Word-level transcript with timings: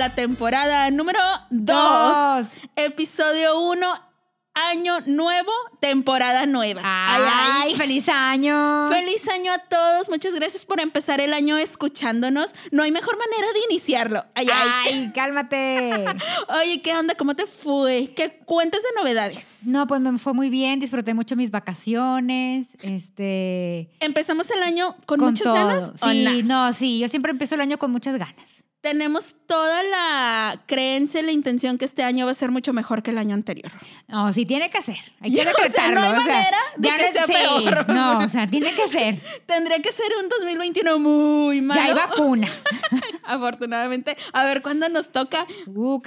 la 0.00 0.14
temporada 0.14 0.90
número 0.90 1.20
2. 1.50 1.76
Dos. 1.76 2.46
Episodio 2.74 3.60
1, 3.60 3.86
año 4.54 5.00
nuevo, 5.04 5.52
temporada 5.78 6.46
nueva. 6.46 6.80
Ay, 6.82 7.74
feliz 7.74 8.08
año. 8.08 8.88
Feliz 8.88 9.28
año 9.28 9.52
a 9.52 9.58
todos. 9.58 10.08
Muchas 10.08 10.34
gracias 10.34 10.64
por 10.64 10.80
empezar 10.80 11.20
el 11.20 11.34
año 11.34 11.58
escuchándonos. 11.58 12.54
No 12.70 12.82
hay 12.82 12.92
mejor 12.92 13.18
manera 13.18 13.52
de 13.52 13.58
iniciarlo. 13.70 14.24
Ay, 14.34 14.48
ay. 14.50 14.70
Ay, 14.86 15.12
cálmate. 15.14 16.06
Oye, 16.62 16.80
¿qué 16.80 16.96
onda? 16.96 17.14
¿Cómo 17.14 17.36
te 17.36 17.44
fue? 17.44 18.14
¿Qué 18.16 18.40
cuentas 18.46 18.82
de 18.82 18.88
novedades? 18.98 19.58
No, 19.66 19.86
pues 19.86 20.00
me 20.00 20.18
fue 20.18 20.32
muy 20.32 20.48
bien, 20.48 20.80
disfruté 20.80 21.12
mucho 21.12 21.36
mis 21.36 21.50
vacaciones, 21.50 22.68
este... 22.80 23.90
¿Empezamos 24.00 24.50
el 24.50 24.62
año 24.62 24.96
con, 25.04 25.18
con 25.18 25.28
muchas 25.28 25.44
todo. 25.44 25.54
ganas? 25.54 25.92
Sí, 25.96 26.42
no, 26.42 26.72
sí, 26.72 27.00
yo 27.00 27.08
siempre 27.08 27.32
empiezo 27.32 27.54
el 27.54 27.60
año 27.60 27.78
con 27.78 27.90
muchas 27.90 28.16
ganas. 28.16 28.59
Tenemos 28.80 29.36
toda 29.46 29.82
la 29.82 30.62
creencia 30.66 31.20
y 31.20 31.24
la 31.24 31.32
intención 31.32 31.76
que 31.76 31.84
este 31.84 32.02
año 32.02 32.24
va 32.24 32.30
a 32.30 32.34
ser 32.34 32.50
mucho 32.50 32.72
mejor 32.72 33.02
que 33.02 33.10
el 33.10 33.18
año 33.18 33.34
anterior. 33.34 33.70
No, 34.08 34.32
sí, 34.32 34.46
tiene 34.46 34.70
que 34.70 34.80
ser. 34.80 34.96
Hay 35.20 35.30
que 35.34 35.40
o 35.42 35.44
sea, 35.44 35.52
decretarlo. 35.52 36.00
no 36.00 36.06
hay 36.06 36.12
manera 36.12 36.58
de 36.76 36.88
ya 36.88 36.96
que 36.96 37.06
no- 37.06 37.12
sea 37.12 37.26
sí, 37.26 37.32
peor. 37.34 37.88
No, 37.94 38.18
o 38.20 38.28
sea, 38.30 38.46
tiene 38.48 38.72
que 38.74 38.88
ser. 38.88 39.20
Tendría 39.46 39.80
que 39.82 39.92
ser 39.92 40.06
un 40.22 40.28
2021 40.30 40.98
muy 40.98 41.60
malo. 41.60 41.78
Ya 41.80 41.86
hay 41.88 41.92
vacuna. 41.94 42.48
Afortunadamente. 43.24 44.16
A 44.32 44.44
ver, 44.44 44.62
¿cuándo 44.62 44.88
nos 44.88 45.12
toca? 45.12 45.46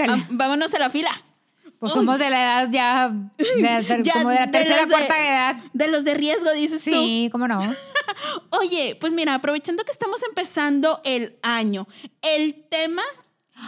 Ah, 0.07 0.25
vámonos 0.29 0.73
a 0.73 0.79
la 0.79 0.89
fila. 0.89 1.11
Pues 1.83 1.91
Uy. 1.95 1.99
somos 1.99 2.17
de 2.17 2.29
la 2.29 2.41
edad 2.41 2.69
ya, 2.71 3.09
de- 3.37 4.03
Ya 4.05 4.13
como 4.13 4.29
de 4.29 4.35
la 4.35 4.49
tercera, 4.49 4.85
de- 4.85 4.87
cuarta 4.91 5.19
edad. 5.27 5.55
De 5.73 5.87
los 5.89 6.05
de 6.05 6.13
riesgo, 6.13 6.49
dices 6.53 6.79
Sí, 6.79 7.27
cómo 7.29 7.45
no. 7.45 7.59
tú. 7.59 7.75
Oye, 8.51 8.95
pues 9.01 9.11
mira, 9.11 9.33
aprovechando 9.33 9.83
que 9.83 9.91
estamos 9.91 10.23
empezando 10.23 11.01
el 11.03 11.37
año, 11.41 11.85
el 12.21 12.53
tema 12.69 13.03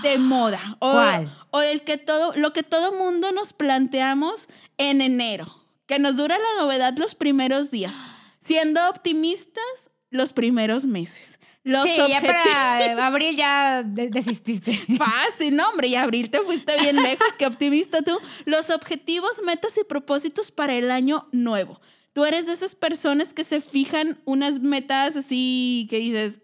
de 0.02 0.18
moda. 0.18 0.78
O, 0.80 0.94
¿Cuál? 0.94 1.30
O 1.52 1.62
el 1.62 1.82
que 1.84 1.98
todo, 1.98 2.34
lo 2.38 2.54
que 2.54 2.64
todo 2.64 2.94
mundo 2.94 3.34
nos 3.34 3.52
planteamos 3.52 4.48
en 4.78 5.02
enero. 5.02 5.46
Que 5.86 6.00
nos 6.00 6.16
dura 6.16 6.38
la 6.38 6.62
novedad 6.64 6.98
los 6.98 7.16
primeros 7.16 7.70
días. 7.70 7.96
Siendo 8.40 8.90
optimistas, 8.90 9.62
los 10.10 10.32
primeros 10.32 10.86
meses. 10.86 11.35
Los 11.66 11.84
Sí, 11.84 11.96
ya 11.98 12.22
para 12.22 13.08
abril 13.08 13.36
ya 13.36 13.82
de- 13.84 14.10
desististe. 14.10 14.80
Fácil, 14.98 15.56
no, 15.56 15.68
hombre, 15.70 15.88
y 15.88 15.96
abril 15.96 16.30
te 16.30 16.40
fuiste 16.42 16.80
bien 16.80 16.96
lejos, 16.96 17.28
qué 17.40 17.48
optimista 17.48 18.02
tú. 18.04 18.18
Los 18.46 18.70
objetivos, 18.70 19.42
metas 19.44 19.76
y 19.78 19.84
propósitos 19.84 20.52
para 20.52 20.76
el 20.76 20.92
año 20.92 21.28
nuevo. 21.32 21.82
Tú 22.14 22.24
eres 22.24 22.46
de 22.46 22.54
esas 22.54 22.76
personas 22.76 23.34
que 23.34 23.44
se 23.44 23.60
fijan 23.62 24.22
unas 24.26 24.60
metas 24.62 25.18
así 25.18 25.88
que 25.90 25.98
dices, 25.98 26.40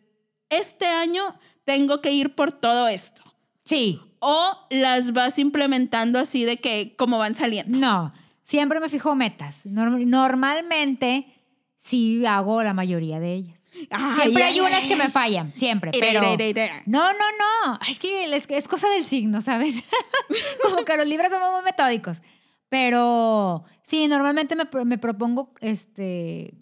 este 0.49 0.85
año 0.87 1.21
tengo 1.63 2.01
que 2.01 2.11
ir 2.11 2.33
por 2.35 2.51
todo 2.51 2.87
esto. 2.89 3.21
Sí, 3.63 4.01
O 4.19 4.57
las 4.69 5.13
vas 5.13 5.39
implementando 5.39 6.19
así 6.19 6.43
de 6.45 6.57
que 6.57 6.95
como 6.97 7.17
van 7.19 7.35
saliendo. 7.35 7.77
no. 7.77 8.11
Siempre 8.43 8.79
me 8.81 8.89
fijo 8.89 9.15
metas. 9.15 9.65
Norm- 9.65 10.03
normalmente 10.05 11.25
sí 11.77 12.25
hago 12.25 12.61
la 12.63 12.73
mayoría 12.73 13.19
de 13.21 13.33
ellas. 13.33 13.59
Siempre 13.89 14.43
Ay, 14.43 14.49
hay 14.49 14.53
ay, 14.53 14.59
unas 14.61 14.81
ay. 14.83 14.87
que 14.87 14.95
me 14.95 15.09
fallan, 15.09 15.53
siempre. 15.55 15.91
Ira, 15.93 16.07
Pero 16.07 16.33
ira, 16.33 16.43
ira, 16.45 16.63
ira. 16.65 16.83
no, 16.85 17.11
no, 17.13 17.19
no. 17.65 17.79
Es 17.89 17.99
que 17.99 18.33
es, 18.33 18.45
es 18.49 18.67
cosa 18.67 18.89
del 18.89 19.05
signo, 19.05 19.41
¿sabes? 19.41 19.75
Como 20.63 20.83
que 20.85 20.97
los 20.97 21.05
libros 21.07 21.29
somos 21.29 21.51
muy 21.51 21.61
metódicos. 21.63 22.17
Pero 22.69 23.63
sí, 23.83 24.07
normalmente 24.07 24.55
me, 24.55 24.65
me 24.85 24.97
propongo 24.97 25.53
este 25.61 26.53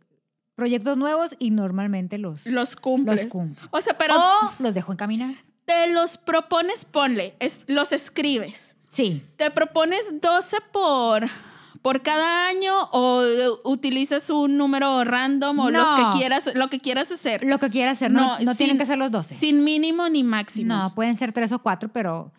proyectos 0.55 0.97
nuevos 0.97 1.35
y 1.39 1.51
normalmente 1.51 2.17
los, 2.17 2.45
Los 2.45 2.75
cumples. 2.75 3.23
los 3.23 3.31
cumplo. 3.31 3.67
O 3.71 3.79
sea, 3.79 3.97
pero 3.97 4.15
o 4.17 4.53
los 4.59 4.73
dejo 4.73 4.91
encaminar. 4.91 5.33
te 5.65 5.87
los 5.87 6.17
propones, 6.17 6.83
ponle, 6.83 7.35
es- 7.39 7.61
los 7.67 7.91
escribes. 7.93 8.75
Sí. 8.89 9.23
¿Te 9.37 9.51
propones 9.51 10.19
12 10.19 10.57
por, 10.73 11.27
por 11.81 12.01
cada 12.01 12.47
año 12.47 12.73
o 12.91 13.23
utilizas 13.63 14.29
un 14.29 14.57
número 14.57 15.03
random 15.03 15.59
o 15.59 15.71
los 15.71 15.87
que 15.89 16.17
quieras, 16.17 16.49
lo 16.55 16.69
que 16.69 16.79
quieras 16.79 17.11
hacer? 17.11 17.43
Lo 17.43 17.57
que 17.59 17.69
quiera 17.69 17.91
hacer. 17.91 18.11
No, 18.11 18.39
no, 18.39 18.55
tienen 18.55 18.75
sin- 18.75 18.77
que 18.77 18.85
ser 18.85 18.97
los 18.97 19.11
12. 19.11 19.33
Sin 19.35 19.63
mínimo 19.63 20.09
ni 20.09 20.23
máximo. 20.23 20.73
No, 20.75 20.93
pueden 20.95 21.15
ser 21.17 21.31
tres 21.31 21.51
o 21.51 21.59
cuatro, 21.59 21.89
pero 21.93 22.31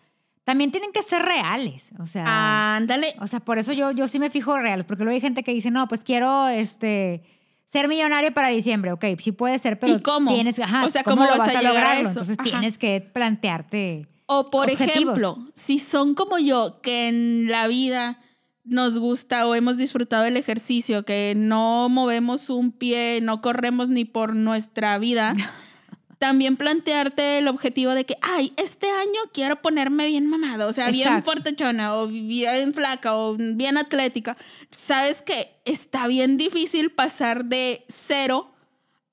también 0.43 0.71
tienen 0.71 0.91
que 0.91 1.01
ser 1.03 1.21
reales. 1.23 1.89
O 1.99 2.05
sea, 2.05 2.75
Ándale. 2.75 3.15
o 3.19 3.27
sea, 3.27 3.39
por 3.39 3.57
eso 3.57 3.71
yo, 3.73 3.91
yo 3.91 4.07
sí 4.07 4.19
me 4.19 4.29
fijo 4.29 4.57
reales, 4.57 4.85
porque 4.85 5.03
luego 5.03 5.15
hay 5.15 5.21
gente 5.21 5.43
que 5.43 5.53
dice, 5.53 5.71
no, 5.71 5.87
pues 5.87 6.03
quiero 6.03 6.47
este 6.47 7.23
ser 7.65 7.87
millonario 7.87 8.33
para 8.33 8.49
diciembre. 8.49 8.91
Ok, 8.91 9.05
sí 9.19 9.31
puede 9.31 9.57
ser, 9.57 9.79
pero 9.79 9.95
¿Y 9.95 10.01
cómo? 10.01 10.33
tienes, 10.33 10.59
ajá, 10.59 10.85
O 10.85 10.89
sea, 10.89 11.03
¿cómo, 11.03 11.17
¿cómo 11.17 11.31
lo 11.31 11.37
vas 11.37 11.55
a 11.55 11.59
a, 11.59 11.61
lograrlo? 11.61 12.01
eso? 12.01 12.09
Entonces 12.19 12.35
Ajá. 12.37 12.49
tienes 12.49 12.77
que 12.77 12.99
plantearte. 13.01 14.07
O 14.25 14.49
por 14.49 14.69
objetivos. 14.69 14.95
ejemplo, 15.17 15.37
si 15.53 15.77
son 15.79 16.13
como 16.15 16.37
yo, 16.37 16.79
que 16.81 17.07
en 17.07 17.47
la 17.49 17.67
vida 17.67 18.19
nos 18.63 18.99
gusta 18.99 19.47
o 19.47 19.55
hemos 19.55 19.77
disfrutado 19.77 20.25
el 20.25 20.37
ejercicio, 20.37 21.03
que 21.03 21.33
no 21.35 21.89
movemos 21.89 22.49
un 22.49 22.71
pie, 22.71 23.19
no 23.21 23.41
corremos 23.41 23.89
ni 23.89 24.05
por 24.05 24.35
nuestra 24.35 24.97
vida, 24.99 25.33
también 26.19 26.55
plantearte 26.55 27.39
el 27.39 27.47
objetivo 27.47 27.91
de 27.95 28.05
que, 28.05 28.15
ay, 28.21 28.53
este 28.57 28.87
año 28.89 29.19
quiero 29.33 29.61
ponerme 29.61 30.05
bien 30.07 30.27
mamado, 30.27 30.69
o 30.69 30.73
sea, 30.73 30.91
bien 30.91 31.07
Exacto. 31.07 31.31
fortachona 31.31 31.95
o 31.95 32.07
bien 32.07 32.73
flaca 32.75 33.15
o 33.15 33.35
bien 33.37 33.77
atlética. 33.77 34.37
Sabes 34.69 35.23
que 35.23 35.49
está 35.65 36.05
bien 36.05 36.37
difícil 36.37 36.91
pasar 36.91 37.45
de 37.45 37.85
cero 37.89 38.53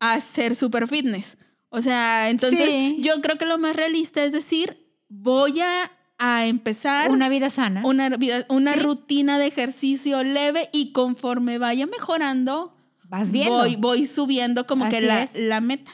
a 0.01 0.21
ser 0.21 0.55
super 0.55 0.87
fitness. 0.87 1.39
O 1.71 1.81
sea, 1.81 2.29
entonces 2.29 2.71
Sí. 2.73 2.97
yo 3.01 3.21
creo 3.23 3.39
que 3.39 3.47
lo 3.47 3.57
más 3.59 3.75
realista 3.75 4.23
es 4.25 4.33
decir, 4.33 4.87
voy 5.09 5.61
a, 5.61 5.91
a 6.19 6.47
empezar 6.47 7.11
Una 7.11 7.29
vida 7.29 7.49
sana. 7.51 7.83
una, 7.85 8.09
vida- 8.11 8.45
una 8.49 8.75
Sí. 8.75 8.81
rutina 8.81 9.39
de 9.39 9.47
ejercicio 9.47 10.23
leve 10.25 10.69
y 10.73 10.93
conforme 10.93 11.59
vaya 11.59 11.87
mejorando, 11.87 12.75
Vas 13.05 13.31
viendo. 13.31 13.55
voy, 13.59 13.77
voy 13.77 14.07
subiendo 14.07 14.67
como 14.67 14.89
que 14.89 15.01
la, 15.01 15.29
la 15.35 15.61
meta. 15.61 15.93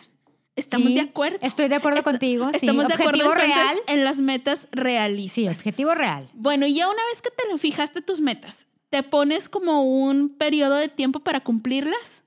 Estamos 0.56 0.88
Sí, 0.88 0.94
de 0.94 1.00
acuerdo. 1.00 1.38
Estoy 1.42 1.68
de 1.68 1.74
acuerdo 1.74 1.98
Est- 1.98 2.06
contigo. 2.06 2.48
sí. 2.50 2.56
Estamos 2.56 2.86
de 2.88 2.94
acuerdo 2.94 3.24
entonces, 3.32 3.46
real. 3.54 3.76
en 3.88 4.04
las 4.04 4.20
metas 4.20 4.68
realistas. 4.72 5.34
Sí, 5.34 5.48
objetivo 5.48 5.94
real. 5.94 6.28
Bueno, 6.32 6.66
y 6.66 6.74
ya 6.74 6.88
una 6.88 7.04
vez 7.10 7.20
que 7.22 7.30
te 7.30 7.50
lo 7.50 7.58
fijaste 7.58 8.02
tus 8.02 8.20
metas, 8.20 8.66
¿te 8.88 9.02
pones 9.02 9.48
como 9.48 9.82
un 9.82 10.28
periodo 10.30 10.76
de 10.76 10.88
tiempo 10.88 11.20
para 11.20 11.40
cumplirlas? 11.40 12.22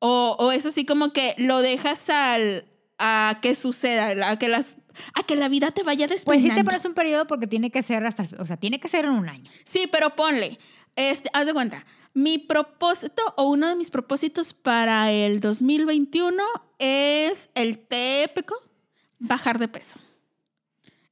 ¿O, 0.00 0.36
o 0.38 0.50
es 0.52 0.66
así 0.66 0.84
como 0.84 1.12
que 1.12 1.34
lo 1.38 1.60
dejas 1.62 2.10
al, 2.10 2.64
a 2.98 3.38
que 3.40 3.54
suceda, 3.54 4.28
a 4.28 4.38
que, 4.38 4.48
las, 4.48 4.76
a 5.14 5.22
que 5.24 5.36
la 5.36 5.48
vida 5.48 5.70
te 5.70 5.82
vaya 5.82 6.06
Pues 6.06 6.20
despeinando? 6.24 6.54
sí 6.54 6.60
te 6.60 6.64
pones 6.64 6.84
un 6.84 6.94
periodo 6.94 7.26
porque 7.26 7.46
tiene 7.46 7.70
que 7.70 7.82
ser 7.82 8.04
hasta, 8.06 8.26
o 8.38 8.46
sea, 8.46 8.56
tiene 8.56 8.80
que 8.80 8.88
ser 8.88 9.04
en 9.04 9.12
un 9.12 9.28
año. 9.28 9.50
Sí, 9.64 9.86
pero 9.90 10.10
ponle, 10.16 10.58
este, 10.96 11.28
haz 11.32 11.46
de 11.46 11.52
cuenta, 11.52 11.84
mi 12.12 12.38
propósito 12.38 13.22
o 13.36 13.44
uno 13.48 13.68
de 13.68 13.74
mis 13.76 13.90
propósitos 13.90 14.54
para 14.54 15.10
el 15.10 15.40
2021 15.40 16.42
es 16.78 17.50
el 17.54 17.78
típico, 17.78 18.54
bajar 19.18 19.58
de 19.58 19.68
peso. 19.68 19.98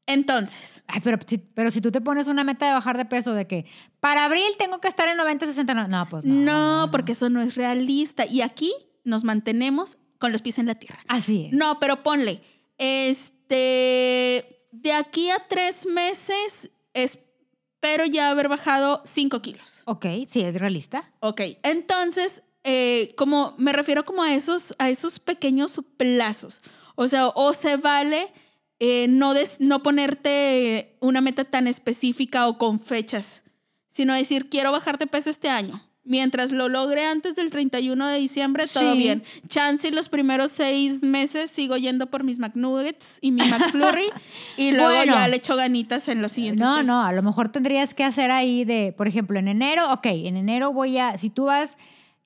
Entonces, 0.07 0.83
Ay, 0.89 1.01
pero, 1.03 1.19
si- 1.27 1.39
pero 1.39 1.71
si 1.71 1.81
tú 1.81 1.93
te 1.93 2.01
pones 2.01 2.27
una 2.27 2.43
meta 2.45 2.67
de 2.67 2.73
bajar 2.73 2.97
de 2.97 3.05
peso 3.05 3.35
de 3.35 3.47
que 3.47 3.67
para 4.01 4.25
abril 4.25 4.45
tengo 4.59 4.81
que 4.81 4.89
estar 4.89 5.09
en 5.09 5.17
90, 5.17 5.47
60, 5.47 5.75
no, 5.75 5.87
no 5.87 6.09
pues 6.09 6.25
no. 6.25 6.85
no, 6.85 6.91
porque 6.91 7.13
eso 7.13 7.31
no 7.31 7.41
es 7.41 7.55
realista. 7.55 8.27
Y 8.27 8.41
aquí 8.43 8.73
nos 9.05 9.23
mantenemos 9.25 9.99
con 10.19 10.33
los 10.33 10.43
pies 10.43 10.59
en 10.59 10.67
la 10.67 10.75
tierra. 10.75 11.01
Así 11.09 11.47
es. 11.47 11.53
No, 11.53 11.79
pero 11.79 12.03
ponle, 12.03 12.43
este, 12.79 13.42
de 13.57 14.93
aquí 14.93 15.31
a 15.31 15.39
tres 15.49 15.87
meses 15.87 16.71
espero 16.95 18.05
ya 18.07 18.31
haber 18.31 18.49
bajado 18.49 19.03
cinco 19.05 19.41
kilos. 19.43 19.83
Ok, 19.87 20.07
sí, 20.27 20.41
es 20.43 20.55
realista. 20.57 21.11
Ok, 21.21 21.41
entonces, 21.63 22.43
eh, 22.65 23.15
como 23.17 23.55
me 23.59 23.73
refiero 23.73 24.05
como 24.05 24.23
a 24.23 24.35
esos, 24.35 24.75
a 24.79 24.89
esos 24.91 25.19
pequeños 25.19 25.81
plazos. 25.97 26.63
O 26.95 27.09
sea, 27.09 27.29
o 27.29 27.53
se 27.55 27.77
vale 27.77 28.33
eh, 28.79 29.07
no, 29.09 29.35
des- 29.35 29.61
no 29.61 29.83
ponerte 29.83 30.97
una 31.01 31.21
meta 31.21 31.45
tan 31.45 31.67
específica 31.67 32.47
o 32.49 32.59
con 32.59 32.81
fechas, 32.81 33.43
sino 33.89 34.15
decir, 34.15 34.49
quiero 34.49 34.73
bajar 34.73 34.99
de 34.99 35.07
peso 35.07 35.31
este 35.31 35.49
año. 35.49 35.81
Mientras 36.05 36.51
lo 36.51 36.69
logre 36.69 37.05
antes 37.07 37.37
del 37.37 37.51
31 37.51 38.09
de 38.09 38.19
diciembre, 38.19 38.65
todo 38.67 38.93
Sí. 38.93 38.99
bien. 38.99 39.23
Chance 39.47 39.93
los 39.93 40.09
primeros 40.09 40.51
seis 40.51 41.03
meses 41.05 41.49
sigo 41.51 41.77
yendo 41.77 42.09
por 42.09 42.25
mis 42.25 42.41
McNuggets 42.41 43.19
y 43.21 43.31
mi 43.31 43.43
McFlurry 43.49 44.07
y 44.57 44.73
luego 44.73 44.89
Bueno. 44.97 45.15
ya 45.15 45.29
le 45.29 45.37
echo 45.37 45.55
ganitas 45.55 46.09
en 46.09 46.21
los 46.21 46.33
siguientes 46.33 46.61
No, 46.67 46.75
seis. 46.75 46.87
no, 46.87 47.05
a 47.05 47.13
lo 47.13 47.23
mejor 47.23 47.51
tendrías 47.51 47.95
que 47.95 48.03
hacer 48.03 48.33
ahí 48.33 48.65
de, 48.65 48.93
por 48.97 49.07
ejemplo, 49.07 49.39
en 49.39 49.47
enero, 49.47 49.93
ok, 49.93 50.07
en 50.07 50.37
enero 50.37 50.73
voy 50.73 50.99
a, 50.99 51.17
si 51.19 51.31
tú 51.31 51.45
vas 51.45 51.79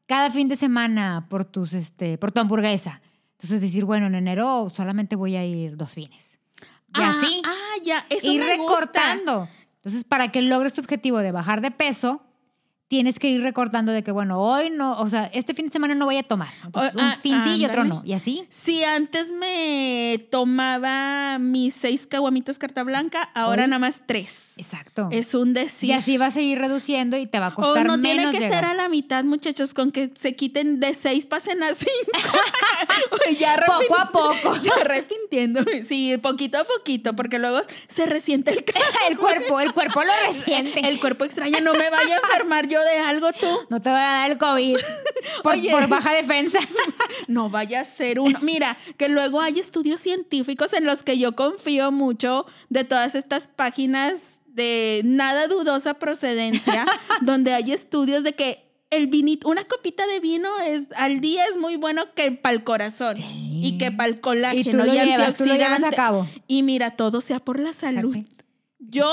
cada 0.07 0.31
fin 0.31 0.49
de 0.49 0.57
semana 0.57 1.27
por 1.29 1.45
tus, 1.45 1.75
este, 1.75 2.17
por 2.17 2.33
tu 2.33 2.41
hamburguesa, 2.41 3.03
entonces 3.33 3.61
decir, 3.61 3.85
bueno, 3.85 4.07
en 4.07 4.15
enero 4.15 4.69
solamente 4.75 5.17
voy 5.17 5.37
a 5.37 5.45
ir 5.45 5.77
dos 5.77 5.91
fines. 5.93 6.39
Y 6.97 7.03
ah, 7.03 7.11
así, 7.11 7.43
Ah, 7.45 7.75
ya, 7.85 8.07
eso 8.09 8.33
ir 8.33 8.41
me 8.43 8.57
gusta. 8.57 8.73
recortando. 9.03 9.49
Entonces, 9.75 10.05
para 10.05 10.33
que 10.33 10.41
logres 10.41 10.73
tu 10.73 10.81
objetivo 10.81 11.19
de 11.19 11.31
bajar 11.31 11.61
de 11.61 11.71
peso, 11.71 12.23
tienes 12.89 13.19
que 13.19 13.29
ir 13.29 13.41
recortando 13.43 13.93
de 13.93 14.03
que, 14.05 14.13
bueno, 14.13 14.41
hoy 14.41 14.71
no, 14.71 14.99
o 14.99 15.09
sea, 15.09 15.27
este 15.27 15.55
fin 15.55 15.67
de 15.67 15.73
semana 15.73 15.95
no 15.95 16.05
voy 16.05 16.19
a 16.19 16.23
tomar. 16.23 16.49
Entonces, 16.65 16.95
O- 16.95 16.99
un 16.99 17.05
ah, 17.05 17.17
fin 17.21 17.41
sí 17.45 17.57
y 17.61 17.65
otro 17.65 17.85
no. 17.85 18.03
Y 18.05 18.13
así. 18.13 18.47
Si 18.51 18.85
antes 18.85 19.33
me 19.33 20.27
tomaba 20.31 21.39
mis 21.39 21.75
seis 21.75 22.07
caguamitas 22.07 22.59
carta 22.59 22.83
blanca, 22.85 23.23
ahora 23.35 23.65
Hoy- 23.65 23.69
nada 23.71 23.81
más 23.81 24.03
tres. 24.07 24.43
Exacto. 24.59 25.09
Es 25.13 25.35
un 25.35 25.53
decir. 25.53 25.91
Y 25.91 25.93
así 25.93 26.17
vas 26.17 26.35
a 26.37 26.41
ir 26.41 26.59
reduciendo 26.59 27.19
y 27.19 27.27
te 27.27 27.39
va 27.39 27.49
a 27.49 27.51
O 27.51 27.55
costar 27.57 27.87
no 27.87 27.99
menos 27.99 28.17
tiene 28.17 28.33
que 28.33 28.39
llegar. 28.45 28.63
ser 28.63 28.65
a 28.65 28.75
la 28.75 28.89
mitad, 28.89 29.23
muchachos, 29.25 29.75
con 29.75 29.91
que 29.91 30.11
se 30.19 30.35
quiten 30.35 30.81
de 30.81 30.95
seis, 30.95 31.27
pasen 31.27 31.63
a 31.63 31.75
cinco. 31.75 32.39
Oye, 33.27 33.37
ya 33.39 33.63
Poco 33.67 34.01
a 34.01 34.11
poco. 34.11 34.57
Ya 34.63 34.73
arrepintiéndome. 34.81 35.83
Sí, 35.83 36.17
poquito 36.23 36.59
a 36.59 36.65
poquito, 36.65 37.15
porque 37.15 37.39
luego 37.39 37.61
se 37.89 38.07
resiente 38.07 38.51
el 38.51 38.65
El 39.11 39.19
cuerpo, 39.19 39.61
el 39.61 39.75
cuerpo 39.75 40.03
lo 40.03 40.13
resiente. 40.27 40.81
El 40.89 40.99
cuerpo 41.01 41.25
extraña, 41.25 41.61
no 41.61 41.75
me 41.75 41.91
vaya 41.91 42.17
a 42.17 42.19
enfermar 42.27 42.67
yo 42.67 42.83
de 42.83 42.99
algo 42.99 43.33
tú. 43.35 43.47
No 43.69 43.81
te 43.81 43.91
va 43.91 43.99
a 44.01 44.21
dar 44.21 44.31
el 44.31 44.39
COVID 44.39 44.77
por, 45.43 45.53
Oye. 45.53 45.71
por 45.71 45.87
baja 45.89 46.13
defensa. 46.13 46.59
No 47.29 47.51
vaya 47.51 47.81
a 47.81 47.85
ser 47.85 48.21
uno. 48.21 48.39
Mira, 48.41 48.79
que 48.97 49.11
luego 49.11 49.41
hay 49.43 49.59
estudios 49.59 50.01
científicos 50.01 50.73
en 50.73 50.87
los 50.87 51.03
que 51.03 51.19
yo 51.19 51.37
confío 51.37 51.93
mucho 51.93 52.47
de 52.71 52.85
todas 52.85 53.15
estas 53.15 53.47
páginas 53.49 54.33
de 54.57 55.03
nada 55.05 55.49
dudosa 55.49 55.95
procedencia, 55.95 56.87
donde 57.21 57.53
hay 57.53 57.73
estudios 57.73 58.25
de 58.25 58.33
que 58.33 58.65
el 58.89 59.07
vinito, 59.07 59.49
una 59.49 59.65
copita 59.65 60.07
de 60.07 60.19
vino 60.19 60.49
es, 60.65 60.85
al 60.97 61.21
día 61.21 61.45
es 61.47 61.59
muy 61.59 61.77
bueno 61.77 62.15
que 62.15 62.33
para 62.33 62.55
el 62.55 62.65
corazón 62.65 63.17
y 63.19 63.77
que 63.79 63.93
para 63.93 64.09
el 64.09 64.21
colágeno 64.21 64.61
Y 64.61 64.71
tú 64.71 64.77
lo 64.79 64.85
llevas, 64.87 65.35
tú 65.35 65.45
lo 65.45 65.55
llevas 65.55 65.83
a 65.85 65.91
cabo. 65.93 66.27
Y 66.47 66.63
mira, 66.63 66.93
todo 66.93 67.21
sea 67.21 67.39
por 67.39 67.61
la 67.61 67.75
salud. 67.75 68.17
Yo, 68.79 69.13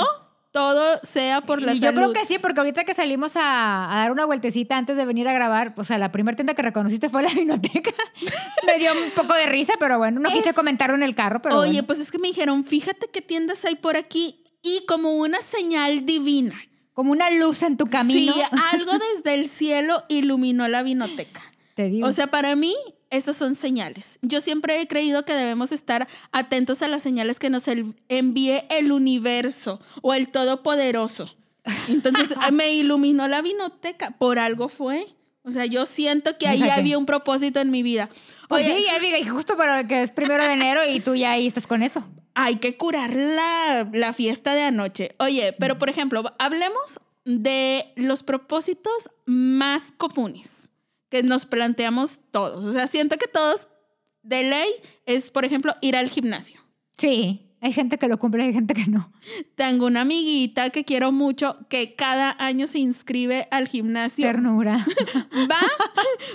todo 0.51 0.99
sea 1.03 1.41
por 1.41 1.61
la 1.61 1.73
Y 1.73 1.79
yo 1.79 1.87
salud. 1.87 1.97
creo 1.99 2.13
que 2.13 2.25
sí, 2.25 2.37
porque 2.39 2.61
ahorita 2.61 2.85
que 2.85 2.93
salimos 2.93 3.35
a, 3.35 3.91
a 3.91 3.97
dar 3.97 4.11
una 4.13 4.23
vueltecita 4.23 4.77
antes 4.77 4.95
de 4.95 5.05
venir 5.05 5.27
a 5.27 5.33
grabar, 5.33 5.73
o 5.75 5.83
sea, 5.83 5.97
la 5.97 6.11
primera 6.13 6.37
tienda 6.37 6.53
que 6.53 6.61
reconociste 6.61 7.09
fue 7.09 7.23
la 7.23 7.33
vinoteca. 7.33 7.91
Me 8.65 8.77
dio 8.77 8.93
un 8.93 9.11
poco 9.11 9.33
de 9.33 9.47
risa, 9.47 9.73
pero 9.77 9.97
bueno, 9.97 10.21
no 10.21 10.29
quise 10.29 10.53
comentarlo 10.53 10.95
en 10.95 11.03
el 11.03 11.15
carro, 11.15 11.41
pero 11.41 11.57
Oye, 11.57 11.71
bueno. 11.71 11.87
pues 11.87 11.99
es 11.99 12.11
que 12.11 12.19
me 12.19 12.29
dijeron, 12.29 12.63
fíjate 12.63 13.09
qué 13.11 13.21
tiendas 13.21 13.65
hay 13.65 13.75
por 13.75 13.97
aquí 13.97 14.42
y 14.63 14.85
como 14.87 15.11
una 15.11 15.41
señal 15.41 16.05
divina. 16.05 16.59
como 16.93 17.11
una 17.11 17.29
luz 17.31 17.63
en 17.63 17.75
tu 17.77 17.85
camino. 17.85 18.33
Sí, 18.33 18.41
algo 18.71 18.93
desde 19.15 19.33
el 19.33 19.47
cielo 19.47 20.03
iluminó 20.09 20.67
la 20.67 20.83
vinoteca. 20.83 21.41
Te 21.75 21.89
digo. 21.89 22.07
O 22.07 22.11
sea, 22.11 22.27
para 22.27 22.55
mí, 22.55 22.75
esas 23.09 23.35
son 23.35 23.55
señales. 23.55 24.19
Yo 24.21 24.41
siempre 24.41 24.79
he 24.79 24.87
creído 24.87 25.25
que 25.25 25.33
debemos 25.33 25.71
estar 25.71 26.07
atentos 26.31 26.81
a 26.81 26.87
las 26.87 27.01
señales 27.01 27.39
que 27.39 27.49
nos 27.49 27.65
envíe 27.67 28.63
el 28.69 28.91
universo 28.91 29.81
o 30.01 30.13
el 30.13 30.29
Todopoderoso. 30.29 31.35
Entonces, 31.89 32.29
me 32.53 32.73
iluminó 32.73 33.27
la 33.27 33.41
vinoteca. 33.41 34.11
Por 34.11 34.39
algo 34.39 34.67
fue. 34.67 35.07
O 35.43 35.51
sea, 35.51 35.65
yo 35.65 35.85
siento 35.85 36.37
que 36.37 36.47
ahí 36.47 36.57
Fíjate. 36.57 36.79
había 36.79 36.97
un 36.97 37.05
propósito 37.05 37.59
en 37.59 37.69
mi 37.69 37.83
vida. 37.83 38.09
pues 38.47 38.65
Oye, 38.65 38.77
sí, 38.77 38.85
ya 38.85 38.99
diga, 38.99 39.17
y 39.19 39.25
justo 39.27 39.57
para 39.57 39.85
que 39.87 40.01
es 40.01 40.11
primero 40.11 40.43
de 40.45 40.53
enero 40.53 40.81
y 40.87 40.99
tú 41.01 41.15
ya 41.15 41.31
ahí 41.31 41.47
estás 41.47 41.67
con 41.67 41.83
eso. 41.83 42.07
hay 42.35 42.55
que 42.57 42.77
curar 42.77 43.13
la, 43.13 43.89
la 43.93 44.13
fiesta 44.13 44.55
de 44.55 44.63
anoche. 44.63 45.15
Oye, 45.19 45.53
pero 45.59 45.77
por 45.77 45.89
ejemplo, 45.89 46.23
hablemos 46.39 46.99
de 47.25 47.91
los 47.95 48.23
propósitos 48.23 49.09
más 49.25 49.91
comunes 49.97 50.69
que 51.09 51.23
nos 51.23 51.45
planteamos 51.45 52.19
todos. 52.31 52.65
O 52.65 52.71
sea, 52.71 52.87
siento 52.87 53.17
que 53.17 53.27
todos 53.27 53.67
de 54.23 54.43
ley 54.43 54.69
es, 55.05 55.29
por 55.29 55.45
ejemplo, 55.45 55.75
ir 55.81 55.95
al 55.95 56.09
gimnasio. 56.09 56.59
Sí, 56.97 57.52
hay 57.63 57.71
gente 57.73 57.97
que 57.97 58.07
lo 58.07 58.19
cumple 58.19 58.43
y 58.43 58.47
hay 58.47 58.53
gente 58.53 58.73
que 58.73 58.85
no. 58.87 59.11
Tengo 59.55 59.87
una 59.87 60.01
amiguita 60.01 60.69
que 60.69 60.83
quiero 60.85 61.11
mucho 61.11 61.57
que 61.69 61.95
cada 61.95 62.35
año 62.39 62.67
se 62.67 62.79
inscribe 62.79 63.47
al 63.51 63.67
gimnasio. 63.67 64.25
Ternura. 64.25 64.77
Va, 65.51 65.61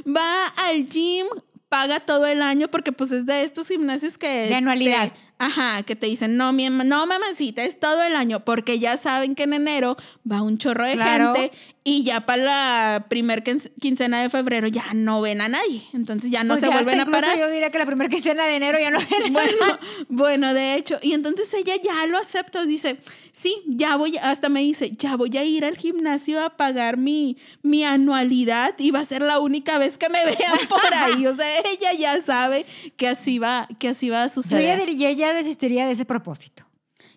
va 0.06 0.46
al 0.56 0.88
gym, 0.88 1.26
paga 1.68 2.00
todo 2.00 2.26
el 2.26 2.42
año 2.42 2.68
porque 2.68 2.92
pues 2.92 3.12
es 3.12 3.26
de 3.26 3.42
estos 3.42 3.68
gimnasios 3.68 4.18
que... 4.18 4.48
De 4.48 4.54
anualidad. 4.54 5.08
te- 5.12 5.14
ajá, 5.38 5.82
que 5.84 5.94
te 5.96 6.06
dicen, 6.06 6.36
no, 6.36 6.52
mi, 6.52 6.68
no, 6.68 7.06
mamacita, 7.06 7.62
es 7.62 7.78
todo 7.78 8.02
el 8.02 8.16
año 8.16 8.40
porque 8.44 8.78
ya 8.78 8.96
saben 8.96 9.34
que 9.34 9.44
en 9.44 9.52
enero 9.52 9.96
va 10.30 10.42
un 10.42 10.58
chorro 10.58 10.86
de 10.86 10.94
Claro. 10.94 11.34
gente 11.34 11.52
y 11.90 12.02
ya 12.02 12.26
para 12.26 12.42
la 12.42 13.06
primer 13.08 13.42
quince- 13.42 13.70
quincena 13.80 14.20
de 14.20 14.28
febrero 14.28 14.68
ya 14.68 14.84
no 14.94 15.22
ven 15.22 15.40
a 15.40 15.48
nadie. 15.48 15.82
Entonces 15.94 16.30
ya 16.30 16.44
no 16.44 16.54
Pues 16.54 16.60
se 16.60 16.66
ya 16.66 16.72
hasta 16.74 16.84
vuelven 16.84 17.00
a 17.00 17.10
parar. 17.10 17.38
Yo 17.38 17.48
diría 17.50 17.70
que 17.70 17.78
la 17.78 17.86
primera 17.86 18.10
quincena 18.10 18.44
de 18.44 18.56
enero 18.56 18.78
ya 18.78 18.90
no 18.90 18.98
viene. 19.00 19.30
Bueno, 19.30 19.78
bueno, 20.08 20.54
de 20.54 20.74
hecho. 20.74 20.98
Y 21.00 21.12
entonces 21.14 21.52
ella 21.54 21.74
ya 21.82 22.04
lo 22.06 22.18
acepta. 22.18 22.64
Dice, 22.66 22.98
sí, 23.32 23.62
ya 23.66 23.96
voy, 23.96 24.18
hasta 24.18 24.48
me 24.50 24.60
dice, 24.60 24.90
ya 24.98 25.16
voy 25.16 25.34
a 25.38 25.44
ir 25.44 25.64
al 25.64 25.76
gimnasio 25.78 26.44
a 26.44 26.50
pagar 26.56 26.96
mi, 26.98 27.36
mi 27.62 27.84
anualidad 27.84 28.74
y 28.78 28.90
va 28.90 29.00
a 29.00 29.04
ser 29.04 29.22
la 29.22 29.38
única 29.38 29.78
vez 29.78 29.96
que 29.96 30.08
me 30.10 30.24
vean 30.24 30.58
por 30.68 30.94
ahí. 30.94 31.26
O 31.26 31.34
sea, 31.34 31.46
ella 31.72 31.92
ya 31.98 32.20
sabe 32.20 32.66
que 32.98 33.08
así 33.08 33.38
va, 33.38 33.66
que 33.78 33.88
así 33.88 34.10
va 34.10 34.24
a 34.24 34.26
Yo 34.26 34.28
ya, 34.28 34.34
suceder. 34.42 34.80
diría- 34.86 35.12
ya 35.12 35.32
desistiría 35.32 35.86
de 35.86 35.92
ese 35.92 36.04
propósito. 36.04 36.64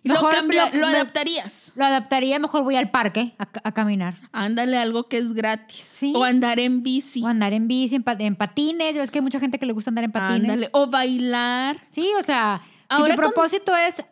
Lo, 0.04 0.14
Mejor 0.14 0.34
lo- 0.44 0.78
lo 0.80 0.86
adaptarías. 0.86 1.72
Lo 1.74 1.84
adaptaría, 1.86 2.38
mejor 2.38 2.64
voy 2.64 2.76
al 2.76 2.90
parque 2.90 3.34
a, 3.38 3.48
a 3.64 3.72
caminar. 3.72 4.18
Ándale 4.32 4.76
algo 4.76 5.08
que 5.08 5.16
es 5.18 5.32
gratis. 5.32 5.82
Sí. 5.88 6.12
O 6.14 6.22
andar 6.24 6.58
en 6.60 6.82
bici. 6.82 7.22
O 7.22 7.26
andar 7.26 7.52
en 7.54 7.66
bici, 7.68 7.96
en, 7.96 8.04
en 8.18 8.36
patines. 8.36 8.94
Ves 8.96 9.10
que 9.10 9.18
hay 9.18 9.22
mucha 9.22 9.40
gente 9.40 9.58
que 9.58 9.64
le 9.66 9.72
gusta 9.72 9.90
andar 9.90 10.04
en 10.04 10.12
patines. 10.12 10.42
Ándale. 10.42 10.68
O 10.72 10.88
bailar. 10.88 11.78
Sí, 11.92 12.08
o 12.18 12.22
sea, 12.22 12.60
Ahora 12.88 13.06
si 13.14 13.16
tu 13.16 13.22
con- 13.22 13.32
propósito 13.32 13.74
es 13.76 14.04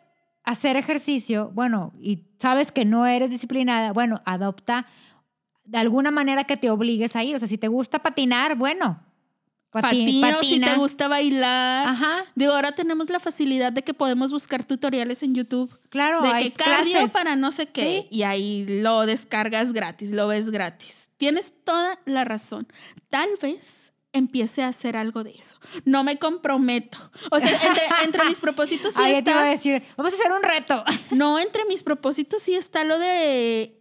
hacer 0.43 0.75
ejercicio, 0.75 1.51
bueno, 1.53 1.93
y 2.01 2.23
sabes 2.39 2.71
que 2.71 2.83
no 2.83 3.05
eres 3.05 3.29
disciplinada, 3.29 3.91
bueno, 3.93 4.21
adopta 4.25 4.87
de 5.63 5.77
alguna 5.77 6.09
manera 6.09 6.45
que 6.45 6.57
te 6.57 6.71
obligues 6.71 7.15
a 7.15 7.23
ir. 7.23 7.35
O 7.35 7.39
sea, 7.39 7.47
si 7.47 7.59
te 7.59 7.67
gusta 7.67 7.99
patinar, 7.99 8.55
bueno, 8.55 9.03
pati- 9.71 9.81
Patino, 10.21 10.27
si 10.43 10.59
patina. 10.59 10.67
te 10.73 10.75
gusta 10.77 11.07
bailar. 11.07 11.87
Ajá, 11.87 12.25
Digo, 12.35 12.53
ahora 12.53 12.73
tenemos 12.73 13.09
la 13.09 13.19
facilidad 13.19 13.71
de 13.71 13.83
que 13.83 13.93
podemos 13.93 14.31
buscar 14.31 14.63
tutoriales 14.63 15.23
en 15.23 15.33
YouTube. 15.35 15.71
claro, 15.89 16.21
de 16.21 16.29
hay 16.29 16.49
que 16.51 16.63
cardio 16.63 16.91
clases. 16.93 17.11
para 17.11 17.35
no 17.35 17.51
sé 17.51 17.67
qué. 17.67 18.07
Sí. 18.09 18.15
Y 18.17 18.23
ahí 18.23 18.65
lo 18.67 19.05
descargas 19.05 19.73
gratis, 19.73 20.11
lo 20.11 20.27
ves 20.27 20.49
gratis. 20.49 21.09
Tienes 21.17 21.53
toda 21.63 21.99
la 22.05 22.25
razón. 22.25 22.67
Tal 23.09 23.29
vez 23.41 23.93
empiece 24.13 24.61
a 24.63 24.67
hacer 24.67 24.97
algo 24.97 25.23
de 25.23 25.31
eso. 25.31 25.57
No 25.85 26.03
me 26.03 26.17
comprometo. 26.19 26.97
O 27.31 27.39
sea, 27.39 27.49
entre, 27.51 27.83
entre 28.03 28.25
mis 28.25 28.39
propósitos 28.41 28.93
sí 28.93 28.99
Ah, 29.01 29.09
ya 29.09 29.23
te 29.23 29.31
iba 29.31 29.41
a 29.41 29.53
está. 29.53 29.69
decir, 29.71 29.83
vamos 29.95 30.11
a 30.13 30.15
hacer 30.17 30.31
un 30.33 30.43
reto. 30.43 30.83
No, 31.11 31.39
entre 31.39 31.63
mis 31.65 31.81
propósitos 31.83 32.41
sí 32.41 32.55
está 32.55 32.83
lo 32.83 32.99
de 32.99 33.80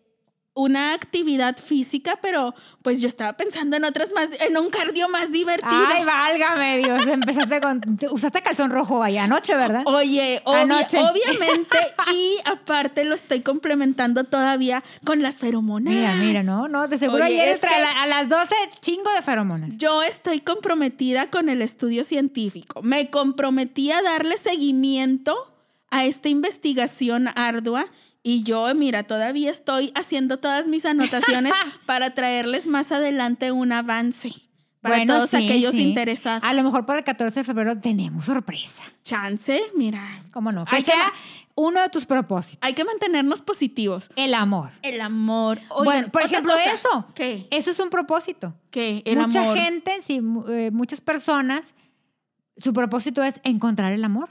una 0.53 0.95
actividad 0.95 1.57
física, 1.59 2.19
pero 2.21 2.55
pues 2.83 3.01
yo 3.01 3.07
estaba 3.09 3.35
pensando 3.37 3.77
en 3.77 3.85
otras 3.85 4.11
más, 4.13 4.29
en 4.41 4.57
un 4.57 4.69
cardio 4.69 5.09
más 5.09 5.31
divertido. 5.31 5.71
Ay, 5.73 6.05
válgame 6.05 6.79
Dios, 6.79 7.07
empezaste 7.07 7.61
con... 7.61 7.81
Usaste 8.11 8.43
calzón 8.43 8.71
rojo 8.71 9.03
ahí 9.03 9.17
anoche, 9.17 9.55
¿verdad? 9.55 9.83
Oye, 9.87 10.43
obvia- 10.45 10.63
Anoche. 10.63 10.99
obviamente, 10.99 11.79
y 12.13 12.37
aparte 12.45 13.05
lo 13.05 13.15
estoy 13.15 13.41
complementando 13.43 14.25
todavía 14.25 14.83
con 15.05 15.23
las 15.23 15.39
feromonas. 15.39 15.95
Mira, 15.95 16.15
mira, 16.15 16.43
no, 16.43 16.67
no, 16.69 16.89
de 16.89 16.99
seguro 16.99 17.25
Oye, 17.25 17.41
ayer 17.41 17.59
la- 17.63 18.03
a 18.03 18.07
las 18.09 18.29
12 18.29 18.55
chingo 18.81 19.11
de 19.13 19.23
feromonas. 19.23 19.71
Yo 19.77 20.03
estoy 20.03 20.41
comprometida 20.41 21.31
con 21.31 21.49
el 21.49 21.63
estudio 21.63 22.03
científico. 22.03 22.83
Me 22.83 23.09
comprometí 23.09 23.93
a 23.93 24.03
darle 24.03 24.37
seguimiento 24.37 25.47
a 25.91 26.05
esta 26.05 26.29
investigación 26.29 27.29
ardua 27.37 27.87
y 28.23 28.43
yo, 28.43 28.73
mira, 28.75 29.03
todavía 29.05 29.51
estoy 29.51 29.93
haciendo 29.95 30.39
todas 30.39 30.69
mis 30.69 30.85
anotaciones 30.85 31.53
para 31.87 32.15
traerles 32.15 32.67
más 32.67 32.93
adelante 32.93 33.51
un 33.53 33.73
avance 33.73 34.33
para 34.83 34.97
Bueno, 34.97 35.15
todos 35.17 35.31
sí, 35.31 35.37
aquellos 35.37 35.75
sí. 35.75 35.83
interesados. 35.83 36.43
A 36.43 36.55
lo 36.55 36.63
mejor 36.63 36.87
para 36.87 37.01
el 37.01 37.05
14 37.05 37.41
de 37.41 37.45
febrero 37.45 37.79
tenemos 37.81 38.25
sorpresa. 38.25 38.83
Chance, 39.05 39.63
mira. 39.77 40.25
¿Cómo 40.33 40.53
no? 40.53 40.65
Que 40.65 40.77
Hay 40.77 40.83
que 40.83 40.91
sea 40.93 41.05
ma- 41.09 41.13
uno 41.55 41.83
de 41.83 41.91
tus 41.91 42.07
propósitos. 42.07 42.59
Hay 42.63 42.73
que 42.73 42.83
mantenernos 42.85 43.43
positivos. 43.43 44.11
El 44.17 44.33
amor. 44.33 44.71
El 44.81 45.03
amor. 45.03 45.59
Oigan, 45.69 45.85
bueno, 45.85 46.09
por 46.11 46.23
ejemplo, 46.23 46.53
cosa. 46.55 46.73
eso. 46.73 47.07
¿Qué? 47.15 47.47
Eso 47.51 47.71
es 47.73 47.79
un 47.79 47.91
propósito. 47.91 48.55
¿Qué? 48.71 49.03
El 49.05 49.19
Mucha 49.19 49.43
amor. 49.43 49.59
gente, 49.59 49.99
sí, 50.03 50.19
eh, 50.49 50.71
muchas 50.73 51.03
personas, 51.03 51.75
su 52.57 52.73
propósito 52.73 53.23
es 53.23 53.39
encontrar 53.45 53.93
el 53.93 54.03
amor. 54.03 54.31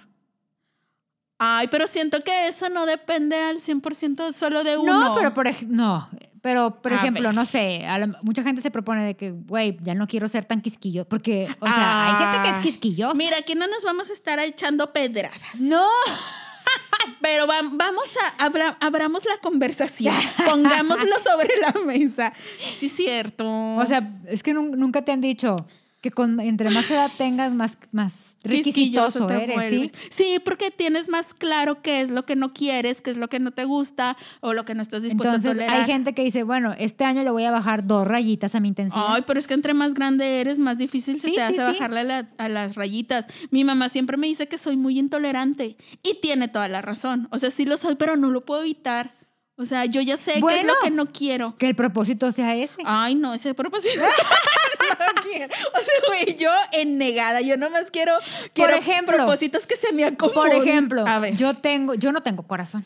Ay, 1.40 1.68
pero 1.70 1.88
siento 1.88 2.22
que 2.24 2.48
eso 2.50 2.68
no 2.70 2.86
depende 2.86 3.36
al 3.38 3.62
100% 3.62 4.34
solo 4.36 4.64
de 4.64 4.78
uno. 4.78 5.00
No, 5.10 5.16
pero 5.16 5.34
por, 5.34 5.48
ej- 5.48 5.68
no, 5.68 6.10
pero 6.42 6.82
por 6.82 6.92
A 6.92 6.98
ejemplo, 6.98 7.24
ver. 7.30 7.34
no 7.34 7.46
sé, 7.46 7.86
a 7.88 7.98
la- 7.98 8.20
mucha 8.24 8.44
gente 8.44 8.62
se 8.62 8.70
propone 8.72 9.06
de 9.06 9.16
que, 9.16 9.32
güey, 9.32 9.78
ya 9.82 9.96
no 9.96 10.06
quiero 10.06 10.28
ser 10.28 10.44
tan 10.46 10.62
quisquillo, 10.62 11.06
porque, 11.08 11.48
o 11.62 11.66
sea, 11.66 12.08
hay 12.08 12.24
gente 12.26 12.42
que 12.44 12.50
es 12.50 12.56
Ay, 12.58 12.62
quisquillosa. 12.64 13.16
Mira, 13.16 13.38
aquí 13.38 13.56
no 13.56 13.68
nos 13.68 13.84
vamos 13.84 14.10
a 14.10 14.14
estar 14.14 14.38
echando 14.40 14.92
pedradas. 14.92 15.40
no, 15.60 15.88
Pero 17.22 17.48
va- 17.48 17.62
vamos 17.72 18.10
a 18.38 18.46
abra- 18.46 18.78
abramos 18.80 19.24
la 19.26 19.38
conversación. 19.42 20.14
Pongámoslo 20.46 21.18
sobre 21.20 21.50
la 21.60 21.74
mesa. 21.86 22.34
Sí, 22.76 22.86
es 22.88 22.92
cierto. 22.96 23.46
o 23.76 23.86
sea, 23.86 24.08
es 24.28 24.44
que 24.44 24.54
nun- 24.54 24.72
nunca 24.78 25.02
te 25.04 25.12
han 25.12 25.22
dicho, 25.22 25.56
Que 26.02 26.12
con, 26.12 26.40
entre 26.40 26.70
más 26.70 26.90
edad 26.90 27.12
tengas, 27.18 27.54
más, 27.54 27.78
más 27.92 28.38
requisitoso 28.42 29.30
eres. 29.30 29.70
¿sí? 29.92 29.92
Sí, 30.10 30.40
porque 30.44 30.72
tienes 30.72 31.10
más 31.10 31.34
claro 31.34 31.82
qué 31.82 32.00
es 32.00 32.10
lo 32.10 32.26
que 32.26 32.38
no 32.38 32.54
quieres, 32.54 33.02
qué 33.02 33.10
es 33.10 33.18
lo 33.18 33.28
que 33.28 33.40
no 33.40 33.52
te 33.52 33.66
gusta 33.66 34.16
o 34.40 34.54
lo 34.54 34.64
que 34.64 34.76
no 34.76 34.82
estás 34.82 35.04
dispuesto 35.04 35.36
Entonces, 35.36 35.52
a 35.52 35.66
tolerar. 35.66 35.76
hay 35.82 35.86
gente 35.86 36.14
que 36.14 36.24
dice, 36.24 36.44
bueno, 36.44 36.74
este 36.80 37.04
año 37.04 37.24
le 37.24 37.32
voy 37.32 37.44
a 37.44 37.52
bajar 37.52 37.86
dos 37.86 38.08
rayitas 38.08 38.56
a 38.56 38.62
mi 38.62 38.70
intensidad. 38.70 39.04
Ay, 39.10 39.24
pero 39.28 39.40
es 39.40 39.48
que 39.48 39.56
entre 39.56 39.74
más 39.74 39.94
grande 39.94 40.40
eres, 40.40 40.58
más 40.58 40.78
difícil 40.78 41.20
se 41.20 41.30
Sí, 41.32 41.36
te 41.36 41.48
sí, 41.48 41.60
hace 41.60 41.64
bajarle 41.64 42.00
a, 42.00 42.04
la- 42.06 42.28
a 42.38 42.48
las 42.48 42.76
rayitas. 42.76 43.28
Mi 43.52 43.66
mamá 43.66 43.90
siempre 43.90 44.16
me 44.16 44.28
dice 44.28 44.48
que 44.48 44.58
soy 44.58 44.78
muy 44.78 44.98
intolerante 44.98 45.76
y 46.02 46.14
tiene 46.22 46.48
toda 46.48 46.70
la 46.70 46.82
razón. 46.82 47.28
O 47.32 47.38
sea, 47.40 47.52
sí 47.52 47.66
lo 47.66 47.76
soy, 47.76 47.96
pero 47.96 48.16
no 48.16 48.32
lo 48.32 48.46
puedo 48.46 48.62
evitar. 48.62 49.16
O 49.58 49.66
sea, 49.66 49.84
yo 49.84 50.00
ya 50.00 50.16
sé 50.16 50.32
qué 50.32 50.38
es 50.38 50.42
Bueno. 50.42 50.70
lo 50.74 50.80
que 50.82 50.92
no 50.92 51.08
quiero. 51.08 51.58
Que 51.58 51.68
el 51.68 51.76
propósito 51.76 52.32
sea 52.32 52.56
ese. 52.56 52.78
Ay, 52.86 53.16
no, 53.16 53.34
ese 53.34 53.54
propósito. 53.54 54.00
O 55.74 55.82
sea, 55.82 55.94
güey, 56.08 56.36
yo 56.36 56.52
en 56.72 56.98
negada, 56.98 57.42
yo 57.42 57.58
nomás 57.58 57.92
quiero, 57.92 58.14
quiero 58.54 58.76
ejemplo. 58.76 59.16
propósitos 59.18 59.66
que 59.66 59.76
se 59.76 59.94
me 59.94 60.06
acomoden. 60.06 60.36
Por 60.58 60.68
ejemplo, 60.68 61.08
a 61.08 61.20
ver, 61.20 61.36
yo 61.36 61.54
tengo, 61.54 61.94
yo 61.94 62.12
no 62.12 62.22
tengo 62.22 62.44
corazón. 62.44 62.86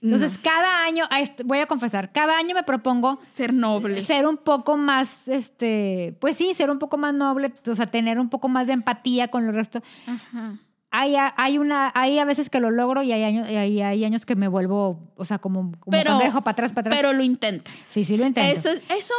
no, 0.00 0.14
Entonces, 0.16 0.38
cada 0.42 0.84
año, 0.84 1.06
voy 1.44 1.58
a 1.58 1.66
confesar, 1.66 2.12
cada 2.12 2.36
año 2.38 2.54
me 2.54 2.62
propongo 2.62 3.18
ser 3.24 3.52
noble. 3.52 4.00
ser 4.02 4.26
un 4.26 4.36
poco 4.36 4.76
más, 4.76 5.26
este, 5.28 6.14
pues 6.20 6.36
sí, 6.36 6.54
ser 6.54 6.70
un 6.70 6.78
poco 6.78 6.96
más 6.98 7.12
noble, 7.14 7.52
o 7.66 7.74
sea, 7.74 7.86
tener 7.86 8.18
un 8.18 8.28
poco 8.28 8.48
más 8.48 8.66
de 8.68 8.74
empatía 8.74 9.28
con 9.28 9.46
el 9.46 9.54
resto. 9.54 9.82
Ajá. 10.06 10.54
Hay, 10.90 11.16
hay 11.36 11.58
una, 11.58 11.92
hay 11.94 12.18
a 12.18 12.24
veces 12.24 12.48
que 12.48 12.60
lo 12.60 12.70
logro 12.70 13.02
y 13.02 13.12
hay 13.12 13.22
años, 13.22 13.46
hay, 13.46 13.82
hay 13.82 14.04
años 14.06 14.24
que 14.24 14.36
me 14.36 14.48
vuelvo, 14.48 14.98
o 15.16 15.24
sea, 15.26 15.38
como, 15.38 15.72
como 15.80 15.90
Pero- 15.90 16.16
para 16.18 16.50
atrás, 16.52 16.72
para 16.72 16.80
atrás. 16.88 16.96
Pero 16.96 17.12
lo 17.12 17.22
intentas. 17.22 17.74
sí, 17.74 18.04
sí 18.06 18.16
lo 18.16 18.24
intento. 18.26 18.58
Eso, 18.58 18.70
es- 18.70 18.80
eso, 18.88 19.12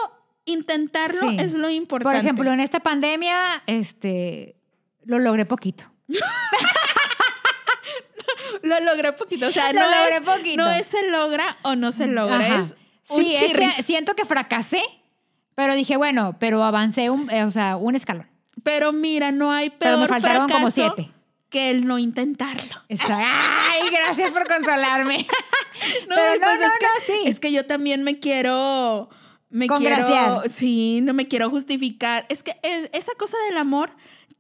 intentarlo 0.46 1.30
Sí. 1.30 1.38
es 1.40 1.54
lo 1.54 1.70
importante. 1.70 2.18
Por 2.18 2.26
ejemplo, 2.26 2.52
en 2.52 2.60
esta 2.60 2.80
pandemia, 2.80 3.64
este, 3.68 4.56
lo 5.06 5.20
logré 5.20 5.46
poquito. 5.46 5.84
Lo 8.64 8.80
logré 8.82 9.14
poquito. 9.14 9.48
O 9.48 9.52
sea, 9.52 9.72
Lo 9.74 9.80
no, 9.82 9.86
logré 9.90 10.16
es, 10.16 10.22
poquito. 10.22 10.64
no 10.64 10.70
es 10.72 10.86
se 10.86 11.10
logra 11.10 11.58
o 11.64 11.76
no 11.76 11.92
se 11.92 12.08
logra. 12.08 12.38
Ajá. 12.38 12.60
Es 12.60 12.76
un 13.10 13.24
Sí, 13.24 13.34
es 13.34 13.40
chirris. 13.42 13.74
que 13.76 13.84
siento 13.84 14.16
que 14.16 14.26
fracasé, 14.26 14.82
pero 15.56 15.76
dije, 15.76 15.98
bueno, 15.98 16.36
pero 16.40 16.64
avancé 16.64 17.10
un, 17.10 17.30
eh, 17.32 17.44
o 17.44 17.52
sea, 17.52 17.78
un 17.78 17.96
escalón. 17.96 18.28
Pero 18.64 18.92
mira, 18.92 19.32
no 19.32 19.52
hay 19.52 19.70
Pero 19.70 19.96
peor 19.96 20.00
me 20.02 20.08
faltaron 20.08 20.48
fracaso 20.50 20.60
como 20.60 20.72
siete. 20.72 21.12
que 21.50 21.70
el 21.70 21.86
no 21.86 21.98
intentarlo. 22.00 22.82
Eso- 22.90 23.08
Ay, 23.14 23.90
gracias 23.92 24.32
por 24.32 24.48
consolarme. 24.48 25.26
No, 26.10 26.16
Pero 26.16 26.34
no, 26.34 26.48
pues 26.48 26.60
no, 26.60 26.66
es 26.66 26.72
que, 26.78 26.86
no, 26.86 27.06
sí. 27.24 27.30
Es 27.30 27.40
que 27.40 27.54
yo 27.54 27.66
también 27.66 28.04
me 28.04 28.20
quiero. 28.20 29.10
Me 29.50 29.68
Congraciar. 29.68 30.42
quiero. 30.42 30.54
Sí, 30.54 31.00
no 31.02 31.14
me 31.14 31.28
quiero 31.28 31.50
justificar. 31.50 32.26
Es 32.30 32.44
que 32.44 32.56
es- 32.64 32.90
esa 32.94 33.14
cosa 33.18 33.38
del 33.48 33.58
amor, 33.58 33.92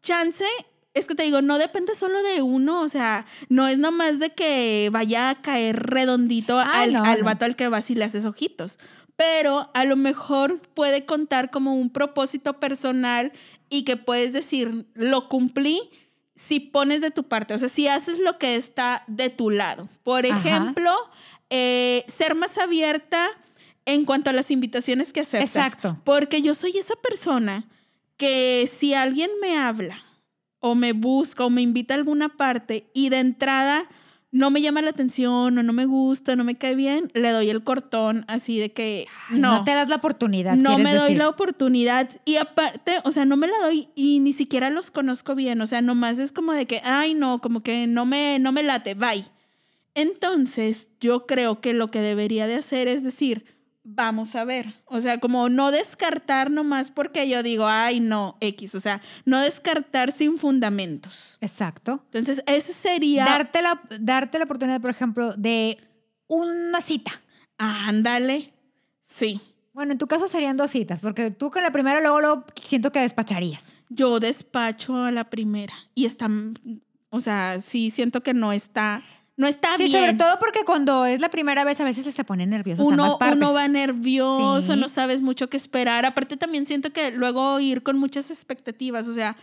chance. 0.02 0.46
Es 0.94 1.08
que 1.08 1.16
te 1.16 1.24
digo, 1.24 1.42
no 1.42 1.58
depende 1.60 1.94
solo 1.96 2.22
de 2.24 2.42
uno, 2.42 2.82
o 2.82 2.90
sea, 2.90 3.26
no 3.48 3.68
es 3.68 3.78
nomás 3.78 4.20
de 4.20 4.32
que 4.32 4.90
vaya 4.92 5.30
a 5.30 5.42
caer 5.42 5.78
redondito 5.84 6.58
Ah, 6.60 6.82
al, 6.82 6.94
no, 6.94 7.04
al 7.04 7.20
no. 7.20 7.26
vato 7.26 7.46
al 7.46 7.56
que 7.56 7.68
vas 7.68 7.90
y 7.92 7.96
le 7.96 8.06
haces 8.06 8.26
ojitos. 8.26 8.80
Pero 9.16 9.70
a 9.74 9.86
lo 9.86 9.96
mejor 9.96 10.62
puede 10.74 11.06
contar 11.06 11.52
como 11.52 11.76
un 11.76 11.90
propósito 11.92 12.60
personal 12.60 13.32
y 13.70 13.84
que 13.84 13.98
puedes 13.98 14.34
decir, 14.34 14.86
lo 14.96 15.30
cumplí 15.30 15.82
si 16.36 16.60
pones 16.60 17.02
de 17.02 17.12
tu 17.12 17.24
parte, 17.24 17.54
o 17.54 17.58
sea, 17.58 17.68
si 17.70 17.88
haces 17.88 18.18
lo 18.20 18.38
que 18.40 18.56
está 18.56 19.04
de 19.08 19.30
tu 19.30 19.50
lado. 19.52 19.90
Por 20.04 20.26
ejemplo, 20.26 20.92
eh, 21.50 22.04
ser 22.08 22.34
más 22.34 22.58
abierta 22.58 23.28
en 23.94 24.06
cuanto 24.06 24.30
a 24.30 24.34
las 24.34 24.52
invitaciones 24.52 25.14
que 25.14 25.22
aceptas. 25.22 25.56
Exacto. 25.56 26.00
Porque 26.04 26.42
yo 26.42 26.54
soy 26.54 26.78
esa 26.78 26.96
persona 26.96 27.66
que 28.18 28.70
si 28.72 28.94
alguien 28.94 29.30
me 29.42 29.58
habla 29.58 30.04
o 30.60 30.76
me 30.76 30.94
busca 30.94 31.46
o 31.46 31.50
me 31.50 31.62
invita 31.62 31.94
a 31.94 31.98
alguna 31.98 32.30
parte 32.30 32.90
y 32.94 33.10
de 33.10 33.20
entrada 33.20 33.90
no 34.32 34.52
me 34.52 34.62
llama 34.62 34.84
la 34.84 34.92
atención 34.92 35.58
o 35.58 35.64
no 35.64 35.74
me 35.74 35.86
gusta, 35.86 36.36
no 36.36 36.44
me 36.44 36.56
cae 36.56 36.76
bien, 36.76 37.08
le 37.16 37.32
doy 37.32 37.50
el 37.50 37.64
cortón 37.64 38.26
así 38.28 38.60
de 38.60 38.72
que 38.72 39.08
No, 39.32 39.60
no. 39.60 39.64
te 39.64 39.74
das 39.74 39.90
la 39.90 39.96
oportunidad. 39.96 40.56
No 40.56 40.78
me 40.78 40.94
doy 40.94 41.04
decir. 41.04 41.18
la 41.18 41.30
oportunidad 41.30 42.10
y 42.26 42.36
aparte, 42.36 43.00
o 43.06 43.12
sea, 43.12 43.26
no 43.26 43.38
me 43.38 43.48
la 43.48 43.58
doy 43.58 43.90
y 43.96 44.20
ni 44.20 44.34
siquiera 44.34 44.70
los 44.70 44.92
conozco 44.92 45.34
bien, 45.34 45.60
o 45.62 45.66
sea, 45.66 45.82
nomás 45.82 46.20
es 46.20 46.32
como 46.32 46.54
de 46.54 46.68
que, 46.68 46.82
ay, 46.84 47.16
no, 47.16 47.42
como 47.42 47.64
que 47.64 47.88
no 47.88 48.06
me, 48.06 48.38
no 48.38 48.52
me 48.52 48.62
late, 48.62 48.94
bye. 48.94 49.26
Entonces, 49.96 50.88
yo 51.00 51.26
creo 51.26 51.60
que 51.62 51.74
lo 51.74 51.88
que 51.88 52.00
debería 52.02 52.46
de 52.48 52.56
hacer 52.56 52.88
es 52.88 53.04
decir, 53.04 53.46
vamos 53.92 54.36
a 54.36 54.46
ver, 54.46 54.74
o 54.86 55.02
sea, 55.02 55.20
como 55.20 55.50
no 55.50 55.72
descartar 55.72 56.52
nomás 56.52 56.92
porque 56.92 57.28
yo 57.28 57.42
digo, 57.44 57.68
ay, 57.68 58.00
no, 58.00 58.38
X, 58.40 58.76
o 58.76 58.80
sea, 58.80 59.02
no 59.26 59.42
descartar 59.42 60.12
sin 60.12 60.38
fundamentos. 60.38 61.38
Exacto. 61.42 62.04
Entonces, 62.14 62.44
ese 62.46 62.74
sería, 62.74 63.26
Darte 63.26 63.62
la, 63.62 63.82
darte 64.00 64.38
la 64.38 64.46
oportunidad, 64.46 64.80
por 64.82 64.92
ejemplo, 64.92 65.34
de 65.34 65.78
una 66.28 66.82
cita. 66.82 67.12
ándale, 67.58 68.54
sí. 69.02 69.42
Bueno, 69.74 69.94
en 69.94 69.98
tu 69.98 70.08
caso 70.08 70.28
serían 70.28 70.58
dos 70.58 70.72
citas, 70.72 71.00
porque 71.00 71.32
tú 71.32 71.50
con 71.52 71.64
la 71.64 71.72
primera 71.72 72.02
luego, 72.02 72.22
luego 72.22 72.46
siento 72.62 72.92
que 72.92 73.00
despacharías. 73.00 73.74
Yo 73.90 74.20
despacho 74.20 75.04
a 75.04 75.12
la 75.12 75.30
primera 75.30 75.74
y 75.96 76.06
está, 76.06 76.30
o 77.10 77.20
sea, 77.22 77.60
sí 77.60 77.90
siento 77.90 78.22
que 78.22 78.34
no 78.34 78.52
está, 78.52 79.02
no 79.40 79.48
está 79.48 79.76
sí, 79.78 79.86
bien. 79.86 80.00
sobre 80.00 80.14
todo 80.14 80.38
porque 80.40 80.60
cuando 80.66 81.06
es 81.06 81.20
la 81.22 81.30
primera 81.30 81.64
vez 81.64 81.80
a 81.80 81.86
veces 81.86 82.14
se 82.14 82.24
pone 82.24 82.46
nervioso 82.46 82.82
ambas 82.84 82.94
uno, 83.08 83.18
partes. 83.18 83.38
uno 83.38 83.54
va 83.54 83.68
nervioso, 83.70 84.74
Sí. 84.76 84.80
no 84.80 84.88
sabes 84.88 85.22
mucho 85.22 85.50
qué 85.50 85.58
esperar. 85.58 86.06
Aparte 86.06 86.36
también 86.38 86.66
siento 86.66 86.92
que 86.92 87.12
luego 87.12 87.60
ir 87.60 87.82
con 87.82 87.98
muchas 87.98 88.30
expectativas, 88.32 89.08
o 89.08 89.14
sea, 89.14 89.36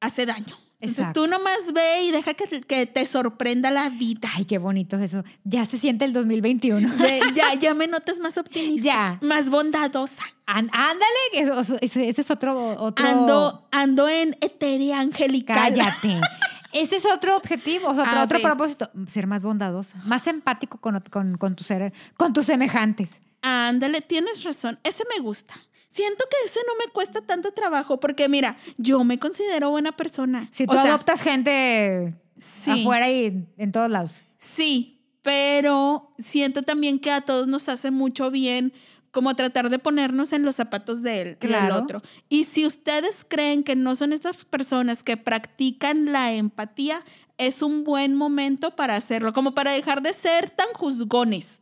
hace 0.00 0.26
daño. 0.26 0.56
Entonces 0.80 0.98
Exacto. 0.98 1.22
tú 1.22 1.30
nomás 1.30 1.72
ve 1.72 2.02
y 2.02 2.10
deja 2.10 2.34
que, 2.34 2.60
que 2.62 2.86
te 2.86 3.06
sorprenda 3.06 3.70
la 3.70 3.88
vida. 3.88 4.28
Ay, 4.36 4.44
qué 4.44 4.58
bonito 4.58 4.98
eso. 4.98 5.22
Ya 5.44 5.64
se 5.64 5.78
siente 5.78 6.04
el 6.04 6.12
2021. 6.12 6.90
Ve, 6.98 7.20
ya, 7.34 7.54
ya 7.54 7.72
me 7.74 7.86
notas 7.86 8.18
más 8.18 8.36
optimista, 8.36 8.84
Ya. 8.84 9.18
más 9.22 9.48
bondadosa. 9.48 10.24
Án- 10.44 10.68
Ándale, 10.72 11.78
ese, 11.82 12.08
ese 12.08 12.20
es 12.22 12.30
otro, 12.32 12.74
otro... 12.82 13.06
Ando, 13.06 13.68
ando 13.70 14.08
en 14.08 14.36
eterea 14.40 14.98
angelical. 14.98 15.56
Cállate. 15.56 16.20
Ese 16.72 16.96
es 16.96 17.06
otro 17.06 17.36
objetivo, 17.36 17.88
o 17.88 17.94
sea, 17.94 18.04
otro, 18.04 18.18
A 18.20 18.24
otro 18.24 18.40
propósito. 18.40 18.90
Ser 19.10 19.26
más 19.26 19.42
bondadosa, 19.42 19.96
más 20.04 20.26
empático 20.26 20.78
con, 20.78 21.00
con, 21.10 21.36
con, 21.36 21.54
tus, 21.56 21.66
ser- 21.66 21.92
con 22.16 22.32
tus 22.32 22.46
semejantes. 22.46 23.20
Ándale, 23.42 24.00
tienes 24.00 24.44
razón. 24.44 24.78
Ese 24.84 25.04
me 25.14 25.22
gusta. 25.22 25.54
Siento 25.88 26.24
que 26.30 26.36
ese 26.46 26.60
no 26.66 26.72
me 26.84 26.90
cuesta 26.92 27.20
tanto 27.20 27.52
trabajo 27.52 28.00
porque 28.00 28.28
mira, 28.28 28.56
yo 28.78 29.04
me 29.04 29.18
considero 29.18 29.68
buena 29.70 29.92
persona. 29.92 30.48
Si 30.52 30.64
tú 30.66 30.72
O 30.72 30.74
sea, 30.80 30.84
adoptas 30.94 31.20
gente 31.20 32.14
sí. 32.38 32.70
afuera 32.70 33.10
y 33.10 33.46
en 33.58 33.72
todos 33.72 33.90
lados. 33.90 34.12
Sí, 34.38 35.00
pero 35.20 36.14
siento 36.18 36.62
también 36.62 36.98
que 36.98 37.10
a 37.10 37.20
todos 37.20 37.46
nos 37.46 37.68
hace 37.68 37.90
mucho 37.90 38.30
bien 38.30 38.72
como 39.12 39.36
tratar 39.36 39.70
de 39.70 39.78
ponernos 39.78 40.32
en 40.32 40.42
los 40.42 40.56
zapatos 40.56 41.02
de 41.02 41.22
él, 41.22 41.38
del 41.38 41.70
otro. 41.70 42.02
Y 42.28 42.44
si 42.44 42.66
ustedes 42.66 43.24
creen 43.28 43.62
que 43.62 43.76
no 43.76 43.94
son 43.94 44.12
estas 44.12 44.44
personas 44.44 45.04
que 45.04 45.16
practican 45.16 46.12
la 46.12 46.32
empatía, 46.32 47.04
es 47.38 47.62
un 47.62 47.84
buen 47.84 48.16
momento 48.16 48.74
para 48.74 48.96
hacerlo, 48.96 49.32
como 49.32 49.54
para 49.54 49.72
dejar 49.72 50.02
de 50.02 50.12
ser 50.12 50.50
tan 50.50 50.68
juzgones, 50.74 51.60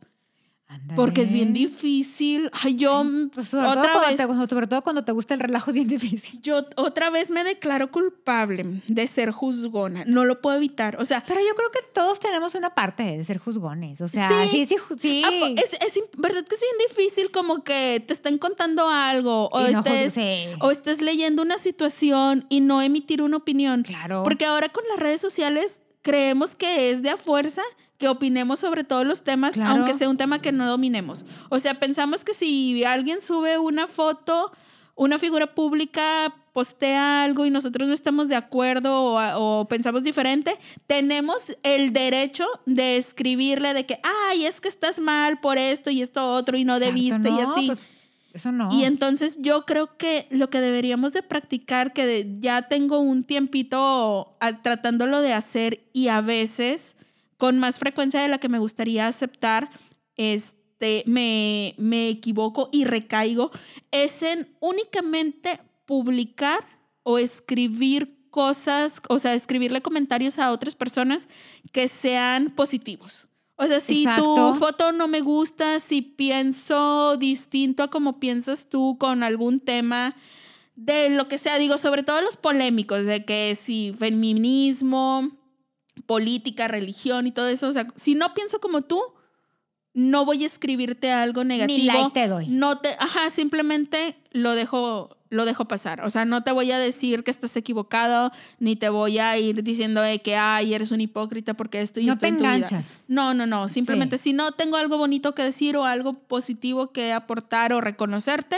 Porque 0.95 1.21
es 1.23 1.31
bien 1.31 1.53
difícil. 1.53 2.49
Ay, 2.53 2.75
yo 2.75 3.03
Pues 3.33 3.47
sobre, 3.49 3.63
todo 3.67 3.79
otra 3.79 3.93
cuando 3.93 4.07
vez, 4.09 4.17
te, 4.45 4.49
sobre 4.49 4.67
todo 4.67 4.81
cuando 4.81 5.03
te 5.03 5.11
gusta 5.11 5.33
el 5.33 5.39
relajo 5.39 5.71
es 5.71 5.75
bien 5.75 5.87
difícil. 5.87 6.41
yo 6.41 6.65
otra 6.75 7.09
vez 7.09 7.29
me 7.31 7.43
declaro 7.43 7.91
culpable 7.91 8.81
de 8.87 9.07
ser 9.07 9.31
juzgona. 9.31 10.03
No 10.05 10.25
lo 10.25 10.41
puedo 10.41 10.57
evitar. 10.57 10.97
O 11.01 11.05
sea, 11.05 11.23
Pero 11.27 11.39
yo 11.41 11.55
creo 11.55 11.71
que 11.71 11.79
todos 11.93 12.19
tenemos 12.19 12.55
una 12.55 12.73
parte 12.75 13.03
de 13.03 13.23
ser 13.23 13.37
juzgones. 13.37 14.01
O 14.01 14.07
sea, 14.07 14.29
Sí. 14.49 14.65
sí, 14.65 14.65
sí, 14.65 14.95
sí. 14.99 15.21
Ah, 15.25 15.29
po- 15.39 15.45
Es, 15.47 15.99
verdad 16.17 16.45
que 16.45 16.55
es 16.55 16.61
bien 16.61 16.87
difícil 16.89 17.31
como 17.31 17.63
que 17.63 18.03
te 18.05 18.13
estén 18.13 18.37
contando 18.37 18.87
algo 18.89 19.49
o, 19.51 19.67
Y 19.67 19.71
no 19.73 19.79
estés, 19.83 20.17
o 20.59 20.71
estés 20.71 21.01
leyendo 21.01 21.41
una 21.41 21.57
situación 21.57 22.45
y 22.49 22.61
no 22.61 22.81
emitir 22.81 23.21
una 23.21 23.37
opinión. 23.37 23.83
Claro. 23.83 24.23
Porque 24.23 24.45
ahora 24.45 24.69
con 24.69 24.83
las 24.89 24.99
redes 24.99 25.21
sociales 25.21 25.77
creemos 26.01 26.55
que 26.55 26.91
es 26.91 27.01
de 27.01 27.09
a 27.11 27.17
fuerza 27.17 27.61
que 28.01 28.09
opinemos 28.09 28.59
sobre 28.59 28.83
todos 28.83 29.05
los 29.05 29.21
temas, 29.23 29.53
Claro. 29.53 29.71
aunque 29.75 29.93
sea 29.93 30.09
un 30.09 30.17
tema 30.17 30.41
que 30.41 30.51
no 30.51 30.67
dominemos. 30.67 31.23
O 31.49 31.59
sea, 31.59 31.79
pensamos 31.79 32.25
que 32.25 32.33
si 32.33 32.83
alguien 32.83 33.21
sube 33.21 33.57
una 33.59 33.87
foto, 33.87 34.51
una 34.95 35.17
figura 35.19 35.53
pública 35.55 36.33
postea 36.51 37.23
algo 37.23 37.45
y 37.45 37.49
nosotros 37.51 37.87
no 37.87 37.93
estamos 37.93 38.27
de 38.27 38.35
acuerdo 38.35 38.91
o, 39.03 39.61
o 39.61 39.65
pensamos 39.69 40.03
diferente, 40.03 40.55
tenemos 40.87 41.43
el 41.63 41.93
derecho 41.93 42.45
de 42.65 42.97
escribirle 42.97 43.73
de 43.73 43.85
que, 43.85 43.99
ay, 44.29 44.45
es 44.45 44.59
que 44.59 44.67
estás 44.67 44.99
mal 44.99 45.39
por 45.39 45.57
esto 45.57 45.89
y 45.91 46.01
esto 46.01 46.33
otro 46.33 46.57
y 46.57 46.65
no 46.65 46.75
Exacto, 46.75 46.93
debiste 46.93 47.29
y 47.29 47.39
así. 47.39 47.65
pues, 47.67 47.93
eso 48.33 48.51
no. 48.51 48.69
Y 48.73 48.83
entonces 48.85 49.37
yo 49.39 49.65
creo 49.65 49.95
que 49.97 50.25
lo 50.29 50.49
que 50.49 50.59
deberíamos 50.59 51.13
de 51.13 51.21
practicar, 51.23 51.93
que 51.93 52.05
de- 52.05 52.35
ya 52.39 52.63
tengo 52.63 52.99
un 52.99 53.23
tiempito 53.23 54.35
a- 54.39 54.61
tratándolo 54.61 55.21
de 55.21 55.33
hacer 55.33 55.83
y 55.93 56.07
a 56.09 56.19
veces 56.21 56.95
con 57.41 57.57
más 57.57 57.79
frecuencia 57.79 58.21
de 58.21 58.27
la 58.27 58.37
que 58.37 58.49
me 58.49 58.59
gustaría 58.59 59.07
aceptar, 59.07 59.71
este, 60.15 61.01
me, 61.07 61.73
me 61.79 62.07
equivoco 62.07 62.69
y 62.71 62.83
recaigo, 62.83 63.49
es 63.89 64.21
en 64.21 64.55
únicamente 64.59 65.59
publicar 65.87 66.63
o 67.01 67.17
escribir 67.17 68.27
cosas, 68.29 69.01
o 69.09 69.17
sea, 69.17 69.33
escribirle 69.33 69.81
comentarios 69.81 70.37
a 70.37 70.51
otras 70.51 70.75
personas 70.75 71.27
que 71.71 71.87
sean 71.87 72.51
positivos. 72.51 73.27
O 73.55 73.65
sea, 73.65 73.79
si 73.79 74.03
Exacto. 74.03 74.35
tu 74.35 74.59
foto 74.59 74.91
no 74.91 75.07
me 75.07 75.21
gusta, 75.21 75.79
si 75.79 76.03
pienso 76.03 77.17
distinto 77.17 77.81
a 77.81 77.87
como 77.89 78.19
piensas 78.19 78.69
tú 78.69 78.97
con 78.99 79.23
algún 79.23 79.59
tema 79.61 80.15
de 80.75 81.09
lo 81.09 81.27
que 81.27 81.39
sea, 81.39 81.57
digo, 81.57 81.79
sobre 81.79 82.03
todo 82.03 82.21
los 82.21 82.37
polémicos, 82.37 83.07
de 83.07 83.25
que 83.25 83.55
si 83.55 83.95
feminismo, 83.97 85.40
política, 86.05 86.67
religión 86.67 87.27
y 87.27 87.31
todo 87.31 87.47
eso, 87.49 87.67
o 87.67 87.73
sea, 87.73 87.87
si 87.95 88.15
no 88.15 88.33
pienso 88.33 88.59
como 88.59 88.81
tú, 88.83 89.01
no 89.93 90.23
voy 90.25 90.43
a 90.43 90.45
escribirte 90.47 91.11
algo 91.11 91.43
negativo. 91.43 91.77
Ni 91.77 91.85
like 91.85 92.11
te 92.13 92.27
doy. 92.27 92.47
No 92.47 92.77
te, 92.79 92.95
ajá, 92.97 93.29
simplemente 93.29 94.15
lo 94.31 94.55
dejo, 94.55 95.17
lo 95.29 95.43
dejo 95.43 95.65
pasar. 95.65 96.05
O 96.05 96.09
sea, 96.09 96.23
no 96.23 96.43
te 96.43 96.53
voy 96.53 96.71
a 96.71 96.79
decir 96.79 97.25
que 97.25 97.31
estás 97.31 97.57
equivocado, 97.57 98.31
ni 98.59 98.77
te 98.77 98.87
voy 98.87 99.19
a 99.19 99.37
ir 99.37 99.63
diciendo 99.63 100.01
de 100.01 100.19
que, 100.21 100.37
ay, 100.37 100.73
eres 100.73 100.93
un 100.93 101.01
hipócrita 101.01 101.55
porque 101.55 101.81
esto 101.81 101.99
y 101.99 102.05
No 102.05 102.13
esto 102.13 102.21
te 102.21 102.27
en 102.29 102.37
tu 102.37 102.43
vida". 102.43 102.55
enganchas. 102.55 103.01
No, 103.09 103.33
no, 103.33 103.45
no. 103.45 103.67
Simplemente 103.67 104.17
si 104.17 104.31
no 104.31 104.53
tengo 104.53 104.77
algo 104.77 104.97
bonito 104.97 105.35
que 105.35 105.43
decir 105.43 105.75
o 105.75 105.83
algo 105.83 106.13
positivo 106.13 106.91
que 106.93 107.11
aportar 107.11 107.73
o 107.73 107.81
reconocerte, 107.81 108.57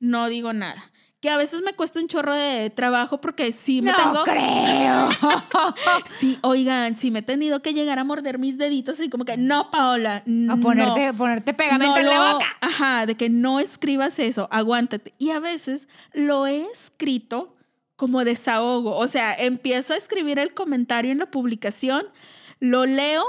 no 0.00 0.28
digo 0.28 0.52
nada. 0.52 0.90
Que 1.22 1.30
a 1.30 1.36
veces 1.38 1.62
me 1.62 1.72
cuesta 1.72 2.00
un 2.00 2.08
chorro 2.08 2.34
de 2.34 2.68
trabajo 2.70 3.20
porque 3.20 3.52
sí 3.52 3.80
me 3.80 3.92
no 3.92 3.96
tengo. 3.96 4.22
creo. 4.24 5.08
Sí, 6.04 6.36
oigan, 6.42 6.96
sí 6.96 7.12
me 7.12 7.20
he 7.20 7.22
tenido 7.22 7.62
que 7.62 7.72
llegar 7.74 8.00
a 8.00 8.04
morder 8.04 8.38
mis 8.40 8.58
deditos 8.58 8.98
y 9.00 9.08
como 9.08 9.24
que 9.24 9.36
no, 9.36 9.70
Paola. 9.70 10.16
A 10.16 10.22
no, 10.26 10.58
ponerte, 10.60 11.14
ponerte 11.14 11.54
pegamento 11.54 11.94
no 11.94 12.00
en 12.00 12.06
la 12.06 12.18
lo- 12.28 12.32
boca. 12.34 12.46
Ajá, 12.60 13.06
de 13.06 13.14
que 13.16 13.30
no 13.30 13.60
escribas 13.60 14.18
eso, 14.18 14.48
aguántate. 14.50 15.14
Y 15.18 15.30
a 15.30 15.38
veces 15.38 15.86
lo 16.12 16.46
he 16.48 16.66
escrito 16.72 17.54
como 17.94 18.24
desahogo. 18.24 18.96
O 18.96 19.06
sea, 19.06 19.32
empiezo 19.32 19.94
a 19.94 19.96
escribir 19.98 20.40
el 20.40 20.54
comentario 20.54 21.12
en 21.12 21.18
la 21.18 21.30
publicación, 21.30 22.04
lo 22.58 22.84
leo, 22.84 23.24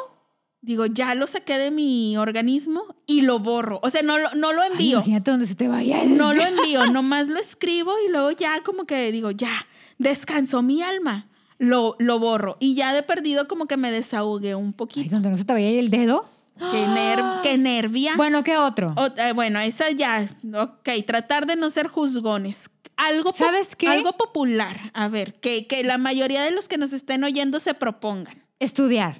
digo, 0.63 0.87
ya 0.87 1.13
lo 1.13 1.27
saqué 1.27 1.57
de 1.59 1.69
mi 1.69 2.17
organismo 2.17 2.83
y 3.05 3.21
lo 3.21 3.37
borro. 3.39 3.79
O 3.83 3.89
sea, 3.91 4.01
no, 4.01 4.17
lo- 4.17 4.33
no 4.33 4.51
lo 4.53 4.61
Ay, 4.63 4.71
envío. 4.71 4.97
imagínate 4.97 5.29
donde 5.29 5.45
se 5.45 5.53
te 5.55 5.67
vaya 5.67 6.01
el... 6.01 6.17
No 6.17 6.33
lo 6.33 6.41
envío, 6.47 6.85
nomás 6.87 7.27
lo 7.27 7.39
escribo 7.39 7.93
y 8.07 8.09
luego 8.11 8.31
ya 8.31 8.61
como 8.63 8.85
que 8.85 9.11
digo, 9.11 9.29
ya, 9.31 9.51
descansó 9.99 10.61
mi 10.63 10.81
alma. 10.81 11.27
Lo, 11.59 11.95
lo 11.99 12.17
borro. 12.19 12.57
Y 12.59 12.73
ya 12.75 12.93
de 12.93 13.03
perdido 13.03 13.47
como 13.47 13.67
que 13.67 13.77
me 13.77 13.91
desahogué 13.91 14.55
un 14.55 14.67
Ay, 14.67 14.73
poquito. 14.73 15.09
donde 15.11 15.29
no 15.29 15.37
se 15.37 15.45
te 15.45 15.53
vaya 15.53 15.69
el 15.69 15.89
dedo. 15.91 16.25
Qué, 16.57 16.85
ner- 16.87 17.39
qué 17.43 17.57
nervia. 17.57 18.13
Bueno, 18.17 18.43
¿qué 18.43 18.57
otro? 18.57 18.93
O- 18.97 19.19
eh, 19.21 19.33
bueno, 19.33 19.59
esa 19.59 19.89
ya, 19.91 20.25
ok, 20.53 20.89
tratar 21.05 21.45
de 21.45 21.55
no 21.55 21.69
ser 21.69 21.87
juzgones. 21.87 22.69
Algo, 22.95 23.33
¿Sabes 23.33 23.75
qué? 23.75 23.87
algo 23.87 24.13
popular, 24.13 24.91
a 24.93 25.07
ver, 25.07 25.33
que, 25.35 25.65
que 25.65 25.83
la 25.83 25.97
mayoría 25.97 26.43
de 26.43 26.51
los 26.51 26.67
que 26.67 26.77
nos 26.77 26.93
estén 26.93 27.23
oyendo 27.23 27.59
se 27.59 27.73
propongan. 27.73 28.43
Estudiar. 28.59 29.19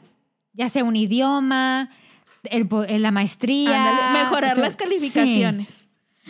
Ya 0.54 0.70
sea 0.70 0.84
un 0.84 0.96
idioma, 0.96 1.90
el 2.44 2.68
po- 2.68 2.86
la 2.88 3.12
maestría. 3.12 4.12
Mejorar 4.14 4.54
o 4.54 4.56
sea, 4.56 4.64
las 4.64 4.76
calificaciones. 4.76 5.88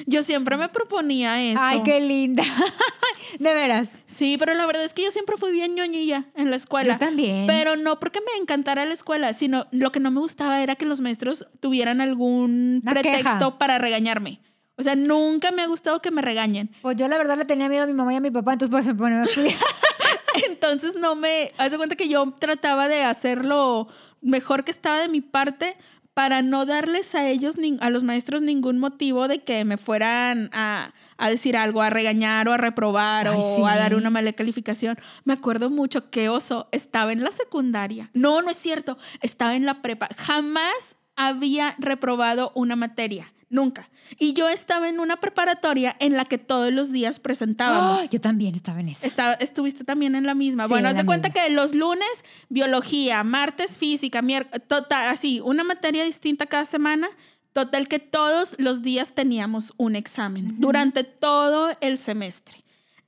Yo 0.07 0.23
siempre 0.23 0.57
me 0.57 0.69
proponía 0.69 1.39
eso. 1.41 1.59
Ay, 1.61 1.81
qué 1.83 1.99
linda. 2.01 2.43
de 3.39 3.53
veras. 3.53 3.89
Sí, 4.07 4.37
pero 4.39 4.53
la 4.55 4.65
verdad 4.65 4.83
es 4.83 4.93
que 4.93 5.03
yo 5.03 5.11
siempre 5.11 5.37
fui 5.37 5.51
bien 5.51 5.75
ñoñilla 5.75 6.25
en 6.35 6.49
la 6.49 6.55
escuela. 6.55 6.93
Yo 6.93 6.99
también. 6.99 7.45
Pero 7.47 7.75
no 7.75 7.99
porque 7.99 8.19
me 8.21 8.41
encantara 8.41 8.85
la 8.85 8.93
escuela, 8.93 9.33
sino 9.33 9.67
lo 9.71 9.91
que 9.91 9.99
no 9.99 10.09
me 10.09 10.19
gustaba 10.19 10.63
era 10.63 10.75
que 10.75 10.85
los 10.85 11.01
maestros 11.01 11.45
tuvieran 11.59 12.01
algún 12.01 12.79
Una 12.81 12.91
pretexto 12.91 13.37
queja. 13.37 13.57
para 13.59 13.77
regañarme. 13.77 14.39
O 14.77 14.81
sea, 14.83 14.95
nunca 14.95 15.51
me 15.51 15.61
ha 15.61 15.67
gustado 15.67 16.01
que 16.01 16.09
me 16.09 16.23
regañen. 16.23 16.71
Pues 16.81 16.97
yo 16.97 17.07
la 17.07 17.17
verdad 17.17 17.37
le 17.37 17.45
tenía 17.45 17.69
miedo 17.69 17.83
a 17.83 17.87
mi 17.87 17.93
mamá 17.93 18.13
y 18.13 18.15
a 18.17 18.21
mi 18.21 18.31
papá, 18.31 18.53
entonces 18.53 18.71
pues 18.71 18.85
se 18.85 18.95
ponían 18.95 19.21
a 19.21 19.25
estudiar. 19.25 19.53
Entonces 20.49 20.95
no 20.95 21.13
me... 21.15 21.51
Haz 21.59 21.71
de 21.71 21.77
cuenta 21.77 21.95
que 21.95 22.09
yo 22.09 22.33
trataba 22.39 22.87
de 22.87 23.03
hacerlo 23.03 23.87
mejor 24.23 24.63
que 24.63 24.71
estaba 24.71 24.99
de 24.99 25.09
mi 25.09 25.21
parte 25.21 25.77
para 26.13 26.41
no 26.43 26.65
darles 26.65 27.15
a 27.15 27.27
ellos, 27.27 27.55
a 27.79 27.89
los 27.89 28.03
maestros, 28.03 28.41
ningún 28.41 28.77
motivo 28.77 29.27
de 29.27 29.39
que 29.39 29.65
me 29.65 29.77
fueran 29.77 30.49
a, 30.53 30.93
a 31.17 31.29
decir 31.29 31.57
algo, 31.57 31.81
a 31.81 31.89
regañar 31.89 32.47
o 32.47 32.53
a 32.53 32.57
reprobar 32.57 33.27
Ay, 33.27 33.35
o 33.37 33.55
sí. 33.55 33.63
a 33.67 33.75
dar 33.77 33.95
una 33.95 34.11
mala 34.11 34.31
calificación. 34.33 34.97
Me 35.23 35.33
acuerdo 35.33 35.69
mucho 35.69 36.11
que 36.11 36.29
Oso 36.29 36.67
estaba 36.71 37.13
en 37.13 37.23
la 37.23 37.31
secundaria. 37.31 38.09
No, 38.13 38.41
no 38.41 38.51
es 38.51 38.57
cierto. 38.57 38.97
Estaba 39.21 39.55
en 39.55 39.65
la 39.65 39.81
prepa. 39.81 40.07
Jamás 40.15 40.97
había 41.15 41.75
reprobado 41.79 42.51
una 42.53 42.75
materia. 42.75 43.33
Nunca. 43.49 43.89
Y 44.19 44.33
yo 44.33 44.49
estaba 44.49 44.89
en 44.89 44.99
una 44.99 45.17
preparatoria 45.17 45.95
en 45.99 46.13
la 46.13 46.25
que 46.25 46.37
todos 46.37 46.71
los 46.71 46.91
días 46.91 47.19
presentábamos. 47.19 48.01
Ay, 48.01 48.09
yo 48.11 48.21
también 48.21 48.55
estaba 48.55 48.79
en 48.79 48.89
esa. 48.89 49.33
Estuviste 49.33 49.83
también 49.83 50.15
en 50.15 50.25
la 50.25 50.35
misma. 50.35 50.65
Sí, 50.65 50.69
bueno, 50.69 50.89
en 50.89 50.95
haz 50.95 51.01
de 51.01 51.05
cuenta 51.05 51.29
misma. 51.29 51.43
que 51.43 51.49
los 51.51 51.73
lunes, 51.75 52.09
biología, 52.49 53.23
martes, 53.23 53.77
física, 53.77 54.21
miércoles, 54.21 54.61
total, 54.67 55.09
así, 55.09 55.39
una 55.41 55.63
materia 55.63 56.03
distinta 56.03 56.45
cada 56.45 56.65
semana. 56.65 57.07
Total 57.53 57.87
que 57.87 57.99
todos 57.99 58.55
los 58.57 58.81
días 58.81 59.13
teníamos 59.13 59.73
un 59.77 59.95
examen 59.95 60.59
durante 60.59 61.03
todo 61.03 61.69
el 61.81 61.99
semestre. 61.99 62.63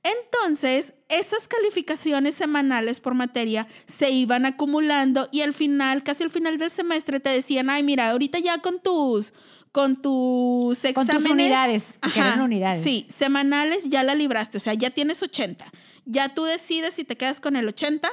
Entonces, 0.06 0.94
esas 1.08 1.48
calificaciones 1.48 2.36
semanales 2.36 3.00
por 3.00 3.14
materia 3.14 3.66
se 3.86 4.10
iban 4.10 4.46
acumulando 4.46 5.28
y 5.32 5.40
al 5.40 5.52
final, 5.52 6.04
casi 6.04 6.22
al 6.22 6.30
final 6.30 6.58
del 6.58 6.70
semestre, 6.70 7.18
te 7.18 7.30
decían, 7.30 7.70
ay, 7.70 7.82
mira, 7.82 8.10
ahorita 8.10 8.38
ya 8.38 8.58
con 8.58 8.80
tus, 8.80 9.34
con 9.76 10.00
tus 10.00 10.78
Con 10.78 10.88
exámenes. 10.88 11.22
tus 11.22 11.30
unidades, 11.30 11.98
porque 12.00 12.18
eran 12.18 12.40
unidades. 12.40 12.82
Sí, 12.82 13.04
semanales 13.10 13.90
ya 13.90 14.02
la 14.04 14.14
libraste, 14.14 14.56
o 14.56 14.60
sea, 14.60 14.72
ya 14.72 14.88
tienes 14.88 15.22
80. 15.22 15.70
Ya 16.06 16.30
tú 16.32 16.44
decides 16.44 16.94
si 16.94 17.04
te 17.04 17.18
quedas 17.18 17.42
con 17.42 17.56
el 17.56 17.68
80 17.68 18.08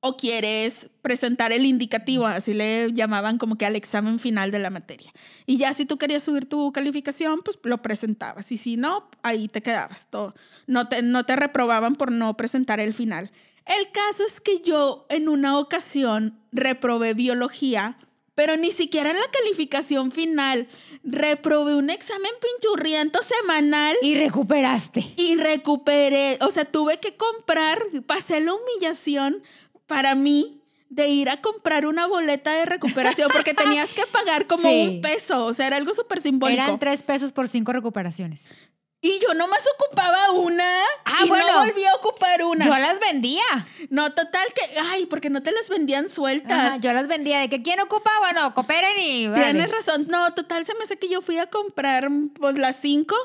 o 0.00 0.16
quieres 0.16 0.90
presentar 1.00 1.52
el 1.52 1.64
indicativo, 1.64 2.26
así 2.26 2.54
le 2.54 2.92
llamaban 2.92 3.38
como 3.38 3.56
que 3.56 3.66
al 3.66 3.76
examen 3.76 4.18
final 4.18 4.50
de 4.50 4.58
la 4.58 4.70
materia. 4.70 5.12
Y 5.46 5.58
ya 5.58 5.72
si 5.74 5.86
tú 5.86 5.96
querías 5.96 6.24
subir 6.24 6.48
tu 6.48 6.72
calificación, 6.72 7.42
pues 7.44 7.56
lo 7.62 7.80
presentabas. 7.80 8.50
Y 8.50 8.56
si 8.56 8.76
no, 8.76 9.08
ahí 9.22 9.46
te 9.46 9.62
quedabas. 9.62 10.08
Todo. 10.10 10.34
No, 10.66 10.88
te, 10.88 11.02
no 11.02 11.22
te 11.24 11.36
reprobaban 11.36 11.94
por 11.94 12.10
no 12.10 12.36
presentar 12.36 12.80
el 12.80 12.94
final. 12.94 13.30
El 13.64 13.92
caso 13.92 14.24
es 14.26 14.40
que 14.40 14.60
yo 14.60 15.06
en 15.08 15.28
una 15.28 15.56
ocasión 15.56 16.36
reprobé 16.50 17.14
biología, 17.14 17.96
pero 18.34 18.56
ni 18.56 18.70
siquiera 18.70 19.10
en 19.10 19.16
la 19.18 19.30
calificación 19.30 20.10
final. 20.10 20.68
Reprobé 21.04 21.74
un 21.74 21.90
examen 21.90 22.30
pinchurriento 22.40 23.20
semanal 23.22 23.96
Y 24.02 24.14
recuperaste. 24.14 25.04
y 25.16 25.36
recuperé, 25.36 26.38
o 26.40 26.50
sea, 26.50 26.64
tuve 26.64 26.98
que 26.98 27.16
comprar, 27.16 27.82
pasé 28.06 28.40
la 28.40 28.54
humillación 28.54 29.42
para 29.86 30.14
mí 30.14 30.60
de 30.88 31.08
ir 31.08 31.30
a 31.30 31.40
comprar 31.40 31.86
una 31.86 32.06
boleta 32.06 32.52
de 32.52 32.66
recuperación 32.66 33.30
porque 33.32 33.54
tenías 33.54 33.90
que 33.94 34.06
pagar 34.06 34.46
como 34.46 34.62
Sí. 34.68 34.86
un 34.96 35.00
peso, 35.00 35.46
o 35.46 35.52
sea, 35.54 35.66
era 35.66 35.76
algo 35.76 35.94
súper 35.94 36.20
simbólico. 36.20 36.62
Eran 36.62 36.78
tres 36.78 37.02
pesos 37.02 37.32
por 37.32 37.48
cinco 37.48 37.72
recuperaciones. 37.72 38.44
Y 39.04 39.18
yo 39.18 39.34
nomás 39.34 39.62
ocupaba 39.76 40.30
una 40.30 40.64
Ah, 41.04 41.22
y 41.24 41.28
bueno. 41.28 41.44
no 41.52 41.64
volví 41.66 41.84
a 41.84 41.94
ocupar 41.96 42.44
una. 42.44 42.64
Yo 42.64 42.70
las 42.70 43.00
vendía. 43.00 43.42
No, 43.90 44.12
total 44.12 44.46
que, 44.54 44.78
ay, 44.78 45.06
porque 45.06 45.28
no 45.28 45.42
te 45.42 45.50
las 45.50 45.68
vendían 45.68 46.08
sueltas. 46.08 46.52
Ajá, 46.68 46.76
yo 46.78 46.92
las 46.92 47.08
vendía. 47.08 47.40
¿De 47.40 47.48
que 47.48 47.62
quién 47.62 47.80
ocupa? 47.80 48.10
Bueno, 48.20 48.54
cooperen 48.54 48.92
y... 49.00 49.28
Tienes 49.28 49.72
razón. 49.72 50.06
No, 50.08 50.32
total, 50.34 50.64
se 50.64 50.74
me 50.74 50.84
hace 50.84 50.98
que 50.98 51.08
yo 51.08 51.20
fui 51.20 51.36
a 51.38 51.46
comprar 51.48 52.08
pues 52.38 52.56
las 52.58 52.76
cinco 52.80 53.16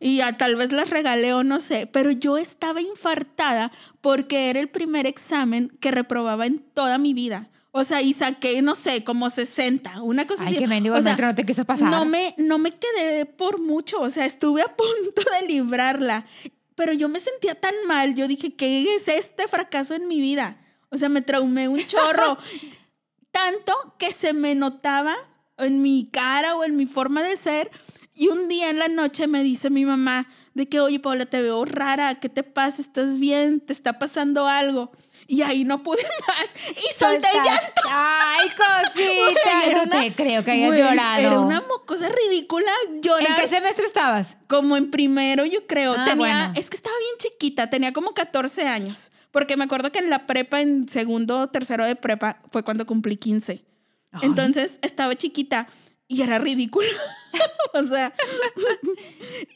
y 0.00 0.20
a- 0.20 0.36
tal 0.36 0.54
vez 0.56 0.70
las 0.70 0.90
regalé 0.90 1.32
o 1.32 1.44
no 1.44 1.60
sé, 1.60 1.86
pero 1.86 2.10
yo 2.10 2.36
estaba 2.36 2.82
infartada 2.82 3.72
porque 4.02 4.50
era 4.50 4.60
el 4.60 4.68
primer 4.68 5.06
examen 5.06 5.70
que 5.80 5.90
reprobaba 5.92 6.44
en 6.44 6.58
toda 6.58 6.98
mi 6.98 7.14
vida. 7.14 7.48
O 7.74 7.84
sea, 7.84 8.02
y 8.02 8.12
saqué, 8.12 8.60
no 8.60 8.74
sé, 8.74 9.02
como 9.02 9.30
60, 9.30 10.02
una 10.02 10.26
cosa 10.26 10.42
Ay, 10.42 10.48
así. 10.48 10.58
qué 10.58 10.68
mendigo, 10.68 10.94
O 10.94 11.00
sea, 11.00 11.16
no 11.16 11.34
te 11.34 11.46
quiso 11.46 11.64
pasar. 11.64 11.90
No 11.90 12.04
me, 12.04 12.34
no 12.36 12.58
me 12.58 12.72
quedé 12.72 13.24
por 13.24 13.60
mucho, 13.60 13.98
o 14.00 14.10
sea, 14.10 14.26
estuve 14.26 14.60
a 14.60 14.66
punto 14.76 15.22
de 15.40 15.46
librarla, 15.46 16.26
pero 16.74 16.92
yo 16.92 17.08
me 17.08 17.18
sentía 17.18 17.54
tan 17.54 17.74
mal, 17.86 18.14
yo 18.14 18.28
dije, 18.28 18.54
¿qué 18.54 18.94
es 18.94 19.08
este 19.08 19.48
fracaso 19.48 19.94
en 19.94 20.06
mi 20.06 20.20
vida? 20.20 20.58
O 20.90 20.98
sea, 20.98 21.08
me 21.08 21.22
traumé 21.22 21.66
un 21.68 21.80
chorro, 21.86 22.36
tanto 23.30 23.72
que 23.98 24.12
se 24.12 24.34
me 24.34 24.54
notaba 24.54 25.16
en 25.56 25.80
mi 25.80 26.10
cara 26.12 26.56
o 26.56 26.64
en 26.64 26.76
mi 26.76 26.84
forma 26.84 27.22
de 27.22 27.36
ser, 27.36 27.70
y 28.14 28.28
un 28.28 28.48
día 28.48 28.68
en 28.68 28.78
la 28.78 28.88
noche 28.88 29.26
me 29.26 29.42
dice 29.42 29.70
mi 29.70 29.86
mamá 29.86 30.28
de 30.52 30.68
que, 30.68 30.80
oye, 30.80 31.00
Paula, 31.00 31.24
te 31.24 31.40
veo 31.40 31.64
rara, 31.64 32.20
¿qué 32.20 32.28
te 32.28 32.42
pasa? 32.42 32.82
¿Estás 32.82 33.18
bien? 33.18 33.60
¿Te 33.60 33.72
está 33.72 33.98
pasando 33.98 34.46
algo? 34.46 34.92
Y 35.32 35.40
ahí 35.40 35.64
no 35.64 35.82
pude 35.82 36.02
más. 36.28 36.44
Y 36.70 36.94
solté 36.94 37.26
el 37.32 37.42
llanto. 37.42 37.82
Ay, 37.88 38.48
cosita. 38.50 39.72
No 39.76 39.82
una- 39.84 40.00
te 40.02 40.14
creo 40.14 40.44
que 40.44 40.50
hayas 40.50 40.78
llorado. 40.78 41.20
Era 41.26 41.40
una 41.40 41.60
mocosa 41.62 42.10
ridícula 42.10 42.70
llorar. 43.00 43.30
¿En 43.30 43.36
qué 43.36 43.48
semestre 43.48 43.86
estabas? 43.86 44.36
Como 44.46 44.76
en 44.76 44.90
primero, 44.90 45.46
yo 45.46 45.66
creo. 45.66 45.94
Ah, 45.96 46.04
tenía, 46.04 46.16
bueno. 46.16 46.52
es 46.54 46.68
que 46.68 46.76
estaba 46.76 46.94
bien 46.98 47.14
chiquita, 47.16 47.70
tenía 47.70 47.94
como 47.94 48.12
14 48.12 48.68
años. 48.68 49.10
Porque 49.30 49.56
me 49.56 49.64
acuerdo 49.64 49.90
que 49.90 50.00
en 50.00 50.10
la 50.10 50.26
prepa, 50.26 50.60
en 50.60 50.86
segundo 50.90 51.40
o 51.40 51.48
tercero 51.48 51.86
de 51.86 51.96
prepa, 51.96 52.42
fue 52.50 52.62
cuando 52.62 52.84
cumplí 52.86 53.16
15. 53.16 53.64
Ay. 54.12 54.20
Entonces 54.24 54.78
estaba 54.82 55.16
chiquita. 55.16 55.66
Y 56.12 56.20
era 56.20 56.38
ridículo. 56.38 56.86
o 57.72 57.84
sea, 57.84 58.12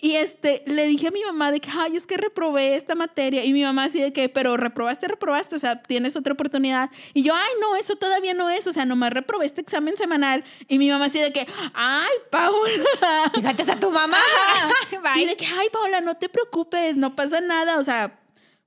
y 0.01 0.15
este, 0.15 0.65
le 0.67 0.87
dije 0.87 1.09
a 1.09 1.11
mi 1.11 1.23
mamá 1.23 1.53
de 1.53 1.61
que, 1.61 1.69
ay, 1.71 1.97
es 1.97 2.07
que 2.07 2.17
reprobé 2.17 2.77
esta 2.77 2.95
materia. 2.95 3.45
Y 3.45 3.53
mi 3.53 3.63
mamá 3.63 3.85
así 3.85 4.01
de 4.01 4.15
que, 4.15 4.31
pero 4.31 4.57
reprobaste, 4.57 5.07
reprobaste, 5.07 5.55
o 5.55 5.59
sea, 5.59 5.83
tienes 5.83 6.17
otra 6.17 6.33
oportunidad. 6.33 6.91
Y 7.13 7.23
yo, 7.23 7.35
ay, 7.35 7.53
no, 7.61 7.77
eso 7.77 7.97
todavía 7.97 8.33
no 8.33 8.49
es, 8.49 8.67
o 8.67 8.73
sea, 8.73 8.87
nomás 8.87 9.13
reprobé 9.13 9.45
este 9.45 9.61
examen 9.61 9.99
semanal. 9.99 10.45
Y 10.67 10.79
mi 10.79 10.89
mamá 10.89 11.05
así 11.05 11.21
de 11.21 11.31
que, 11.31 11.47
ay, 11.75 12.15
Paola. 12.31 13.31
Fíjate 13.35 13.71
a 13.71 13.79
tu 13.79 13.91
mamá. 13.91 14.19
sí, 15.15 15.27
de 15.27 15.37
que, 15.37 15.45
ay, 15.45 15.69
Paola, 15.71 16.01
no 16.01 16.17
te 16.17 16.31
preocupes, 16.31 16.97
no 16.97 17.15
pasa 17.15 17.43
nada, 17.43 17.79
o 17.79 17.85
sea, 17.85 18.19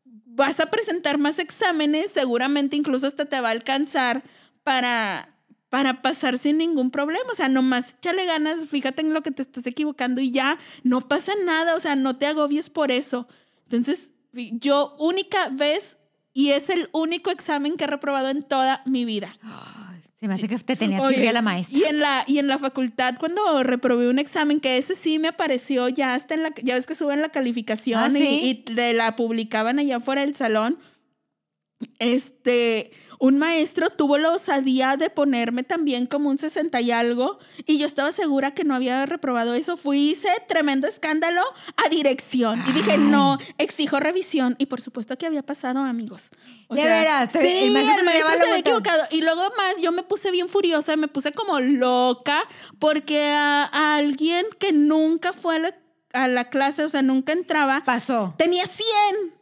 vas 0.06 0.60
a 0.60 0.68
presentar 0.68 1.18
más 1.18 1.40
exámenes, 1.40 2.12
seguramente 2.12 2.76
incluso 2.76 3.08
hasta 3.08 3.26
te 3.26 3.42
va 3.42 3.48
a 3.48 3.52
alcanzar 3.52 4.22
para 4.64 5.39
para 5.70 6.02
pasar 6.02 6.38
sin 6.38 6.58
ningún 6.58 6.92
problema. 6.92 7.26
O 7.32 7.36
sea, 7.36 7.48
nomás 7.48 7.96
échale 7.98 8.26
ganas, 8.26 8.66
fíjate 8.66 9.02
en 9.02 9.14
lo 9.14 9.22
que 9.22 9.32
te 9.32 9.42
estás 9.42 9.66
equivocando 9.68 10.22
y 10.22 10.32
ya, 10.32 10.58
no 10.84 11.02
pasa 11.02 11.34
nada, 11.46 11.76
o 11.76 11.80
sea, 11.80 11.96
no 11.96 12.18
te 12.18 12.26
agobies 12.26 12.70
por 12.70 12.92
eso. 12.92 13.28
Entonces, 13.66 14.12
yo 14.34 14.96
única 15.00 15.50
vez, 15.50 15.98
y 16.34 16.50
es 16.50 16.70
el 16.70 16.90
único 16.92 17.30
examen 17.32 17.78
que 17.78 17.84
he 17.86 17.88
reprobado 17.88 18.30
en 18.30 18.44
toda 18.44 18.82
mi 18.86 19.06
vida. 19.06 19.38
Se 20.16 20.28
me 20.28 20.34
hace 20.34 20.50
que 20.50 20.56
usted 20.56 20.78
tenía 20.78 21.00
que 21.08 21.22
ir 21.22 21.30
a 21.30 21.32
la 21.32 21.42
maestra. 21.42 21.78
Y 21.78 21.84
en 21.84 22.00
la, 22.00 22.26
y 22.28 22.40
en 22.40 22.48
la 22.48 22.58
facultad, 22.58 23.16
cuando 23.18 23.64
reprobé 23.64 24.10
un 24.10 24.20
examen, 24.20 24.60
que 24.60 24.78
ese 24.78 24.94
sí 24.94 25.18
me 25.18 25.30
apareció 25.30 25.88
ya 25.88 26.14
hasta 26.14 26.34
en 26.34 26.44
la, 26.44 26.54
ya 26.62 26.76
ves 26.76 26.88
que 26.88 26.96
suben 26.96 27.22
la 27.22 27.30
calificación 27.30 28.02
Ah, 28.02 28.20
y, 28.20 28.64
y 28.68 28.74
de 28.74 28.94
la 28.94 29.16
publicaban 29.16 29.80
allá 29.80 30.02
fuera 30.02 30.22
del 30.22 30.36
salón. 30.36 30.78
Este, 32.00 32.92
un 33.20 33.38
maestro 33.38 33.90
tuvo 33.90 34.18
la 34.18 34.32
osadía 34.32 34.96
de 34.98 35.10
ponerme 35.10 35.64
también 35.64 36.06
como 36.08 36.30
un 36.30 36.40
60 36.40 36.80
y 36.82 36.92
algo 36.92 37.38
y 37.66 37.78
yo 37.78 37.86
estaba 37.86 38.12
segura 38.14 38.54
que 38.54 38.64
no 38.64 38.74
había 38.74 39.06
reprobado 39.06 39.54
eso. 39.54 39.76
Fui, 39.76 40.12
hice 40.12 40.30
tremendo 40.48 40.88
escándalo 40.88 41.42
a 41.76 41.90
dirección 41.90 42.64
y 42.68 42.72
dije, 42.72 42.98
no, 42.98 43.38
exijo 43.58 44.00
revisión. 44.00 44.56
Y 44.58 44.68
por 44.68 44.82
supuesto 44.82 45.18
que 45.18 45.26
había 45.26 45.44
pasado, 45.44 45.80
amigos. 45.80 46.30
O 46.70 46.76
¿De 46.76 46.82
sea, 46.82 47.00
veras? 47.00 47.32
Sí, 47.34 47.38
El 47.40 47.68
el 47.68 47.74
maestro 47.74 48.38
se 48.38 48.44
había 48.44 48.58
equivocado. 48.58 49.04
Y 49.12 49.22
luego 49.22 49.42
más, 49.58 49.82
yo 49.82 49.92
me 49.92 50.04
puse 50.04 50.32
bien 50.32 50.48
furiosa, 50.48 50.96
me 50.96 51.08
puse 51.10 51.34
como 51.34 51.60
loca 51.60 52.44
porque 52.80 53.32
a, 53.32 53.66
a 53.66 53.96
alguien 53.98 54.46
que 54.60 54.72
nunca 54.72 55.34
fue 55.34 55.58
a 55.58 55.60
la, 55.60 55.76
a 56.14 56.28
la 56.30 56.50
clase, 56.50 56.84
o 56.86 56.90
sea, 56.90 57.02
nunca 57.02 57.34
entraba, 57.34 57.84
Pasó. 57.84 58.34
tenía 58.38 58.66
100. 58.66 59.39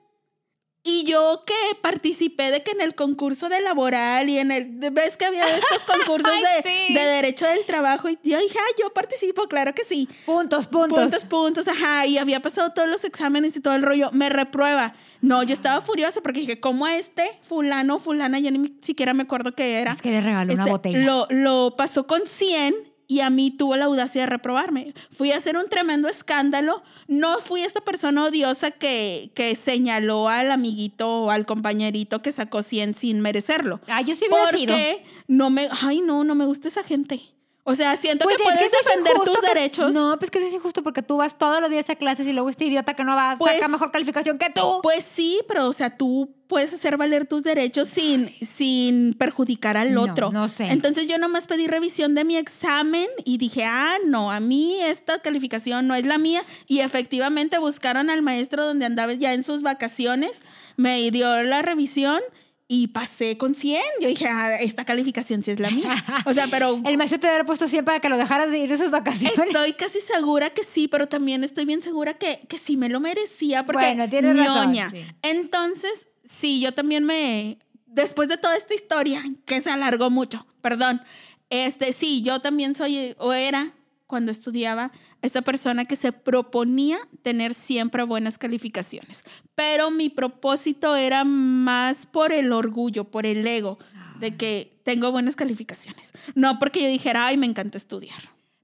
Y 0.89 1.04
yo 1.04 1.43
que 1.45 1.54
participé 1.82 2.50
de 2.50 2.63
que 2.63 2.71
en 2.71 2.80
el 2.80 2.95
concurso 2.95 3.50
de 3.50 3.60
laboral 3.60 4.30
y 4.30 4.38
en 4.38 4.52
el, 4.54 4.69
ves 4.93 5.17
que 5.17 5.26
había 5.26 5.43
estos 5.43 5.82
concursos 5.86 6.32
Ay, 6.34 6.41
de, 6.63 6.69
sí. 6.88 6.93
de 6.93 7.00
derecho 7.02 7.45
del 7.45 7.65
trabajo 7.65 8.08
y 8.08 8.17
yo 8.23 8.39
dije, 8.39 8.58
ah, 8.58 8.76
yo 8.80 8.93
participo, 8.93 9.50
claro 9.50 9.76
que 9.76 9.84
sí. 9.84 10.08
Puntos, 10.26 10.67
puntos. 10.67 10.97
Puntos, 10.97 11.26
puntos, 11.26 11.67
ajá, 11.67 12.06
y 12.06 12.17
había 12.17 12.41
pasado 12.41 12.71
todos 12.71 12.88
los 12.88 13.04
exámenes 13.04 13.58
y 13.58 13.60
todo 13.60 13.76
el 13.76 13.82
rollo, 13.82 14.12
me 14.13 14.30
reprueba. 14.30 14.93
No, 15.19 15.43
yo 15.43 15.52
estaba 15.54 15.82
furiosa 15.82 16.21
porque 16.21 16.39
dije, 16.39 16.62
¿cómo 16.62 16.86
a 16.86 16.95
este 16.95 17.38
fulano, 17.41 18.00
fulana, 18.00 18.39
ya 18.39 18.52
ni 18.52 18.73
siquiera 18.82 19.13
me 19.13 19.23
acuerdo 19.23 19.54
qué 19.56 19.82
era? 19.82 19.91
Es 19.91 20.02
que 20.02 20.12
le 20.12 20.21
regaló 20.21 20.54
una 20.54 20.63
Este, 20.63 20.71
botella. 20.71 21.00
Lo, 21.00 21.28
lo 21.32 21.76
pasó 21.76 22.08
con 22.08 22.21
100 22.26 22.76
y 23.08 23.22
a 23.22 23.30
mí 23.30 23.52
tuvo 23.52 23.76
la 23.78 23.86
audacia 23.86 24.22
de 24.22 24.28
reprobarme. 24.28 24.93
Fui 25.10 25.32
a 25.32 25.38
hacer 25.38 25.58
un 25.58 25.70
tremendo 25.70 26.10
escándalo. 26.10 26.84
No 27.08 27.39
fui 27.39 27.62
esta 27.62 27.82
persona 27.82 28.26
odiosa 28.26 28.72
que, 28.72 29.32
que 29.34 29.56
señaló 29.56 30.28
al 30.30 30.52
amiguito 30.52 31.24
o 31.24 31.32
al 31.32 31.46
compañerito 31.46 32.22
que 32.22 32.32
sacó 32.32 32.62
100 32.62 32.96
sin 32.96 33.22
merecerlo. 33.22 33.80
Ah, 33.88 34.02
yo 34.02 34.15
sí 34.15 34.26
hubiera 34.28 34.52
sido. 34.52 34.74
Porque 34.74 35.04
no 35.28 35.50
me, 35.50 35.70
ay 35.82 36.02
no, 36.02 36.24
no 36.24 36.36
me 36.36 36.46
gusta 36.46 36.67
esa 36.67 36.84
gente. 36.84 37.22
O 37.69 37.75
sea, 37.75 37.97
siento 37.97 38.23
Pues 38.23 38.38
que 38.38 38.43
es 38.43 38.49
puedes 38.49 38.71
defender 38.71 39.13
tus 39.25 39.39
que- 39.41 39.47
derechos. 39.47 39.93
No, 39.93 40.17
pues 40.17 40.32
que 40.32 40.38
eso 40.39 40.47
es 40.47 40.53
injusto 40.53 40.84
porque 40.84 41.01
tú 41.01 41.17
vas 41.17 41.38
todos 41.38 41.60
los 41.60 41.69
días 41.69 41.89
a 41.89 41.95
clases 41.95 42.25
y 42.25 42.32
luego 42.32 42.47
este 42.47 42.63
idiota 42.63 42.93
que 42.93 43.03
no 43.03 43.13
va 43.13 43.36
Pues- 43.38 43.56
saca 43.56 43.67
mejor 43.67 43.91
calificación 43.91 44.38
que 44.38 44.49
tú. 44.49 44.80
Pues 44.82 45.03
sí, 45.03 45.41
pero 45.49 45.67
o 45.67 45.73
sea, 45.73 45.89
tú 45.97 46.34
puedes 46.47 46.73
hacer 46.73 46.95
valer 46.95 47.27
tus 47.27 47.43
derechos 47.43 47.89
sin, 47.89 48.30
sin 48.41 49.13
perjudicar 49.15 49.75
al 49.75 49.93
No, 49.93 50.03
otro. 50.03 50.32
no 50.32 50.47
sé. 50.47 50.67
Entonces 50.67 51.08
yo 51.08 51.17
nomás 51.17 51.45
pedí 51.45 51.67
revisión 51.67 52.15
de 52.15 52.23
mi 52.23 52.38
examen 52.38 53.08
y 53.25 53.38
dije, 53.38 53.65
ah, 53.65 53.97
no, 54.06 54.32
a 54.32 54.39
mí 54.39 54.80
esta 54.82 55.19
calificación 55.19 55.88
no 55.88 55.95
es 55.95 56.06
la 56.06 56.17
mía. 56.17 56.45
Y 56.67 56.80
efectivamente 56.80 57.58
buscaron 57.58 58.10
al 58.10 58.21
maestro 58.21 58.63
donde 58.65 58.86
andaba 58.86 59.12
ya 59.12 59.34
en 59.34 59.43
sus 59.43 59.62
vacaciones, 59.62 60.39
me 60.77 61.12
dio 61.12 61.43
la 61.43 61.62
revisión 61.63 62.21
y 62.67 62.88
pasé 62.88 63.38
con 63.38 63.56
100. 63.56 63.82
Yo 64.01 64.10
dije, 64.10 64.25
ah, 64.27 64.58
esta 64.58 64.84
calificación 64.84 65.41
sí 65.43 65.51
es 65.51 65.60
la 65.60 65.69
mía. 65.69 65.93
O 66.25 66.34
sea, 66.34 66.47
pero... 66.49 66.82
El 66.86 66.97
maestro 66.97 67.19
te 67.19 67.27
había 67.27 67.45
puesto 67.45 67.67
siempre 67.67 67.93
para 67.93 67.99
que 67.99 68.10
lo 68.10 68.17
dejaras 68.17 68.51
de 68.51 68.58
ir 68.58 68.69
de 68.69 68.77
sus 68.77 68.91
vacaciones. 68.91 69.38
Estoy 69.39 69.73
casi 69.73 70.01
segura 70.01 70.49
que 70.49 70.63
sí, 70.63 70.88
pero 70.88 71.08
también 71.08 71.43
estoy 71.43 71.65
bien 71.65 71.82
segura 71.82 72.15
que, 72.15 72.41
que 72.49 72.58
sí 72.58 72.75
me 72.75 72.89
lo 72.89 72.99
merecía 72.99 73.65
porque 73.65 73.86
Bueno, 73.86 74.10
tienes 74.10 74.38
razón, 74.38 74.73
sí. 74.73 75.06
Entonces, 75.21 76.10
sí, 76.25 76.60
yo 76.60 76.73
también 76.73 77.06
me 77.06 77.60
después 77.86 78.30
de 78.30 78.38
toda 78.38 78.56
esta 78.56 78.75
historia 78.75 79.23
que 79.45 79.62
se 79.62 79.71
alargó 79.71 80.10
mucho, 80.10 80.45
perdón. 80.62 81.01
Este, 81.49 81.93
sí, 81.93 82.21
yo 82.21 82.41
también 82.41 82.75
soy 82.75 83.15
o 83.17 83.34
era 83.34 83.73
cuando 84.08 84.32
estudiaba 84.32 84.91
esa 85.22 85.41
persona 85.41 85.86
que 85.86 85.96
se 85.96 86.12
proponía 86.13 86.98
tener 87.22 87.54
siempre 87.54 88.04
buenas 88.04 88.38
calificaciones, 88.38 89.24
pero 89.54 89.91
mi 89.91 90.10
propósito 90.10 90.96
era 90.96 91.24
más 91.26 92.06
por 92.06 92.32
el 92.32 92.52
orgullo, 92.54 93.04
por 93.06 93.26
el 93.26 93.46
ego 93.46 93.78
de 94.20 94.36
que 94.36 94.80
tengo 94.84 95.12
buenas 95.12 95.36
calificaciones, 95.36 96.13
no 96.34 96.58
porque 96.58 96.82
yo 96.82 96.88
dijera, 96.88 97.28
ay, 97.28 97.38
me 97.38 97.46
encanta 97.46 97.78
estudiar. 97.78 98.17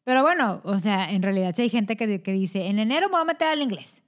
Pero 0.05 0.21
bueno, 0.23 0.61
o 0.63 0.79
sea, 0.79 1.09
en 1.11 1.21
realidad 1.21 1.53
sí 1.55 1.61
hay 1.63 1.69
gente 1.69 1.95
que, 1.95 2.21
que 2.21 2.31
dice, 2.31 2.67
en 2.67 2.79
enero 2.79 3.07
me 3.07 3.13
voy 3.13 3.21
a 3.21 3.25
meter 3.25 3.49
al 3.49 3.61
inglés. 3.61 4.01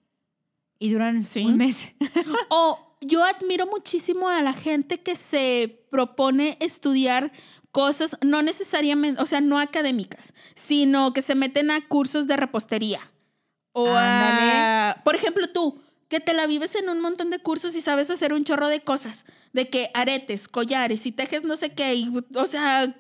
Y 0.79 0.91
duran 0.91 1.21
Sí. 1.21 1.45
un 1.45 1.57
mes. 1.57 1.93
O 2.49 2.97
yo 3.01 3.23
admiro 3.23 3.65
muchísimo 3.67 4.27
a 4.27 4.41
la 4.41 4.53
gente 4.53 4.99
que 5.01 5.15
se 5.15 5.85
propone 5.91 6.57
estudiar 6.59 7.31
cosas, 7.75 8.15
no 8.21 8.41
necesariamente, 8.41 9.21
o 9.21 9.25
sea, 9.25 9.41
no 9.41 9.59
académicas, 9.59 10.33
sino 10.55 11.11
que 11.11 11.21
se 11.21 11.35
meten 11.35 11.71
a 11.71 11.85
cursos 11.85 12.25
de 12.25 12.37
repostería. 12.37 13.01
O 13.73 13.89
a, 13.89 15.01
por 15.03 15.13
ejemplo, 15.13 15.49
tú, 15.49 15.81
que 16.07 16.21
te 16.21 16.33
la 16.33 16.47
vives 16.47 16.73
en 16.75 16.87
un 16.87 17.01
montón 17.01 17.31
de 17.31 17.39
cursos 17.39 17.75
y 17.75 17.81
sabes 17.81 18.09
hacer 18.09 18.31
un 18.31 18.45
chorro 18.45 18.69
de 18.69 18.79
cosas, 18.79 19.25
de 19.51 19.69
que 19.69 19.91
aretes, 19.93 20.47
collares 20.47 21.05
y 21.05 21.11
tejes 21.11 21.43
no 21.43 21.57
sé 21.57 21.73
qué, 21.73 21.95
y, 21.95 22.13
o 22.33 22.45
sea, 22.45 22.95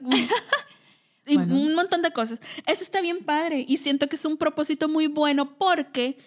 y 1.25 1.37
Bueno. 1.37 1.55
un 1.55 1.73
montón 1.73 2.01
de 2.01 2.11
cosas. 2.11 2.41
Eso 2.67 2.83
está 2.83 2.99
bien 2.99 3.23
padre 3.23 3.63
y 3.65 3.77
siento 3.77 4.09
que 4.09 4.17
es 4.17 4.25
un 4.25 4.35
propósito 4.35 4.89
muy 4.89 5.07
bueno 5.07 5.57
porque 5.57 6.17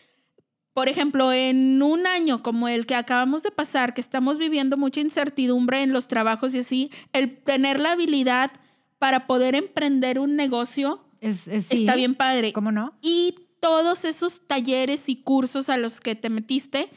por 0.79 0.89
ejemplo, 0.89 1.33
en 1.33 1.83
un 1.83 2.07
año 2.07 2.41
como 2.41 2.69
el 2.69 2.87
que 2.87 2.95
acabamos 2.95 3.43
de 3.43 3.51
pasar, 3.51 3.95
que 3.95 4.01
estamos 4.01 4.39
viviendo 4.39 4.77
mucha 4.77 5.01
incertidumbre 5.01 5.83
en 5.83 5.93
los 5.93 6.07
trabajos 6.07 6.55
y 6.55 6.61
así, 6.61 6.91
el 7.13 7.37
tener 7.43 7.81
la 7.81 7.91
habilidad 7.93 8.53
para 9.01 9.27
poder 9.27 9.57
emprender 9.57 10.21
un 10.21 10.37
negocio 10.37 11.05
Es, 11.21 11.49
es- 11.49 11.67
sí. 11.67 11.81
está 11.81 11.97
bien 11.97 12.15
padre. 12.15 12.53
¿Cómo 12.53 12.71
no? 12.71 12.97
Y 13.03 13.35
todos 13.61 14.05
esos 14.05 14.47
talleres 14.47 15.09
y 15.09 15.17
cursos 15.17 15.69
a 15.69 15.77
los 15.79 16.01
que 16.01 16.15
te 16.15 16.31
metiste, 16.31 16.91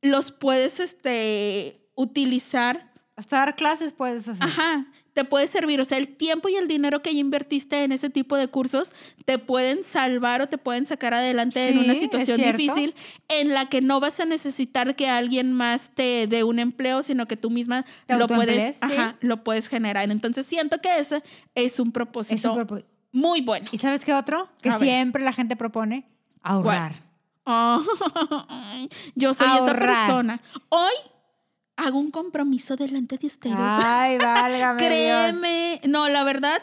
los 0.00 0.32
puedes 0.32 0.80
este, 0.80 1.90
utilizar. 1.96 2.94
Hasta 3.14 3.36
dar 3.40 3.56
clases 3.56 3.92
puedes 3.92 4.26
hacer. 4.26 4.42
Ajá, 4.42 4.86
te 5.16 5.24
puede 5.24 5.46
servir. 5.48 5.80
O 5.80 5.84
sea, 5.84 5.96
el 5.98 6.08
tiempo 6.14 6.48
y 6.50 6.54
el 6.56 6.68
dinero 6.68 7.00
que 7.02 7.12
ya 7.14 7.18
invertiste 7.20 7.82
en 7.82 7.90
ese 7.90 8.10
tipo 8.10 8.36
de 8.36 8.48
cursos 8.48 8.92
te 9.24 9.38
pueden 9.38 9.82
salvar 9.82 10.42
o 10.42 10.48
te 10.48 10.58
pueden 10.58 10.84
sacar 10.86 11.14
adelante 11.14 11.66
en 11.68 11.74
Sí, 11.78 11.84
una 11.84 11.92
es 11.94 12.00
situación 12.00 12.36
difícil 12.40 12.94
en 13.28 13.54
la 13.54 13.68
que 13.70 13.80
no 13.80 13.98
vas 13.98 14.20
a 14.20 14.26
necesitar 14.26 14.94
que 14.94 15.08
alguien 15.08 15.52
más 15.54 15.88
te 15.94 16.26
dé 16.26 16.44
un 16.44 16.58
empleo, 16.58 17.00
sino 17.02 17.26
que 17.26 17.36
tú 17.36 17.48
misma 17.50 17.84
lo 18.08 18.28
puedes, 18.28 18.30
autoemplees, 18.30 18.76
sí. 18.76 18.82
ajá, 18.82 19.16
lo 19.20 19.42
puedes 19.42 19.68
generar. 19.68 20.10
Entonces 20.10 20.44
siento 20.44 20.80
que 20.82 20.98
ese 20.98 21.22
es 21.54 21.80
un 21.80 21.90
propósito 21.92 22.34
Es 22.36 22.44
un 22.44 22.54
propósito. 22.54 22.88
muy 23.10 23.40
bueno. 23.40 23.68
¿Y 23.72 23.78
sabes 23.78 24.04
qué 24.04 24.12
otro? 24.12 24.50
Que 24.60 24.68
A 24.68 24.78
ver. 24.78 24.86
siempre 24.88 25.24
la 25.24 25.32
gente 25.32 25.56
propone 25.56 26.04
ahorrar. 26.42 26.94
Ay, 27.46 28.88
yo 29.14 29.32
soy 29.32 29.46
esa 29.46 29.58
Ahorrar. 29.58 30.06
persona. 30.06 30.40
Hoy 30.68 30.92
hago 31.76 31.98
un 31.98 32.10
compromiso 32.10 32.76
delante 32.76 33.18
de 33.18 33.26
ustedes. 33.26 33.56
Ay, 33.58 34.18
válgame 34.22 34.78
Dios. 34.80 34.88
Créeme, 34.88 35.80
no, 35.86 36.08
la 36.08 36.24
verdad, 36.24 36.62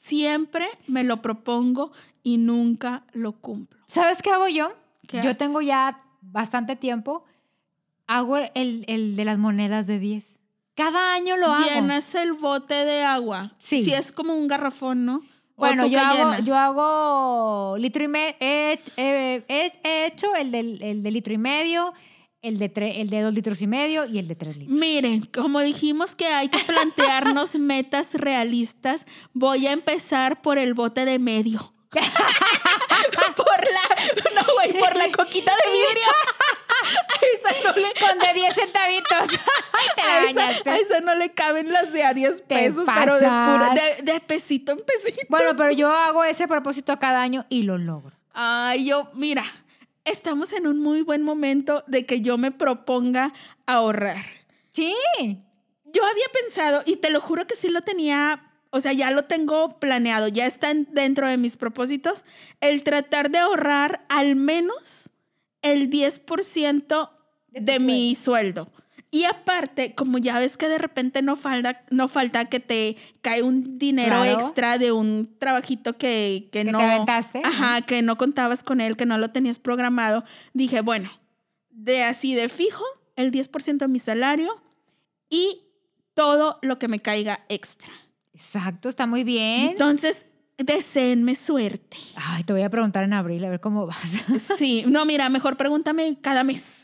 siempre 0.00 0.66
me 0.86 1.04
lo 1.04 1.22
propongo 1.22 1.92
y 2.22 2.38
nunca 2.38 3.04
lo 3.12 3.32
cumplo. 3.32 3.78
¿Sabes 3.88 4.22
qué 4.22 4.30
hago 4.30 4.48
yo? 4.48 4.72
¿Qué 5.06 5.18
yo 5.18 5.30
haces? 5.30 5.38
tengo 5.38 5.60
ya 5.62 6.00
bastante 6.20 6.76
tiempo. 6.76 7.24
Hago 8.06 8.36
el, 8.36 8.84
el 8.88 9.16
de 9.16 9.24
las 9.24 9.38
monedas 9.38 9.86
de 9.86 9.98
10. 9.98 10.38
Cada 10.74 11.14
año 11.14 11.36
lo 11.36 11.46
hago. 11.52 11.64
Llenas 11.64 12.14
el 12.14 12.34
bote 12.34 12.74
de 12.84 13.02
agua. 13.02 13.52
Sí. 13.58 13.82
Si 13.84 13.92
es 13.92 14.12
como 14.12 14.34
un 14.34 14.46
garrafón, 14.46 15.04
¿no? 15.06 15.16
¿O 15.16 15.60
Bueno, 15.60 15.86
yo 15.86 15.98
hago, 16.00 16.42
yo 16.44 16.54
hago 16.56 17.76
litro 17.78 18.04
y 18.04 18.08
medio. 18.08 18.34
He, 18.40 18.78
he- 18.96 19.44
he- 19.48 19.72
he 19.82 20.06
hecho 20.06 20.34
el 20.36 20.50
del, 20.52 20.82
el 20.82 21.02
de 21.02 21.10
litro 21.10 21.32
y 21.32 21.38
medio. 21.38 21.94
El 22.42 22.58
de, 22.58 22.72
tre- 22.72 22.92
el 23.00 23.10
de 23.10 23.22
dos 23.22 23.34
litros 23.34 23.60
y 23.62 23.66
medio 23.66 24.04
y 24.06 24.18
el 24.18 24.28
de 24.28 24.34
tres 24.36 24.56
litros. 24.56 24.76
Miren, 24.78 25.22
como 25.34 25.60
dijimos 25.60 26.14
que 26.14 26.26
hay 26.28 26.48
que 26.48 26.58
plantearnos 26.58 27.54
metas 27.58 28.14
realistas, 28.14 29.04
voy 29.32 29.66
a 29.66 29.72
empezar 29.72 30.40
por 30.42 30.58
el 30.58 30.74
bote 30.74 31.04
de 31.04 31.18
medio. 31.18 31.72
por 31.90 33.60
la, 33.64 34.40
no, 34.42 34.54
güey, 34.54 34.72
por 34.78 34.96
la 34.96 35.10
coquita 35.12 35.52
de 35.64 35.70
vidrio. 35.70 36.08
A 36.86 37.18
esa 37.34 37.50
no 37.64 37.72
le, 37.80 37.88
Con 37.94 38.18
de 38.18 38.34
10 38.34 38.54
centavitos. 38.54 39.40
Ay, 39.72 39.86
te 39.96 40.02
a 40.02 40.24
esa, 40.24 40.34
bañaste. 40.34 40.70
a 40.70 40.76
esa 40.76 41.00
no 41.00 41.14
le 41.14 41.32
caben 41.32 41.72
las 41.72 41.90
de 41.92 42.04
a 42.04 42.12
10 42.14 42.36
Te 42.36 42.42
pesos, 42.42 42.86
pero 42.94 43.18
de 43.18 44.20
pesito 44.20 44.72
en 44.72 44.78
pesito. 44.80 45.26
Bueno, 45.30 45.56
pero 45.56 45.72
yo 45.72 45.90
hago 45.90 46.22
ese 46.22 46.46
propósito 46.46 46.96
cada 46.98 47.22
año 47.22 47.46
y 47.48 47.62
lo 47.62 47.78
logro. 47.78 48.14
Ay, 48.34 48.84
yo, 48.84 49.10
mira, 49.14 49.42
estamos 50.06 50.52
en 50.54 50.66
un 50.66 50.80
muy 50.80 51.02
buen 51.02 51.22
momento 51.22 51.84
de 51.86 52.06
que 52.06 52.20
yo 52.22 52.38
me 52.38 52.50
proponga 52.52 53.32
ahorrar. 53.66 54.24
Sí. 54.72 54.94
Yo 55.84 56.04
había 56.04 56.26
pensado, 56.42 56.82
y 56.86 56.96
te 56.96 57.10
lo 57.10 57.20
juro 57.20 57.46
que 57.46 57.56
sí 57.56 57.68
lo 57.68 57.82
tenía, 57.82 58.50
o 58.70 58.80
sea, 58.80 58.92
ya 58.92 59.10
lo 59.10 59.24
tengo 59.24 59.78
planeado, 59.78 60.28
ya 60.28 60.46
está 60.46 60.70
en- 60.70 60.88
dentro 60.92 61.28
de 61.28 61.36
mis 61.38 61.56
propósitos, 61.56 62.24
el 62.60 62.82
tratar 62.82 63.30
de 63.30 63.38
ahorrar 63.38 64.04
al 64.08 64.36
menos 64.36 65.10
el 65.62 65.88
10% 65.90 67.10
De 67.48 67.60
de 67.60 67.78
mi 67.80 68.14
sueldo. 68.14 68.70
Y 69.10 69.24
aparte, 69.24 69.94
como 69.94 70.18
ya 70.18 70.38
ves 70.38 70.56
que 70.56 70.68
de 70.68 70.78
repente 70.78 71.22
no 71.22 71.36
falta, 71.36 71.84
no 71.90 72.08
falta 72.08 72.44
que 72.46 72.60
te 72.60 72.96
cae 73.22 73.42
un 73.42 73.78
dinero 73.78 74.22
Claro. 74.22 74.40
extra 74.40 74.78
de 74.78 74.92
un 74.92 75.34
trabajito 75.38 75.96
que, 75.96 76.48
que 76.52 76.60
Que 76.60 76.64
te 76.66 76.72
no... 76.72 76.80
aventaste. 76.80 77.40
Ajá, 77.44 77.82
que 77.82 78.02
no 78.02 78.18
contabas 78.18 78.62
con 78.62 78.80
él, 78.80 78.96
que 78.96 79.06
no 79.06 79.16
lo 79.16 79.30
tenías 79.30 79.58
programado. 79.58 80.24
Dije, 80.52 80.80
bueno, 80.80 81.10
de 81.70 82.02
así 82.02 82.34
de 82.34 82.48
fijo, 82.48 82.84
el 83.14 83.30
10% 83.30 83.78
de 83.78 83.88
mi 83.88 83.98
salario 84.00 84.54
y 85.30 85.62
todo 86.14 86.58
lo 86.62 86.78
que 86.78 86.88
me 86.88 86.98
caiga 87.00 87.40
extra. 87.48 87.90
Exacto, 88.34 88.88
está 88.88 89.06
muy 89.06 89.22
bien. 89.24 89.68
Entonces, 89.70 90.26
deseenme 90.58 91.34
suerte. 91.36 91.96
Ay, 92.16 92.42
te 92.44 92.52
voy 92.52 92.62
a 92.62 92.70
preguntar 92.70 93.04
en 93.04 93.12
abril 93.12 93.44
a 93.44 93.50
ver 93.50 93.60
cómo 93.60 93.86
vas. 93.86 94.00
Sí, 94.58 94.84
no, 94.86 95.04
mira, 95.06 95.28
mejor 95.28 95.56
pregúntame 95.56 96.18
cada 96.20 96.42
mes. 96.44 96.75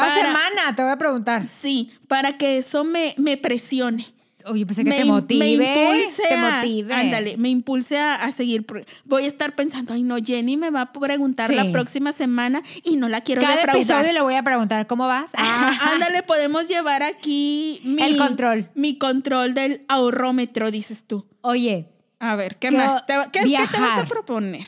Cada 0.00 0.14
Para- 0.14 0.26
semana 0.32 0.74
te 0.76 0.82
voy 0.82 0.92
a 0.92 0.96
preguntar. 0.98 1.46
Sí, 1.48 1.90
para 2.08 2.36
que 2.38 2.58
eso 2.58 2.84
me, 2.84 3.14
me 3.18 3.36
presione. 3.36 4.06
Oye, 4.44 4.64
pensé 4.64 4.82
que 4.82 4.90
te 4.92 5.04
motive. 5.04 5.46
impulse 5.50 6.22
te 6.26 6.34
a- 6.34 6.56
motive. 6.60 6.94
Ándale, 6.94 7.36
me 7.36 7.50
impulse 7.50 7.98
a, 7.98 8.14
a 8.14 8.32
seguir. 8.32 8.64
Voy 9.04 9.24
a 9.24 9.26
estar 9.26 9.54
pensando, 9.54 9.92
ay 9.92 10.02
no, 10.02 10.16
Jenny 10.24 10.56
me 10.56 10.70
va 10.70 10.82
a 10.82 10.92
preguntar 10.92 11.50
Sí. 11.50 11.54
la 11.56 11.70
próxima 11.70 12.12
semana 12.12 12.62
y 12.82 12.96
no 12.96 13.08
la 13.10 13.20
quiero 13.20 13.42
Cada 13.42 13.56
defraudar. 13.56 13.82
episodio 13.82 14.12
le 14.12 14.20
voy 14.22 14.36
a 14.36 14.42
preguntar 14.42 14.86
cómo 14.86 15.06
vas. 15.06 15.32
Ah, 15.36 15.92
ándale, 15.92 16.22
podemos 16.22 16.66
llevar 16.66 17.02
aquí 17.02 17.80
mi, 17.84 18.00
El 18.02 18.16
control. 18.16 18.70
Mi 18.74 18.96
control 18.96 19.52
del 19.52 19.84
ahorrómetro, 19.88 20.70
dices 20.70 21.02
tú. 21.06 21.26
Oye, 21.42 21.88
A 22.20 22.34
ver, 22.34 22.56
¿qué 22.56 22.70
más? 22.70 23.04
¿Te- 23.06 23.14
¿Qué, 23.32 23.40
qué 23.40 23.56
te 23.70 23.80
vas 23.80 23.98
a 23.98 24.04
proponer? 24.06 24.66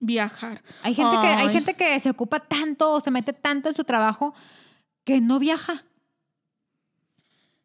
Viajar. 0.00 0.62
hay 0.82 0.94
gente, 0.94 1.16
que, 1.20 1.26
hay 1.26 1.46
Ay. 1.46 1.52
gente 1.52 1.74
que 1.74 2.00
se 2.00 2.08
ocupa 2.08 2.40
tanto 2.40 2.92
o 2.92 3.00
se 3.00 3.10
mete 3.10 3.34
tanto 3.34 3.68
en 3.68 3.74
su 3.74 3.84
trabajo 3.84 4.34
que 5.04 5.20
no 5.20 5.38
viaja. 5.38 5.84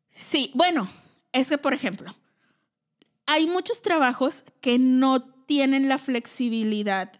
Sí, 0.09 0.51
bueno, 0.53 0.89
es 1.31 1.49
que, 1.49 1.57
por 1.57 1.73
ejemplo, 1.73 2.13
hay 3.25 3.47
muchos 3.47 3.81
trabajos 3.81 4.43
que 4.61 4.77
no 4.77 5.21
tienen 5.45 5.89
la 5.89 5.97
flexibilidad 5.97 7.11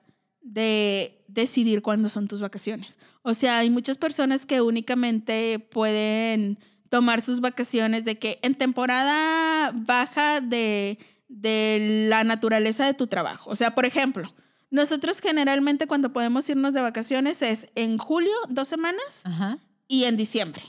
de 0.41 1.23
decidir 1.28 1.82
cuándo 1.82 2.10
son 2.10 2.28
tus 2.28 2.41
vacaciones. 2.41 2.99
O 3.23 3.34
sea, 3.34 3.60
hay 3.60 3.69
muchas 3.69 3.97
personas 3.97 4.45
que 4.45 4.62
únicamente 4.62 5.60
pueden 5.60 6.60
tomar 6.89 7.21
sus 7.21 7.41
vacaciones 7.41 8.06
de 8.06 8.17
que 8.19 8.39
en 8.41 8.56
temporada 8.56 9.71
baja 9.73 10.39
de, 10.41 10.99
de 11.28 12.06
la 12.10 12.23
naturaleza 12.23 12.86
de 12.86 12.93
tu 12.93 13.08
trabajo. 13.08 13.49
O 13.49 13.56
sea, 13.56 13.73
por 13.75 13.86
ejemplo, 13.86 14.34
nosotros 14.75 15.19
generalmente 15.21 15.88
cuando 15.88 16.11
podemos 16.11 16.49
irnos 16.49 16.73
de 16.73 16.81
vacaciones 16.81 17.41
es 17.41 17.67
en 17.75 17.97
julio, 17.97 18.33
dos 18.49 18.67
semanas, 18.67 19.21
Ajá. 19.23 19.57
y 19.88 20.03
en 20.03 20.17
diciembre. 20.17 20.63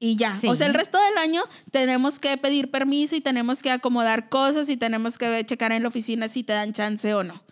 Y 0.00 0.16
ya. 0.16 0.34
Sí. 0.34 0.48
O 0.48 0.56
sea, 0.56 0.66
el 0.66 0.74
resto 0.74 0.98
del 0.98 1.16
año 1.18 1.42
tenemos 1.70 2.18
que 2.18 2.36
pedir 2.36 2.70
permiso 2.70 3.14
y 3.16 3.20
tenemos 3.20 3.62
que 3.62 3.70
acomodar 3.70 4.28
cosas 4.28 4.68
y 4.68 4.76
tenemos 4.76 5.16
que 5.18 5.46
checar 5.46 5.70
en 5.72 5.82
la 5.82 5.88
oficina 5.88 6.26
si 6.28 6.42
te 6.42 6.52
dan 6.52 6.72
chance 6.72 7.14
o 7.14 7.22
no. 7.22 7.42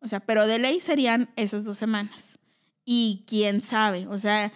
O 0.00 0.06
sea, 0.06 0.20
pero 0.20 0.46
de 0.46 0.60
ley 0.60 0.78
serían 0.78 1.28
esas 1.34 1.64
dos 1.64 1.76
semanas. 1.76 2.38
Y 2.84 3.24
quién 3.26 3.60
sabe, 3.60 4.06
o 4.06 4.16
sea, 4.16 4.52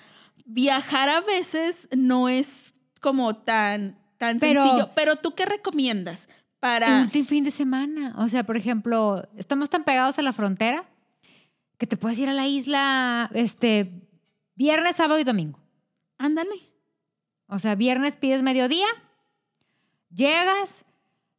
viajar 0.46 1.08
a 1.08 1.20
veces 1.20 1.88
no 1.94 2.28
es 2.28 2.74
como 3.00 3.34
tan, 3.34 3.98
tan 4.18 4.38
Pero- 4.38 4.62
sencillo. 4.62 4.90
Pero 4.94 5.16
tú 5.16 5.34
qué 5.34 5.44
recomiendas 5.44 6.28
para... 6.60 7.00
último 7.02 7.26
fin 7.26 7.42
de 7.44 7.50
semana. 7.50 8.14
O 8.18 8.28
sea, 8.28 8.44
por 8.44 8.56
ejemplo, 8.56 9.28
estamos 9.36 9.68
tan 9.68 9.82
pegados 9.82 10.18
a 10.18 10.22
la 10.22 10.32
frontera 10.32 10.86
que 11.82 11.86
te 11.88 11.96
puedes 11.96 12.16
ir 12.20 12.28
a 12.28 12.32
la 12.32 12.46
isla 12.46 13.28
este 13.34 13.90
viernes, 14.54 14.94
sábado 14.94 15.18
y 15.18 15.24
domingo. 15.24 15.58
Ándale. 16.16 16.54
O 17.48 17.58
sea, 17.58 17.74
viernes 17.74 18.14
pides 18.14 18.44
mediodía, 18.44 18.86
llegas, 20.14 20.84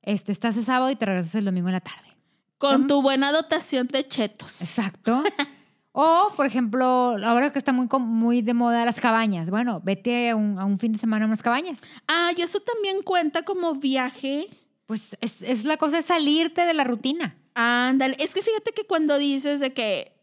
este, 0.01 0.33
estás 0.33 0.57
el 0.57 0.65
sábado 0.65 0.91
y 0.91 0.97
te 0.97 1.05
regresas 1.05 1.35
el 1.35 1.45
domingo 1.45 1.69
en 1.69 1.75
la 1.75 1.79
tarde. 1.79 2.17
Con 2.57 2.73
¿Cómo? 2.73 2.87
tu 2.87 3.01
buena 3.01 3.31
dotación 3.31 3.87
de 3.87 4.05
chetos. 4.05 4.61
Exacto. 4.61 5.23
o, 5.93 6.33
por 6.35 6.45
ejemplo, 6.45 7.15
ahora 7.23 7.53
que 7.53 7.59
está 7.59 7.71
muy, 7.71 7.87
muy 8.01 8.41
de 8.41 8.53
moda 8.53 8.83
las 8.83 8.99
cabañas. 8.99 9.49
Bueno, 9.49 9.79
vete 9.81 10.31
a 10.31 10.35
un, 10.35 10.59
a 10.59 10.65
un 10.65 10.77
fin 10.77 10.91
de 10.91 10.99
semana 10.99 11.23
a 11.23 11.27
unas 11.29 11.41
cabañas. 11.41 11.83
Ah, 12.09 12.33
y 12.35 12.41
eso 12.41 12.59
también 12.59 13.01
cuenta 13.01 13.43
como 13.43 13.75
viaje. 13.75 14.49
Pues 14.87 15.15
es, 15.21 15.41
es 15.41 15.63
la 15.63 15.77
cosa 15.77 15.95
de 15.95 16.01
salirte 16.01 16.65
de 16.65 16.73
la 16.73 16.83
rutina. 16.83 17.37
Ándale, 17.53 18.17
es 18.19 18.33
que 18.33 18.41
fíjate 18.41 18.73
que 18.73 18.83
cuando 18.83 19.17
dices 19.17 19.61
de 19.61 19.71
que, 19.71 20.13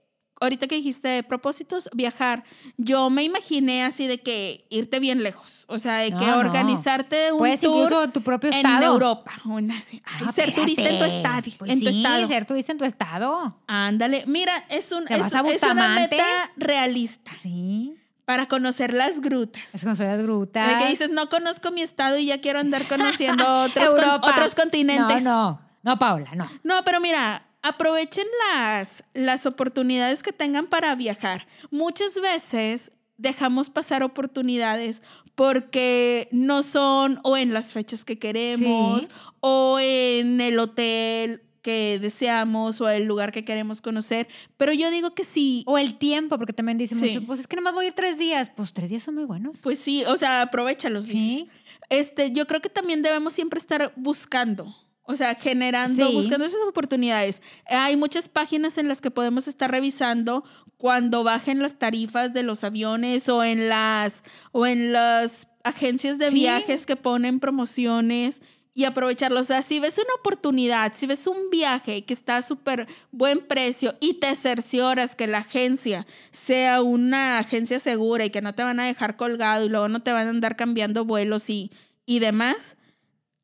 ahorita 0.40 0.66
que 0.66 0.74
dijiste 0.76 1.22
propósitos, 1.22 1.88
viajar, 1.92 2.44
yo 2.78 3.10
me 3.10 3.22
imaginé 3.22 3.84
así 3.84 4.06
de 4.06 4.18
que 4.22 4.66
irte 4.70 4.98
bien 4.98 5.22
lejos, 5.22 5.64
o 5.68 5.78
sea, 5.78 5.96
de 5.98 6.10
que 6.10 6.26
No, 6.26 6.38
organizarte 6.38 7.32
un 7.32 7.38
Puedes 7.38 7.60
tour 7.60 7.84
incluso 7.84 8.08
tu 8.08 8.22
propio 8.22 8.50
en 8.50 8.56
estado. 8.56 8.84
Europa, 8.94 9.32
así. 9.78 10.02
Ay, 10.04 10.26
No, 10.26 10.32
ser 10.32 10.54
turista 10.54 10.88
en 10.88 10.98
tu 10.98 11.04
estadio, 11.04 11.52
Pues 11.58 11.70
en 11.70 11.80
tu 11.80 11.92
sí, 11.92 11.98
estado. 11.98 12.26
ser 12.28 12.44
turista 12.46 12.72
en 12.72 12.78
tu 12.78 12.84
estado. 12.84 13.56
Ándale, 13.66 14.24
mira, 14.26 14.52
es, 14.68 14.90
un, 14.92 15.04
¿Te 15.04 15.14
es, 15.20 15.26
es 15.26 15.62
una 15.62 15.88
meta 15.94 16.24
realista 16.56 17.30
Sí. 17.42 17.94
para 18.24 18.46
conocer 18.46 18.94
las 18.94 19.20
grutas. 19.20 19.74
Es 19.74 19.82
conocer 19.82 20.06
las 20.06 20.16
De 20.18 20.22
grutas. 20.22 20.82
que 20.82 20.88
dices, 20.88 21.10
no 21.10 21.28
conozco 21.28 21.70
mi 21.70 21.82
estado 21.82 22.16
y 22.18 22.26
ya 22.26 22.40
quiero 22.40 22.60
andar 22.60 22.84
conociendo 22.86 23.44
otros, 23.64 23.90
con- 23.90 24.30
otros 24.30 24.54
continentes. 24.54 25.22
No, 25.22 25.60
no. 25.60 25.70
No, 25.82 25.98
Paula, 25.98 26.30
no. 26.34 26.46
No, 26.62 26.84
pero 26.84 27.00
mira, 27.00 27.42
aprovechen 27.62 28.26
las, 28.54 29.04
las 29.14 29.46
oportunidades 29.46 30.22
que 30.22 30.32
tengan 30.32 30.66
para 30.66 30.94
viajar. 30.94 31.46
Muchas 31.70 32.14
veces 32.20 32.92
dejamos 33.16 33.68
pasar 33.70 34.02
oportunidades 34.02 35.02
porque 35.34 36.28
no 36.32 36.62
son 36.62 37.20
o 37.22 37.36
en 37.36 37.52
las 37.54 37.72
fechas 37.72 38.04
que 38.04 38.18
queremos 38.18 39.02
Sí. 39.02 39.08
o 39.40 39.78
en 39.80 40.40
el 40.40 40.58
hotel 40.58 41.42
que 41.62 41.98
deseamos 42.00 42.80
o 42.80 42.88
el 42.88 43.04
lugar 43.04 43.32
que 43.32 43.44
queremos 43.44 43.82
conocer. 43.82 44.28
Pero 44.56 44.72
yo 44.72 44.90
digo 44.90 45.14
que 45.14 45.24
sí, 45.24 45.62
O 45.66 45.76
el 45.76 45.98
tiempo, 45.98 46.38
porque 46.38 46.54
también 46.54 46.78
dicen 46.78 46.98
Sí. 46.98 47.06
mucho, 47.08 47.26
pues 47.26 47.40
es 47.40 47.46
que 47.46 47.56
nomás 47.56 47.74
voy 47.74 47.84
a 47.84 47.88
ir 47.88 47.94
tres 47.94 48.18
días. 48.18 48.50
Pues 48.56 48.72
tres 48.72 48.88
días 48.88 49.02
son 49.02 49.14
muy 49.16 49.24
buenos. 49.24 49.58
pues 49.62 49.78
sí, 49.78 50.02
o 50.06 50.16
sea, 50.16 50.40
aprovechalos. 50.42 51.04
Sí. 51.04 51.12
dices. 51.12 51.48
Este, 51.90 52.32
yo 52.32 52.46
creo 52.46 52.60
que 52.62 52.70
también 52.70 53.02
debemos 53.02 53.32
siempre 53.34 53.58
estar 53.58 53.92
buscando. 53.96 54.74
O 55.10 55.16
sea, 55.16 55.34
generando, 55.34 56.06
Sí. 56.08 56.14
buscando 56.14 56.44
esas 56.44 56.60
oportunidades. 56.68 57.42
Hay 57.66 57.96
muchas 57.96 58.28
páginas 58.28 58.78
en 58.78 58.88
las 58.88 59.00
que 59.00 59.10
podemos 59.10 59.48
estar 59.48 59.70
revisando 59.70 60.44
cuando 60.76 61.24
bajen 61.24 61.60
las 61.60 61.78
tarifas 61.78 62.32
de 62.32 62.42
los 62.42 62.64
aviones 62.64 63.28
o 63.28 63.42
en 63.44 63.68
las 63.68 64.22
o 64.52 64.66
en 64.66 64.92
las 64.92 65.48
agencias 65.64 66.16
de 66.18 66.28
Sí. 66.30 66.34
viajes 66.36 66.86
que 66.86 66.96
ponen 66.96 67.38
promociones 67.40 68.40
y 68.72 68.84
aprovecharlo. 68.84 69.40
O 69.40 69.44
sea, 69.44 69.60
si 69.62 69.78
ves 69.80 69.98
una 69.98 70.14
oportunidad, 70.20 70.92
si 70.94 71.06
ves 71.06 71.26
un 71.26 71.50
viaje 71.50 72.04
que 72.04 72.14
está 72.14 72.38
a 72.38 72.42
súper 72.42 72.86
buen 73.10 73.40
precio 73.40 73.94
y 74.00 74.14
te 74.14 74.34
cercioras 74.36 75.16
que 75.16 75.26
la 75.26 75.38
agencia 75.38 76.06
sea 76.30 76.80
una 76.80 77.38
agencia 77.38 77.78
segura 77.78 78.24
y 78.24 78.30
que 78.30 78.40
no 78.40 78.54
te 78.54 78.62
van 78.62 78.80
a 78.80 78.86
dejar 78.86 79.16
colgado 79.16 79.66
y 79.66 79.68
luego 79.68 79.88
no 79.88 80.00
te 80.00 80.12
van 80.12 80.28
a 80.28 80.30
andar 80.30 80.56
cambiando 80.56 81.04
vuelos 81.04 81.50
y, 81.50 81.70
y 82.06 82.20
demás, 82.20 82.76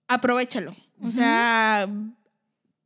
aprovechalo. 0.09 0.75
O 1.03 1.11
sea, 1.11 1.87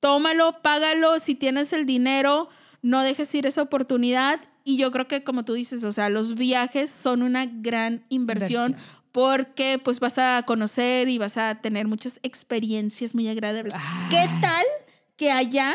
tómalo, 0.01 0.61
págalo, 0.63 1.19
si 1.19 1.35
tienes 1.35 1.73
el 1.73 1.87
dinero, 1.87 2.49
no 2.83 3.03
dejes 3.03 3.35
ir 3.35 3.47
esa 3.47 3.63
oportunidad. 3.63 4.41
Y 4.65 4.77
yo 4.77 4.91
creo 4.91 5.09
que 5.09 5.25
como 5.25 5.45
tú 5.45 5.55
dices, 5.55 5.85
o 5.85 5.93
sea, 5.93 6.09
los 6.09 6.35
viajes 6.35 6.91
son 6.91 7.23
una 7.23 7.47
gran 7.47 8.05
inversión, 8.09 8.73
Inversión. 8.73 9.01
porque 9.13 9.81
pues 9.83 10.01
vas 10.01 10.19
a 10.19 10.43
conocer 10.47 11.09
y 11.09 11.19
vas 11.19 11.37
a 11.39 11.57
tener 11.57 11.87
muchas 11.89 12.19
experiencias 12.23 13.15
muy 13.15 13.29
agradables. 13.29 13.75
Ah. 13.77 14.09
¿Qué 14.11 14.29
tal 14.41 14.65
que 15.17 15.31
allá 15.33 15.75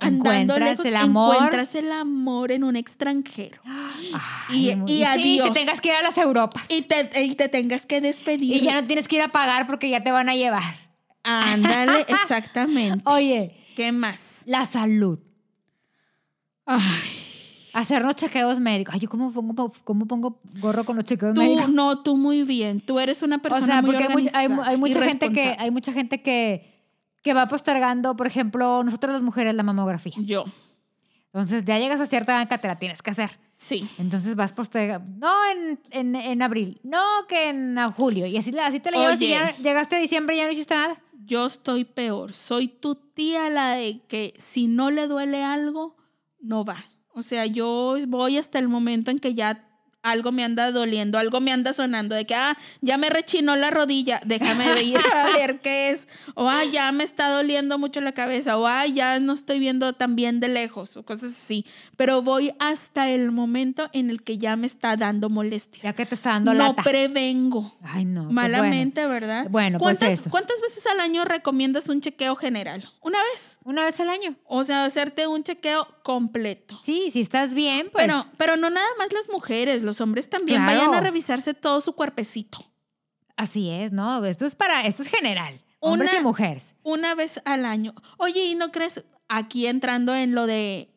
andando 0.00 0.34
Encuentras 0.34 0.70
lejos 0.70 0.86
el 0.86 0.96
amor. 0.96 1.34
encuentras 1.36 1.74
el 1.76 1.92
amor 1.92 2.52
en 2.52 2.64
un 2.64 2.76
extranjero? 2.76 3.60
y, 4.52 4.70
Ay, 4.70 5.02
adiós. 5.04 5.48
que 5.48 5.54
tengas 5.54 5.80
que 5.80 5.88
ir 5.88 5.94
a 5.94 6.02
las 6.02 6.18
Europas. 6.18 6.70
y, 6.70 6.82
te, 6.82 7.10
y 7.22 7.34
te 7.36 7.48
tengas 7.48 7.86
que 7.86 8.00
despedir. 8.00 8.56
Y 8.56 8.60
ya 8.60 8.74
no 8.80 8.86
tienes 8.86 9.08
que 9.08 9.16
ir 9.16 9.22
a 9.22 9.28
pagar 9.28 9.66
porque 9.66 9.88
ya 9.88 10.02
te 10.02 10.10
van 10.12 10.28
a 10.28 10.34
llevar. 10.34 10.62
Ándale, 11.24 12.00
exactamente. 12.08 13.02
Oye, 13.10 13.56
¿Qué 13.74 13.90
más? 13.92 14.42
la 14.46 14.64
salud. 14.66 15.18
Ay, 16.66 16.80
Hacernos 17.72 18.14
chequeos 18.14 18.60
médicos. 18.60 18.94
Ay, 18.94 19.00
yo 19.00 19.08
cómo 19.08 19.32
pongo, 19.32 19.72
cómo 19.82 20.06
pongo 20.06 20.40
gorro 20.60 20.84
con 20.84 20.94
los 20.96 21.04
chequeos 21.04 21.34
tú, 21.34 21.40
médicos. 21.40 21.70
no, 21.70 22.02
tú 22.02 22.16
muy 22.16 22.44
bien. 22.44 22.80
Tú 22.80 23.00
eres 23.00 23.22
una 23.24 23.38
persona 23.38 23.64
O 23.64 23.66
sea, 23.66 23.82
muy 23.82 23.90
porque 23.96 24.04
hay, 24.04 24.12
mucha- 24.12 24.38
hay, 24.38 24.46
organizada 24.46 24.70
hay 24.70 24.76
mucha 24.76 25.02
gente 25.02 25.32
que 25.32 25.56
hay 25.58 25.70
mucha 25.72 25.92
gente 25.92 26.22
que, 26.22 26.72
que 27.22 27.34
va 27.34 27.48
postergando, 27.48 28.16
por 28.16 28.28
ejemplo, 28.28 28.84
nosotros 28.84 29.12
las 29.12 29.22
mujeres 29.24 29.54
la 29.54 29.64
mamografía. 29.64 30.12
Yo, 30.18 30.44
Entonces, 31.32 31.64
ya 31.64 31.78
llegas 31.80 32.00
a 32.00 32.06
cierta 32.06 32.36
edad 32.36 32.48
que 32.48 32.58
te 32.58 32.68
la 32.68 32.78
tienes 32.78 33.02
que 33.02 33.10
hacer. 33.10 33.38
sí. 33.50 33.88
Entonces 33.98 34.36
vas 34.36 34.52
postergando. 34.52 35.08
No 35.26 35.34
en, 35.50 35.80
en, 35.90 36.14
en 36.14 36.42
abril, 36.42 36.80
no 36.84 37.02
que 37.28 37.48
en 37.48 37.76
julio. 37.90 38.26
Y 38.26 38.36
así, 38.36 38.56
así 38.56 38.78
te 38.78 38.92
la 38.92 38.98
llevas 38.98 39.20
y 39.20 39.24
Oye. 39.24 39.30
ya 39.34 39.56
llegaste 39.56 39.96
a 39.96 39.98
diciembre 39.98 40.36
y 40.36 40.38
ya 40.38 40.46
no 40.46 40.52
hiciste 40.52 40.74
nada. 40.76 40.96
Yo 41.26 41.46
estoy 41.46 41.84
peor. 41.84 42.32
Soy 42.32 42.68
tu 42.68 42.94
tía 42.94 43.48
la 43.50 43.74
de 43.74 44.00
que 44.06 44.34
si 44.38 44.66
no 44.66 44.90
le 44.90 45.06
duele 45.06 45.42
algo, 45.42 45.96
no 46.40 46.64
va. 46.64 46.84
O 47.12 47.22
sea, 47.22 47.46
yo 47.46 47.96
voy 48.08 48.38
hasta 48.38 48.58
el 48.58 48.68
momento 48.68 49.10
en 49.10 49.18
que 49.18 49.34
ya 49.34 49.63
algo 50.04 50.32
me 50.32 50.44
anda 50.44 50.70
doliendo, 50.70 51.18
algo 51.18 51.40
me 51.40 51.50
anda 51.50 51.72
sonando, 51.72 52.14
de 52.14 52.26
que, 52.26 52.34
ah, 52.34 52.56
ya 52.82 52.98
me 52.98 53.10
rechinó 53.10 53.56
la 53.56 53.70
rodilla, 53.70 54.20
déjame 54.24 54.82
ir 54.82 54.98
a 54.98 55.32
ver 55.32 55.60
qué 55.60 55.88
es. 55.90 56.06
O, 56.34 56.48
ah, 56.48 56.62
ya 56.64 56.92
me 56.92 57.02
está 57.02 57.30
doliendo 57.30 57.78
mucho 57.78 58.00
la 58.00 58.12
cabeza. 58.12 58.58
O, 58.58 58.66
ah, 58.66 58.86
ya 58.86 59.18
no 59.18 59.32
estoy 59.32 59.58
viendo 59.58 59.92
tan 59.94 60.14
bien 60.14 60.40
de 60.40 60.48
lejos. 60.48 60.96
O 60.96 61.02
cosas 61.04 61.32
así. 61.32 61.64
Pero 61.96 62.22
voy 62.22 62.52
hasta 62.58 63.08
el 63.10 63.32
momento 63.32 63.88
en 63.92 64.10
el 64.10 64.22
que 64.22 64.38
ya 64.38 64.56
me 64.56 64.66
está 64.66 64.96
dando 64.96 65.30
molestias. 65.30 65.82
Ya 65.82 65.94
que 65.94 66.04
te 66.06 66.14
está 66.14 66.30
dando 66.30 66.52
no 66.52 66.58
lata. 66.58 66.82
prevengo. 66.82 67.74
Ay, 67.82 68.04
no. 68.04 68.24
pues 68.24 68.34
Malamente, 68.34 69.06
¿verdad? 69.06 69.46
Bueno, 69.48 69.78
pues 69.78 69.98
¿Cuántas, 69.98 70.20
eso. 70.20 70.30
¿Cuántas 70.30 70.60
veces 70.60 70.86
al 70.86 71.00
año 71.00 71.24
recomiendas 71.24 71.88
un 71.88 72.00
chequeo 72.00 72.36
general? 72.36 72.90
¿Una 73.00 73.18
vez? 73.32 73.53
Una 73.64 73.82
vez 73.84 73.98
al 73.98 74.10
año. 74.10 74.36
O 74.44 74.62
sea, 74.62 74.84
hacerte 74.84 75.26
un 75.26 75.42
chequeo 75.42 75.88
completo. 76.02 76.78
Sí, 76.82 77.10
si 77.10 77.20
estás 77.22 77.54
bien, 77.54 77.88
pues. 77.90 78.04
pero, 78.06 78.26
pero 78.36 78.56
no 78.56 78.68
nada 78.70 78.86
más 78.98 79.12
las 79.12 79.28
mujeres, 79.30 79.82
los 79.82 80.00
hombres 80.00 80.28
también 80.28 80.62
Claro. 80.62 80.78
vayan 80.80 80.94
a 80.94 81.00
revisarse 81.00 81.54
todo 81.54 81.80
su 81.80 81.94
cuerpecito. 81.94 82.58
Así 83.36 83.70
es, 83.70 83.90
¿no? 83.90 84.24
Esto 84.24 84.44
es 84.46 84.54
para, 84.54 84.82
esto 84.82 85.02
es 85.02 85.08
general. 85.08 85.60
Hombres 85.80 86.10
Una- 86.12 86.20
y 86.20 86.22
mujeres. 86.22 86.74
Una 86.82 87.14
vez 87.14 87.40
al 87.44 87.64
año. 87.64 87.94
Oye, 88.18 88.44
¿y 88.44 88.54
no 88.54 88.70
crees 88.70 89.02
aquí 89.28 89.66
entrando 89.66 90.14
en 90.14 90.34
lo 90.34 90.46
de 90.46 90.90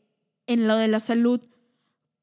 en 0.45 0.67
lo 0.67 0.75
de 0.77 0.87
la 0.87 0.99
salud 0.99 1.41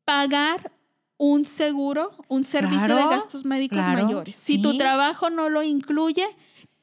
pagar 0.04 0.72
un 1.16 1.44
seguro, 1.44 2.10
un 2.28 2.44
servicio 2.44 2.86
Claro, 2.86 2.96
de 3.08 3.14
gastos 3.16 3.44
médicos 3.44 3.78
claro, 3.78 4.04
mayores? 4.04 4.36
Si 4.36 4.60
tu 4.60 4.76
trabajo 4.76 5.30
no 5.30 5.48
lo 5.48 5.62
incluye, 5.62 6.26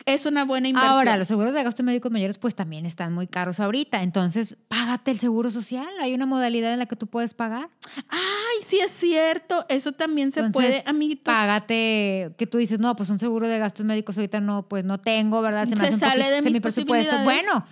es 0.06 0.26
una 0.26 0.46
buena 0.46 0.68
inversión. 0.68 0.94
Ahora, 0.94 1.18
los 1.18 1.28
seguros 1.28 1.54
de 1.54 1.64
gastos 1.64 1.86
médicos 1.86 2.12
mayores 2.12 2.38
pues 2.38 2.56
también 2.56 2.86
están 2.86 3.14
muy 3.14 3.28
caros 3.28 3.60
ahorita. 3.60 4.04
Entonces, 4.04 4.58
págate 4.68 5.12
el 5.12 5.20
seguro 5.20 5.52
social. 5.52 5.88
Hay 6.00 6.14
una 6.14 6.26
modalidad 6.26 6.74
en 6.74 6.80
la 6.80 6.86
que 6.86 6.96
tú 6.96 7.08
puedes 7.08 7.34
pagar. 7.34 7.70
Ay, 8.10 8.64
sí 8.64 8.80
es 8.80 8.92
cierto, 8.92 9.66
eso 9.70 9.92
también 9.92 10.32
se 10.32 10.42
Entonces, 10.42 10.72
puede, 10.72 10.84
amiguitos. 10.86 11.34
Págate, 11.34 12.34
que 12.38 12.48
tú 12.48 12.58
dices, 12.58 12.80
no, 12.80 12.96
pues 12.96 13.10
un 13.10 13.20
seguro 13.20 13.48
de 13.48 13.60
gastos 13.60 13.86
médicos 13.86 14.18
ahorita 14.18 14.40
no, 14.42 14.68
pues 14.68 14.84
no 14.84 15.00
tengo, 15.00 15.42
¿verdad? 15.42 15.68
Se 15.68 15.76
me 15.76 15.84
hace 15.84 15.94
un 15.94 16.00
sale 16.00 16.30
de 16.30 16.38
se 16.38 16.42
mis 16.44 16.54
mi 16.54 16.60
presupuesto. 16.60 17.24
Bueno, 17.24 17.66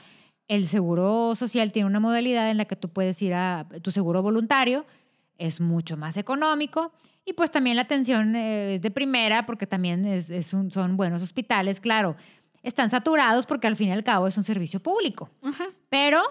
el 0.47 0.67
seguro 0.67 1.35
social 1.35 1.71
tiene 1.71 1.87
una 1.87 1.99
modalidad 1.99 2.49
en 2.49 2.57
la 2.57 2.65
que 2.65 2.75
tú 2.75 2.89
puedes 2.89 3.21
ir 3.21 3.33
a 3.33 3.67
tu 3.81 3.91
seguro 3.91 4.21
voluntario, 4.21 4.85
es 5.39 5.59
mucho 5.59 5.97
más 5.97 6.17
económico 6.17 6.93
y 7.25 7.33
pues 7.33 7.49
también 7.49 7.75
la 7.75 7.81
atención 7.83 8.35
eh, 8.35 8.75
es 8.75 8.81
de 8.81 8.91
primera 8.91 9.45
porque 9.45 9.65
también 9.65 10.05
es, 10.05 10.29
es 10.29 10.53
un- 10.53 10.69
son 10.71 10.95
buenos 10.97 11.21
hospitales, 11.23 11.79
claro. 11.79 12.15
Están 12.61 12.89
saturados 12.89 13.45
porque 13.45 13.67
al 13.67 13.75
fin 13.75 13.89
y 13.89 13.91
al 13.93 14.03
cabo 14.03 14.27
es 14.27 14.35
un 14.37 14.43
servicio 14.43 14.81
público, 14.81 15.31
Ajá. 15.41 15.65
pero 15.89 16.21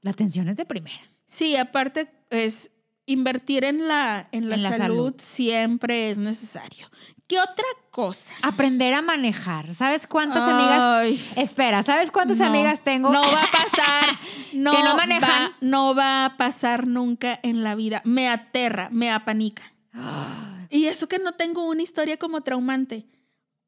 la 0.00 0.10
atención 0.10 0.48
es 0.48 0.56
de 0.56 0.64
primera. 0.64 1.00
Sí, 1.26 1.56
aparte 1.56 2.08
es 2.30 2.70
invertir 3.04 3.64
en 3.64 3.86
la, 3.86 4.28
en 4.32 4.48
la, 4.48 4.54
En 4.56 4.62
la 4.62 4.72
salud, 4.72 5.12
salud. 5.12 5.14
siempre 5.18 6.10
es 6.10 6.18
necesario. 6.18 6.86
¿Qué 7.28 7.38
otra 7.38 7.64
cosa? 7.90 8.32
Aprender 8.42 8.94
a 8.94 9.02
manejar. 9.02 9.74
¿Sabes 9.74 10.06
cuántas 10.06 10.42
amigas? 10.42 10.80
Ay, 10.80 11.22
Espera, 11.36 11.82
¿sabes 11.82 12.10
cuántas 12.10 12.38
no, 12.38 12.46
amigas 12.46 12.82
tengo? 12.82 13.10
No 13.10 13.20
va 13.20 13.42
a 13.42 13.50
pasar. 13.52 14.18
No, 14.54 14.72
Que 14.72 14.82
no 14.82 14.96
manejan. 14.96 15.50
va- 15.50 15.56
no 15.60 15.94
va 15.94 16.24
a 16.24 16.36
pasar 16.38 16.86
nunca 16.86 17.38
en 17.42 17.62
la 17.62 17.74
vida. 17.74 18.00
Me 18.04 18.28
aterra, 18.28 18.88
me 18.90 19.10
apanica. 19.10 19.72
Y 20.70 20.86
eso 20.86 21.06
que 21.08 21.18
no 21.18 21.32
tengo 21.32 21.66
una 21.68 21.82
historia 21.82 22.16
como 22.18 22.40
traumante, 22.42 23.06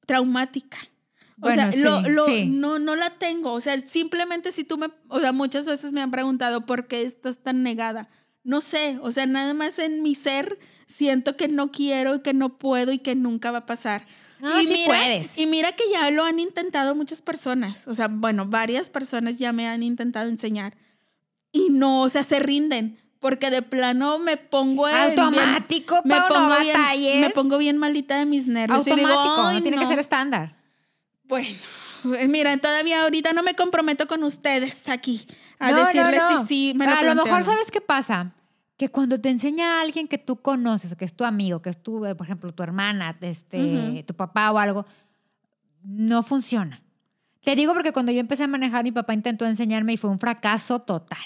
traumática. 0.06 0.78
O 1.36 1.46
Bueno, 1.46 1.70
sea, 1.72 1.80
lo, 1.82 2.02
sí, 2.02 2.10
lo- 2.10 2.26
sí. 2.26 2.46
no, 2.46 2.78
no 2.78 2.94
la 2.96 3.10
tengo. 3.10 3.52
O 3.52 3.60
sea, 3.60 3.78
simplemente 3.86 4.52
si 4.52 4.64
tú 4.64 4.76
me, 4.78 4.88
o 5.08 5.20
sea, 5.20 5.32
muchas 5.32 5.64
veces 5.66 5.92
me 5.92 6.00
han 6.02 6.10
preguntado 6.10 6.66
por 6.66 6.86
qué 6.86 7.02
estás 7.02 7.38
tan 7.42 7.62
negada. 7.62 8.08
No 8.42 8.60
sé, 8.60 8.98
o 9.02 9.10
sea, 9.10 9.26
nada 9.26 9.54
más 9.54 9.78
en 9.78 10.02
mi 10.02 10.14
ser 10.14 10.58
siento 10.90 11.36
que 11.36 11.48
no 11.48 11.70
quiero 11.70 12.16
y 12.16 12.20
que 12.20 12.34
no 12.34 12.58
puedo 12.58 12.92
y 12.92 12.98
que 12.98 13.14
nunca 13.14 13.50
va 13.50 13.58
a 13.58 13.66
pasar. 13.66 14.06
No, 14.40 14.60
y 14.60 14.66
sí 14.66 14.72
mira, 14.72 14.86
puedes. 14.86 15.38
Y 15.38 15.46
mira 15.46 15.72
que 15.72 15.84
ya 15.92 16.10
lo 16.10 16.24
han 16.24 16.38
intentado 16.38 16.94
muchas 16.94 17.20
personas. 17.22 17.86
O 17.86 17.94
sea, 17.94 18.08
bueno, 18.08 18.46
varias 18.46 18.88
personas 18.90 19.38
ya 19.38 19.52
me 19.52 19.68
han 19.68 19.82
intentado 19.82 20.28
enseñar. 20.28 20.76
Y 21.52 21.68
no, 21.70 22.02
o 22.02 22.08
sea, 22.08 22.22
se 22.22 22.38
rinden. 22.40 22.98
Porque 23.18 23.50
de 23.50 23.60
plano 23.60 24.18
me 24.18 24.38
pongo 24.38 24.88
en 24.88 24.94
bien- 24.94 25.10
Automático, 25.28 26.00
me 26.06 26.16
Pau, 26.16 26.28
no 26.30 26.34
pongo 26.34 26.60
bien, 26.60 27.20
me 27.20 27.28
pongo 27.30 27.58
bien 27.58 27.76
malita 27.76 28.16
de 28.18 28.24
mis 28.24 28.46
nervios. 28.46 28.86
y 28.86 28.94
digo, 28.94 29.06
Automático, 29.08 29.46
"Ay, 29.46 29.56
no 29.56 29.62
tiene 29.62 29.76
que 29.76 29.82
no". 29.84 29.90
ser 29.90 29.98
estándar. 29.98 30.56
Bueno, 31.24 31.48
miren, 32.28 32.60
todavía 32.60 33.02
ahorita 33.02 33.34
no 33.34 33.42
me 33.42 33.54
comprometo 33.54 34.06
con 34.06 34.24
ustedes 34.24 34.88
aquí 34.88 35.26
a 35.58 35.70
No, 35.70 35.76
no, 35.76 35.84
decirles 35.84 36.22
no. 36.30 36.40
si 36.40 36.46
sí 36.46 36.72
me 36.74 36.86
lo 36.86 36.92
A 36.92 37.02
lo 37.02 37.14
mejor, 37.14 37.40
no. 37.40 37.44
¿sabes 37.44 37.70
qué 37.70 37.82
pasa? 37.82 38.32
Que 38.80 38.88
cuando 38.88 39.20
te 39.20 39.28
enseña 39.28 39.76
a 39.76 39.82
alguien 39.82 40.08
que 40.08 40.16
tú 40.16 40.36
conoces, 40.36 40.96
que 40.96 41.04
es 41.04 41.12
tu 41.12 41.26
amigo, 41.26 41.60
que 41.60 41.68
es 41.68 41.82
tu, 41.82 42.02
eh, 42.06 42.14
por 42.14 42.24
ejemplo, 42.24 42.50
tu 42.54 42.62
hermana, 42.62 43.14
este, 43.20 44.02
tu 44.06 44.14
papá 44.14 44.50
o 44.50 44.58
algo, 44.58 44.86
no 45.82 46.22
funciona. 46.22 46.80
Te 47.42 47.54
digo 47.56 47.74
porque 47.74 47.92
cuando 47.92 48.10
yo 48.10 48.20
empecé 48.20 48.44
a 48.44 48.46
manejar, 48.46 48.82
mi 48.82 48.90
papá 48.90 49.12
intentó 49.12 49.44
enseñarme 49.44 49.92
y 49.92 49.96
fue 49.98 50.08
un 50.08 50.18
fracaso 50.18 50.78
total. 50.78 51.18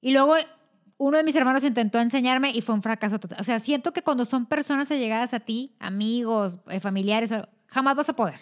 Y 0.00 0.14
luego 0.14 0.36
uno 0.96 1.18
de 1.18 1.22
mis 1.22 1.36
hermanos 1.36 1.64
intentó 1.64 2.00
enseñarme 2.00 2.50
y 2.50 2.62
fue 2.62 2.74
un 2.74 2.80
fracaso 2.80 3.20
total. 3.20 3.36
O 3.42 3.44
sea, 3.44 3.58
siento 3.58 3.92
que 3.92 4.00
cuando 4.00 4.24
son 4.24 4.46
personas 4.46 4.90
allegadas 4.90 5.34
a 5.34 5.40
ti, 5.40 5.76
amigos, 5.80 6.56
eh, 6.68 6.80
familiares, 6.80 7.30
jamás 7.66 7.94
vas 7.94 8.08
a 8.08 8.16
poder. 8.16 8.40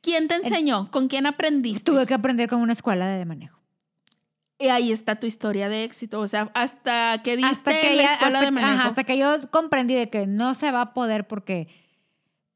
¿Quién 0.00 0.28
te 0.28 0.36
enseñó? 0.36 0.88
¿Con 0.92 1.08
quién 1.08 1.26
aprendiste? 1.26 1.82
Tuve 1.82 2.06
que 2.06 2.14
aprender 2.14 2.48
con 2.48 2.60
una 2.60 2.72
escuela 2.72 3.08
de 3.08 3.24
manejo. 3.24 3.57
Y 4.58 4.68
ahí 4.68 4.90
está 4.90 5.16
tu 5.16 5.26
historia 5.26 5.68
de 5.68 5.84
éxito. 5.84 6.20
O 6.20 6.26
sea, 6.26 6.50
hasta 6.54 7.20
que 7.22 7.36
diste 7.36 7.50
hasta 7.52 7.70
que 7.80 7.90
en 7.92 7.96
la 7.98 8.02
ya- 8.02 8.12
escuela 8.14 8.38
hasta, 8.38 8.44
de 8.46 8.50
manejo. 8.50 8.72
ajá, 8.78 8.88
hasta 8.88 9.04
que 9.04 9.16
yo 9.18 9.50
comprendí 9.50 9.94
de 9.94 10.10
que 10.10 10.26
no 10.26 10.54
se 10.54 10.72
va 10.72 10.80
a 10.80 10.94
poder 10.94 11.26
porque 11.28 11.68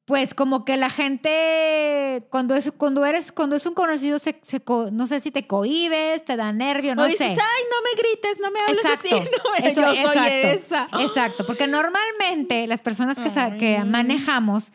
pues 0.04 0.34
como 0.34 0.64
que 0.64 0.76
la 0.76 0.90
gente 0.90 2.26
cuando 2.30 2.56
es 2.56 2.72
cuando 2.76 3.04
eres 3.06 3.30
cuando 3.30 3.54
es 3.54 3.64
un 3.66 3.74
conocido 3.74 4.18
se, 4.18 4.38
se 4.42 4.60
co- 4.60 4.90
no 4.90 5.06
sé 5.06 5.20
si 5.20 5.30
te 5.30 5.46
cohibes 5.46 6.24
te 6.24 6.36
da 6.36 6.52
nervio 6.52 6.96
no 6.96 7.02
o 7.02 7.04
sé 7.06 7.12
dices, 7.12 7.28
ay, 7.28 7.64
no 7.70 7.76
me 7.82 8.02
grites, 8.02 8.40
no 8.40 8.50
me 8.50 8.58
hables 8.60 8.78
exacto 8.84 9.16
así. 9.16 9.28
No 9.44 9.52
me, 9.52 9.68
Eso, 9.70 9.80
yo 9.80 9.86
soy 9.86 10.18
exacto, 10.18 10.48
esa. 10.48 10.88
exacto 11.04 11.46
porque 11.46 11.68
normalmente 11.68 12.66
las 12.66 12.82
personas 12.82 13.18
que, 13.20 13.30
sa- 13.30 13.56
que 13.56 13.78
manejamos 13.84 14.72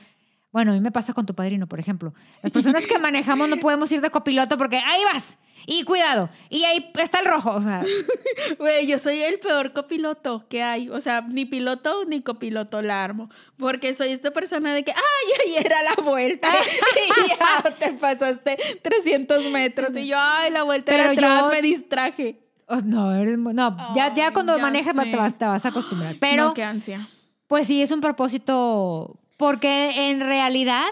bueno, 0.54 0.72
a 0.72 0.76
mí 0.76 0.80
me 0.80 0.92
pasa 0.92 1.14
con 1.14 1.26
tu 1.26 1.36
padrino, 1.36 1.68
por 1.68 1.80
ejemplo. 1.80 2.14
Las 2.42 2.52
personas 2.52 2.88
que 2.88 2.98
manejamos 2.98 3.48
no 3.50 3.58
podemos 3.58 3.92
ir 3.92 4.02
de 4.02 4.10
copiloto 4.10 4.58
porque 4.58 4.78
ahí 4.78 5.02
vas. 5.14 5.38
Y 5.66 5.84
cuidado. 5.84 6.30
Y 6.50 6.64
ahí 6.64 6.92
está 7.00 7.20
el 7.20 7.26
rojo. 7.26 7.52
O 7.52 7.62
sea, 7.62 7.84
Güey, 8.60 8.88
yo 8.88 8.98
soy 8.98 9.22
el 9.22 9.40
peor 9.40 9.74
copiloto 9.74 10.46
que 10.50 10.64
hay. 10.64 10.90
O 10.90 11.00
sea, 11.00 11.22
ni 11.22 11.46
piloto 11.46 12.06
ni 12.06 12.22
copiloto 12.22 12.82
la 12.82 13.04
armo. 13.04 13.30
Porque 13.58 13.94
soy 13.94 14.10
esta 14.10 14.32
persona 14.32 14.74
de 14.74 14.84
que, 14.84 14.92
ay, 14.92 15.32
ahí 15.58 15.66
era 15.66 15.82
la 15.84 15.96
vuelta. 16.04 16.50
y 17.26 17.30
ya 17.30 17.76
te 17.78 17.94
pasaste 17.94 18.58
300 18.82 19.46
metros. 19.52 19.96
Y 19.98 20.08
yo, 20.08 20.18
ay, 20.20 20.52
la 20.52 20.64
vuelta 20.64 20.92
de 20.92 20.98
Pero 20.98 21.12
atrás 21.12 21.42
yo- 21.44 21.50
me 21.50 21.62
distraje. 21.62 22.40
oh, 22.68 22.78
no, 22.84 23.14
eres 23.14 23.38
no 23.38 23.94
ya, 23.96 24.14
ya 24.14 24.28
Ay, 24.28 24.34
cuando 24.34 24.56
ya 24.56 24.62
manejas 24.62 24.96
sé. 24.96 25.06
te 25.12 25.18
vas, 25.18 25.38
te 25.38 25.46
vas 25.46 25.66
a 25.66 25.70
acostumbrar. 25.70 26.16
Pero 26.20 26.46
no, 26.46 26.54
qué 26.54 26.64
ansia. 26.64 27.10
Pues 27.48 27.68
sí, 27.68 27.82
es 27.82 27.92
un 27.92 28.02
propósito, 28.02 29.20
porque 29.38 30.10
en 30.12 30.20
realidad, 30.20 30.84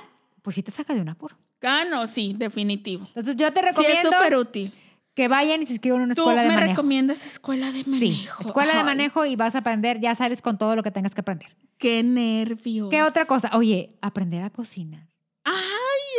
pues 0.41 0.55
sí 0.55 0.63
te 0.63 0.71
saca 0.71 0.93
de 0.93 1.01
un 1.01 1.09
apuro. 1.09 1.37
Ah, 1.65 1.83
no, 1.89 2.07
sí, 2.07 2.33
definitivo. 2.37 3.05
Entonces 3.07 3.35
yo 3.35 3.51
te 3.51 3.59
Sí, 3.61 3.65
es 3.67 3.75
recomiendo 3.75 4.11
súper 4.11 4.35
útil. 4.37 4.73
que 5.13 5.27
vayan 5.27 5.61
y 5.61 5.65
se 5.65 5.73
inscriban 5.73 5.99
en 6.01 6.05
una 6.05 6.15
Tú 6.15 6.21
escuela 6.23 6.41
de 6.43 6.47
me 6.49 6.53
manejo. 6.55 6.71
recomiendas 6.71 7.25
escuela 7.25 7.67
de 7.71 7.83
manejo. 7.85 7.97
Sí, 7.99 8.27
escuela 8.41 8.75
de 8.75 8.83
manejo 8.83 9.25
y 9.25 9.35
vas 9.35 9.55
a 9.55 9.59
aprender, 9.59 9.99
ya 9.99 10.13
sales 10.15 10.41
con 10.41 10.57
todo 10.57 10.75
lo 10.75 10.83
que 10.83 10.91
tengas 10.91 11.13
que 11.15 11.21
aprender. 11.21 11.55
Qué 11.77 12.03
nervios. 12.03 12.89
¿Qué 12.89 13.01
otra 13.03 13.25
cosa? 13.25 13.51
Oye, 13.53 13.97
aprender 14.01 14.43
a 14.43 14.49
cocinar. 14.49 15.07
Ay, 15.43 15.53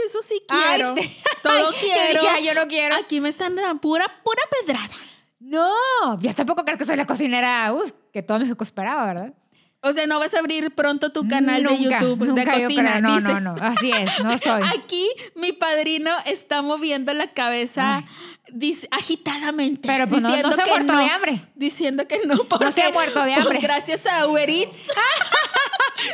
eso 0.06 0.20
sí 0.22 0.40
Ay, 0.48 0.76
quiero. 0.78 0.94
te- 0.94 1.10
Todo 1.42 1.70
Ay, 1.70 1.76
quiero. 1.80 2.22
dije, 2.22 2.44
yo 2.44 2.54
no 2.54 2.66
quiero. 2.68 2.96
Aquí 2.96 3.20
me 3.20 3.28
están 3.28 3.54
dando 3.56 3.80
pura, 3.80 4.04
pura 4.24 4.42
pedrada. 4.60 4.88
No, 5.40 6.18
yo 6.20 6.34
tampoco 6.34 6.64
creo 6.64 6.78
que 6.78 6.84
soy 6.84 6.96
la 6.96 7.04
cocinera, 7.06 7.72
uh, 7.72 7.82
que 8.12 8.22
todo 8.22 8.38
México 8.38 8.64
esperaba, 8.64 9.04
¿verdad? 9.06 9.34
O 9.88 9.92
sea, 9.92 10.06
no 10.06 10.18
vas 10.18 10.34
a 10.34 10.38
abrir 10.40 10.70
pronto 10.74 11.12
tu 11.12 11.26
canal 11.28 11.62
de 11.62 11.78
YouTube 11.78 12.18
de 12.20 12.26
nunca 12.26 12.52
cocina. 12.60 13.00
No, 13.00 13.14
dices. 13.16 13.40
no, 13.42 13.54
no. 13.54 13.62
Así 13.62 13.90
es, 13.90 14.24
no 14.24 14.36
soy. 14.42 14.62
Aquí 14.78 15.08
mi 15.34 15.52
padrino 15.52 16.10
está 16.26 16.62
moviendo 16.62 17.12
la 17.14 17.28
cabeza 17.32 18.04
dice- 18.52 18.88
agitadamente. 18.90 19.86
Pero, 19.86 20.08
pues, 20.08 20.22
no- 20.22 20.28
no 20.30 20.34
diciendo 20.36 20.56
se 20.56 20.62
ha 20.62 20.66
muerto 20.66 20.96
de 20.98 21.04
hambre. 21.10 21.40
Diciendo 21.54 22.08
que 22.08 22.20
no. 22.26 22.44
Porque, 22.44 22.72
se 22.72 22.82
ha 22.82 22.90
muerto 22.90 23.22
de 23.24 23.34
hambre. 23.34 23.58
Gracias 23.60 24.06
a 24.06 24.26
Uber 24.26 24.48
Eats. 24.48 24.76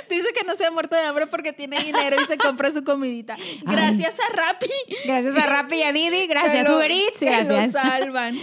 Dice 0.09 0.29
que 0.33 0.45
no 0.47 0.55
se 0.55 0.65
ha 0.65 0.71
muerto 0.71 0.95
de 0.95 1.03
hambre 1.03 1.27
porque 1.27 1.53
tiene 1.53 1.79
dinero 1.83 2.17
y 2.23 2.25
se 2.27 2.39
compra 2.39 2.71
su 2.71 2.85
comidita. 2.85 3.37
Gracias 3.63 4.15
a 4.21 4.33
Rappi. 4.35 4.71
Gracias 5.05 5.37
a 5.37 5.47
Rappi 5.47 5.77
y 5.77 5.83
a 5.83 5.93
Didi, 5.93 6.27
gracias 6.29 6.69
lo- 6.69 6.77
Uber 6.77 6.91
Eats, 6.91 7.19
que 7.19 7.45
lo 7.45 7.73
salvan. 7.73 8.39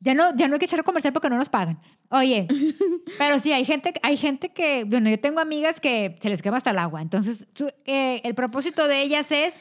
Ya 0.00 0.14
no, 0.14 0.34
ya 0.34 0.48
no 0.48 0.54
hay 0.54 0.58
que 0.58 0.64
echar 0.64 0.82
comercial 0.82 1.12
porque 1.12 1.28
no 1.28 1.36
nos 1.36 1.48
pagan. 1.50 1.78
Oye, 2.08 2.48
pero 3.18 3.38
sí, 3.38 3.52
hay 3.52 3.64
gente, 3.64 3.92
hay 4.02 4.16
gente 4.16 4.48
que, 4.48 4.84
bueno, 4.84 5.10
yo 5.10 5.20
tengo 5.20 5.40
amigas 5.40 5.78
que 5.78 6.16
se 6.20 6.28
les 6.28 6.42
quema 6.42 6.56
hasta 6.56 6.70
el 6.70 6.78
agua. 6.78 7.02
Entonces, 7.02 7.46
eh, 7.84 8.20
el 8.24 8.34
propósito 8.34 8.88
de 8.88 9.02
ellas 9.02 9.30
es 9.30 9.60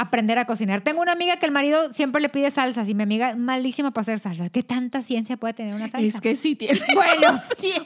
aprender 0.00 0.38
a 0.38 0.46
cocinar. 0.46 0.80
Tengo 0.80 1.02
una 1.02 1.12
amiga 1.12 1.36
que 1.36 1.44
el 1.44 1.52
marido 1.52 1.92
siempre 1.92 2.22
le 2.22 2.30
pide 2.30 2.50
salsas 2.50 2.88
y 2.88 2.94
mi 2.94 3.02
amiga 3.02 3.30
es 3.30 3.36
malísima 3.36 3.90
para 3.90 4.02
hacer 4.02 4.18
salsas. 4.18 4.50
¿Qué 4.50 4.62
tanta 4.62 5.02
ciencia 5.02 5.36
puede 5.36 5.52
tener 5.52 5.74
una 5.74 5.90
salsa? 5.90 6.06
Es 6.06 6.20
que 6.20 6.36
sí 6.36 6.56
tiene. 6.56 6.80
Bueno, 6.94 7.38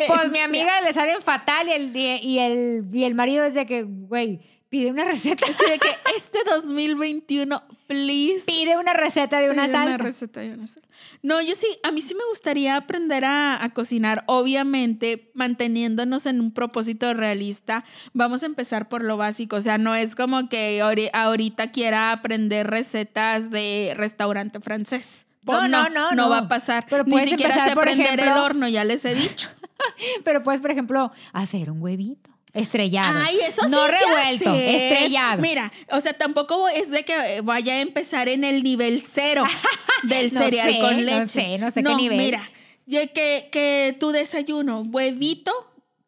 pues 0.07 0.31
mi 0.31 0.39
amiga 0.39 0.81
le 0.83 0.93
salen 0.93 1.21
fatal 1.21 1.69
y 1.69 1.73
el, 1.73 1.97
y 1.97 2.39
el, 2.39 2.89
y 2.93 3.05
el 3.05 3.15
marido 3.15 3.45
es 3.45 3.55
de 3.55 3.67
que, 3.67 3.83
güey, 3.83 4.41
pide 4.75 4.91
una 4.91 5.05
receta. 5.05 5.47
Así 5.49 5.71
de 5.71 5.79
que 5.79 5.87
este 6.17 6.39
2021, 6.51 7.63
please. 7.87 8.45
Pide 8.45 8.77
una 8.77 8.93
receta 8.93 9.39
de 9.39 9.49
una 9.51 9.67
Pide 9.67 9.73
salsa. 9.75 9.99
receta 9.99 10.41
de 10.41 10.51
una 10.53 10.67
salsa. 10.67 10.89
No, 11.23 11.41
yo 11.41 11.55
sí, 11.55 11.69
a 11.85 11.93
mí 11.93 12.03
sí 12.03 12.15
me 12.17 12.25
gustaría 12.29 12.75
aprender 12.75 13.25
a, 13.25 13.63
a 13.63 13.71
cocinar, 13.73 14.25
obviamente 14.27 15.31
manteniéndonos 15.35 16.27
en 16.27 16.41
un 16.41 16.51
propósito 16.53 17.15
realista. 17.15 17.85
Vamos 18.15 18.43
a 18.43 18.47
empezar 18.47 18.89
por 18.89 19.05
lo 19.05 19.17
básico, 19.17 19.55
o 19.55 19.61
sea, 19.61 19.79
no 19.79 19.95
es 19.95 20.17
como 20.17 20.49
que 20.49 20.81
ori- 20.83 21.11
ahorita 21.13 21.71
quiera 21.71 22.11
aprender 22.11 22.67
recetas 22.69 23.51
de 23.51 23.93
restaurante 23.97 24.59
francés. 24.59 25.27
No, 25.45 25.53
Pues 25.59 25.71
no, 25.71 25.89
no, 25.89 26.11
no. 26.13 26.29
va 26.31 26.39
a 26.39 26.49
pasar. 26.49 26.85
Pero 26.91 27.05
Ni 27.05 27.13
puedes 27.13 27.31
siquiera 27.31 27.53
empezar, 27.55 27.69
sé 27.71 27.75
por 27.77 27.85
prender 27.85 28.15
el 28.15 28.19
ejemplo- 28.21 28.43
horno, 28.45 28.67
ya 28.67 28.83
les 28.83 29.05
he 29.05 29.15
dicho. 29.15 29.49
Pero 30.25 30.43
puedes, 30.43 30.61
por 30.61 30.73
ejemplo, 30.73 31.13
hacer 31.33 31.71
un 31.71 31.81
huevito 31.81 32.31
estrellado. 32.55 33.21
Ay, 33.23 33.39
eso 33.47 33.67
No 33.69 33.85
sí 33.87 33.93
sé 33.93 33.99
revuelto, 34.07 34.55
estrellado. 34.55 35.43
Mira, 35.43 35.73
o 35.91 36.01
sea, 36.01 36.15
tampoco 36.17 36.69
es 36.69 36.91
de 36.91 37.05
que 37.05 37.41
vaya 37.43 37.75
a 37.75 37.81
empezar 37.81 38.29
en 38.29 38.45
el 38.45 38.63
nivel 38.63 39.03
cero 39.03 39.45
del 40.05 40.33
No 40.33 40.41
cereal 40.41 40.73
sé, 40.73 40.79
con 40.81 40.97
no 40.97 41.03
leche. 41.03 41.29
sé, 41.29 41.59
no 41.59 41.71
sé 41.71 41.83
qué 41.83 41.95
nivel. 41.95 42.17
Mira, 42.19 42.51
que, 42.89 43.49
que 43.53 43.97
tu 44.01 44.11
desayuno, 44.13 44.81
huevito, 44.83 45.53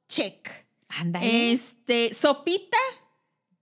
check. 0.08 0.48
Ándale. 0.88 1.52
Este, 1.52 2.14
sopita. 2.14 2.78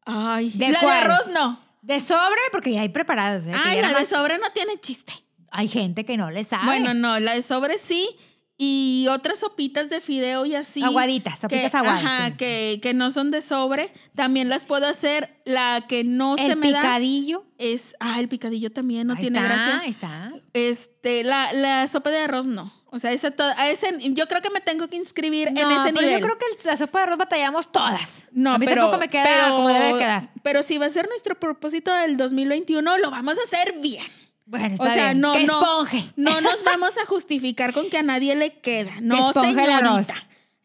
Ay, 0.05 0.51
¿De 0.55 0.69
la 0.69 0.81
cuál? 0.81 1.01
de 1.01 1.13
arroz 1.13 1.27
no. 1.29 1.61
De 1.83 2.01
sobre, 2.01 2.41
porque 2.53 2.73
ya 2.73 2.83
hay 2.83 2.89
preparadas. 2.91 3.47
¿eh? 3.47 3.53
Ay, 3.65 3.81
la 3.81 3.99
de 3.99 4.05
sobre 4.07 4.39
no 4.39 4.51
tiene 4.53 4.79
chiste. 4.81 5.13
Hay 5.51 5.69
gente 5.69 6.05
que 6.05 6.17
no 6.17 6.31
le 6.31 6.45
sabe. 6.45 6.65
Bueno, 6.67 6.95
no, 6.95 7.19
la 7.21 7.35
de 7.35 7.43
sobre 7.43 7.79
sí. 7.79 8.09
Y 8.57 9.07
otras 9.11 9.41
sopitas 9.41 9.89
de 9.89 10.01
fideo 10.01 10.47
y 10.47 10.55
así. 10.55 10.83
Aguaditas, 10.83 11.41
sopitas 11.41 11.73
que, 11.73 11.77
aguadas, 11.77 12.05
Ajá, 12.05 12.27
sí. 12.29 12.33
que, 12.37 12.79
que 12.81 12.95
no 12.95 13.11
son 13.11 13.33
de 13.33 13.41
sobre. 13.43 13.93
También 14.15 14.49
las 14.49 14.65
puedo 14.65 14.87
hacer. 14.87 15.41
La 15.45 15.85
que 15.89 16.05
no 16.05 16.37
se 16.37 16.47
el 16.47 16.57
me 16.57 16.71
da 16.71 16.81
picadillo. 16.81 17.45
es. 17.59 17.97
Ah, 17.99 18.21
el 18.21 18.29
picadillo 18.29 18.71
también 18.71 19.09
no 19.09 19.15
ahí 19.15 19.21
tiene 19.23 19.41
está, 19.41 19.49
gracia. 19.53 19.81
Ahí 19.81 19.91
está. 19.91 20.33
Este, 20.53 21.25
la, 21.25 21.53
la 21.53 21.87
sopa 21.89 22.11
de 22.11 22.19
arroz 22.21 22.47
no. 22.47 22.73
O 22.91 23.01
sea, 23.01 23.11
esa 23.11 23.33
to- 23.33 23.43
a 23.43 23.69
ese, 23.71 23.89
yo 24.13 24.29
creo 24.29 24.41
que 24.41 24.51
me 24.51 24.61
tengo 24.61 24.87
que 24.87 24.95
inscribir 24.97 25.49
en 25.49 25.55
No, 25.55 25.69
ese 25.69 25.93
pero 25.93 26.01
nivel. 26.07 26.21
yo 26.21 26.25
creo 26.25 26.39
que 26.39 26.45
el- 26.47 26.65
la 26.65 26.77
sopa 26.77 26.99
de 27.01 27.05
arroz 27.07 27.19
batallamos 27.19 27.73
todas. 27.73 28.25
No, 28.31 28.53
a 28.53 28.59
mí 28.59 28.67
pero, 28.67 28.83
tampoco 28.83 29.01
me 29.01 29.09
queda 29.09 29.25
pero- 29.25 29.57
como 29.57 29.69
debe 29.69 29.99
quedar. 29.99 30.31
Pero 30.45 30.63
si 30.63 30.79
va 30.79 30.87
a 30.87 30.91
ser 30.91 31.09
nuestro 31.09 31.35
propósito 31.41 31.93
del 31.93 32.17
2021, 32.17 32.99
lo 32.99 33.11
vamos 33.11 33.37
a 33.37 33.43
hacer 33.43 33.81
bien. 33.83 34.05
Bueno, 34.47 34.67
O 34.79 34.85
está 34.85 34.95
sea, 34.95 35.05
bien. 35.07 35.21
no, 35.21 35.33
que 35.33 35.45
no, 35.45 35.53
esponje. 35.61 36.13
no 36.17 36.41
nos 36.41 36.63
vamos 36.65 36.97
a 36.99 37.07
justificar 37.07 37.73
con 37.73 37.89
que 37.89 37.99
a 37.99 38.03
nadie 38.03 38.35
le 38.37 38.59
queda. 38.61 38.93
No, 39.01 39.29
arroz. 39.31 39.45
señorita. 39.47 40.15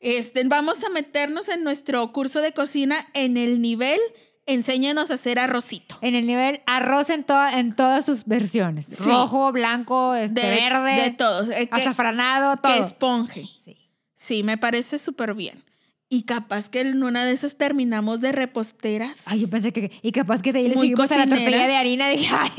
Este, 0.02 0.44
vamos 0.46 0.84
a 0.84 0.90
meternos 0.90 1.48
en 1.50 1.64
nuestro 1.64 2.12
curso 2.14 2.42
de 2.42 2.54
cocina 2.54 3.08
en 3.14 3.38
el 3.38 3.62
nivel 3.62 4.00
enséñanos 4.46 5.12
a 5.12 5.16
hacer 5.16 5.38
arrocito. 5.40 5.98
En 6.02 6.16
el 6.16 6.26
nivel 6.26 6.62
arroz 6.66 7.10
en, 7.10 7.24
toda- 7.24 7.60
en 7.60 7.76
todas 7.76 8.06
sus 8.06 8.26
versiones. 8.26 8.88
Sí. 8.88 8.96
Rojo, 8.98 9.52
blanco, 9.52 10.16
este, 10.16 10.42
De, 10.42 10.50
verde, 10.56 11.02
de 11.02 11.12
todos. 11.12 11.50
Eh, 11.50 11.70
que, 11.72 11.82
azafranado, 11.82 12.58
todo. 12.58 12.74
que 12.74 12.80
esponje. 12.80 13.46
Sí. 13.66 13.78
Sí, 14.16 14.44
me 14.44 14.58
parece 14.58 14.98
súper 14.98 15.34
bien. 15.36 15.64
Y 16.10 16.24
capaz 16.24 16.70
que 16.70 16.80
en 16.82 17.04
una 17.04 17.24
de 17.26 17.34
esas 17.34 17.56
terminamos 17.58 18.20
de 18.22 18.32
reposteras. 18.32 19.16
Ay, 19.26 19.42
yo 19.42 19.50
pensé 19.50 19.72
que. 19.72 19.92
Y 20.02 20.12
capaz 20.12 20.42
que 20.42 20.52
de 20.52 20.60
ahí 20.60 20.68
le 20.70 20.76
seguimos 20.76 21.12
a 21.12 21.18
la 21.18 21.26
tortilla 21.28 21.68
de 21.68 21.76
harina. 21.76 22.10
Dije, 22.10 22.34
ay. 22.38 22.50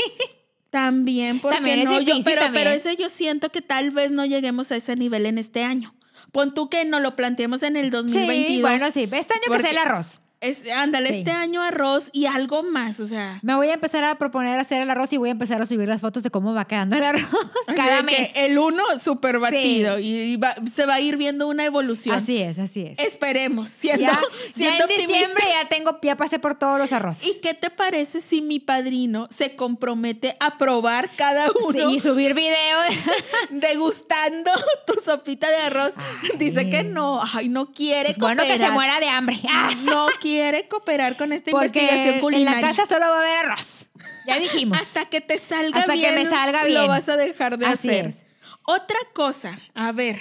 También, 0.70 1.40
porque 1.40 1.56
También 1.56 1.84
no, 1.84 1.92
yo, 1.94 1.98
difícil 2.00 2.22
pero, 2.24 2.42
también. 2.42 2.64
pero 2.64 2.76
ese 2.76 2.96
yo 2.96 3.08
siento 3.08 3.50
que 3.50 3.60
tal 3.60 3.90
vez 3.90 4.12
no 4.12 4.24
lleguemos 4.24 4.70
a 4.70 4.76
ese 4.76 4.94
nivel 4.96 5.26
en 5.26 5.36
este 5.38 5.64
año. 5.64 5.94
Pon 6.32 6.54
tú 6.54 6.68
que 6.68 6.84
nos 6.84 7.02
lo 7.02 7.16
planteemos 7.16 7.62
en 7.64 7.76
el 7.76 7.90
2022. 7.90 8.46
Sí, 8.56 8.60
bueno, 8.60 8.90
sí. 8.92 9.00
Este 9.02 9.16
año 9.16 9.42
que 9.42 9.48
Porque- 9.48 9.62
sea 9.62 9.70
el 9.72 9.78
arroz. 9.78 10.19
Es, 10.40 10.64
ándale, 10.74 11.08
Sí. 11.10 11.18
este 11.18 11.32
año 11.32 11.60
arroz 11.62 12.04
y 12.12 12.24
algo 12.24 12.62
más, 12.62 12.98
o 12.98 13.06
sea. 13.06 13.38
Me 13.42 13.54
voy 13.54 13.68
a 13.68 13.74
empezar 13.74 14.04
a 14.04 14.14
proponer 14.16 14.58
hacer 14.58 14.80
el 14.80 14.88
arroz 14.88 15.12
y 15.12 15.18
voy 15.18 15.28
a 15.28 15.32
empezar 15.32 15.60
a 15.60 15.66
subir 15.66 15.86
las 15.86 16.00
fotos 16.00 16.22
de 16.22 16.30
cómo 16.30 16.54
va 16.54 16.64
quedando 16.64 16.96
el 16.96 17.04
arroz 17.04 17.28
cada 17.76 17.98
que 17.98 18.02
mes. 18.04 18.30
El 18.34 18.58
uno 18.58 18.82
súper 18.98 19.38
batido 19.38 19.98
y, 19.98 20.06
y 20.32 20.36
va- 20.38 20.54
se 20.74 20.86
va 20.86 20.94
a 20.94 21.00
ir 21.00 21.18
viendo 21.18 21.46
una 21.46 21.66
evolución. 21.66 22.16
Así 22.16 22.38
es, 22.38 22.58
así 22.58 22.80
es. 22.82 22.98
Esperemos, 22.98 23.68
siendo, 23.80 24.02
ya, 24.04 24.12
ya 24.12 24.54
siendo 24.54 24.84
en 24.88 25.06
diciembre 25.06 25.44
ya 25.62 25.68
tengo, 25.68 25.98
ya 26.02 26.16
pasé 26.16 26.38
por 26.38 26.54
todos 26.54 26.78
los 26.78 26.90
arroz. 26.92 27.22
¿Y 27.22 27.40
qué 27.42 27.52
te 27.52 27.68
parece 27.68 28.20
si 28.22 28.40
mi 28.40 28.60
padrino 28.60 29.28
se 29.36 29.54
compromete 29.56 30.36
a 30.40 30.56
probar 30.56 31.10
cada 31.16 31.48
uno 31.50 31.90
Sí, 31.90 31.96
y 31.96 32.00
subir 32.00 32.32
video. 32.32 32.78
degustando 33.50 34.50
tu 34.86 34.94
sopita 35.04 35.50
de 35.50 35.56
arroz? 35.56 35.92
Ay. 35.96 36.30
Dice 36.38 36.70
que 36.70 36.82
no, 36.82 37.20
ay, 37.34 37.50
no 37.50 37.72
quiere 37.72 38.06
Pues 38.06 38.18
bueno, 38.18 38.42
que 38.42 38.56
se 38.58 38.70
muera 38.70 39.00
de 39.00 39.08
hambre. 39.08 39.36
No 39.84 40.06
quiere 40.18 40.29
cooperar 40.68 41.16
con 41.16 41.32
esta 41.32 41.50
investigación 41.50 41.98
porque 41.98 42.14
en 42.14 42.20
culinaria. 42.20 42.60
la 42.60 42.74
casa 42.74 42.86
solo 42.86 43.06
va 43.08 43.16
a 43.16 43.18
haber 43.20 43.46
arroz. 43.50 43.86
Ya 44.26 44.38
dijimos. 44.38 44.78
Hasta 44.80 45.04
que 45.06 45.20
te 45.20 45.38
salga 45.38 45.80
Hasta 45.80 45.92
que 45.92 45.98
bien. 45.98 46.14
me 46.14 46.24
salga 46.26 46.62
Lo 46.64 46.68
bien. 46.68 46.86
vas 46.88 47.08
a 47.08 47.16
dejar 47.16 47.58
de 47.58 47.66
Así 47.66 47.88
hacer. 47.88 48.06
es. 48.06 48.26
Otra 48.64 48.98
cosa, 49.14 49.58
a 49.74 49.92
ver, 49.92 50.20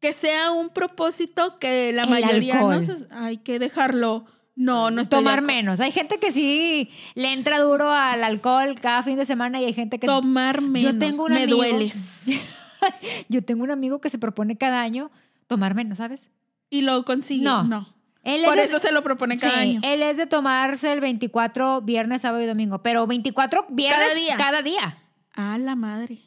que 0.00 0.12
sea 0.12 0.50
un 0.50 0.68
propósito 0.70 1.58
que 1.58 1.92
la 1.92 2.02
El 2.02 2.10
mayoría 2.10 2.60
no 2.60 2.78
hay 3.10 3.38
que 3.38 3.58
dejarlo. 3.58 4.26
No, 4.54 4.90
no 4.90 5.00
estoy 5.00 5.20
Tomar 5.20 5.40
menos. 5.40 5.80
Hay 5.80 5.92
gente 5.92 6.18
que 6.18 6.30
sí 6.30 6.90
le 7.14 7.32
entra 7.32 7.58
duro 7.60 7.90
al 7.90 8.22
alcohol 8.22 8.74
cada 8.80 9.02
fin 9.02 9.16
de 9.16 9.24
semana 9.24 9.58
y 9.60 9.64
hay 9.64 9.72
gente 9.72 9.98
que 9.98 10.06
Tomar 10.06 10.60
menos. 10.60 10.92
Yo 10.92 10.98
tengo 10.98 11.24
un 11.24 11.32
me 11.32 11.44
amigo- 11.44 11.56
dueles. 11.56 11.96
Yo 13.28 13.42
tengo 13.42 13.62
un 13.64 13.70
amigo 13.70 14.00
que 14.00 14.10
se 14.10 14.18
propone 14.18 14.58
cada 14.58 14.82
año 14.82 15.10
tomar 15.46 15.74
menos, 15.74 15.98
¿sabes? 15.98 16.28
Y 16.68 16.82
lo 16.82 17.04
consigue. 17.04 17.44
No. 17.44 17.62
No. 17.64 17.88
Él 18.24 18.42
Por 18.44 18.52
es 18.58 18.70
de- 18.70 18.76
eso 18.76 18.78
se 18.78 18.92
lo 18.92 19.02
propone 19.02 19.36
cada 19.38 19.54
Sí, 19.54 19.60
año. 19.60 19.80
Él 19.84 20.02
es 20.02 20.16
de 20.16 20.26
tomarse 20.26 20.92
el 20.92 21.00
24 21.00 21.80
viernes, 21.82 22.22
sábado 22.22 22.42
y 22.42 22.46
domingo, 22.46 22.82
pero 22.82 23.06
24 23.06 23.66
viernes 23.68 23.98
Cada 24.00 24.14
día. 24.14 24.36
Cada 24.36 24.62
día. 24.62 24.98
Ah, 25.34 25.58
la 25.58 25.74
madre. 25.74 26.18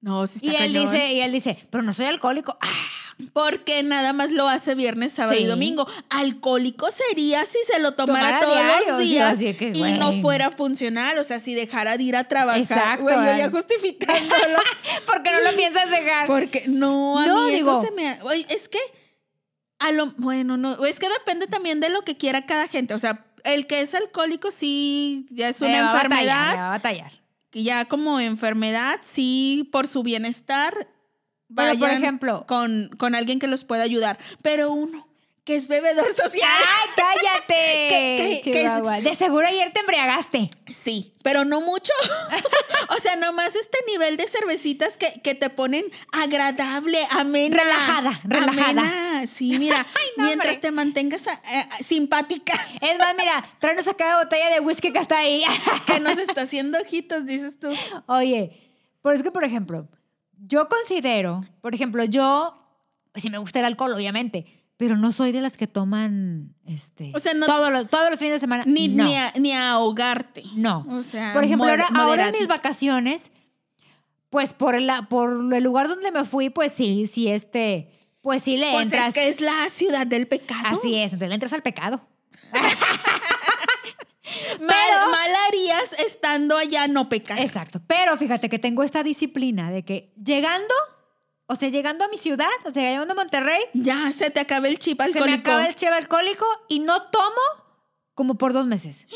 No, 0.00 0.26
sí 0.26 0.38
Y 0.42 0.48
está 0.50 0.64
él 0.64 0.72
cañón. 0.72 0.92
dice, 0.92 1.12
y 1.12 1.20
él 1.20 1.30
dice, 1.32 1.58
pero 1.70 1.82
no 1.82 1.92
soy 1.92 2.06
alcohólico. 2.06 2.56
Ah, 2.60 2.68
Porque 3.34 3.82
nada 3.82 4.14
más 4.14 4.30
lo 4.30 4.48
hace 4.48 4.74
viernes, 4.74 5.12
sábado 5.12 5.36
Sí. 5.36 5.42
y 5.42 5.46
domingo. 5.46 5.86
Alcohólico 6.08 6.88
sería 6.90 7.44
si 7.44 7.58
se 7.70 7.78
lo 7.78 7.92
tomara 7.92 8.40
Tomara 8.40 8.40
todos 8.40 8.56
diario, 8.56 8.92
los 8.92 9.00
días 9.02 9.34
así 9.34 9.52
que, 9.52 9.72
y 9.74 9.92
no 9.98 10.14
fuera 10.22 10.50
funcional. 10.50 11.18
O 11.18 11.22
sea, 11.22 11.38
si 11.38 11.54
dejara 11.54 11.98
de 11.98 12.02
ir 12.04 12.16
a 12.16 12.24
trabajar. 12.28 12.62
Exacto, 12.62 13.02
Güey, 13.04 13.16
yo 13.16 13.36
ya 13.36 13.50
justificándolo. 13.50 14.58
¿Por 15.06 15.22
qué 15.22 15.32
no 15.32 15.40
lo 15.50 15.54
piensas 15.54 15.90
dejar? 15.90 16.26
Porque 16.28 16.64
no, 16.66 17.18
a 17.18 17.26
No, 17.26 17.44
mí 17.48 17.56
digo- 17.56 17.72
eso 17.72 17.82
se 17.82 17.90
me... 17.92 18.22
Oye, 18.22 18.46
es 18.48 18.70
que 18.70 18.78
a 19.80 19.90
lo... 19.92 20.06
Bueno, 20.18 20.56
no, 20.56 20.84
es 20.86 20.98
que 21.00 21.08
depende 21.08 21.46
también 21.48 21.80
de 21.80 21.88
lo 21.90 22.02
que 22.02 22.16
quiera 22.16 22.46
cada 22.46 22.68
gente. 22.68 22.94
O 22.94 22.98
sea, 22.98 23.24
el 23.44 23.66
que 23.66 23.80
es 23.80 23.94
alcohólico 23.94 24.50
sí 24.50 25.26
ya 25.30 25.48
es 25.48 25.60
Le 25.60 25.68
una 25.68 25.82
va 25.82 25.90
a 25.90 25.94
batallar, 25.94 26.10
enfermedad. 26.12 26.50
le 26.52 26.56
va 26.58 26.66
a 26.66 26.70
batallar. 26.70 27.12
ya 27.52 27.84
como 27.86 28.20
enfermedad, 28.20 29.00
sí, 29.02 29.68
por 29.72 29.86
su 29.88 30.02
bienestar, 30.02 30.74
Pero, 31.54 31.78
por 31.78 31.90
ejemplo- 31.90 32.44
con, 32.46 32.90
con 32.98 33.14
alguien 33.16 33.38
que 33.40 33.48
los 33.48 33.64
pueda 33.64 33.82
ayudar. 33.82 34.18
Pero 34.42 34.70
uno 34.72 35.08
que 35.50 35.56
es 35.56 35.66
bebedor 35.66 36.06
social. 36.14 36.48
¡Ay, 36.64 36.88
cállate! 36.94 37.88
¿Qué- 37.88 38.40
qué- 38.44 38.52
qué 38.52 38.62
es? 38.66 39.02
De 39.04 39.16
seguro 39.16 39.44
ayer 39.48 39.72
te 39.72 39.80
embriagaste. 39.80 40.48
Sí, 40.72 41.12
pero 41.24 41.44
no 41.44 41.60
mucho. 41.60 41.92
o 42.96 43.00
sea, 43.00 43.16
nomás 43.16 43.56
este 43.56 43.78
nivel 43.88 44.16
de 44.16 44.28
cervecitas 44.28 44.96
que, 44.96 45.20
que 45.24 45.34
te 45.34 45.50
ponen 45.50 45.86
agradable, 46.12 47.04
amena. 47.10 47.56
Relajada, 47.64 48.20
relajada. 48.22 48.80
amena. 48.82 49.26
Sí, 49.26 49.56
mira, 49.58 49.84
no, 50.16 50.24
mientras 50.26 50.50
hombre. 50.54 50.60
te 50.60 50.70
mantengas 50.70 51.26
eh, 51.26 51.30
eh, 51.52 51.84
simpática, 51.84 52.52
Es 52.80 52.96
más, 52.96 53.12
mira, 53.18 53.42
tráenos 53.58 53.88
acá 53.88 54.06
la 54.08 54.22
botella 54.22 54.50
de 54.50 54.60
whisky 54.60 54.92
que 54.92 55.00
está 55.00 55.18
ahí. 55.18 55.42
que 55.84 55.98
nos 55.98 56.16
está 56.16 56.42
haciendo 56.42 56.78
ojitos, 56.78 57.26
dices 57.26 57.58
tú. 57.58 57.70
Oye, 58.06 58.70
pues 59.02 59.16
es 59.16 59.22
que, 59.24 59.32
por 59.32 59.42
ejemplo, 59.42 59.88
yo 60.46 60.68
considero, 60.68 61.44
por 61.60 61.74
ejemplo, 61.74 62.04
yo, 62.04 62.56
pues 63.10 63.24
sí 63.24 63.30
me 63.30 63.38
gusta 63.38 63.58
el 63.58 63.64
alcohol, 63.64 63.92
obviamente, 63.94 64.59
pero 64.80 64.96
no 64.96 65.12
soy 65.12 65.30
de 65.30 65.42
las 65.42 65.58
que 65.58 65.66
toman 65.66 66.54
este 66.64 67.12
O 67.14 67.18
sea, 67.18 67.34
no- 67.34 67.44
todos, 67.44 67.70
los, 67.70 67.86
todos 67.90 68.08
los 68.08 68.18
fines 68.18 68.32
de 68.34 68.40
semana. 68.40 68.64
Ni, 68.66 68.88
no. 68.88 69.04
ni, 69.04 69.14
a, 69.14 69.30
ni 69.38 69.52
a 69.52 69.72
ahogarte. 69.72 70.42
no. 70.56 70.86
O 70.88 71.02
sea, 71.02 71.34
Por 71.34 71.44
ejemplo, 71.44 71.68
ahora, 71.68 71.86
ahora 71.94 72.28
en 72.28 72.32
mis 72.32 72.48
vacaciones, 72.48 73.30
pues 74.30 74.54
por 74.54 74.74
el, 74.74 74.90
por 75.10 75.52
el 75.54 75.62
lugar 75.62 75.86
donde 75.86 76.10
me 76.10 76.24
fui, 76.24 76.48
pues 76.48 76.72
sí, 76.72 77.06
sí, 77.06 77.28
este, 77.28 77.90
pues 78.22 78.42
sí 78.42 78.56
le 78.56 78.72
Pues 78.72 78.84
entras. 78.86 79.08
es 79.08 79.14
que 79.14 79.28
es 79.28 79.40
la 79.42 79.68
ciudad 79.70 80.06
del 80.06 80.26
pecado. 80.26 80.78
Así 80.78 80.94
es, 80.96 81.12
entonces 81.12 81.28
le 81.28 81.34
entras 81.34 81.52
al 81.52 81.62
pecado. 81.62 82.00
Mal, 84.60 84.68
Pero- 84.68 85.10
mal 85.10 85.30
harías 85.48 85.92
estando 85.98 86.56
allá 86.56 86.86
no 86.88 87.08
pecar. 87.08 87.40
Exacto. 87.40 87.80
Pero 87.86 88.16
fíjate 88.16 88.48
que 88.48 88.58
tengo 88.58 88.82
esta 88.84 89.02
disciplina 89.02 89.70
de 89.70 89.84
que 89.84 90.12
llegando, 90.24 90.72
o 91.50 91.56
sea, 91.56 91.68
llegando 91.68 92.04
a 92.04 92.08
mi 92.08 92.16
ciudad, 92.16 92.48
o 92.64 92.72
sea, 92.72 92.82
llegando 92.90 93.12
a 93.12 93.16
Monterrey, 93.16 93.60
Ya 93.74 94.12
se 94.12 94.30
te 94.30 94.40
acaba 94.40 94.68
el 94.68 94.78
chip 94.78 95.00
se 95.02 95.08
me 95.08 95.18
alcohólico. 95.18 95.40
acaba 95.50 95.66
el 95.66 95.74
cheve 95.74 95.96
alcohólico 95.96 96.46
y 96.68 96.80
no 96.80 97.02
tomo 97.02 97.42
como 98.14 98.36
por 98.36 98.52
dos 98.52 98.66
meses. 98.66 99.06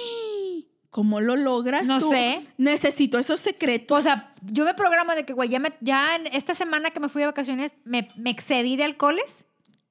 ¿Cómo 0.91 1.21
lo 1.21 1.35
logras 1.37 1.87
No 1.87 1.99
tú? 1.99 2.11
sé. 2.11 2.47
Necesito 2.57 3.19
esos 3.19 3.41
secretos. 3.41 3.99
O 3.99 4.03
sea, 4.03 4.33
yo 4.43 4.65
me 4.65 4.75
programo 4.75 5.13
de 5.15 5.25
que, 5.25 5.33
güey, 5.33 5.49
ya, 5.49 5.59
me- 5.59 5.73
ya 5.81 6.15
en 6.15 6.29
esta 6.29 6.55
semana 6.55 6.91
que 6.91 7.01
me 7.01 7.09
fui 7.09 7.21
de 7.21 7.27
vacaciones 7.27 7.73
me, 7.85 8.07
me 8.17 8.31
excedí 8.31 8.77
de 8.77 8.85
alcoholes. 8.85 9.45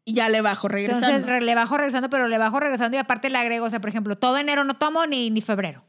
y 0.05 0.13
ya 0.15 0.27
le 0.29 0.41
bajo 0.41 0.67
regresando. 0.67 1.07
Entonces 1.07 1.43
le 1.43 1.55
bajo 1.55 1.77
regresando, 1.77 2.09
pero 2.09 2.27
le 2.27 2.37
bajo 2.37 2.59
regresando 2.59 2.97
y 2.97 2.99
aparte 2.99 3.29
le 3.29 3.37
agrego, 3.37 3.65
o 3.65 3.69
sea, 3.69 3.79
por 3.79 3.89
ejemplo, 3.89 4.17
todo 4.17 4.37
enero 4.37 4.65
no 4.65 4.75
tomo 4.75 5.05
ni, 5.07 5.29
ni 5.29 5.39
febrero. 5.41 5.83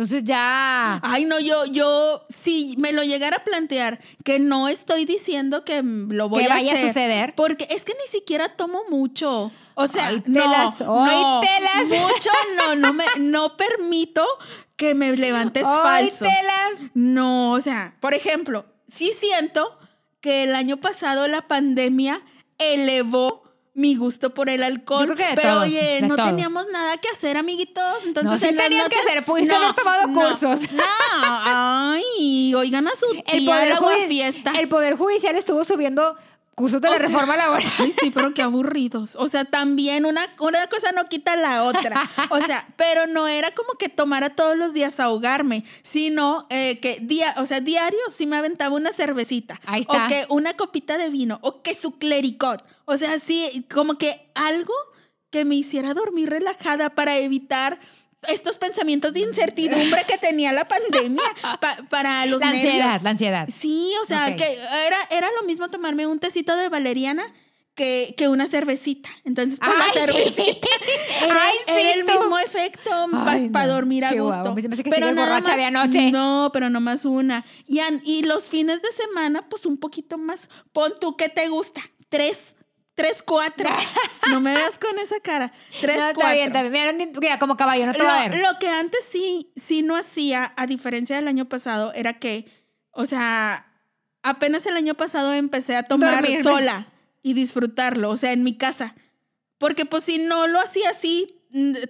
Entonces 0.00 0.24
ya... 0.24 0.98
Ay, 1.02 1.26
no, 1.26 1.38
yo, 1.40 1.66
yo, 1.66 2.24
si 2.30 2.74
me 2.78 2.90
lo 2.90 3.02
llegara 3.02 3.36
a 3.36 3.44
plantear, 3.44 4.00
que 4.24 4.38
no 4.38 4.66
estoy 4.68 5.04
diciendo 5.04 5.62
que 5.62 5.82
lo 5.82 6.30
voy 6.30 6.42
Que 6.46 6.50
a 6.50 6.54
vaya 6.54 6.72
a 6.72 6.80
suceder. 6.88 7.34
Porque 7.34 7.68
es 7.68 7.84
que 7.84 7.92
ni 7.92 8.10
siquiera 8.10 8.56
tomo 8.56 8.80
mucho. 8.88 9.52
O 9.74 9.86
sea, 9.88 10.06
Ay, 10.06 10.22
no, 10.24 10.40
telas, 10.40 10.80
no, 10.80 11.40
telas. 11.42 11.86
mucho 12.00 12.30
no, 12.56 12.76
no 12.76 12.94
me, 12.94 13.04
no 13.18 13.58
permito 13.58 14.24
que 14.76 14.94
me 14.94 15.14
levantes 15.14 15.66
¡Ay, 15.66 16.08
falsos. 16.08 16.20
telas! 16.26 16.90
No, 16.94 17.52
o 17.52 17.60
sea, 17.60 17.94
por 18.00 18.14
ejemplo, 18.14 18.64
sí 18.90 19.12
siento 19.20 19.78
que 20.22 20.44
el 20.44 20.54
año 20.54 20.78
pasado 20.78 21.28
la 21.28 21.46
pandemia 21.46 22.22
elevó 22.56 23.42
mi 23.80 23.96
gusto 23.96 24.30
por 24.34 24.48
el 24.48 24.62
alcohol. 24.62 25.08
Yo 25.08 25.14
creo 25.14 25.16
que 25.16 25.30
de 25.34 25.36
pero 25.40 25.54
todos, 25.54 25.64
oye, 25.64 25.82
de 25.82 26.00
no 26.02 26.14
todos. 26.16 26.28
teníamos 26.28 26.66
nada 26.72 26.96
que 26.98 27.08
hacer, 27.08 27.36
amiguitos. 27.36 28.04
Entonces, 28.04 28.30
No, 28.32 28.38
sí 28.38 28.46
en 28.48 28.56
tenías 28.56 28.88
que 28.88 28.96
hacer, 28.98 29.24
pudiste 29.24 29.54
haber 29.54 29.74
tomado 29.74 30.06
no, 30.06 30.20
cursos. 30.20 30.60
No, 30.72 30.84
ay, 31.44 32.54
oigan 32.54 32.86
a 32.86 32.90
su 32.94 33.06
El 33.26 33.40
tía 33.40 33.54
poder, 33.54 33.72
al 33.72 33.78
Judi- 33.78 34.06
fiesta. 34.08 34.52
el 34.58 34.68
Poder 34.68 34.96
Judicial 34.96 35.36
estuvo 35.36 35.64
subiendo 35.64 36.16
cursos 36.60 36.80
de 36.82 36.88
O 36.88 36.90
la 36.90 36.98
sea, 36.98 37.06
reforma 37.06 37.36
laboral. 37.36 37.66
Ay, 37.78 37.92
sí, 37.98 38.10
pero 38.10 38.34
qué 38.34 38.42
aburridos. 38.42 39.16
O 39.18 39.28
sea, 39.28 39.46
también 39.46 40.04
una, 40.04 40.28
una 40.38 40.66
cosa 40.68 40.92
no 40.92 41.06
quita 41.06 41.34
la 41.36 41.64
otra. 41.64 42.08
O 42.28 42.38
sea, 42.42 42.68
pero 42.76 43.06
no 43.06 43.26
era 43.26 43.54
como 43.54 43.72
que 43.78 43.88
tomara 43.88 44.36
todos 44.36 44.56
los 44.56 44.74
días 44.74 45.00
ahogarme, 45.00 45.64
sino 45.82 46.46
eh, 46.50 46.78
que 46.80 46.98
día, 47.00 47.34
o 47.38 47.46
sea, 47.46 47.60
diario 47.60 47.98
sí 48.14 48.26
me 48.26 48.36
aventaba 48.36 48.74
una 48.74 48.92
cervecita. 48.92 49.58
Ahí 49.64 49.80
está. 49.80 50.04
O 50.04 50.08
que 50.08 50.26
una 50.28 50.54
copita 50.54 50.98
de 50.98 51.08
vino, 51.08 51.38
o 51.40 51.62
que 51.62 51.74
su 51.74 51.98
clericot. 51.98 52.62
O 52.84 52.98
sea, 52.98 53.18
sí, 53.18 53.66
como 53.72 53.96
que 53.96 54.30
algo 54.34 54.74
que 55.30 55.44
me 55.44 55.54
hiciera 55.54 55.94
dormir 55.94 56.28
relajada 56.28 56.90
para 56.90 57.16
evitar 57.16 57.78
estos 58.28 58.58
pensamientos 58.58 59.12
de 59.12 59.20
incertidumbre 59.20 60.04
que 60.06 60.18
tenía 60.18 60.52
la 60.52 60.66
pandemia 60.68 61.22
pa- 61.60 61.78
para 61.88 62.26
los 62.26 62.40
La 62.40 62.50
nervios. 62.52 62.66
ansiedad, 62.74 63.00
la 63.02 63.10
ansiedad. 63.10 63.48
Sí, 63.54 63.92
o 64.02 64.04
sea, 64.04 64.36
que 64.36 64.52
era, 64.86 64.98
era 65.10 65.28
lo 65.40 65.46
mismo 65.46 65.68
tomarme 65.70 66.06
un 66.06 66.18
tecito 66.18 66.54
de 66.56 66.68
valeriana 66.68 67.24
que, 67.74 68.14
que 68.18 68.28
una 68.28 68.46
cervecita. 68.46 69.08
Entonces, 69.24 69.58
pues 69.58 69.70
la 69.74 69.84
sí. 69.86 69.98
cervecita 69.98 70.68
era, 71.24 71.34
Ay, 71.46 71.54
sí, 71.66 71.72
era 71.72 71.92
el 71.94 72.04
mismo 72.04 72.38
efecto 72.38 72.90
Ay, 73.26 73.48
para 73.48 73.66
no. 73.68 73.72
dormir 73.74 74.04
a 74.04 74.10
Chihuahua, 74.10 74.50
gusto. 74.50 74.68
me 74.68 74.76
que 74.76 74.90
Pero 74.90 75.14
borracha 75.14 75.56
de 75.56 75.62
más- 75.70 75.82
anoche. 75.84 76.10
No, 76.10 76.50
pero 76.52 76.68
nomás 76.68 77.06
una. 77.06 77.44
Y, 77.66 77.78
an- 77.78 78.02
y 78.04 78.22
los 78.24 78.50
fines 78.50 78.82
de 78.82 78.90
semana, 78.92 79.48
pues 79.48 79.64
un 79.64 79.78
poquito 79.78 80.18
más. 80.18 80.48
Pon 80.72 80.92
tú, 81.00 81.16
¿qué 81.16 81.30
te 81.30 81.48
gusta? 81.48 81.80
Tres. 82.10 82.54
Tres, 83.00 83.22
cuatro. 83.22 83.68
no 84.30 84.40
me 84.40 84.54
veas 84.54 84.78
con 84.78 84.98
esa 84.98 85.20
cara. 85.20 85.52
Tres, 85.80 85.96
No, 85.96 86.02
cuatro. 86.14 86.22
está 86.22 86.32
bien, 86.34 86.46
está 86.48 86.62
bien. 86.96 87.12
Mira, 87.20 87.38
como 87.38 87.56
caballo, 87.56 87.86
no 87.86 87.92
te 87.92 88.02
va 88.02 88.20
a 88.22 88.26
Lo, 88.28 88.30
ver. 88.32 88.42
lo 88.42 88.58
que 88.58 88.68
antes 88.68 89.04
sí, 89.10 89.50
sí 89.56 89.82
no 89.82 89.96
hacía, 89.96 90.52
a 90.56 90.66
diferencia 90.66 91.16
del 91.16 91.28
año 91.28 91.48
pasado, 91.48 91.92
era 91.94 92.18
que, 92.18 92.46
o 92.92 93.06
sea, 93.06 93.66
apenas 94.22 94.66
el 94.66 94.76
año 94.76 94.94
pasado 94.94 95.32
empecé 95.32 95.76
a 95.76 95.82
tomar 95.84 96.16
Dormirme. 96.16 96.42
sola 96.42 96.86
y 97.22 97.34
disfrutarlo, 97.34 98.10
o 98.10 98.16
sea, 98.16 98.32
en 98.32 98.44
mi 98.44 98.56
casa. 98.56 98.94
Porque 99.58 99.84
pues 99.84 100.04
si 100.04 100.18
no 100.18 100.46
lo 100.46 100.58
hacía 100.60 100.90
así, 100.90 101.36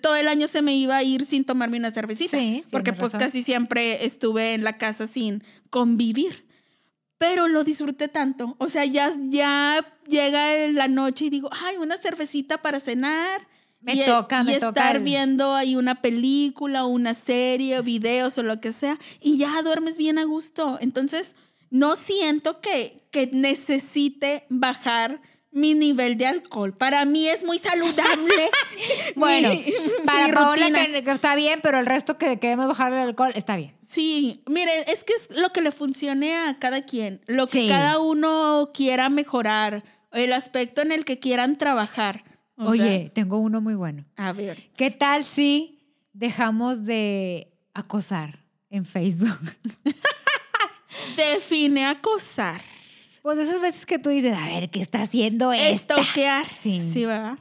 todo 0.03 0.17
el 0.17 0.27
año 0.29 0.47
se 0.49 0.63
me 0.63 0.75
iba 0.75 0.97
a 0.97 1.03
ir 1.03 1.25
sin 1.25 1.45
tomarme 1.45 1.77
una 1.79 1.91
cervecita. 1.91 2.37
Sí, 2.39 2.65
porque 2.71 2.93
pues 2.93 3.13
razón. 3.13 3.21
casi 3.27 3.43
siempre 3.43 4.05
estuve 4.05 4.55
en 4.55 4.65
la 4.65 4.79
casa 4.79 5.07
sin 5.07 5.45
convivir. 5.71 6.49
Pero 7.21 7.47
lo 7.49 7.65
disfruté 7.65 8.09
tanto. 8.09 8.57
O 8.59 8.69
sea, 8.71 8.85
ya, 8.87 9.13
ya 9.29 9.85
llega 10.09 10.57
la 10.69 10.89
noche 10.89 11.27
y 11.27 11.31
digo, 11.31 11.51
ay, 11.53 11.77
una 11.77 11.99
cervecita 11.99 12.63
para 12.63 12.81
cenar. 12.81 13.47
Me 13.83 13.95
y, 13.95 14.05
toca, 14.05 14.41
y 14.41 14.45
me 14.47 14.53
estar 14.55 14.71
toca 14.73 14.91
el- 14.93 15.03
viendo 15.03 15.55
ahí 15.55 15.77
una 15.77 16.01
película, 16.03 16.85
una 16.87 17.13
serie, 17.15 17.81
videos 17.83 18.37
o 18.39 18.43
lo 18.43 18.61
que 18.61 18.73
sea, 18.73 18.99
y 19.21 19.37
ya 19.39 19.61
duermes 19.63 19.97
bien 19.99 20.19
a 20.19 20.25
gusto. 20.25 20.79
Entonces, 20.81 21.37
no 21.71 21.95
siento 21.95 22.61
que, 22.63 23.03
que 23.11 23.29
necesite 23.33 24.45
bajar 24.49 25.21
mi 25.53 25.75
nivel 25.75 26.17
de 26.17 26.27
alcohol. 26.27 26.73
Para 26.75 27.05
mí 27.05 27.27
es 27.29 27.45
muy 27.45 27.59
saludable. 27.59 28.51
Bueno, 29.17 29.51
mi- 29.51 29.65
para 30.07 30.27
mi 30.29 30.33
Paola 30.33 30.69
rutina. 30.69 30.87
que, 30.87 31.05
que 31.05 31.11
está 31.11 31.35
bien, 31.35 31.61
pero 31.63 31.79
el 31.79 31.87
resto 31.87 32.17
que 32.17 32.39
queremos 32.39 32.67
bajar 32.69 32.93
el 32.93 32.99
alcohol 33.01 33.33
está 33.35 33.57
bien. 33.57 33.75
Sí, 33.91 34.45
mire, 34.47 34.71
es 34.93 35.03
que 35.03 35.15
es 35.15 35.29
lo 35.37 35.51
que 35.51 35.61
le 35.63 35.73
funcione 35.73 36.37
a 36.37 36.59
cada 36.61 36.83
quien, 36.85 37.21
lo 37.27 37.47
que 37.49 37.63
Sí. 37.63 37.69
cada 37.69 37.99
uno 37.99 38.71
quiera 38.73 39.09
mejorar, 39.09 39.83
el 40.13 40.33
aspecto 40.33 40.81
en 40.81 40.93
el 40.93 41.05
que 41.05 41.19
quieran 41.19 41.59
trabajar. 41.59 42.23
O 42.57 42.69
Oye, 42.69 43.11
tengo 43.15 43.39
uno 43.39 43.61
muy 43.61 43.75
bueno. 43.75 44.05
a 44.17 44.33
ver. 44.33 44.63
¿Qué 44.77 44.91
tal 44.93 45.25
si 45.25 45.81
dejamos 46.13 46.85
de 46.85 47.53
acosar 47.75 48.45
en 48.69 48.85
Facebook? 48.85 49.39
Define 51.17 51.87
acosar. 51.87 52.61
Pues 53.23 53.39
esas 53.39 53.61
veces 53.61 53.87
que 53.87 53.99
tú 53.99 54.11
dices, 54.11 54.35
a 54.37 54.47
ver, 54.47 54.71
¿qué 54.71 54.81
está 54.81 55.03
haciendo 55.03 55.53
esta? 55.53 56.01
Estoquear. 56.01 56.47
Sí. 56.47 56.81
Sí, 56.93 57.05
¿verdad? 57.05 57.39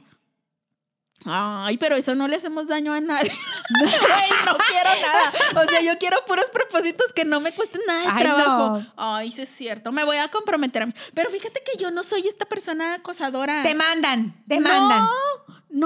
Ay, 1.24 1.76
pero 1.76 1.96
eso 1.96 2.14
no 2.14 2.26
le 2.28 2.36
hacemos 2.36 2.66
daño 2.66 2.92
a 2.92 3.00
nadie. 3.00 3.30
Ay, 3.80 4.30
no 4.46 4.56
quiero 4.68 4.90
nada. 5.02 5.62
O 5.64 5.68
sea, 5.68 5.80
yo 5.82 5.98
quiero 5.98 6.16
puros 6.26 6.48
propósitos 6.50 7.12
que 7.12 7.24
no 7.24 7.40
me 7.40 7.52
cuesten 7.52 7.82
nada 7.86 8.00
de 8.00 8.06
Ay, 8.10 8.22
trabajo. 8.22 8.78
no. 8.78 8.92
Ay, 8.96 9.30
sí 9.32 9.42
es 9.42 9.48
cierto. 9.50 9.92
Me 9.92 10.04
voy 10.04 10.16
a 10.16 10.28
comprometer 10.28 10.82
a 10.82 10.86
mí. 10.86 10.92
Pero 11.14 11.28
fíjate 11.30 11.60
que 11.64 11.80
yo 11.82 11.90
no 11.90 12.02
soy 12.02 12.26
esta 12.26 12.46
persona 12.46 12.94
acosadora. 12.94 13.62
Te 13.62 13.74
mandan, 13.74 14.34
te 14.48 14.60
mandan. 14.60 15.02
No, 15.02 15.10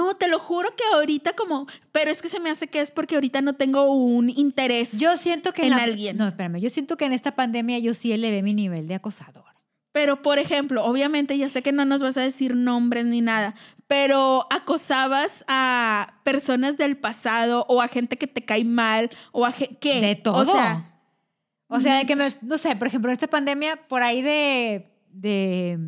no, 0.07 0.15
te 0.15 0.27
lo 0.29 0.39
juro 0.39 0.73
que 0.75 0.83
ahorita 0.93 1.33
como... 1.33 1.67
Pero 1.91 2.09
es 2.11 2.21
que 2.21 2.29
se 2.29 2.39
me 2.39 2.49
hace 2.49 2.67
que 2.67 2.79
es 2.81 2.89
porque 2.91 3.15
ahorita 3.15 3.41
no 3.41 3.53
tengo 3.53 3.91
un 3.91 4.29
interés. 4.29 4.89
Yo 4.93 5.17
siento 5.17 5.51
que 5.51 5.63
En 5.63 5.71
la- 5.71 5.83
alguien. 5.83 6.15
No, 6.17 6.27
espérame. 6.27 6.59
Yo 6.61 6.69
siento 6.69 6.95
que 6.97 7.05
en 7.05 7.13
esta 7.13 7.35
pandemia 7.35 7.77
yo 7.79 7.93
sí 7.93 8.11
elevé 8.13 8.41
mi 8.41 8.53
nivel 8.53 8.87
de 8.87 8.95
acosador. 8.95 9.43
Pero, 9.91 10.21
por 10.21 10.39
ejemplo, 10.39 10.83
obviamente 10.83 11.37
ya 11.37 11.47
sé 11.47 11.61
que 11.61 11.71
no 11.71 11.85
nos 11.85 12.01
vas 12.01 12.17
a 12.17 12.21
decir 12.21 12.53
nombres 12.53 13.05
ni 13.05 13.21
nada, 13.21 13.55
pero 13.87 14.47
acosabas 14.49 15.45
a 15.47 16.19
personas 16.23 16.77
del 16.77 16.97
pasado 16.97 17.65
o 17.69 17.81
a 17.81 17.87
gente 17.87 18.17
que 18.17 18.27
te 18.27 18.43
cae 18.43 18.65
mal 18.65 19.09
o 19.31 19.45
a 19.45 19.53
¿qué? 19.53 20.01
De 20.01 20.15
todo. 20.15 20.41
O 20.41 20.45
sea, 20.45 21.01
O 21.67 21.79
sea, 21.79 21.97
de 21.97 22.05
que 22.05 22.15
me, 22.15 22.27
no 22.41 22.57
sé, 22.57 22.75
por 22.75 22.87
ejemplo, 22.87 23.09
en 23.09 23.13
esta 23.13 23.27
pandemia, 23.27 23.87
por 23.87 24.03
ahí 24.03 24.21
de, 24.21 24.91
de, 25.09 25.79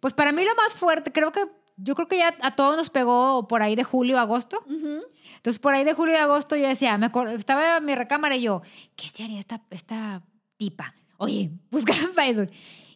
pues 0.00 0.14
para 0.14 0.32
mí 0.32 0.44
lo 0.44 0.54
más 0.56 0.74
fuerte, 0.74 1.12
creo 1.12 1.32
que, 1.32 1.40
yo 1.76 1.94
creo 1.94 2.08
que 2.08 2.18
ya 2.18 2.34
a 2.42 2.54
todos 2.54 2.76
nos 2.76 2.90
pegó 2.90 3.48
por 3.48 3.62
ahí 3.62 3.74
de 3.76 3.84
julio, 3.84 4.18
agosto. 4.18 4.62
ujú. 4.66 5.00
Entonces, 5.36 5.58
por 5.58 5.74
ahí 5.74 5.84
de 5.84 5.94
julio 5.94 6.14
y 6.14 6.18
agosto 6.18 6.54
yo 6.54 6.68
decía, 6.68 6.96
me 6.98 7.06
acuerdo, 7.06 7.32
estaba 7.32 7.78
en 7.78 7.84
mi 7.84 7.94
recámara 7.94 8.36
y 8.36 8.42
yo, 8.42 8.62
¿qué 8.94 9.08
se 9.08 9.24
haría 9.24 9.40
esta, 9.40 9.60
esta 9.70 10.22
tipa? 10.56 10.94
Oye, 11.18 11.50
buscaba 11.70 12.00
en 12.00 12.12
Facebook. 12.14 12.50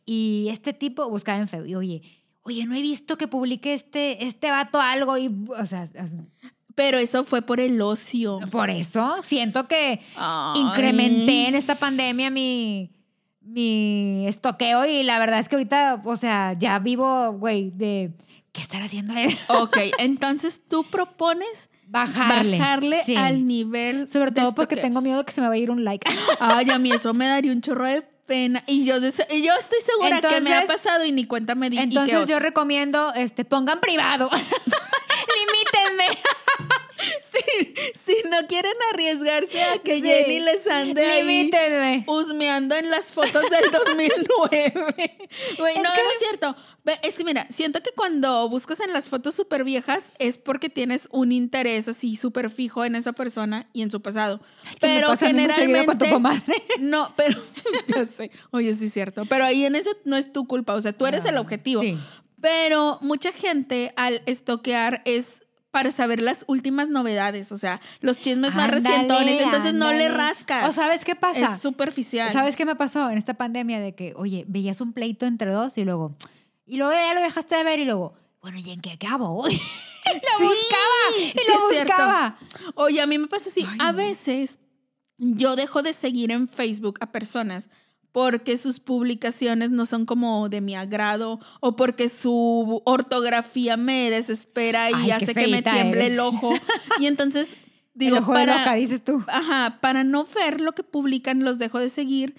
Y 0.04 0.48
este 0.50 0.72
tipo 0.72 1.08
buscaba 1.08 1.38
en 1.38 1.48
Facebook. 1.48 1.68
Y 1.68 1.74
oye, 1.74 2.02
oye, 2.46 2.64
no 2.64 2.74
he 2.74 2.82
visto 2.82 3.18
que 3.18 3.28
publique 3.28 3.74
este, 3.74 4.24
este 4.24 4.50
vato 4.50 4.80
algo. 4.80 5.18
Y, 5.18 5.28
o 5.48 5.66
sea, 5.66 5.86
pero 6.74 6.98
eso 6.98 7.24
fue 7.24 7.42
por 7.42 7.60
el 7.60 7.80
ocio. 7.82 8.38
por 8.50 8.70
eso 8.70 9.16
siento 9.24 9.66
que 9.68 10.00
Ay. 10.16 10.60
incrementé 10.60 11.48
en 11.48 11.54
esta 11.54 11.74
pandemia 11.74 12.30
mi, 12.30 12.92
mi 13.40 14.26
estoqueo. 14.26 14.86
Y 14.86 15.02
la 15.02 15.18
verdad 15.18 15.40
es 15.40 15.48
que 15.48 15.56
ahorita, 15.56 16.02
o 16.04 16.16
sea, 16.16 16.54
ya 16.58 16.78
vivo, 16.78 17.32
güey, 17.32 17.70
de 17.70 18.12
qué 18.52 18.60
estar 18.60 18.82
haciendo 18.82 19.14
él. 19.16 19.34
Ok, 19.48 19.76
entonces 19.98 20.60
tú 20.68 20.84
propones 20.84 21.68
Bajarle. 21.88 22.58
bajarle 22.58 23.02
Sí. 23.04 23.14
al 23.16 23.46
nivel. 23.46 24.08
Sobre 24.08 24.32
todo 24.32 24.54
porque 24.54 24.76
tengo 24.76 25.00
miedo 25.00 25.24
que 25.24 25.32
se 25.32 25.40
me 25.40 25.48
vaya 25.48 25.60
a 25.60 25.62
ir 25.62 25.70
un 25.70 25.84
like. 25.84 26.08
Ay, 26.40 26.68
a 26.70 26.78
mí 26.78 26.90
eso 26.90 27.14
me 27.14 27.26
daría 27.26 27.52
un 27.52 27.60
chorro 27.60 27.86
de 27.86 28.02
pena. 28.26 28.62
Y 28.66 28.84
yo, 28.84 28.96
y 28.98 29.42
yo 29.42 29.54
estoy 29.54 29.78
segura 29.84 30.20
que 30.20 30.40
me 30.40 30.52
ha 30.52 30.60
Entonces- 30.62 30.66
pasado 30.66 31.04
y 31.04 31.12
ni 31.12 31.26
cuenta 31.26 31.54
me 31.54 31.70
di. 31.70 31.78
Entonces 31.78 32.26
yo 32.26 32.38
recomiendo, 32.38 33.12
este, 33.14 33.44
pongan 33.44 33.80
privado. 33.80 34.28
Limítenme. 35.36 36.18
si, 37.32 37.74
si 37.94 38.28
no 38.28 38.46
quieren 38.46 38.72
arriesgarse 38.92 39.62
a 39.62 39.78
que 39.78 39.96
Sí. 39.96 40.02
Jenny 40.02 40.40
les 40.40 40.66
ande 40.66 41.04
ahí 41.04 41.22
Limítenme. 41.22 42.04
husmeando 42.06 42.74
en 42.74 42.90
las 42.90 43.12
fotos 43.12 43.42
del 43.50 43.70
2009. 43.72 44.72
Güey, 45.58 45.74
Es 45.76 45.82
no, 45.82 45.90
que- 45.92 46.02
no 46.02 46.10
es 46.10 46.18
cierto. 46.18 46.56
Es 47.02 47.16
que 47.18 47.24
mira, 47.24 47.46
siento 47.50 47.80
que 47.82 47.90
cuando 47.96 48.48
buscas 48.48 48.78
en 48.78 48.92
las 48.92 49.08
fotos 49.08 49.34
súper 49.34 49.64
viejas 49.64 50.04
es 50.20 50.38
porque 50.38 50.68
tienes 50.68 51.08
un 51.10 51.32
interés 51.32 51.88
así 51.88 52.14
súper 52.14 52.48
fijo 52.48 52.84
en 52.84 52.94
esa 52.94 53.12
persona 53.12 53.66
y 53.72 53.82
en 53.82 53.90
su 53.90 54.00
pasado. 54.00 54.38
que 54.80 54.86
me 54.86 54.94
pero 55.00 55.16
generalmente... 55.16 55.86
con 55.86 55.98
tu. 55.98 56.06
No, 56.80 57.12
pero 57.16 57.42
ya 57.88 58.04
sé. 58.04 58.30
Oye, 58.52 58.72
sí 58.74 58.84
es 58.86 58.92
cierto. 58.92 59.24
Pero 59.26 59.44
ahí 59.44 59.64
en 59.64 59.74
ese 59.74 59.90
no 60.04 60.16
es 60.16 60.32
tu 60.32 60.46
culpa. 60.46 60.74
O 60.74 60.80
sea, 60.80 60.92
tú 60.92 61.06
eres 61.06 61.24
el 61.24 61.36
Ah, 61.36 61.40
objetivo. 61.40 61.80
sí. 61.80 61.98
Pero 62.40 62.98
mucha 63.00 63.32
gente 63.32 63.92
al 63.96 64.22
estoquear 64.26 65.02
es 65.06 65.42
para 65.76 65.90
saber 65.90 66.22
las 66.22 66.46
últimas 66.48 66.88
novedades, 66.88 67.52
o 67.52 67.58
sea, 67.58 67.82
los 68.00 68.16
chismes 68.16 68.54
más 68.54 68.72
Ándale, 68.72 68.96
recientones, 68.96 69.42
entonces 69.42 69.74
no 69.74 69.92
le 69.92 70.08
rascas. 70.08 70.66
¿O 70.70 70.72
sabes 70.72 71.04
qué 71.04 71.14
pasa? 71.14 71.56
Es 71.56 71.60
superficial. 71.60 72.32
¿Sabes 72.32 72.56
qué 72.56 72.64
me 72.64 72.76
pasó 72.76 73.10
en 73.10 73.18
esta 73.18 73.34
pandemia? 73.34 73.78
De 73.78 73.94
que, 73.94 74.14
oye, 74.16 74.46
veías 74.48 74.80
un 74.80 74.94
pleito 74.94 75.26
entre 75.26 75.50
dos 75.50 75.76
y 75.76 75.84
luego, 75.84 76.14
y 76.64 76.78
luego 76.78 76.92
ya 76.94 77.12
lo 77.12 77.20
dejaste 77.20 77.56
de 77.56 77.64
ver 77.64 77.78
y 77.78 77.84
luego, 77.84 78.14
bueno, 78.40 78.58
¿y 78.58 78.70
en 78.70 78.80
qué 78.80 78.92
acabo? 78.92 79.44
lo 79.44 79.50
Sí, 79.50 79.58
buscaba, 80.38 81.18
y 81.18 81.22
sí 81.28 81.52
lo 81.52 81.68
cierto. 81.68 81.92
buscaba. 81.92 82.38
Oye, 82.76 83.02
a 83.02 83.06
mí 83.06 83.18
me 83.18 83.26
pasa 83.26 83.50
así. 83.50 83.66
Ay, 83.68 83.76
a 83.78 83.92
veces 83.92 84.58
yo 85.18 85.56
dejo 85.56 85.82
de 85.82 85.92
seguir 85.92 86.30
en 86.30 86.48
Facebook 86.48 86.96
a 87.02 87.12
personas 87.12 87.68
porque 88.16 88.56
sus 88.56 88.80
publicaciones 88.80 89.70
no 89.70 89.84
son 89.84 90.06
como 90.06 90.48
de 90.48 90.62
mi 90.62 90.74
agrado 90.74 91.38
o 91.60 91.76
porque 91.76 92.08
su 92.08 92.80
ortografía 92.86 93.76
me 93.76 94.08
desespera 94.08 94.90
y 94.90 94.94
Ay, 94.94 95.10
hace 95.10 95.34
que 95.34 95.48
me 95.48 95.60
tiemble 95.60 96.00
eres. 96.00 96.12
el 96.14 96.20
ojo. 96.20 96.54
Y 96.98 97.08
entonces 97.08 97.50
digo, 97.92 98.16
el 98.16 98.22
ojo 98.22 98.32
de 98.32 98.46
para, 98.46 98.58
loca, 98.60 98.72
dices 98.72 99.04
tú. 99.04 99.22
Ajá, 99.28 99.80
para 99.82 100.02
no 100.02 100.24
ver 100.24 100.62
lo 100.62 100.72
que 100.72 100.82
publican 100.82 101.44
los 101.44 101.58
dejo 101.58 101.78
de 101.78 101.90
seguir, 101.90 102.36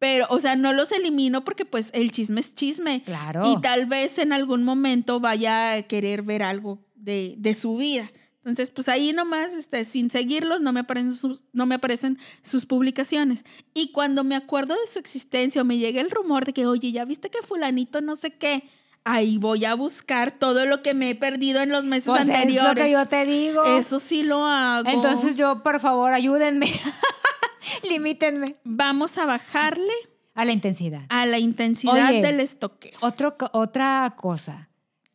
pero, 0.00 0.26
o 0.30 0.40
sea, 0.40 0.56
no 0.56 0.72
los 0.72 0.90
elimino 0.90 1.44
porque 1.44 1.64
pues 1.64 1.90
el 1.92 2.10
chisme 2.10 2.40
es 2.40 2.52
chisme. 2.56 3.04
Claro. 3.04 3.52
Y 3.52 3.60
tal 3.60 3.86
vez 3.86 4.18
en 4.18 4.32
algún 4.32 4.64
momento 4.64 5.20
vaya 5.20 5.74
a 5.74 5.82
querer 5.82 6.22
ver 6.22 6.42
algo 6.42 6.80
de, 6.96 7.36
de 7.38 7.54
su 7.54 7.76
vida. 7.76 8.10
Entonces, 8.40 8.70
pues 8.70 8.88
ahí 8.88 9.12
nomás, 9.12 9.52
este, 9.52 9.84
sin 9.84 10.10
seguirlos, 10.10 10.60
no 10.62 10.72
me, 10.72 10.80
aparecen 10.80 11.12
sus, 11.12 11.44
no 11.52 11.66
me 11.66 11.74
aparecen 11.74 12.18
sus 12.42 12.64
publicaciones. 12.64 13.44
Y 13.74 13.92
cuando 13.92 14.24
me 14.24 14.34
acuerdo 14.34 14.74
de 14.74 14.90
su 14.90 14.98
existencia 14.98 15.60
o 15.60 15.64
me 15.66 15.76
llega 15.76 16.00
el 16.00 16.10
rumor 16.10 16.46
de 16.46 16.54
que, 16.54 16.66
oye, 16.66 16.90
ya 16.90 17.04
viste 17.04 17.28
que 17.30 17.42
fulanito 17.42 18.00
no 18.00 18.16
sé 18.16 18.30
qué, 18.30 18.64
ahí 19.04 19.36
voy 19.36 19.66
a 19.66 19.74
buscar 19.74 20.30
todo 20.38 20.64
lo 20.64 20.82
que 20.82 20.94
me 20.94 21.10
he 21.10 21.14
perdido 21.14 21.60
en 21.60 21.68
los 21.68 21.84
meses 21.84 22.06
Pues 22.06 22.22
es 22.22 22.28
anteriores. 22.30 22.74
lo 22.78 22.82
que 22.82 22.90
yo 22.90 23.06
te 23.06 23.26
digo. 23.26 23.64
Eso 23.76 23.98
sí 23.98 24.22
lo 24.22 24.44
hago. 24.46 24.88
Entonces 24.88 25.36
yo, 25.36 25.62
por 25.62 25.78
favor, 25.80 26.12
ayúdenme. 26.12 26.66
Limítenme. 27.88 28.56
vamos 28.64 29.18
a 29.18 29.26
bajarle 29.26 29.92
A 30.34 30.44
la 30.44 30.52
intensidad. 30.52 31.02
a 31.08 31.26
la 31.26 31.38
intensidad 31.38 32.08
Oye. 32.08 32.22
del 32.22 32.40
estoqueo. 32.40 32.96
Otro, 33.00 33.36
otra 33.52 34.14
cosa, 34.16 34.70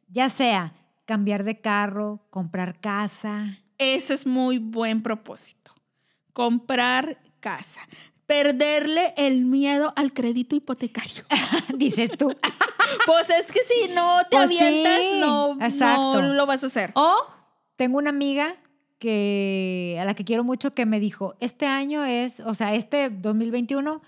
ya 0.09 0.29
sea 0.29 0.73
cambiar 1.05 1.43
de 1.43 1.61
carro, 1.61 2.25
comprar 2.29 2.79
casa. 2.79 3.59
Ese 3.77 4.13
es 4.13 4.25
muy 4.25 4.57
buen 4.57 5.01
propósito. 5.01 5.73
Comprar 6.33 7.19
casa. 7.39 7.81
Perderle 8.25 9.13
el 9.17 9.45
miedo 9.45 9.93
al 9.95 10.13
crédito 10.13 10.55
hipotecario. 10.55 11.23
dices 11.77 12.09
tú. 12.17 12.29
pues 13.05 13.29
es 13.29 13.45
que 13.45 13.61
si 13.63 13.93
no 13.93 14.19
te 14.29 14.35
Pues 14.35 14.49
sí, 14.49 14.59
avientas, 14.59 14.99
no, 15.19 15.57
exacto. 15.61 16.21
no 16.21 16.33
lo 16.33 16.45
vas 16.45 16.63
a 16.63 16.67
hacer. 16.67 16.91
O 16.95 17.15
tengo 17.75 17.97
una 17.97 18.09
amiga 18.09 18.55
que 18.97 19.97
a 19.99 20.05
la 20.05 20.15
que 20.15 20.23
quiero 20.23 20.43
mucho 20.43 20.73
que 20.73 20.85
me 20.85 20.99
dijo, 20.99 21.35
este 21.39 21.67
año 21.67 22.03
es, 22.03 22.39
o 22.39 22.55
sea, 22.55 22.73
este 22.73 23.09
2021 23.09 24.01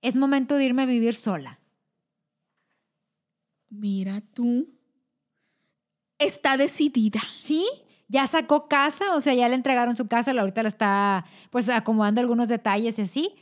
es 0.00 0.16
momento 0.16 0.54
de 0.54 0.64
irme 0.64 0.82
a 0.82 0.86
vivir 0.86 1.14
sola. 1.14 1.58
Mira 3.68 4.22
tú. 4.32 4.68
Está 6.20 6.56
decidida. 6.56 7.20
¿Sí? 7.42 7.66
Ya 8.08 8.26
sacó 8.26 8.68
casa, 8.68 9.14
o 9.14 9.20
sea, 9.20 9.34
ya 9.34 9.48
le 9.48 9.54
entregaron 9.56 9.96
su 9.96 10.06
casa, 10.08 10.32
la 10.32 10.40
ahorita 10.42 10.62
la 10.62 10.68
está 10.68 11.24
pues 11.50 11.68
acomodando 11.68 12.20
algunos 12.20 12.48
detalles 12.48 12.98
y 12.98 13.02
así, 13.02 13.34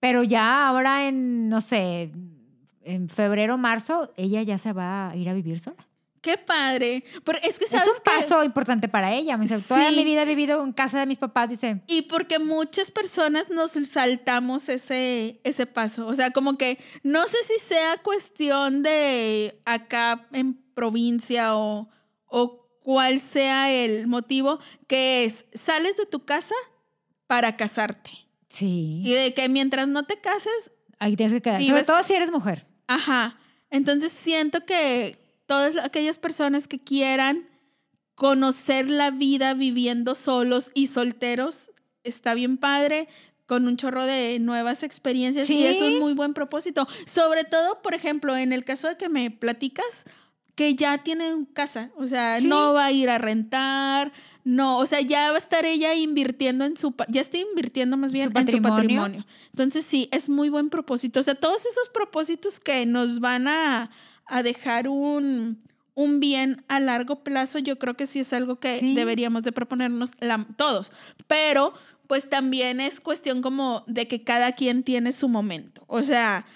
pero 0.00 0.22
ya 0.24 0.66
ahora 0.66 1.06
en, 1.06 1.48
no 1.48 1.60
sé, 1.60 2.10
en 2.82 3.08
febrero, 3.08 3.58
marzo, 3.58 4.12
ella 4.16 4.42
ya 4.42 4.58
se 4.58 4.72
va 4.72 5.10
a 5.10 5.16
ir 5.16 5.28
a 5.28 5.34
vivir 5.34 5.60
sola. 5.60 5.76
Qué 6.20 6.36
padre. 6.36 7.04
Pero 7.24 7.38
es 7.44 7.60
que 7.60 7.64
Es 7.66 7.72
un 7.72 7.78
que- 7.78 8.10
paso 8.10 8.42
importante 8.42 8.88
para 8.88 9.14
ella. 9.14 9.36
Me 9.36 9.44
dice, 9.44 9.60
toda 9.60 9.88
Sí. 9.88 9.94
mi 9.94 10.02
vida 10.02 10.22
he 10.22 10.24
vivido 10.24 10.64
en 10.64 10.72
casa 10.72 10.98
de 10.98 11.06
mis 11.06 11.18
papás, 11.18 11.48
dice. 11.48 11.80
Y 11.86 12.02
porque 12.02 12.40
muchas 12.40 12.90
personas 12.90 13.50
nos 13.50 13.70
saltamos 13.88 14.68
ese, 14.68 15.40
ese 15.44 15.66
paso. 15.66 16.08
O 16.08 16.14
sea, 16.16 16.32
como 16.32 16.58
que 16.58 16.78
no 17.04 17.24
sé 17.26 17.36
si 17.46 17.64
sea 17.64 17.98
cuestión 18.02 18.82
de 18.82 19.60
acá 19.64 20.26
en 20.32 20.54
provincia 20.74 21.56
o, 21.56 21.88
o 22.28 22.68
cuál 22.82 23.20
sea 23.20 23.70
el 23.72 24.06
motivo, 24.06 24.60
que 24.86 25.24
es, 25.24 25.46
sales 25.52 25.96
de 25.96 26.06
tu 26.06 26.24
casa 26.24 26.54
para 27.26 27.56
casarte. 27.56 28.10
Sí. 28.48 29.02
Y 29.04 29.12
de 29.12 29.34
que 29.34 29.48
mientras 29.48 29.88
no 29.88 30.04
te 30.04 30.20
cases, 30.20 30.70
Ahí 31.00 31.14
tienes 31.14 31.32
que 31.34 31.42
quedar. 31.42 31.62
Sobre 31.62 31.84
todo 31.84 32.02
si 32.02 32.14
eres 32.14 32.32
mujer. 32.32 32.66
Ajá. 32.88 33.38
Entonces 33.70 34.10
siento 34.12 34.64
que 34.64 35.18
todas 35.46 35.76
aquellas 35.76 36.18
personas 36.18 36.66
que 36.66 36.80
quieran 36.80 37.48
conocer 38.14 38.88
la 38.88 39.10
vida 39.12 39.54
viviendo 39.54 40.14
solos 40.14 40.72
y 40.74 40.88
solteros 40.88 41.70
está 42.02 42.34
bien 42.34 42.56
padre 42.56 43.06
con 43.46 43.68
un 43.68 43.76
chorro 43.76 44.04
de 44.04 44.38
nuevas 44.40 44.82
experiencias 44.82 45.46
Sí. 45.46 45.58
y 45.58 45.66
eso 45.66 45.86
es 45.86 46.00
muy 46.00 46.14
buen 46.14 46.34
propósito. 46.34 46.86
Sobre 47.06 47.44
todo, 47.44 47.80
por 47.80 47.94
ejemplo, 47.94 48.36
en 48.36 48.52
el 48.52 48.64
caso 48.64 48.88
de 48.88 48.96
que 48.96 49.08
me 49.08 49.30
platicas 49.30 50.04
que 50.58 50.74
ya 50.74 50.98
tienen 50.98 51.44
casa, 51.44 51.90
o 51.96 52.08
sea, 52.08 52.40
Sí. 52.40 52.48
no 52.48 52.72
va 52.72 52.86
a 52.86 52.90
ir 52.90 53.08
a 53.10 53.18
rentar, 53.18 54.10
no, 54.42 54.78
o 54.78 54.86
sea, 54.86 55.00
ya 55.00 55.28
va 55.30 55.36
a 55.36 55.38
estar 55.38 55.64
ella 55.64 55.94
invirtiendo 55.94 56.64
en 56.64 56.76
su, 56.76 56.92
ya 57.08 57.20
está 57.20 57.38
invirtiendo 57.38 57.96
más 57.96 58.10
bien 58.12 58.24
en 58.24 58.30
su 58.30 58.34
patrimonio. 58.34 58.74
patrimonio. 58.74 59.26
Entonces 59.52 59.84
sí, 59.84 60.08
es 60.10 60.28
muy 60.28 60.48
buen 60.48 60.68
propósito. 60.68 61.20
O 61.20 61.22
sea, 61.22 61.36
todos 61.36 61.60
esos 61.64 61.88
propósitos 61.90 62.58
que 62.58 62.86
nos 62.86 63.20
van 63.20 63.46
a, 63.46 63.92
a 64.26 64.42
dejar 64.42 64.88
un, 64.88 65.62
un 65.94 66.18
bien 66.18 66.64
a 66.66 66.80
largo 66.80 67.22
plazo, 67.22 67.60
yo 67.60 67.78
creo 67.78 67.94
que 67.94 68.06
sí 68.06 68.18
es 68.18 68.32
algo 68.32 68.58
que 68.58 68.80
Sí. 68.80 68.96
deberíamos 68.96 69.44
de 69.44 69.52
proponernos 69.52 70.10
la- 70.18 70.44
todos. 70.56 70.90
Pero 71.28 71.72
pues 72.08 72.28
también 72.28 72.80
es 72.80 72.98
cuestión 73.00 73.42
como 73.42 73.84
de 73.86 74.08
que 74.08 74.24
cada 74.24 74.50
quien 74.50 74.82
tiene 74.82 75.12
su 75.12 75.28
momento. 75.28 75.84
O 75.86 76.02
sea, 76.02 76.46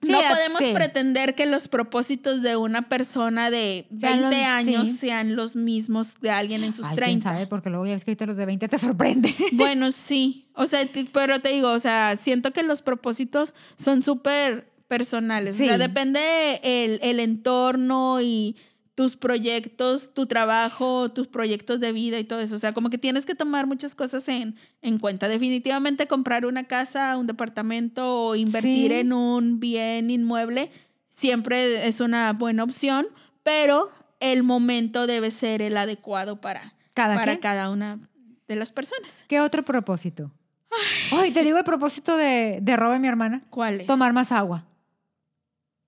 Sí, 0.00 0.12
no 0.12 0.20
podemos 0.28 0.58
sí. 0.60 0.70
pretender 0.74 1.34
que 1.34 1.44
los 1.46 1.66
propósitos 1.66 2.40
de 2.42 2.56
una 2.56 2.88
persona 2.88 3.50
de 3.50 3.86
20 3.90 4.06
Sean 4.06 4.20
los- 4.22 4.34
años 4.34 4.86
sí. 4.86 4.96
sean 4.96 5.34
los 5.36 5.56
mismos 5.56 6.20
de 6.20 6.30
alguien 6.30 6.62
en 6.62 6.74
sus 6.74 6.86
Ay, 6.86 6.92
quién 6.96 7.04
30. 7.20 7.30
sabe, 7.30 7.46
porque 7.48 7.68
luego 7.68 7.84
ya 7.86 7.92
ves 7.94 8.04
que 8.04 8.12
ahorita 8.12 8.26
los 8.26 8.36
de 8.36 8.46
20 8.46 8.68
te 8.68 8.78
sorprenden. 8.78 9.34
Bueno, 9.52 9.90
sí. 9.90 10.46
O 10.54 10.66
sea, 10.66 10.88
pero 11.12 11.40
te 11.40 11.48
digo, 11.48 11.70
o 11.72 11.78
sea, 11.80 12.14
siento 12.16 12.52
que 12.52 12.62
los 12.62 12.82
propósitos 12.82 13.54
son 13.76 14.02
súper 14.02 14.70
personales. 14.86 15.56
O 15.60 15.64
sea, 15.64 15.74
Sí. 15.74 15.78
depende 15.80 16.60
el, 16.62 17.00
el 17.02 17.20
entorno 17.20 18.20
y 18.20 18.56
tus 18.98 19.14
proyectos, 19.14 20.12
tu 20.12 20.26
trabajo, 20.26 21.12
tus 21.12 21.28
proyectos 21.28 21.78
de 21.78 21.92
vida 21.92 22.18
y 22.18 22.24
todo 22.24 22.40
eso. 22.40 22.56
O 22.56 22.58
sea, 22.58 22.72
como 22.72 22.90
que 22.90 22.98
tienes 22.98 23.24
que 23.26 23.36
tomar 23.36 23.64
muchas 23.64 23.94
cosas 23.94 24.28
en, 24.28 24.56
en 24.82 24.98
cuenta. 24.98 25.28
Definitivamente 25.28 26.08
comprar 26.08 26.44
una 26.44 26.64
casa, 26.64 27.16
un 27.16 27.28
departamento 27.28 28.12
o 28.24 28.34
invertir 28.34 28.90
Sí. 28.90 28.96
en 28.98 29.12
un 29.12 29.60
bien 29.60 30.10
inmueble 30.10 30.72
siempre 31.10 31.86
es 31.86 32.00
una 32.00 32.32
buena 32.32 32.64
opción, 32.64 33.06
pero 33.44 33.88
el 34.18 34.42
momento 34.42 35.06
debe 35.06 35.30
ser 35.30 35.62
el 35.62 35.76
adecuado 35.76 36.40
para, 36.40 36.74
Cada 36.92 37.14
para 37.14 37.38
cada 37.38 37.70
una 37.70 38.00
de 38.48 38.56
las 38.56 38.72
personas. 38.72 39.24
¿Qué 39.28 39.38
otro 39.38 39.64
propósito? 39.64 40.32
Ay, 41.12 41.30
te 41.30 41.44
digo 41.44 41.56
el 41.56 41.62
propósito 41.64 42.16
de, 42.16 42.58
de 42.60 42.76
Robe, 42.76 42.98
mi 42.98 43.06
hermana. 43.06 43.42
¿Cuál 43.48 43.82
es? 43.82 43.86
Tomar 43.86 44.12
más 44.12 44.32
agua. 44.32 44.64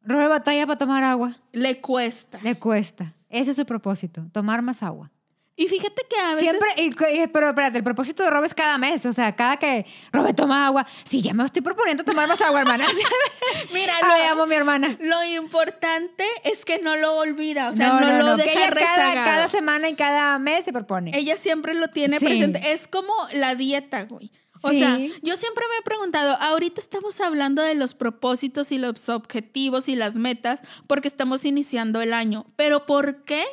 Robe 0.03 0.29
batalla 0.29 0.67
para 0.67 0.79
tomar 0.79 1.05
agua. 1.05 1.37
Le 1.53 1.81
cuesta. 1.81 2.39
Le 2.43 2.59
cuesta. 2.59 3.15
Ese 3.29 3.51
es 3.53 3.57
su 3.57 3.67
propósito, 3.67 4.25
tomar 4.33 4.63
más 4.63 4.83
agua. 4.83 5.11
Y 5.57 5.67
fíjate 5.69 6.03
que 6.09 6.17
a 6.19 6.35
veces... 6.35 6.49
Siempre, 6.49 6.69
y- 6.79 7.23
y- 7.23 7.27
pero 7.27 7.49
espérate, 7.51 7.77
el 7.77 7.85
propósito 7.85 8.23
de 8.23 8.31
Robe 8.31 8.47
es 8.47 8.55
cada 8.55 8.79
mes, 8.79 9.05
o 9.05 9.13
sea, 9.13 9.37
cada 9.37 9.59
que 9.59 9.85
Robe 10.11 10.33
toma 10.33 10.65
agua. 10.67 10.87
Sí, 11.05 11.21
ya 11.21 11.35
me 11.35 11.45
estoy 11.45 11.61
proponiendo 11.61 12.03
tomar 12.03 12.27
más 12.27 12.41
agua, 12.41 12.61
hermana. 12.63 12.87
Mira, 13.75 13.93
lo, 14.01 14.31
amo 14.33 14.47
mi 14.47 14.55
hermana. 14.55 14.97
lo 15.01 15.23
importante 15.25 16.25
es 16.45 16.65
que 16.65 16.79
no 16.79 16.97
lo 16.97 17.17
olvida, 17.19 17.69
o 17.69 17.75
sea, 17.75 17.89
no, 18.01 18.23
lo 18.31 18.37
que 18.39 18.45
deja 18.45 18.69
ella 18.69 18.75
cada, 18.75 19.15
cada 19.25 19.49
semana 19.49 19.89
y 19.91 19.97
cada 19.97 20.39
mes 20.39 20.65
se 20.65 20.73
propone. 20.73 21.11
Ella 21.15 21.37
siempre 21.37 21.75
lo 21.75 21.89
tiene 21.89 22.19
Sí. 22.19 22.25
presente. 22.25 22.73
Es 22.73 22.89
como 22.89 23.13
la 23.35 23.55
dieta, 23.55 24.05
güey. 24.05 24.33
O 24.63 24.71
Sí. 24.71 24.79
sea, 24.81 24.99
yo 25.23 25.37
siempre 25.37 25.65
me 25.71 25.79
he 25.79 25.83
preguntado, 25.83 26.37
ahorita 26.41 26.81
estamos 26.81 27.21
hablando 27.21 27.63
de 27.63 27.75
los 27.75 27.95
propósitos 27.95 28.73
y 28.73 28.79
los 28.79 29.09
objetivos 29.09 29.89
y 29.89 29.97
las 29.97 30.15
metas 30.17 30.63
porque 30.87 31.09
estamos 31.09 31.45
iniciando 31.45 32.01
el 32.03 32.13
año, 32.13 32.47
pero 32.57 32.85
¿por 32.87 33.25
qué 33.25 33.45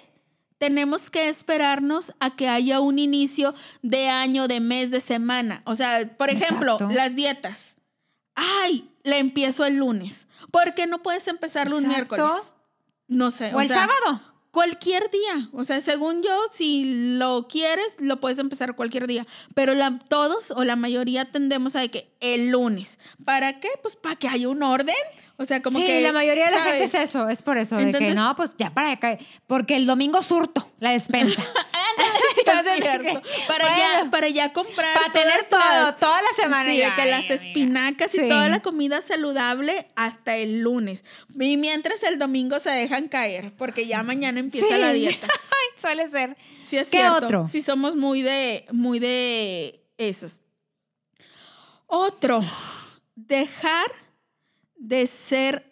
tenemos 0.58 1.10
que 1.10 1.30
esperarnos 1.30 2.14
a 2.20 2.36
que 2.36 2.50
haya 2.50 2.80
un 2.80 3.00
inicio 3.00 3.54
de 3.84 4.10
año, 4.10 4.48
de 4.48 4.60
mes, 4.60 4.92
de 4.92 5.00
semana? 5.00 5.62
O 5.66 5.76
sea, 5.76 6.16
por 6.18 6.30
ejemplo, 6.30 6.74
Exacto. 6.74 6.94
las 6.96 7.16
dietas. 7.16 7.78
Ay, 8.36 8.90
le 9.04 9.20
empiezo 9.20 9.66
el 9.66 9.78
lunes. 9.78 10.28
¿Por 10.52 10.74
qué 10.74 10.88
no 10.88 11.02
puedes 11.04 11.28
empezarlo 11.28 11.78
un 11.78 11.86
Exacto. 11.86 12.16
miércoles? 12.16 12.44
No 13.08 13.32
sé. 13.32 13.54
O, 13.56 13.62
el 13.62 13.68
sea, 13.68 13.88
sábado. 13.88 14.22
Cualquier 14.58 15.12
día. 15.12 15.50
O 15.54 15.64
sea, 15.64 15.82
según 15.82 16.24
yo, 16.24 16.36
si 16.52 17.14
lo 17.20 17.48
quieres, 17.48 17.94
lo 18.00 18.20
puedes 18.20 18.40
empezar 18.40 18.76
cualquier 18.76 19.06
día. 19.06 19.28
Pero 19.54 19.76
la- 19.76 20.00
todos 20.10 20.50
o 20.50 20.64
la 20.64 20.76
mayoría 20.76 21.26
tendemos 21.32 21.76
a 21.76 21.88
que 21.90 22.10
el 22.22 22.50
lunes. 22.50 22.98
¿Para 23.24 23.60
qué? 23.60 23.70
Pues 23.84 23.96
para 23.96 24.16
que 24.16 24.28
haya 24.28 24.50
un 24.50 24.64
orden. 24.64 24.96
O 25.40 25.46
sea, 25.46 25.62
como 25.62 25.78
sí, 25.78 25.86
que. 25.86 26.02
la 26.02 26.12
mayoría 26.14 26.46
de 26.46 26.52
la 26.52 26.62
gente 26.64 26.84
es 26.86 26.94
eso, 26.96 27.30
es 27.30 27.44
por 27.44 27.58
eso, 27.58 27.76
de 27.76 27.84
que 27.84 27.90
Entonces- 27.90 28.16
no, 28.16 28.36
pues 28.36 28.56
ya 28.58 28.74
para 28.74 28.92
acá, 28.92 29.18
porque 29.46 29.76
el 29.76 29.86
domingo 29.86 30.24
surto 30.24 30.68
la 30.80 30.92
despensa. 30.92 31.44
Es 32.48 32.84
cierto. 32.84 33.22
Para, 33.48 33.78
ya, 33.78 34.08
para 34.10 34.30
ya 34.30 34.54
comprar. 34.54 34.94
para 34.98 35.12
tener 35.12 35.44
todo, 35.50 35.60
las- 35.60 35.98
toda 35.98 36.22
la 36.22 36.28
semana. 36.42 36.66
Sí, 36.66 36.78
y, 36.78 36.78
de 36.78 36.94
que 36.96 37.02
ay, 37.02 37.10
las 37.10 37.30
espinacas 37.30 38.14
y 38.16 38.20
Sí. 38.20 38.28
toda 38.30 38.48
la 38.50 38.62
comida 38.62 39.02
saludable 39.02 39.88
hasta 39.96 40.38
el 40.38 40.60
lunes. 40.60 41.04
Y 41.40 41.58
mientras 41.58 42.04
el 42.04 42.18
domingo 42.20 42.60
se 42.60 42.70
dejan 42.70 43.08
caer, 43.10 43.54
porque 43.58 43.86
ya 43.88 44.04
mañana 44.04 44.40
empieza 44.40 44.68
Sí. 44.76 44.82
la 44.82 44.94
dieta. 44.94 45.28
Ay, 45.32 45.82
suele 45.82 46.08
ser. 46.08 46.38
Sí 46.64 46.78
es 46.78 46.90
¿Qué 46.90 46.98
cierto. 47.00 47.26
otro? 47.26 47.46
Sí 47.46 47.62
somos 47.62 47.96
muy 47.96 48.22
de, 48.22 48.66
muy 48.72 49.00
de 49.00 49.84
esos. 49.98 50.42
Otro, 51.88 52.44
dejar 53.16 53.92
de 54.78 55.08
ser 55.08 55.72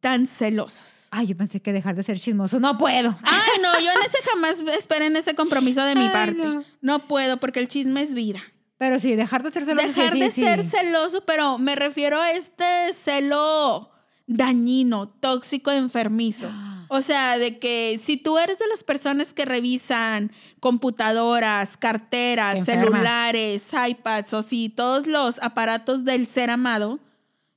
tan 0.00 0.26
celosos. 0.26 1.08
Ay, 1.10 1.28
yo 1.28 1.36
pensé 1.36 1.60
que 1.62 1.72
dejar 1.72 1.94
de 1.94 2.02
ser 2.02 2.18
chismoso. 2.18 2.60
No 2.60 2.76
puedo. 2.76 3.16
Ay, 3.22 3.62
no, 3.62 3.72
yo 3.80 3.90
en 3.90 4.04
ese 4.04 4.18
jamás 4.30 4.60
esperen 4.76 5.16
ese 5.16 5.34
compromiso 5.34 5.82
de 5.84 5.94
mi 5.94 6.02
Ay, 6.06 6.10
parte. 6.10 6.34
no. 6.34 6.64
No. 6.82 7.08
puedo 7.08 7.38
porque 7.38 7.60
el 7.60 7.68
chisme 7.68 8.02
es 8.02 8.12
vida. 8.14 8.42
Pero 8.76 8.98
sí, 8.98 9.14
dejar 9.16 9.42
de 9.42 9.50
ser 9.50 9.64
celoso. 9.64 9.86
sí, 9.88 9.94
Dejar 9.94 10.12
sí, 10.12 10.20
de 10.20 10.30
sí. 10.30 10.42
ser 10.42 10.62
celoso, 10.64 11.24
pero 11.24 11.58
me 11.58 11.74
refiero 11.76 12.20
a 12.20 12.32
este 12.32 12.92
celo 12.92 13.90
dañino, 14.26 15.08
tóxico, 15.08 15.70
enfermizo. 15.70 16.50
O 16.88 17.00
sea, 17.00 17.38
de 17.38 17.58
que 17.58 17.98
si 18.02 18.16
tú 18.16 18.36
eres 18.38 18.58
de 18.58 18.66
las 18.66 18.84
personas 18.84 19.32
que 19.32 19.44
revisan 19.46 20.32
computadoras, 20.60 21.72
Te 21.72 21.78
carteras, 21.78 22.64
celulares, 22.64 23.68
iPads 23.88 24.34
o 24.34 24.42
si 24.42 24.68
todos 24.68 25.06
los 25.06 25.42
aparatos 25.42 26.04
del 26.04 26.26
ser 26.26 26.50
amado, 26.50 27.00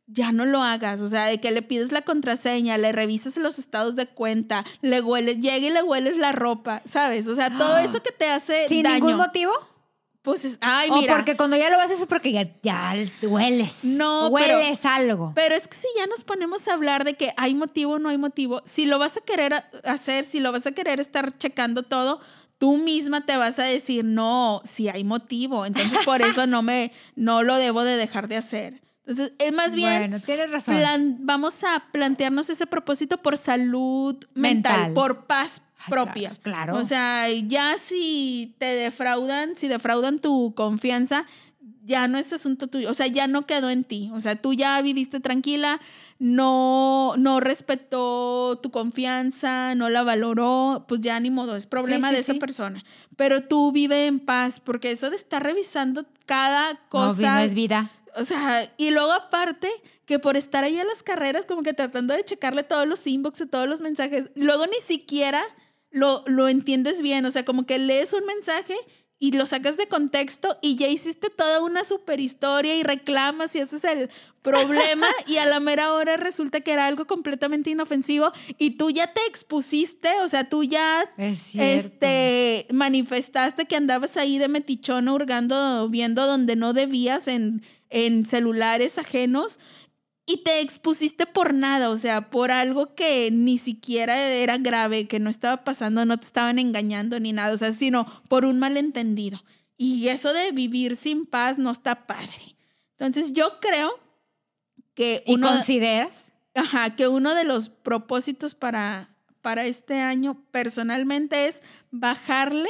ya 0.07 0.31
no 0.31 0.45
lo 0.45 0.63
hagas. 0.63 1.01
O 1.01 1.07
sea, 1.07 1.25
de 1.25 1.39
que 1.39 1.51
le 1.51 1.61
pides 1.61 1.91
la 1.91 2.01
contraseña, 2.01 2.77
le 2.77 2.91
revisas 2.91 3.37
los 3.37 3.59
estados 3.59 3.95
de 3.95 4.07
cuenta, 4.07 4.65
le 4.81 5.01
hueles, 5.01 5.39
llega 5.39 5.67
y 5.67 5.69
le 5.69 5.83
hueles 5.83 6.17
la 6.17 6.31
ropa, 6.31 6.81
¿sabes? 6.85 7.27
O 7.27 7.35
sea, 7.35 7.49
todo 7.57 7.75
Ah. 7.75 7.83
eso 7.83 8.01
que 8.01 8.11
te 8.11 8.29
hace 8.29 8.67
¿Sin 8.67 8.83
daño. 8.83 8.95
ningún 8.95 9.17
motivo? 9.17 9.51
Pues 10.21 10.43
es, 10.43 10.57
ay, 10.59 10.89
o 10.91 10.97
mira. 10.97 11.15
porque 11.15 11.37
cuando 11.37 11.55
ya 11.55 11.69
lo 11.69 11.79
haces 11.79 12.01
es 12.01 12.05
porque 12.05 12.33
ya, 12.33 12.49
ya 12.61 12.93
hueles. 13.21 13.85
No, 13.85 14.29
pero- 14.35 14.57
Hueles 14.59 14.85
algo. 14.85 15.31
Pero 15.35 15.55
es 15.55 15.69
que 15.69 15.75
si 15.77 15.87
ya 15.97 16.05
nos 16.07 16.25
ponemos 16.25 16.67
a 16.67 16.73
hablar 16.73 17.05
de 17.05 17.13
que 17.13 17.33
hay 17.37 17.55
motivo 17.55 17.93
o 17.93 17.99
no 17.99 18.09
hay 18.09 18.17
motivo, 18.17 18.61
si 18.65 18.85
lo 18.85 18.99
vas 18.99 19.15
a 19.15 19.21
querer 19.21 19.63
hacer, 19.85 20.25
si 20.25 20.41
lo 20.41 20.51
vas 20.51 20.67
a 20.67 20.73
querer 20.73 20.99
estar 20.99 21.37
checando 21.37 21.83
todo, 21.83 22.19
tú 22.57 22.75
misma 22.77 23.25
te 23.25 23.37
vas 23.37 23.57
a 23.59 23.63
decir, 23.63 24.03
no, 24.03 24.61
si 24.65 24.89
hay 24.89 25.05
motivo, 25.05 25.65
entonces 25.65 25.99
por 26.03 26.21
eso 26.41 26.45
no 26.45 26.61
me, 26.61 26.91
no 27.15 27.43
lo 27.43 27.55
debo 27.55 27.83
de 27.85 27.95
dejar 27.95 28.27
de 28.27 28.35
hacer. 28.35 28.81
Entonces, 29.07 29.31
es 29.39 29.53
más 29.53 29.73
bien, 29.73 29.99
bueno, 29.99 30.19
tienes 30.19 30.51
razón. 30.51 30.75
plan- 30.75 31.17
vamos 31.21 31.63
a 31.63 31.83
plantearnos 31.91 32.49
ese 32.49 32.67
propósito 32.67 33.17
por 33.21 33.37
salud 33.37 34.15
mental, 34.33 34.73
Mental. 34.81 34.93
por 34.93 35.25
paz 35.25 35.61
Ay, 35.79 35.85
propia. 35.91 36.29
claro, 36.41 36.41
claro. 36.73 36.77
O 36.77 36.83
sea, 36.83 37.29
ya 37.31 37.77
si 37.77 38.53
te 38.57 38.65
defraudan, 38.65 39.55
si 39.55 39.67
defraudan 39.69 40.19
tu 40.19 40.53
confianza, 40.55 41.25
ya 41.85 42.09
no 42.09 42.17
es 42.17 42.33
asunto 42.33 42.67
tuyo, 42.67 42.91
o 42.91 42.93
sea, 42.93 43.07
ya 43.07 43.27
no 43.27 43.45
quedó 43.45 43.69
en 43.69 43.85
ti, 43.85 44.09
o 44.13 44.19
sea, 44.19 44.35
tú 44.35 44.53
ya 44.53 44.81
viviste 44.81 45.21
tranquila, 45.21 45.79
no, 46.19 47.13
no 47.17 47.39
respetó 47.39 48.59
tu 48.61 48.71
confianza, 48.71 49.73
no 49.75 49.89
la 49.89 50.03
valoró, 50.03 50.83
pues 50.87 50.99
ya 50.99 51.17
ni 51.21 51.29
modo, 51.31 51.55
es 51.55 51.65
problema 51.65 52.09
Sí, 52.09 52.11
sí, 52.11 52.15
de 52.15 52.21
esa 52.21 52.33
sí. 52.33 52.39
persona. 52.39 52.83
Pero 53.15 53.43
tú 53.43 53.71
vive 53.71 54.07
en 54.07 54.19
paz, 54.19 54.59
porque 54.59 54.91
eso 54.91 55.09
de 55.09 55.15
estar 55.15 55.41
revisando 55.41 56.05
cada 56.25 56.73
no, 56.73 56.79
cosa, 56.89 57.35
no 57.35 57.39
es 57.39 57.53
vida. 57.53 57.89
O 58.17 58.23
sea, 58.23 58.73
y 58.77 58.91
luego 58.91 59.11
aparte 59.11 59.69
que 60.05 60.19
por 60.19 60.37
estar 60.37 60.63
ahí 60.63 60.79
a 60.79 60.83
las 60.83 61.03
carreras, 61.03 61.45
como 61.45 61.63
que 61.63 61.73
tratando 61.73 62.13
de 62.13 62.25
checarle 62.25 62.63
todos 62.63 62.87
los 62.87 63.05
inbox, 63.05 63.43
todos 63.49 63.67
los 63.67 63.81
mensajes, 63.81 64.31
luego 64.35 64.65
ni 64.65 64.79
siquiera 64.79 65.43
lo, 65.91 66.23
lo 66.25 66.47
entiendes 66.47 67.01
bien, 67.01 67.25
o 67.25 67.31
sea, 67.31 67.45
como 67.45 67.65
que 67.65 67.77
lees 67.77 68.13
un 68.13 68.25
mensaje 68.25 68.75
y 69.19 69.31
lo 69.31 69.45
sacas 69.45 69.77
de 69.77 69.87
contexto 69.87 70.57
y 70.61 70.75
ya 70.75 70.87
hiciste 70.87 71.29
toda 71.29 71.61
una 71.61 71.83
super 71.83 72.19
historia 72.19 72.75
y 72.75 72.83
reclamas 72.83 73.55
y 73.55 73.59
ese 73.59 73.77
es 73.77 73.83
el 73.83 74.09
problema 74.43 75.07
y 75.27 75.37
a 75.37 75.45
la 75.45 75.59
mera 75.59 75.93
hora 75.93 76.17
resulta 76.17 76.61
que 76.61 76.71
era 76.71 76.85
algo 76.85 77.05
completamente 77.05 77.71
inofensivo 77.71 78.31
y 78.57 78.71
tú 78.71 78.91
ya 78.91 79.13
te 79.13 79.21
expusiste, 79.27 80.09
o 80.23 80.27
sea, 80.27 80.47
tú 80.47 80.63
ya 80.63 81.09
Es 81.17 81.55
este, 81.55 82.67
manifestaste 82.71 83.65
que 83.65 83.75
andabas 83.75 84.17
ahí 84.17 84.37
de 84.37 84.47
metichona 84.47 85.13
hurgando, 85.13 85.89
viendo 85.89 86.27
donde 86.27 86.55
no 86.55 86.73
debías 86.73 87.27
en, 87.27 87.63
en 87.89 88.25
celulares 88.25 88.97
ajenos 88.97 89.59
y 90.29 90.43
te 90.43 90.59
expusiste 90.59 91.25
por 91.25 91.53
nada, 91.53 91.89
o 91.89 91.95
sea, 91.95 92.29
por 92.29 92.51
algo 92.51 92.93
que 92.95 93.31
ni 93.31 93.57
siquiera 93.57 94.19
era 94.19 94.57
grave, 94.57 95.07
que 95.07 95.19
no 95.19 95.29
estaba 95.29 95.63
pasando, 95.63 96.03
no 96.03 96.19
te 96.19 96.25
estaban 96.25 96.59
engañando 96.59 97.17
ni 97.21 97.31
nada, 97.31 97.53
o 97.53 97.57
sea, 97.57 97.71
sino 97.71 98.05
por 98.27 98.43
un 98.43 98.59
malentendido. 98.59 99.41
Y 99.77 100.09
eso 100.09 100.33
de 100.33 100.51
vivir 100.51 100.97
sin 100.97 101.25
paz 101.25 101.57
no 101.57 101.71
está 101.71 102.05
padre. 102.07 102.57
Entonces 102.91 103.31
yo 103.31 103.59
creo 103.61 103.99
que 104.93 105.23
¿Y 105.25 105.35
uno, 105.35 105.47
consideras? 105.47 106.29
Ajá, 106.53 106.97
que 106.97 107.07
uno 107.07 107.33
de 107.33 107.45
los 107.45 107.69
propósitos 107.69 108.53
para, 108.53 109.15
para 109.41 109.65
este 109.65 110.01
año 110.01 110.43
personalmente 110.51 111.47
es 111.47 111.63
bajarle 111.89 112.69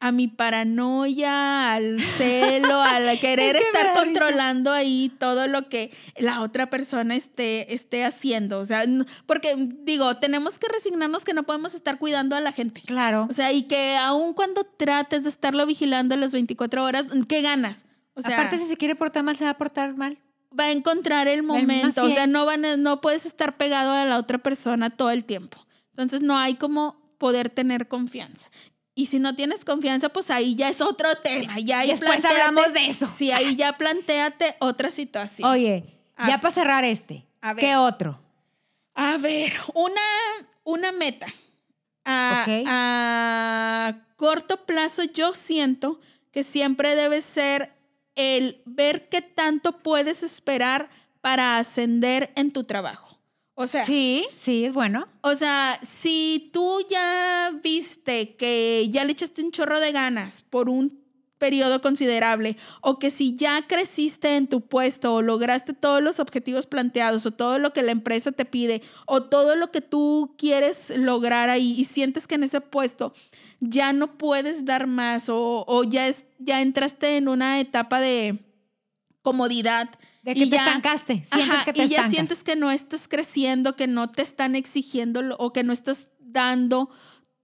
a 0.00 0.12
mi 0.12 0.28
paranoia, 0.28 1.72
al 1.72 2.00
celo, 2.00 2.80
al 2.80 3.18
querer 3.18 3.56
Es 3.56 3.64
que 3.64 3.72
me 3.72 3.78
estar 3.80 3.94
controlando 4.04 4.72
ahí 4.72 5.12
todo 5.18 5.46
lo 5.48 5.68
que 5.68 5.90
la 6.16 6.40
otra 6.42 6.70
persona 6.70 7.16
esté, 7.16 7.74
esté 7.74 8.04
haciendo. 8.04 8.60
O 8.60 8.64
sea, 8.64 8.84
porque 9.26 9.54
digo, 9.82 10.16
tenemos 10.16 10.58
que 10.58 10.68
resignarnos 10.68 11.24
que 11.24 11.34
no 11.34 11.42
podemos 11.44 11.74
estar 11.74 11.98
cuidando 11.98 12.36
a 12.36 12.40
la 12.40 12.52
gente. 12.52 12.80
Claro. 12.82 13.26
O 13.28 13.32
sea, 13.32 13.52
y 13.52 13.62
que 13.64 13.96
aun 13.96 14.34
cuando 14.34 14.64
trates 14.64 15.22
de 15.24 15.28
estarlo 15.28 15.66
vigilando 15.66 16.16
las 16.16 16.32
24 16.32 16.84
horas, 16.84 17.04
¿qué 17.28 17.42
ganas? 17.42 17.84
O 18.14 18.22
sea, 18.22 18.36
Aparte, 18.38 18.58
si 18.58 18.64
se 18.66 18.76
quiere 18.76 18.94
portar 18.96 19.22
mal, 19.22 19.36
se 19.36 19.44
va 19.44 19.50
a 19.50 19.58
portar 19.58 19.96
mal. 19.96 20.18
va 20.58 20.64
a 20.64 20.70
encontrar 20.72 21.28
el 21.28 21.42
momento. 21.42 22.04
O 22.04 22.10
sea, 22.10 22.26
no, 22.26 22.44
van 22.46 22.64
a- 22.64 22.76
no 22.76 23.00
puedes 23.00 23.26
estar 23.26 23.56
pegado 23.56 23.92
a 23.92 24.04
la 24.04 24.16
otra 24.18 24.38
persona 24.38 24.90
todo 24.90 25.10
el 25.10 25.24
tiempo. 25.24 25.58
Entonces 25.90 26.20
no 26.22 26.36
hay 26.38 26.54
como 26.54 26.96
poder 27.18 27.50
tener 27.50 27.86
confianza. 27.88 28.48
Y 28.98 29.06
si 29.06 29.20
no 29.20 29.36
tienes 29.36 29.64
confianza, 29.64 30.08
pues 30.08 30.28
ahí 30.28 30.56
ya 30.56 30.68
es 30.68 30.80
otro 30.80 31.14
tema. 31.18 31.56
Ya 31.60 31.78
ahí 31.78 31.90
Después 31.90 32.24
hablamos 32.24 32.72
de 32.72 32.86
eso. 32.86 33.06
Sí, 33.06 33.30
ahí 33.30 33.54
ya 33.54 33.78
planteate 33.78 34.56
otra 34.58 34.90
situación. 34.90 35.48
Oye, 35.48 35.84
A 36.16 36.26
ya 36.26 36.40
para 36.40 36.52
cerrar 36.52 36.84
este, 36.84 37.24
A 37.40 37.54
ver. 37.54 37.64
¿qué 37.64 37.76
otro? 37.76 38.18
A 38.94 39.16
ver, 39.18 39.52
una, 39.74 40.00
una 40.64 40.90
meta. 40.90 41.28
A, 42.04 42.44
a 42.66 43.94
corto 44.16 44.66
plazo 44.66 45.04
yo 45.04 45.32
siento 45.32 46.00
que 46.32 46.42
siempre 46.42 46.96
debe 46.96 47.20
ser 47.20 47.72
el 48.16 48.60
ver 48.64 49.08
qué 49.08 49.22
tanto 49.22 49.78
puedes 49.78 50.24
esperar 50.24 50.90
para 51.20 51.58
ascender 51.58 52.32
en 52.34 52.50
tu 52.50 52.64
trabajo. 52.64 53.07
O 53.60 53.66
sea, 53.66 53.84
Sí, 53.84 54.24
sí, 54.34 54.66
es 54.66 54.72
bueno. 54.72 55.08
o 55.20 55.34
sea, 55.34 55.80
si 55.82 56.48
tú 56.52 56.80
ya 56.88 57.50
viste 57.60 58.36
que 58.36 58.86
ya 58.88 59.04
le 59.04 59.10
echaste 59.10 59.42
un 59.42 59.50
chorro 59.50 59.80
de 59.80 59.90
ganas 59.90 60.42
por 60.42 60.68
un 60.68 61.02
periodo 61.38 61.80
considerable 61.80 62.56
o 62.82 63.00
que 63.00 63.10
si 63.10 63.34
ya 63.34 63.66
creciste 63.66 64.36
en 64.36 64.46
tu 64.46 64.60
puesto 64.60 65.14
o 65.14 65.22
lograste 65.22 65.72
todos 65.72 66.00
los 66.00 66.20
objetivos 66.20 66.66
planteados 66.66 67.26
o 67.26 67.32
todo 67.32 67.58
lo 67.58 67.72
que 67.72 67.82
la 67.82 67.90
empresa 67.90 68.30
te 68.30 68.44
pide 68.44 68.80
o 69.06 69.24
todo 69.24 69.56
lo 69.56 69.72
que 69.72 69.80
tú 69.80 70.36
quieres 70.38 70.90
lograr 70.96 71.50
ahí 71.50 71.74
y 71.76 71.84
sientes 71.84 72.28
que 72.28 72.36
en 72.36 72.44
ese 72.44 72.60
puesto 72.60 73.12
ya 73.58 73.92
no 73.92 74.18
puedes 74.18 74.66
dar 74.66 74.86
más 74.86 75.28
o, 75.28 75.64
o 75.66 75.82
ya, 75.82 76.06
es, 76.06 76.24
ya 76.38 76.60
entraste 76.60 77.16
en 77.16 77.26
una 77.26 77.58
etapa 77.58 77.98
de 78.00 78.38
comodidad. 79.22 79.88
De 80.22 80.34
que 80.34 80.40
y 80.40 80.50
te 80.50 80.56
ya- 80.56 80.66
estancaste. 80.66 81.24
Sientes 81.24 81.50
Ajá, 81.50 81.64
que 81.64 81.72
te 81.72 81.84
y 81.84 81.88
ya 81.88 82.08
sientes 82.10 82.44
que 82.44 82.56
no 82.56 82.70
estás 82.70 83.08
creciendo, 83.08 83.76
que 83.76 83.86
no 83.86 84.10
te 84.10 84.22
están 84.22 84.56
exigiendo 84.56 85.20
o 85.38 85.52
que 85.52 85.62
no 85.62 85.72
estás 85.72 86.08
dando 86.20 86.90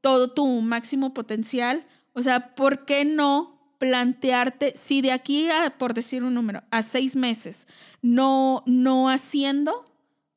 todo 0.00 0.32
tu 0.32 0.46
máximo 0.60 1.14
potencial. 1.14 1.86
O 2.12 2.22
sea, 2.22 2.54
¿por 2.54 2.84
qué 2.84 3.04
no 3.04 3.54
plantearte 3.78 4.72
si 4.76 5.02
de 5.02 5.12
aquí 5.12 5.50
a, 5.50 5.76
por 5.78 5.94
decir 5.94 6.22
un 6.22 6.34
número, 6.34 6.62
a 6.70 6.82
seis 6.82 7.16
meses, 7.16 7.66
no, 8.00 8.62
no 8.66 9.08
haciendo, 9.10 9.90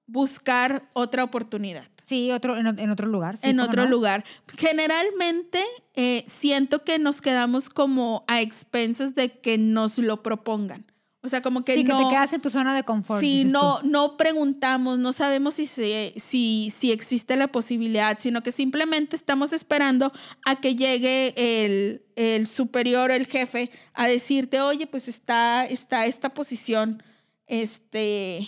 buscar 0.06 0.90
otra 0.94 1.24
oportunidad. 1.24 1.86
Sí, 2.06 2.32
otro, 2.32 2.58
en, 2.58 2.68
en 2.80 2.90
otro 2.90 3.08
lugar. 3.08 3.38
sí, 3.38 3.50
en 3.50 3.58
¿cómo 3.58 3.68
otro 3.68 3.84
no? 3.84 3.90
lugar. 3.90 4.24
Generalmente 4.58 5.64
eh, 5.94 6.24
siento 6.28 6.84
que 6.84 7.00
nos 7.00 7.22
quedamos 7.22 7.70
como 7.70 8.24
a 8.28 8.42
expensas 8.42 9.16
de 9.16 9.40
que 9.40 9.58
nos 9.58 9.98
lo 9.98 10.24
propongan. 10.24 10.86
O 11.22 11.30
sea, 11.30 11.42
como 11.42 11.64
que 11.64 11.76
sí, 11.76 11.84
no... 11.84 11.98
que 11.98 12.04
te 12.04 12.10
quedas 12.10 12.34
en 12.34 12.42
tu 12.42 12.50
zona 12.50 12.76
de 12.76 12.84
confort. 12.84 13.20
Sí, 13.20 13.44
no, 13.44 13.80
tú. 13.80 13.88
no 13.88 14.18
preguntamos, 14.18 15.00
no 15.00 15.12
sabemos 15.12 15.56
si, 15.56 15.66
se, 15.66 16.14
si, 16.16 16.72
si 16.74 16.92
existe 16.92 17.36
la 17.36 17.48
posibilidad, 17.48 18.18
sino 18.20 18.44
que 18.44 18.52
simplemente 18.52 19.16
estamos 19.16 19.52
esperando 19.52 20.14
a 20.46 20.58
que 20.58 20.76
llegue 20.76 21.34
el, 21.36 22.06
el 22.16 22.48
superior, 22.48 23.12
el 23.12 23.26
jefe, 23.26 23.72
a 23.94 24.08
decirte, 24.08 24.62
oye, 24.62 24.86
pues 24.86 25.08
está, 25.08 25.66
está 25.66 26.06
esta 26.06 26.30
posición 26.30 27.02
este, 27.48 28.48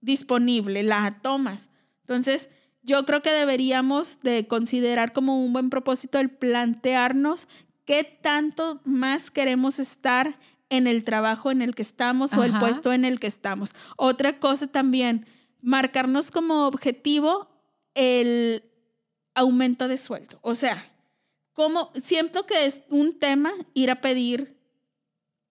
disponible, 0.00 0.82
la 0.82 1.18
tomas. 1.22 1.70
Entonces, 2.00 2.48
yo 2.82 3.04
creo 3.04 3.20
que 3.20 3.30
deberíamos 3.30 4.18
de 4.22 4.46
considerar 4.46 5.12
como 5.12 5.44
un 5.44 5.52
buen 5.52 5.68
propósito 5.68 6.18
el 6.18 6.30
plantearnos 6.30 7.48
qué 7.84 8.02
tanto 8.04 8.80
más 8.84 9.30
queremos 9.30 9.78
estar 9.78 10.38
en 10.70 10.86
el 10.86 11.04
trabajo 11.04 11.50
en 11.50 11.62
el 11.62 11.74
que 11.74 11.82
estamos 11.82 12.34
o 12.34 12.44
el 12.44 12.50
Ajá. 12.50 12.60
puesto 12.60 12.92
en 12.92 13.04
el 13.04 13.20
que 13.20 13.26
estamos. 13.26 13.74
Otra 13.96 14.38
cosa 14.38 14.66
también, 14.66 15.26
marcarnos 15.62 16.30
como 16.30 16.66
objetivo 16.66 17.48
el 17.94 18.62
aumento 19.34 19.88
de 19.88 19.96
sueldo. 19.98 20.38
O 20.42 20.54
sea, 20.54 20.92
como 21.52 21.90
siento 22.02 22.46
que 22.46 22.66
es 22.66 22.82
un 22.90 23.18
tema 23.18 23.50
ir 23.74 23.90
a 23.90 24.00
pedir 24.00 24.56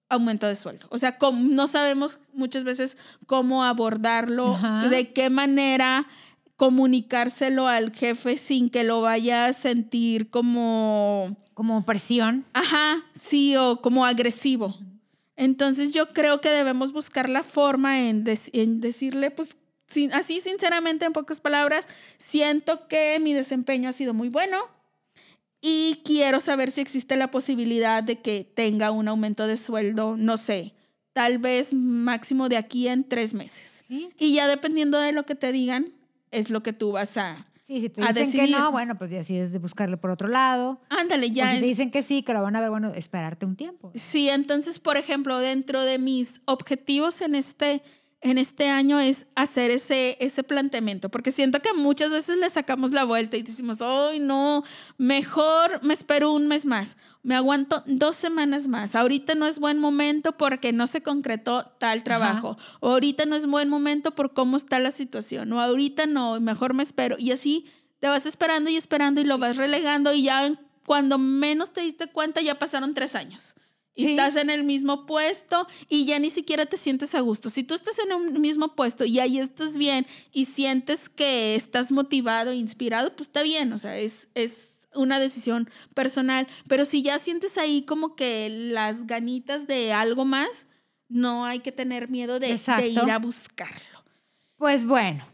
aumento 0.10 0.48
de 0.48 0.56
sueldo. 0.56 0.88
O 0.90 0.98
sea, 0.98 1.18
como 1.18 1.40
no 1.42 1.68
sabemos 1.68 2.20
muchas 2.34 2.64
veces 2.64 2.98
cómo 3.26 3.64
abordarlo, 3.64 4.56
Ajá. 4.56 4.88
de 4.88 5.12
qué 5.12 5.30
manera 5.30 6.08
comunicárselo 6.56 7.68
al 7.68 7.94
jefe 7.94 8.38
sin 8.38 8.70
que 8.70 8.84
lo 8.84 9.02
vaya 9.02 9.46
a 9.48 9.54
sentir 9.54 10.30
como 10.30 11.36
Como 11.54 11.86
presión. 11.86 12.46
Ajá, 12.54 13.04
sí, 13.20 13.56
o 13.58 13.82
como 13.82 14.06
agresivo. 14.06 14.76
Entonces 15.38 15.94
yo 15.94 16.10
creo 16.10 16.42
que 16.42 16.50
debemos 16.50 16.92
buscar 16.92 17.30
la 17.30 17.44
forma 17.44 18.02
en, 18.10 18.26
dec- 18.26 18.50
en 18.54 18.82
decirle, 18.82 19.32
pues 19.32 19.56
sin- 19.88 20.12
así 20.12 20.42
sinceramente, 20.42 21.06
en 21.06 21.14
pocas 21.14 21.40
palabras, 21.40 21.88
siento 22.18 22.88
que 22.88 23.20
mi 23.22 23.34
desempeño 23.34 23.88
ha 23.88 23.94
sido 23.94 24.14
muy 24.14 24.30
bueno 24.30 24.58
y 25.62 26.02
quiero 26.04 26.40
saber 26.40 26.72
si 26.72 26.82
existe 26.82 27.16
la 27.18 27.32
posibilidad 27.32 28.04
de 28.04 28.20
que 28.20 28.44
tenga 28.44 28.92
un 28.92 29.08
aumento 29.08 29.48
de 29.48 29.58
sueldo, 29.58 30.16
no 30.18 30.38
sé, 30.38 30.74
tal 31.14 31.38
vez 31.38 31.74
máximo 31.74 32.50
de 32.50 32.58
aquí 32.58 32.88
en 32.88 33.04
tres 33.08 33.34
meses. 33.34 33.84
Sí. 33.88 34.10
Y 34.20 34.34
ya 34.34 34.48
dependiendo 34.48 35.00
de 35.00 35.14
lo 35.14 35.26
que 35.26 35.36
te 35.36 35.52
digan, 35.52 35.88
es 36.32 36.50
lo 36.50 36.62
que 36.62 36.74
tú 36.74 36.92
vas 36.92 37.16
a... 37.18 37.46
Sí, 37.68 37.82
si 37.82 37.90
te 37.90 38.00
dicen 38.02 38.32
que 38.32 38.48
no, 38.48 38.72
bueno, 38.72 38.98
pues 38.98 39.12
ya 39.12 39.18
decides 39.18 39.52
de 39.52 39.60
buscarle 39.60 39.98
por 39.98 40.10
otro 40.10 40.30
lado. 40.30 40.80
Ándale, 40.88 41.32
ya 41.32 41.44
o 41.44 41.48
si 41.50 41.56
es- 41.56 41.60
te 41.60 41.66
dicen 41.68 41.92
que 41.92 42.02
sí, 42.02 42.24
que 42.24 42.34
lo 42.34 42.42
van 42.42 42.56
a 42.56 42.62
ver, 42.62 42.70
bueno, 42.70 42.94
esperarte 42.94 43.46
un 43.46 43.58
tiempo. 43.58 43.92
Sí, 43.94 44.30
entonces, 44.30 44.80
por 44.80 44.96
ejemplo, 44.96 45.38
dentro 45.40 45.82
de 45.82 46.00
mis 46.00 46.40
objetivos 46.46 47.20
en 47.22 47.36
este, 47.36 47.84
en 48.22 48.38
este 48.38 48.68
año 48.68 49.00
es 49.00 49.28
hacer 49.36 49.70
ese, 49.70 50.18
ese 50.20 50.44
planteamiento, 50.44 51.10
porque 51.10 51.32
siento 51.32 51.60
que 51.62 51.74
muchas 51.74 52.12
veces 52.12 52.38
le 52.38 52.50
sacamos 52.50 52.92
la 52.92 53.04
vuelta 53.04 53.38
y 53.38 53.44
decimos, 53.44 53.82
ay, 53.82 54.20
no, 54.20 54.64
mejor 54.98 55.84
me 55.84 55.94
espero 55.94 56.32
un 56.32 56.48
mes 56.48 56.66
más, 56.66 56.98
me 57.22 57.36
aguanto 57.36 57.84
dos 57.86 58.16
semanas 58.16 58.68
más, 58.68 58.96
ahorita 58.96 59.36
no 59.36 59.46
es 59.46 59.60
buen 59.60 59.78
momento 59.78 60.36
porque 60.36 60.74
no 60.74 60.88
se 60.88 61.02
concretó 61.02 61.66
tal 61.80 62.04
trabajo, 62.04 62.58
o 62.80 62.92
ahorita 62.92 63.26
no 63.26 63.36
es 63.36 63.46
buen 63.46 63.70
momento 63.70 64.16
por 64.16 64.34
cómo 64.34 64.58
está 64.58 64.80
la 64.80 64.92
situación, 64.92 65.54
o 65.54 65.62
ahorita 65.62 66.08
no, 66.08 66.40
mejor 66.40 66.74
me 66.74 66.84
espero, 66.84 67.18
y 67.20 67.32
así 67.32 67.66
te 68.00 68.08
vas 68.08 68.26
esperando 68.26 68.70
y 68.70 68.78
esperando 68.78 69.22
y 69.22 69.26
lo 69.26 69.38
vas 69.38 69.58
relegando 69.58 70.14
y 70.14 70.24
ya 70.24 70.54
cuando 70.86 71.18
menos 71.18 71.74
te 71.74 71.82
diste 71.82 72.08
cuenta 72.08 72.42
ya 72.42 72.56
pasaron 72.56 72.94
tres 72.94 73.16
años. 73.16 73.57
Y 73.98 74.06
Sí. 74.06 74.12
estás 74.12 74.36
en 74.38 74.50
el 74.52 74.64
mismo 74.64 75.06
puesto 75.08 75.68
y 75.90 76.06
ya 76.06 76.20
ni 76.20 76.30
siquiera 76.30 76.66
te 76.68 76.78
sientes 76.78 77.16
a 77.16 77.20
gusto. 77.20 77.50
Si 77.50 77.64
tú 77.64 77.74
estás 77.74 77.98
en 78.00 78.14
un 78.14 78.40
mismo 78.40 78.76
puesto 78.76 79.04
y 79.04 79.20
ahí 79.20 79.40
estás 79.40 79.76
bien 79.78 80.06
y 80.32 80.46
sientes 80.46 81.10
que 81.10 81.56
estás 81.56 81.92
motivado, 81.92 82.54
inspirado, 82.54 83.16
pues 83.16 83.28
está 83.28 83.42
bien, 83.44 83.74
o 83.74 83.78
sea, 83.80 83.98
es, 83.98 84.28
es 84.36 84.70
una 84.94 85.20
decisión 85.20 85.70
personal. 85.96 86.48
Pero 86.68 86.86
si 86.86 87.02
ya 87.02 87.18
sientes 87.20 87.58
ahí 87.58 87.82
como 87.82 88.16
que 88.16 88.50
las 88.50 89.08
ganitas 89.08 89.66
de 89.68 89.92
algo 89.94 90.24
más, 90.26 90.68
no 91.10 91.46
hay 91.46 91.60
que 91.60 91.72
tener 91.72 92.08
miedo 92.10 92.40
de, 92.40 92.56
de 92.78 92.88
ir 92.90 93.00
a 93.12 93.18
buscarlo. 93.20 94.04
Pues 94.58 94.86
bueno, 94.86 95.26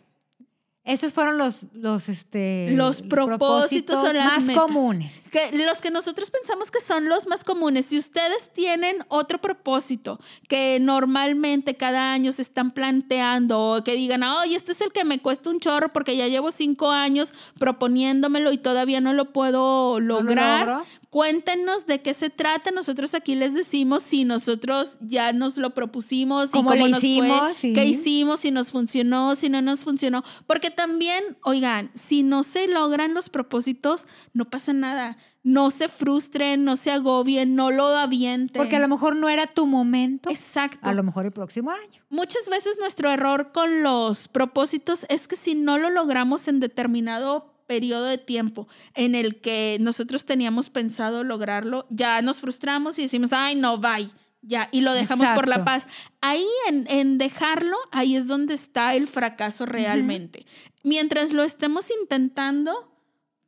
esos 0.86 1.14
fueron 1.14 1.38
los, 1.38 1.60
los, 1.74 2.10
este, 2.10 2.72
Los 2.72 3.02
propósitos 3.02 4.04
más 4.04 4.44
metas. 4.44 4.62
comunes. 4.62 5.14
Que 5.32 5.52
los 5.66 5.82
que 5.82 5.92
nosotros 5.92 6.30
pensamos 6.30 6.72
que 6.72 6.82
son 6.82 7.08
los 7.08 7.26
más 7.28 7.44
comunes. 7.46 7.86
Si 7.86 7.98
ustedes 7.98 8.52
tienen 8.54 8.98
otro 9.08 9.40
propósito 9.40 10.20
que 10.50 10.80
normalmente 10.82 11.76
cada 11.76 12.12
año 12.12 12.32
se 12.34 12.42
están 12.42 12.72
planteando 12.72 13.60
o 13.78 13.84
que 13.84 13.96
digan, 13.96 14.24
oye, 14.24 14.56
este 14.56 14.74
es 14.74 14.82
el 14.82 14.92
que 14.92 15.06
me 15.06 15.20
cuesta 15.20 15.50
un 15.50 15.60
chorro 15.62 15.94
porque 15.94 16.18
ya 16.18 16.28
llevo 16.28 16.52
cinco 16.52 16.92
años 16.92 17.34
proponiéndomelo 17.58 18.52
y 18.52 18.58
todavía 18.58 19.00
no 19.02 19.14
lo 19.14 19.32
puedo 19.32 20.00
lo 20.00 20.22
lograr. 20.22 20.84
Cuéntenos 21.10 21.86
de 21.86 22.02
qué 22.02 22.14
se 22.14 22.30
trata. 22.30 22.72
Nosotros 22.72 23.14
aquí 23.14 23.36
les 23.36 23.54
decimos 23.54 24.02
si 24.04 24.26
nosotros 24.26 24.90
ya 25.00 25.32
nos 25.32 25.58
lo 25.58 25.70
propusimos 25.72 26.50
y 26.50 26.52
¿Cómo 26.54 26.72
cómo 26.72 26.86
le 26.88 26.92
nos 26.92 27.04
hicimos? 27.04 27.40
fue, 27.40 27.54
Sí. 27.54 27.74
qué 27.74 27.86
hicimos, 27.86 28.40
si 28.40 28.52
nos 28.52 28.72
funcionó, 28.72 29.36
si 29.36 29.48
no 29.50 29.62
nos 29.62 29.84
funcionó. 29.84 30.24
Porque 30.48 30.72
también, 30.76 31.38
oigan, 31.44 31.92
si 31.94 32.24
no 32.24 32.44
se 32.44 32.68
logran 32.68 33.14
los 33.14 33.30
propósitos, 33.30 34.06
no 34.34 34.46
pasa 34.46 34.74
nada. 34.74 35.18
No 35.44 35.72
se 35.72 35.90
frustren, 35.90 36.64
no 36.64 36.78
se 36.78 36.92
agobien, 36.92 37.56
no 37.56 37.70
lo 37.70 37.88
avienten. 37.88 38.60
Porque 38.60 38.78
a 38.78 38.80
lo 38.80 38.88
mejor 38.88 39.16
no 39.16 39.28
era 39.28 39.46
tu 39.48 39.68
momento. 39.68 40.30
Exacto. 40.30 40.90
A 40.90 40.94
lo 40.94 41.04
mejor 41.04 41.26
el 41.26 41.34
próximo 41.34 41.72
año. 41.72 42.02
Muchas 42.10 42.48
veces 42.50 42.78
nuestro 42.80 43.10
error 43.10 43.52
con 43.52 43.84
los 43.84 44.30
propósitos 44.30 45.06
es 45.10 45.28
que 45.28 45.36
si 45.36 45.54
no 45.56 45.78
lo 45.78 45.90
logramos 45.90 46.48
en 46.48 46.62
determinado 46.62 47.54
periodo 47.68 48.06
de 48.06 48.18
tiempo 48.18 48.68
en 48.94 49.16
el 49.16 49.42
que 49.42 49.78
nosotros 49.82 50.26
teníamos 50.26 50.70
pensado 50.70 51.24
lograrlo, 51.24 51.88
ya 51.90 52.22
nos 52.22 52.40
frustramos 52.40 53.00
y 53.00 53.04
decimos, 53.04 53.34
ay, 53.34 53.56
no, 53.56 53.78
bye, 53.78 54.10
ya, 54.44 54.70
y 54.72 54.82
lo 54.82 54.94
dejamos 54.94 55.28
por 55.30 55.48
la 55.48 55.66
paz. 55.66 55.88
Ahí 56.22 56.46
en, 56.68 56.86
en 56.90 57.18
dejarlo, 57.18 57.78
ahí 57.92 58.16
es 58.16 58.28
donde 58.28 58.54
está 58.54 58.94
el 58.94 59.08
fracaso 59.08 59.66
realmente. 59.66 60.46
Mientras 60.84 61.32
lo 61.32 61.44
estemos 61.44 61.90
intentando, 62.02 62.92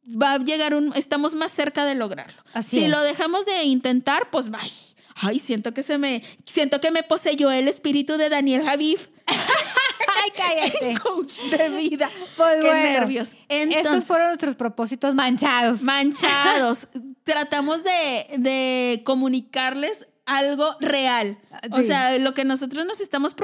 va 0.06 0.34
a 0.34 0.38
llegar 0.40 0.74
un, 0.74 0.94
estamos 0.96 1.36
más 1.36 1.52
cerca 1.52 1.86
de 1.86 1.96
lograrlo. 1.96 2.42
Así 2.54 2.78
si 2.78 2.84
es. 2.86 2.90
lo 2.90 3.02
dejamos 3.02 3.46
de 3.46 3.64
intentar, 3.64 4.30
pues 4.32 4.50
bye. 4.50 4.72
Ay, 5.16 5.40
siento 5.40 5.74
que 5.74 5.84
se 5.84 5.98
me, 5.98 6.24
siento 6.46 6.82
que 6.82 6.92
me 6.92 7.04
poseyó 7.04 7.52
el 7.52 7.68
espíritu 7.68 8.18
de 8.18 8.30
Daniel 8.30 8.64
Javif, 8.64 9.08
Ay, 9.28 10.32
cállate. 10.36 11.00
coach 11.04 11.40
de 11.52 11.70
vida. 11.70 12.10
Pues 12.38 12.62
Qué 12.62 12.68
bueno, 12.68 12.90
nervios. 12.90 13.32
Entonces, 13.50 13.86
Estos 13.86 14.04
fueron 14.06 14.28
nuestros 14.28 14.56
propósitos 14.56 15.16
manchados. 15.16 15.82
manchados. 15.82 16.88
Tratamos 17.24 17.84
de, 17.84 18.28
de 18.38 19.02
comunicarles 19.06 20.08
algo 20.26 20.76
real. 20.80 21.38
O 21.72 21.78
Sí. 21.78 21.88
sea, 21.88 22.18
lo 22.20 22.34
que 22.34 22.46
nosotros 22.46 22.86
nos 22.86 23.00
estamos 23.00 23.36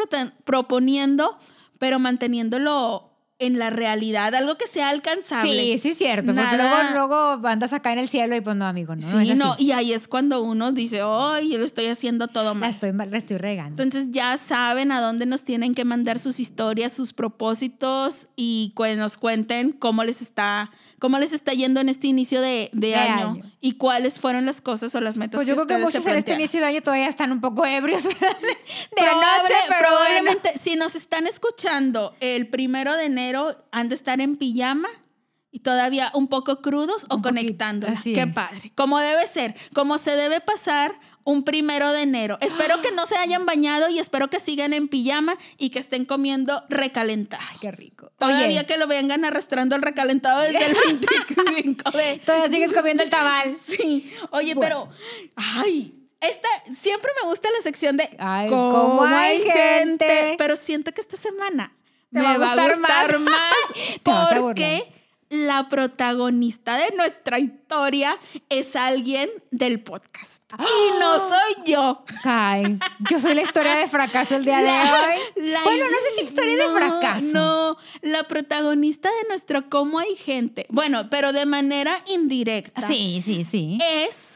proponiendo, 0.45 1.37
pero 1.79 1.99
manteniéndolo 1.99 3.07
en 3.39 3.57
la 3.57 3.71
realidad, 3.71 4.35
algo 4.35 4.55
que 4.55 4.67
sea 4.67 4.89
alcanzable. 4.89 5.49
Sí, 5.73 5.77
sí 5.79 5.89
es 5.89 5.97
cierto. 5.97 6.27
Porque 6.31 6.57
luego, 6.57 6.77
luego 6.93 7.47
andas 7.47 7.73
acá 7.73 7.91
en 7.91 7.97
el 7.97 8.07
cielo 8.07 8.35
y 8.35 8.41
pues 8.41 8.55
no, 8.55 8.67
amigo, 8.67 8.95
no. 8.95 9.01
Sí, 9.01 9.33
no, 9.33 9.55
y 9.57 9.71
ahí 9.71 9.93
es 9.93 10.07
cuando 10.07 10.43
uno 10.43 10.71
dice, 10.71 11.01
ay, 11.03 11.49
yo 11.49 11.57
lo 11.57 11.65
estoy 11.65 11.87
haciendo 11.87 12.27
todo 12.27 12.49
La 12.49 12.53
mal. 12.53 12.69
estoy, 12.69 12.91
la 12.93 13.17
estoy 13.17 13.37
regando. 13.37 13.81
Entonces 13.81 14.11
ya 14.11 14.37
saben 14.37 14.91
a 14.91 15.01
dónde 15.01 15.25
nos 15.25 15.41
tienen 15.43 15.73
que 15.73 15.85
mandar 15.85 16.19
sus 16.19 16.39
historias, 16.39 16.91
sus 16.91 17.13
propósitos 17.13 18.27
y 18.35 18.75
que 18.77 18.95
nos 18.95 19.17
cuenten 19.17 19.71
cómo 19.71 20.03
les 20.03 20.21
está, 20.21 20.69
cómo 21.01 21.17
les 21.19 21.33
está 21.33 21.51
yendo 21.53 21.81
en 21.81 21.89
este 21.89 22.05
inicio 22.07 22.39
de, 22.39 22.69
de 22.71 22.87
De 22.89 22.95
año, 22.95 23.29
año. 23.31 23.51
y 23.59 23.73
cuáles 23.73 24.19
fueron 24.19 24.45
las 24.45 24.61
cosas 24.61 24.93
o 24.95 25.01
las 25.01 25.17
metas 25.17 25.39
Pues 25.39 25.47
yo 25.47 25.55
creo 25.55 25.65
que 25.67 25.73
ustedes 25.73 25.85
muchos 25.95 26.05
en 26.11 26.17
este 26.19 26.33
inicio 26.35 26.59
de 26.61 26.67
año 26.67 26.81
todavía 26.81 27.07
están 27.09 27.31
un 27.31 27.41
poco 27.41 27.65
ebrios 27.65 28.03
¿verdad? 28.05 28.19
de, 28.39 28.55
Probable- 28.95 29.25
anoche, 29.39 29.53
pero 29.67 29.79
probablemente, 29.89 30.57
si 30.59 30.75
nos 30.75 30.93
están 30.95 31.25
escuchando 31.27 32.15
el 32.19 32.47
primero 32.47 32.95
de 32.95 33.05
enero, 33.05 33.57
han 33.71 33.89
de 33.89 33.95
estar 33.95 34.21
en 34.21 34.35
pijama 34.37 34.87
y 35.51 35.59
todavía 35.61 36.11
un 36.13 36.27
poco 36.27 36.61
crudos 36.61 37.03
o 37.09 37.15
Un 37.15 37.21
poquito, 37.23 37.41
conectando. 37.41 37.87
Qué 38.03 38.21
es. 38.21 38.33
padre. 38.33 38.71
Como 38.75 38.99
debe 38.99 39.25
ser, 39.27 39.55
como 39.73 39.97
se 39.97 40.11
debe 40.15 40.39
pasar 40.39 40.93
un 41.23 41.43
primero 41.43 41.91
de 41.93 42.01
enero. 42.01 42.37
Espero 42.41 42.81
que 42.81 42.91
no 42.91 43.05
se 43.05 43.15
hayan 43.17 43.45
bañado 43.45 43.89
y 43.89 43.99
espero 43.99 44.29
que 44.29 44.39
sigan 44.39 44.73
en 44.73 44.87
pijama 44.87 45.35
y 45.57 45.69
que 45.69 45.79
estén 45.79 46.05
comiendo 46.05 46.63
recalentado. 46.69 47.41
Ay, 47.49 47.57
qué 47.61 47.71
rico. 47.71 48.11
Todavía 48.17 48.47
Oye, 48.47 48.65
que 48.65 48.77
lo 48.77 48.87
vengan 48.87 49.25
arrastrando 49.25 49.75
el 49.75 49.81
recalentado 49.81 50.41
desde 50.41 50.65
el 50.65 50.73
25 50.85 51.91
de... 51.91 52.17
todavía 52.25 52.49
sigues 52.49 52.73
comiendo 52.73 53.03
el 53.03 53.09
tamal. 53.09 53.55
Sí. 53.67 54.11
Oye, 54.31 54.53
Bueno. 54.55 54.89
pero, 54.91 55.35
ay, 55.35 55.93
esta 56.19 56.47
siempre 56.79 57.11
me 57.21 57.27
gusta 57.29 57.49
la 57.55 57.61
sección 57.61 57.97
de 57.97 58.09
Ay, 58.19 58.49
cómo, 58.49 59.03
hay 59.03 59.39
gente, 59.41 60.05
gente. 60.05 60.35
pero 60.37 60.55
siento 60.55 60.91
que 60.93 61.01
esta 61.01 61.17
semana 61.17 61.73
Te 62.11 62.19
me 62.19 62.25
va 62.25 62.33
a 62.33 62.37
va 62.37 62.45
a 62.51 62.67
gustar 62.67 62.79
más. 62.79 63.19
más, 63.21 63.55
porque 64.03 64.91
la 65.31 65.67
protagonista 65.69 66.77
de 66.77 66.91
nuestra 66.95 67.39
historia 67.39 68.17
es 68.49 68.75
alguien 68.75 69.29
del 69.49 69.81
podcast 69.81 70.43
y 70.59 70.99
no 70.99 71.17
soy 71.19 71.63
yo. 71.65 72.03
Ay, 72.25 72.77
yo 73.09 73.19
soy 73.19 73.33
la 73.35 73.41
historia 73.41 73.75
de 73.77 73.87
fracaso 73.87 74.35
el 74.35 74.43
día 74.45 74.57
de 74.57 74.69
hoy. 74.69 75.47
la- 75.51 75.63
bueno, 75.63 75.85
no 75.85 75.95
sé 75.95 76.15
si 76.17 76.21
historia 76.25 76.55
de 76.57 76.69
fracaso. 76.73 77.25
No, 77.25 77.77
la 78.01 78.23
protagonista 78.27 79.09
de 79.09 79.29
nuestro 79.29 79.69
cómo 79.69 79.99
hay 79.99 80.15
gente. 80.15 80.65
Bueno, 80.69 81.09
pero 81.09 81.31
de 81.33 81.45
manera 81.45 81.97
indirecta. 82.07 82.85
Sí, 82.87 83.21
sí, 83.23 83.43
sí. 83.43 83.77
Es 83.81 84.30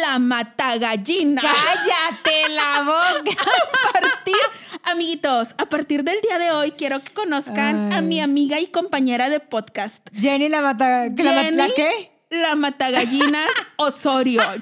la 0.00 0.18
matagallina. 0.18 1.42
Cállate 1.42 2.48
la 2.50 2.82
boca. 2.82 3.42
a 3.88 3.92
partir, 3.92 4.34
amiguitos, 4.84 5.54
a 5.58 5.66
partir 5.66 6.04
del 6.04 6.20
día 6.20 6.38
de 6.38 6.50
hoy 6.50 6.72
quiero 6.72 7.00
que 7.02 7.12
conozcan 7.12 7.92
a 7.92 8.00
mi 8.00 8.20
amiga 8.20 8.60
y 8.60 8.66
compañera 8.68 9.28
de 9.28 9.40
podcast. 9.40 10.06
Jenny 10.12 10.48
la 10.48 10.62
mata. 10.62 11.08
¿La, 11.08 11.50
¿La 11.50 11.68
qué? 11.74 12.12
La 12.30 12.56
matagallinas 12.56 13.50
Osorio. 13.76 14.42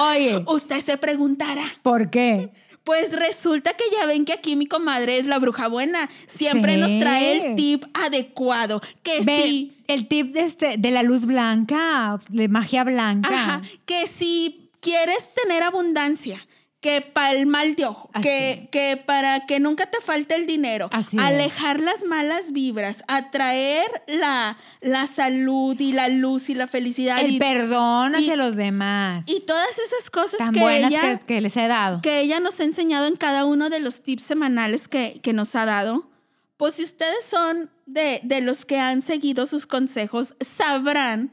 Oye, 0.00 0.42
Usted 0.46 0.80
se 0.80 0.96
preguntará. 0.96 1.62
¿por 1.82 2.10
qué? 2.10 2.50
Pues 2.84 3.12
resulta 3.12 3.72
que 3.74 3.84
ya 3.98 4.04
ven 4.06 4.24
que 4.26 4.34
aquí 4.34 4.56
mi 4.56 4.66
comadre 4.66 5.16
es 5.18 5.24
la 5.24 5.38
bruja 5.38 5.68
buena. 5.68 6.10
Siempre 6.26 6.74
Sí. 6.74 6.80
nos 6.82 6.90
trae 7.00 7.38
el 7.38 7.56
tip 7.56 7.84
adecuado. 7.94 8.82
Que 9.02 9.20
Ve, 9.22 9.42
sí. 9.42 9.72
el 9.88 10.06
tip 10.06 10.32
de, 10.34 10.40
este, 10.40 10.76
de 10.76 10.90
la 10.90 11.02
luz 11.02 11.24
blanca, 11.24 12.20
de 12.28 12.48
magia 12.48 12.84
blanca. 12.84 13.28
Ajá. 13.30 13.62
Que 13.86 14.06
si 14.06 14.68
quieres 14.80 15.30
tener 15.34 15.62
abundancia, 15.62 16.46
que 16.84 17.00
para 17.00 17.32
el 17.32 17.46
mal 17.46 17.76
de 17.76 17.86
ojo, 17.86 18.10
Así. 18.12 18.24
que, 18.28 18.68
que 18.70 18.98
para 18.98 19.46
que 19.46 19.58
nunca 19.58 19.86
te 19.86 20.02
falte 20.02 20.34
el 20.34 20.46
dinero, 20.46 20.90
Así 20.92 21.16
es. 21.16 21.22
alejar 21.22 21.80
las 21.80 22.04
malas 22.04 22.52
vibras, 22.52 23.02
atraer 23.08 23.86
la, 24.06 24.58
la 24.82 25.06
salud 25.06 25.80
y 25.80 25.92
la 25.94 26.10
luz 26.10 26.50
y 26.50 26.54
la 26.54 26.66
felicidad 26.66 27.20
El 27.20 27.30
y, 27.32 27.38
perdón 27.38 28.14
hacia 28.16 28.34
y- 28.34 28.36
los 28.36 28.54
demás. 28.54 29.24
y 29.26 29.40
todas 29.40 29.78
esas 29.78 30.10
cosas 30.10 30.36
tan 30.36 30.52
que 30.52 30.60
buenas 30.60 30.90
ella, 30.90 31.18
que, 31.20 31.24
que 31.24 31.40
les 31.40 31.56
he 31.56 31.68
dado. 31.68 32.02
que 32.02 32.20
ella 32.20 32.38
nos 32.38 32.60
ha 32.60 32.64
enseñado 32.64 33.06
en 33.06 33.16
cada 33.16 33.46
uno 33.46 33.70
de 33.70 33.80
los 33.80 34.02
tips 34.02 34.22
semanales 34.24 34.86
que, 34.86 35.20
que 35.22 35.32
nos 35.32 35.56
ha 35.56 35.64
dado. 35.64 36.10
Pues 36.58 36.74
si 36.74 36.82
ustedes 36.82 37.24
son 37.24 37.70
de, 37.86 38.20
de 38.24 38.42
los 38.42 38.66
que 38.66 38.78
han 38.78 39.00
seguido 39.00 39.46
sus 39.46 39.66
consejos, 39.66 40.34
sabrán 40.40 41.32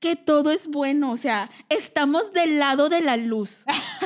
que 0.00 0.14
todo 0.16 0.50
es 0.50 0.66
bueno. 0.66 1.10
O 1.12 1.16
sea, 1.16 1.50
estamos 1.68 2.32
del 2.32 2.58
lado 2.58 2.88
de 2.88 3.00
la 3.00 3.16
luz. 3.16 3.64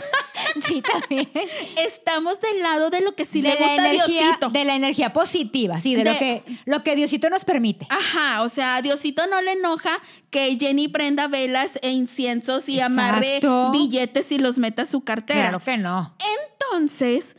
Sí, 0.64 0.82
también. 0.82 1.28
Estamos 1.76 2.40
del 2.40 2.61
lado 2.62 2.90
de 2.90 3.00
lo 3.00 3.14
que 3.14 3.24
sí 3.24 3.42
le 3.42 3.50
de, 3.50 3.61
la 3.61 3.66
gusta 3.66 3.82
a 3.82 3.92
energía, 3.94 4.22
Diosito. 4.22 4.50
de 4.50 4.64
la 4.64 4.74
energía 4.76 5.12
positiva, 5.12 5.80
sí, 5.80 5.94
de, 5.94 6.05
De- 6.05 6.12
lo, 6.12 6.18
que, 6.18 6.42
lo 6.66 6.82
que 6.82 6.96
Diosito 6.96 7.30
nos 7.30 7.44
permite. 7.44 7.86
Ajá, 7.90 8.42
o 8.42 8.48
sea, 8.48 8.76
a 8.76 8.82
Diosito 8.82 9.26
no 9.26 9.40
le 9.40 9.53
enoja 9.53 9.98
que 10.30 10.57
Jenny 10.59 10.88
prenda 10.88 11.26
velas 11.26 11.78
e 11.82 11.90
inciensos 11.90 12.68
y 12.68 12.80
amarre 12.80 13.40
billetes 13.72 14.30
y 14.32 14.38
los 14.38 14.59
meta 14.59 14.82
a 14.82 14.86
su 14.86 15.03
cartera. 15.03 15.48
Claro 15.50 15.64
que 15.64 15.78
no. 15.78 16.14
Entonces, 16.61 17.36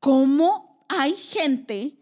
¿cómo 0.00 0.84
hay 0.88 1.14
gente 1.14 1.94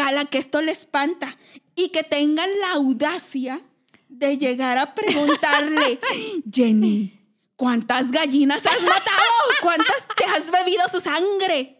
a 0.00 0.12
la 0.12 0.24
que 0.26 0.38
esto 0.38 0.62
le 0.62 0.72
espanta 0.72 1.36
y 1.74 1.88
que 1.88 2.02
tengan 2.02 2.48
la 2.60 2.72
audacia 2.72 3.60
de 4.08 4.36
llegar 4.38 4.78
a 4.78 4.94
preguntarle, 4.94 5.98
Jenny, 6.52 7.18
¿cuántas 7.62 8.10
gallinas 8.10 8.66
has 8.66 8.82
matado? 8.82 9.32
¿Cuántas 9.62 10.04
te 10.16 10.24
has 10.24 10.50
bebido 10.50 10.82
su 10.88 10.98
sangre? 10.98 11.78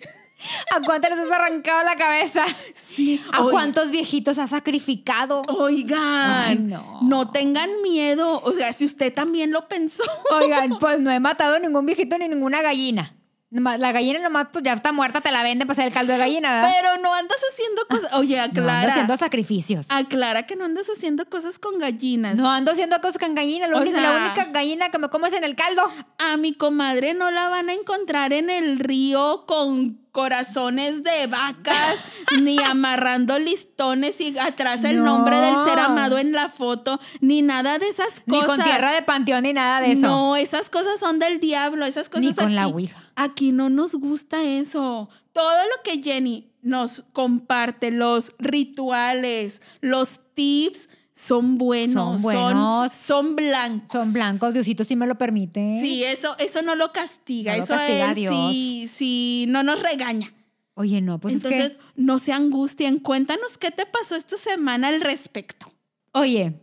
¿A 0.71 0.81
cuántos 0.81 1.11
les 1.11 1.19
has 1.19 1.33
arrancado 1.33 1.83
la 1.83 1.97
cabeza? 1.97 2.45
Sí, 2.77 3.21
¿A 3.33 3.43
cuántos 3.43 3.91
viejitos 3.91 4.39
has 4.39 4.51
sacrificado? 4.51 5.43
Oigan, 5.49 6.31
Ay, 6.31 6.59
no. 6.61 7.01
no. 7.03 7.31
tengan 7.33 7.69
miedo. 7.83 8.41
O 8.45 8.53
sea, 8.53 8.73
si 8.73 8.85
usted 8.85 9.13
también 9.13 9.51
lo 9.51 9.67
pensó. 9.67 10.05
Oigan, 10.31 10.79
pues 10.79 11.01
no 11.01 11.11
he 11.11 11.19
matado 11.19 11.59
ningún 11.59 11.85
viejito 11.85 12.17
ni 12.17 12.29
ninguna 12.29 12.63
gallina. 12.63 13.17
La 13.53 13.93
gallina 13.93 14.19
nomás 14.19 14.47
pues 14.51 14.65
ya 14.65 14.73
está 14.73 14.93
muerta, 14.93 15.21
te 15.21 15.31
la 15.31 15.43
venden 15.43 15.69
para 15.69 15.73
hacer 15.75 15.87
el 15.87 15.93
caldo 15.93 16.15
de 16.15 16.19
gallina, 16.19 16.51
¿verdad? 16.63 16.73
Pero 16.81 16.97
no 17.03 17.13
andas 17.13 17.37
haciendo 17.53 17.83
cosas. 17.87 18.11
Oye, 18.15 18.37
No, 18.39 18.43
ando 18.45 18.63
aclara. 18.63 18.91
haciendo 18.93 19.17
sacrificios. 19.19 19.87
Aclara 19.91 20.47
que 20.47 20.57
no 20.57 20.65
andas 20.65 20.87
haciendo 20.89 21.27
cosas 21.29 21.59
con 21.59 21.79
gallinas. 21.79 22.37
No 22.39 22.51
ando 22.51 22.73
haciendo 22.73 22.99
cosas 23.03 23.19
con 23.19 23.35
gallina. 23.35 23.69
Lo 23.69 23.77
O 23.77 23.81
único- 23.83 23.99
sea- 23.99 24.11
la 24.13 24.25
única 24.25 24.45
gallina 24.53 24.89
que 24.89 24.99
me 24.99 25.11
como 25.11 25.27
es 25.27 25.35
en 25.35 25.45
el 25.45 25.55
caldo. 25.55 25.83
A 26.19 26.37
mi 26.39 26.55
comadre 26.55 27.13
no 27.13 27.31
la 27.31 27.49
van 27.51 27.69
a 27.69 27.75
encontrar 27.75 28.33
en 28.33 28.49
el 28.49 28.79
río 28.79 29.45
con 29.47 30.02
corazones 30.13 31.03
de 31.03 31.27
vacas, 31.27 32.05
ni 32.41 32.59
amarrando 32.65 33.39
listones 33.39 34.21
y 34.21 34.39
atrás 34.39 34.85
el 34.85 34.99
No. 34.99 35.05
nombre 35.07 35.37
del 35.41 35.55
ser 35.65 35.79
amado 35.79 36.19
en 36.19 36.33
la 36.33 36.49
foto, 36.49 37.01
ni 37.21 37.43
nada 37.43 37.79
de 37.79 37.89
esas 37.89 38.21
cosas. 38.21 38.27
Ni 38.27 38.41
con 38.43 38.63
tierra 38.63 38.93
de 38.93 39.03
panteón 39.03 39.43
ni 39.43 39.53
nada 39.53 39.81
de 39.81 39.93
eso. 39.93 40.07
No, 40.07 40.37
esas 40.37 40.71
cosas 40.71 41.01
son 41.01 41.19
del 41.19 41.41
diablo, 41.41 41.85
esas 41.87 42.09
cosas 42.09 42.25
Ni 42.25 42.35
con 42.35 42.55
la 42.55 42.67
ouija. 42.69 43.03
Aquí 43.17 43.53
no 43.53 43.71
nos 43.71 43.95
gusta 43.97 44.43
eso. 44.43 45.09
Todo 45.33 45.63
lo 45.65 45.83
que 45.83 46.03
Jenny 46.03 46.51
nos 46.61 47.05
comparte, 47.13 47.91
los 47.91 48.35
rituales, 48.39 49.61
los 49.81 50.21
tips, 50.35 50.89
son 51.27 51.57
buenos, 51.57 52.21
Son 52.21 52.23
buenos. 52.23 52.93
son, 52.93 53.37
blancos. 53.37 53.93
Son 53.93 54.13
blancos, 54.13 54.55
Diosito 54.55 54.83
sí 54.85 54.97
me 54.97 55.07
lo 55.07 55.17
permite. 55.17 55.79
Sí, 55.81 56.03
eso, 56.03 56.37
eso 56.39 56.63
no 56.63 56.75
lo 56.75 56.91
castiga. 56.93 57.53
No 57.53 57.59
lo 57.59 57.65
eso 57.65 57.75
él 57.79 58.15
Dios. 58.15 58.35
sí, 58.35 58.91
sí, 58.93 59.45
no 59.49 59.63
nos 59.63 59.81
regaña. 59.81 60.33
Oye, 60.75 61.01
no, 61.01 61.21
pues 61.21 61.35
es 61.35 61.45
Entonces, 61.45 61.71
que... 61.73 61.79
no 61.97 62.19
se 62.19 62.33
angustien. 62.33 62.99
Cuéntanos 62.99 63.57
qué 63.57 63.71
te 63.71 63.87
pasó 63.87 64.17
esta 64.17 64.37
semana 64.37 64.89
al 64.89 65.01
respecto. 65.01 65.73
Oye, 66.13 66.55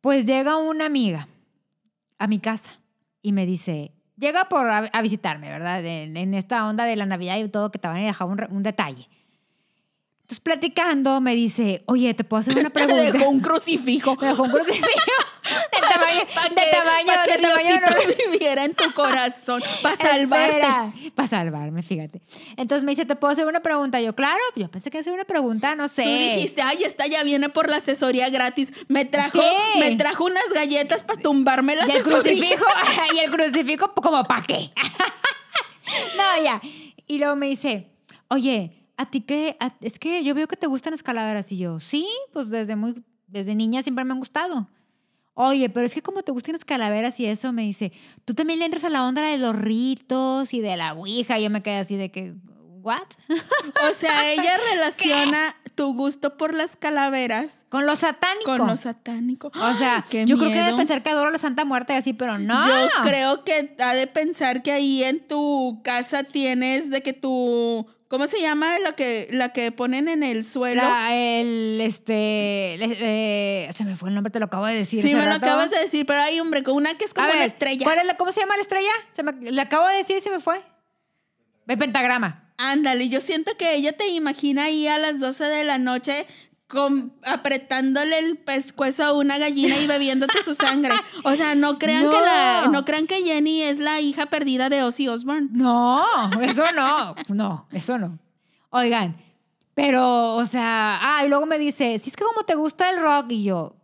pues 0.00 0.26
llega 0.26 0.58
una 0.58 0.86
amiga 0.86 1.28
a 2.18 2.28
mi 2.28 2.38
casa 2.38 2.70
y 3.20 3.32
me 3.32 3.46
dice, 3.46 3.90
llega 4.16 4.48
por 4.48 4.70
a, 4.70 4.78
a 4.92 5.02
visitarme, 5.02 5.48
¿verdad? 5.48 5.84
En, 5.84 6.16
en 6.16 6.34
esta 6.34 6.68
onda 6.68 6.84
de 6.84 6.94
la 6.94 7.06
Navidad 7.06 7.36
y 7.38 7.48
todo, 7.48 7.70
que 7.72 7.78
te 7.78 7.88
van 7.88 7.96
a 7.96 8.06
dejar 8.06 8.28
un 8.28 8.62
detalle. 8.62 9.08
Entonces, 10.30 10.40
platicando, 10.42 11.22
me 11.22 11.34
dice, 11.34 11.82
oye, 11.86 12.12
¿te 12.12 12.22
puedo 12.22 12.40
hacer 12.42 12.58
una 12.58 12.68
pregunta? 12.74 13.00
dejó 13.12 13.30
un 13.30 13.40
crucifijo. 13.40 14.14
Me 14.20 14.26
dejó 14.26 14.42
un 14.42 14.50
crucifijo 14.50 14.84
de 14.84 15.88
tamaño, 15.88 16.20
Pa' 16.34 16.48
de 16.50 16.54
que- 16.54 16.76
tamaño, 16.76 17.06
pa' 17.06 17.24
que 17.24 17.32
de 17.38 17.38
tamaño 17.38 17.68
Diosito 17.78 18.24
viviera 18.32 18.64
en 18.66 18.74
tu 18.74 18.92
corazón 18.92 19.62
para 19.82 19.96
salvarte. 19.96 21.10
Para 21.14 21.28
salvarme, 21.28 21.82
fíjate. 21.82 22.20
Entonces 22.58 22.84
me 22.84 22.92
dice, 22.92 23.06
¿te 23.06 23.16
puedo 23.16 23.32
hacer 23.32 23.46
una 23.46 23.60
pregunta? 23.60 24.02
Yo, 24.02 24.14
claro, 24.14 24.38
yo 24.54 24.70
pensé 24.70 24.90
que 24.90 24.98
hacer 24.98 25.14
una 25.14 25.24
pregunta, 25.24 25.74
no 25.76 25.88
sé. 25.88 26.02
Tú 26.02 26.10
dijiste, 26.10 26.60
ay, 26.60 26.82
esta 26.84 27.06
ya 27.06 27.22
viene 27.22 27.48
por 27.48 27.70
la 27.70 27.76
asoría 27.78 28.28
gratis. 28.28 28.70
Me 28.88 29.06
trajo, 29.06 29.40
me 29.78 29.96
trajo 29.96 30.26
unas 30.26 30.52
galletas 30.52 31.00
para 31.04 31.22
tumbarme 31.22 31.74
la 31.74 31.86
Y 31.88 31.92
el 31.92 31.96
asesoría. 32.02 32.20
crucifijo, 32.22 32.66
y 33.14 33.18
el 33.20 33.30
crucifijo, 33.30 33.94
como 33.94 34.22
para 34.24 34.42
qué. 34.42 34.72
no, 36.18 36.44
ya. 36.44 36.60
Y 37.06 37.16
luego 37.18 37.34
me 37.34 37.46
dice, 37.46 37.86
oye, 38.28 38.74
¿a 38.98 39.10
ti 39.10 39.22
qué? 39.22 39.56
A- 39.60 39.72
Es 39.80 39.98
que 39.98 40.22
yo 40.22 40.34
veo 40.34 40.46
que 40.46 40.56
te 40.56 40.66
gustan 40.66 40.90
las 40.92 41.02
calaveras. 41.02 41.50
Y 41.52 41.56
yo, 41.56 41.80
sí, 41.80 42.06
pues 42.34 42.50
desde 42.50 42.76
muy, 42.76 43.02
desde 43.26 43.54
niña 43.54 43.82
siempre 43.82 44.04
me 44.04 44.12
han 44.12 44.18
gustado. 44.18 44.68
Oye, 45.34 45.70
pero 45.70 45.86
es 45.86 45.94
que 45.94 46.02
como 46.02 46.22
te 46.22 46.32
gustan 46.32 46.54
las 46.54 46.64
calaveras 46.64 47.18
y 47.20 47.26
eso, 47.26 47.52
me 47.52 47.62
dice, 47.62 47.92
tú 48.24 48.34
también 48.34 48.58
le 48.58 48.64
entras 48.64 48.84
a 48.84 48.88
la 48.90 49.06
onda 49.06 49.22
de 49.22 49.38
los 49.38 49.54
ritos 49.56 50.52
y 50.52 50.60
de 50.60 50.76
la 50.76 50.92
ouija. 50.94 51.38
Y 51.38 51.44
yo 51.44 51.50
me 51.50 51.62
quedé 51.62 51.76
así 51.76 51.96
de 51.96 52.10
que, 52.10 52.34
¿what? 52.82 53.06
O 53.88 53.94
sea, 53.94 54.32
ella 54.32 54.58
relaciona 54.72 55.54
tu 55.76 55.94
gusto 55.94 56.36
por 56.36 56.54
las 56.54 56.74
calaveras 56.74 57.64
Con 57.68 57.86
lo 57.86 57.94
satánico. 57.94 58.56
con 58.56 58.66
lo 58.66 58.76
satánico. 58.76 59.52
O 59.54 59.74
sea, 59.76 60.04
Ay, 60.12 60.24
yo 60.26 60.36
creo 60.38 60.50
que 60.50 60.56
debe 60.60 60.76
pensar 60.76 61.04
que 61.04 61.10
adoro 61.10 61.30
la 61.30 61.38
Santa 61.38 61.64
Muerte 61.64 61.92
y 61.92 61.96
así, 61.96 62.12
pero 62.14 62.36
no. 62.38 62.66
Yo 62.66 62.88
creo 63.04 63.44
que 63.44 63.76
ha 63.78 63.94
de 63.94 64.08
pensar 64.08 64.64
que 64.64 64.72
ahí 64.72 65.04
en 65.04 65.24
tu 65.24 65.80
casa 65.84 66.24
tienes 66.24 66.90
de 66.90 67.00
que 67.02 67.12
tu 67.12 67.86
¿cómo 68.08 68.26
se 68.26 68.40
llama 68.40 68.78
la 68.78 68.92
que 68.92 69.28
la 69.30 69.52
que 69.52 69.70
ponen 69.72 70.08
en 70.08 70.22
el 70.22 70.44
suelo? 70.44 70.82
La- 70.82 71.14
el, 71.14 71.80
este, 71.80 72.74
eh, 72.74 73.70
se 73.76 73.84
me 73.84 73.96
fue 73.96 74.08
el 74.08 74.14
nombre, 74.14 74.30
te 74.30 74.38
lo 74.38 74.46
acabo 74.46 74.66
de 74.66 74.74
decir. 74.74 75.02
sí, 75.02 75.14
me 75.14 75.24
lo 75.24 75.32
acabas 75.32 75.70
de 75.70 75.78
decir, 75.78 76.04
pero 76.06 76.20
hay 76.22 76.40
hombre 76.40 76.62
con 76.62 76.74
una 76.76 76.96
que 76.96 77.04
es 77.04 77.14
como 77.14 77.24
A 77.24 77.28
ver, 77.28 77.36
una 77.36 77.44
estrella. 77.44 77.84
¿cuál 77.84 77.98
es 77.98 78.04
la- 78.06 78.16
¿Cómo 78.16 78.32
se 78.32 78.40
llama 78.40 78.56
la 78.56 78.62
estrella? 78.62 78.90
Se 79.12 79.22
me, 79.22 79.32
le 79.50 79.60
acabo 79.60 79.86
de 79.88 79.96
decir 79.96 80.16
y 80.18 80.20
se 80.20 80.30
me 80.30 80.40
fue. 80.40 80.60
El 81.66 81.78
pentagrama. 81.78 82.44
Ándale, 82.56 83.08
yo 83.08 83.20
siento 83.20 83.56
que 83.56 83.74
ella 83.74 83.92
te 83.92 84.08
imagina 84.08 84.64
ahí 84.64 84.88
a 84.88 84.98
las 84.98 85.20
12 85.20 85.44
de 85.44 85.62
la 85.64 85.78
noche 85.78 86.26
con- 86.68 87.12
apretándole 87.24 88.18
el 88.18 88.36
pescuezo 88.38 89.02
a 89.04 89.12
una 89.14 89.38
gallina 89.38 89.76
y 89.78 89.86
bebiéndote 89.86 90.42
su 90.44 90.54
sangre. 90.54 90.94
O 91.24 91.34
sea, 91.34 91.54
no 91.54 91.78
crean 91.78 92.04
No. 92.04 92.10
que 92.10 92.20
la 92.20 92.68
no 92.70 92.84
crean 92.84 93.06
que 93.06 93.22
Jenny 93.22 93.62
es 93.62 93.78
la 93.78 94.00
hija 94.00 94.26
perdida 94.26 94.68
de 94.68 94.82
Ozzy 94.82 95.08
Osbourne. 95.08 95.48
No, 95.52 96.04
eso 96.42 96.64
no. 96.76 97.14
No, 97.28 97.66
eso 97.72 97.98
no. 97.98 98.18
Oigan, 98.70 99.16
pero, 99.74 100.34
o 100.34 100.44
sea, 100.46 100.98
ah, 101.00 101.24
y 101.24 101.28
luego 101.28 101.46
me 101.46 101.58
dice, 101.58 101.98
si 101.98 102.10
es 102.10 102.16
que 102.16 102.24
como 102.24 102.42
te 102.44 102.54
gusta 102.54 102.90
el 102.90 103.00
rock, 103.00 103.32
y 103.32 103.44
yo, 103.44 103.76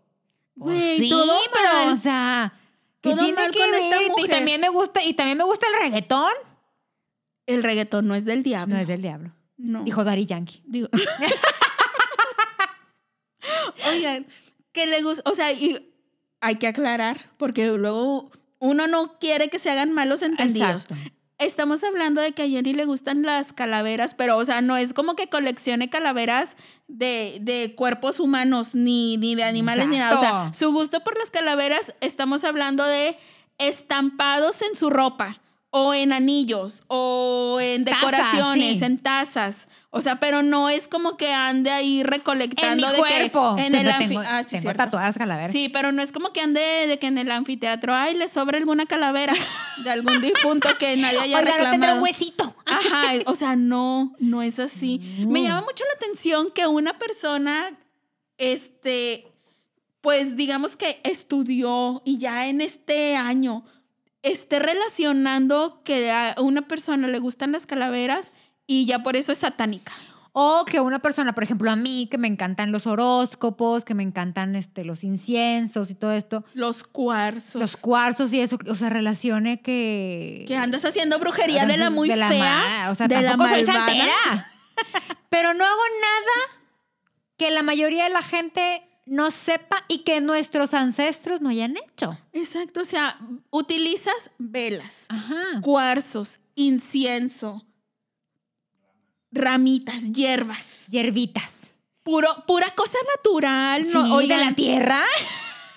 pues 0.59 0.99
sí, 0.99 1.09
todo 1.09 1.33
pero, 1.53 1.85
mal. 1.87 1.93
o 1.93 1.97
sea, 1.97 2.53
¿Qué 3.01 3.11
Todo 3.11 3.21
tiene 3.21 3.35
mal 3.37 3.51
que 3.51 3.59
con 3.61 3.75
esta? 3.75 3.97
Y 4.25 4.29
también 4.29 4.61
me 4.61 4.69
gusta, 4.71 5.03
y 5.05 5.13
también 5.15 5.37
me 5.39 5.45
gusta 5.45 5.67
el 5.67 5.83
reggaetón. 5.85 6.33
El 7.47 7.63
reggaetón 7.63 8.09
no 8.09 8.15
es 8.15 8.25
del 8.25 8.43
diablo. 8.43 8.75
No 8.75 8.81
es 8.81 8.89
del 8.89 9.03
diablo. 9.03 9.33
No. 9.59 9.83
Dijo 9.85 10.05
Daddy 10.05 10.25
Yankee. 10.27 10.63
Digo. 10.67 10.89
Oigan, 13.89 14.27
que 14.73 14.87
le 14.87 15.03
gusta, 15.03 15.29
o 15.31 15.35
sea, 15.35 15.53
y 15.53 15.93
hay 16.41 16.57
que 16.57 16.67
aclarar, 16.67 17.33
porque 17.39 17.67
luego 17.69 18.31
uno 18.59 18.87
no 18.87 19.19
quiere 19.19 19.49
que 19.49 19.59
se 19.59 19.71
hagan 19.71 19.93
malos 19.93 20.23
entendidos. 20.23 20.85
Exacto. 20.85 20.97
Estamos 21.39 21.83
hablando 21.83 22.21
de 22.21 22.33
que 22.33 22.45
a 22.45 22.49
Jenny 22.49 22.75
le 22.75 22.85
gustan 22.85 23.23
las 23.23 23.53
calaveras, 23.53 24.15
pero, 24.15 24.37
o 24.37 24.45
sea, 24.45 24.61
no 24.61 24.77
es 24.77 24.95
como 24.95 25.17
que 25.17 25.29
coleccione 25.29 25.91
calaveras 25.91 26.57
de, 26.87 27.39
de 27.41 27.75
cuerpos 27.75 28.21
humanos, 28.21 28.75
ni, 28.75 29.17
ni 29.17 29.35
de 29.35 29.43
animales, 29.43 29.89
ni 29.89 29.99
nada. 29.99 30.15
O 30.15 30.21
sea, 30.21 30.53
su 30.55 30.73
gusto 30.73 31.01
por 31.01 31.19
las 31.19 31.31
calaveras, 31.31 31.95
estamos 32.01 32.45
hablando 32.45 32.85
de 32.85 33.17
estampados 33.59 34.63
en 34.63 34.77
su 34.77 34.91
ropa, 34.91 35.41
o 35.77 35.93
en 35.93 36.13
anillos, 36.13 36.85
o 36.87 37.59
en 37.61 37.85
decoraciones, 37.85 38.79
sí. 38.79 38.85
en 38.85 38.97
tazas. 38.99 39.67
O 39.91 40.01
sea, 40.03 40.21
pero 40.21 40.41
no 40.43 40.69
es 40.69 40.87
como 40.87 41.17
que 41.17 41.33
ande 41.33 41.71
ahí 41.73 41.95
En 41.95 41.97
mi 41.97 42.03
recolectando 42.05 42.93
de 42.93 42.99
cuerpo. 42.99 43.57
que 43.57 43.67
en 43.67 43.75
el 43.75 43.83
Pero 43.87 43.97
anfi- 43.99 44.09
tengo, 44.09 44.21
ah, 44.21 44.43
sí, 44.45 44.51
tengo 44.51 44.63
cierto. 44.63 44.79
tatuadas 44.85 45.19
calaveras. 45.19 45.51
Sí, 45.51 45.69
pero 45.69 45.91
no 45.91 46.01
es 46.01 46.13
como 46.13 46.33
que 46.33 46.43
ande 46.43 46.61
de 46.87 46.99
que 47.01 47.09
en 47.09 47.19
el 47.19 47.29
anfiteatro, 47.33 47.93
ay, 47.93 48.15
le 48.15 48.29
sobra 48.29 48.59
alguna 48.59 48.87
calavera 48.87 49.35
de 49.83 49.91
algún 49.91 50.21
difunto 50.21 50.69
que 50.79 50.97
nadie 50.97 51.19
haya 51.19 51.39
Oiga, 51.41 51.41
no 51.41 51.57
tendrá 51.57 51.71
reclamado. 51.73 51.97
un 51.97 52.03
huesito. 52.05 52.55
Ajá, 52.67 53.13
o 53.27 53.35
sea, 53.35 53.57
no, 53.57 54.15
no 54.21 54.43
es 54.43 54.61
así. 54.61 55.01
Me 55.27 55.43
llama 55.43 55.63
mucho 55.63 55.83
la 55.87 55.95
atención 55.97 56.51
que 56.53 56.69
una 56.69 56.99
persona, 57.01 57.73
este, 58.39 59.27
pues 60.01 60.37
digamos 60.37 60.77
que 60.77 61.01
estudió 61.03 62.01
y 62.05 62.19
ya 62.19 62.47
en 62.47 62.61
este 62.61 63.17
año 63.17 63.65
esté 64.25 64.59
relacionando 64.59 65.83
que 65.85 66.11
a 66.11 66.35
una 66.41 66.63
persona 66.67 67.07
le 67.09 67.19
gustan 67.21 67.53
las 67.53 67.67
calaveras 67.67 68.33
y 68.67 68.87
ya 68.87 69.03
por 69.03 69.17
eso 69.17 69.31
es 69.33 69.39
satánica. 69.39 69.93
O 70.37 70.65
que 70.65 70.81
una 70.81 70.99
persona, 70.99 71.33
por 71.33 71.45
ejemplo, 71.45 71.71
a 71.71 71.77
mí, 71.77 72.09
que 72.11 72.19
me 72.19 72.27
encantan 72.27 72.73
los 72.73 72.89
horóscopos, 72.89 73.85
que 73.85 73.95
me 73.95 74.03
encantan 74.03 74.57
este, 74.57 74.85
los 74.85 75.05
inciensos 75.05 75.91
y 75.91 75.95
todo 75.95 76.11
esto, 76.13 76.45
Los 76.55 76.83
cuarzos. 76.83 77.55
los 77.61 77.77
cuarzos 77.77 78.33
y 78.33 78.41
eso, 78.41 78.59
o 78.69 78.75
sea, 78.75 78.91
relacione 78.91 79.61
que... 79.63 80.45
que 80.49 80.57
andas 80.57 80.85
haciendo 80.85 81.21
brujería 81.21 81.67
de 81.67 81.77
la 81.77 81.91
muy 81.91 82.09
de 82.09 82.17
la 82.17 82.27
fea. 82.29 82.57
ma- 82.85 82.91
o 82.91 82.97
sea, 82.97 83.07
de 83.07 83.23
la 83.23 83.29
tampoco 83.31 83.51
soy 83.51 83.63
malvada. 83.65 83.87
santera. 83.87 84.51
Pero 85.31 85.55
no 85.55 85.65
hago 85.65 85.83
nada 86.01 86.59
que 87.37 87.53
la 87.53 87.63
mayoría 87.63 88.03
de 88.05 88.11
la 88.11 88.23
gente 88.23 88.83
no 89.07 89.31
sepa 89.31 89.85
y 89.89 89.99
que 89.99 90.21
nuestros 90.21 90.73
ancestros 90.75 91.41
no 91.41 91.49
hayan 91.51 91.77
hecho. 91.77 92.19
Exacto, 92.33 92.81
o 92.81 92.85
sea, 92.85 93.19
utilizas 93.51 94.31
velas, 94.39 95.05
Ajá. 95.09 95.61
cuarzos, 95.63 96.41
incienso, 96.55 97.65
ramitas, 99.33 100.13
hierbas, 100.13 100.65
Hierbitas. 100.89 101.63
puro, 102.03 102.45
pura 102.47 102.75
cosa 102.75 102.99
natural. 103.17 103.83
No, 103.93 104.05
sí, 104.07 104.13
oigan, 104.13 104.39
de 104.39 104.45
la 104.45 104.53
tierra. 104.55 105.05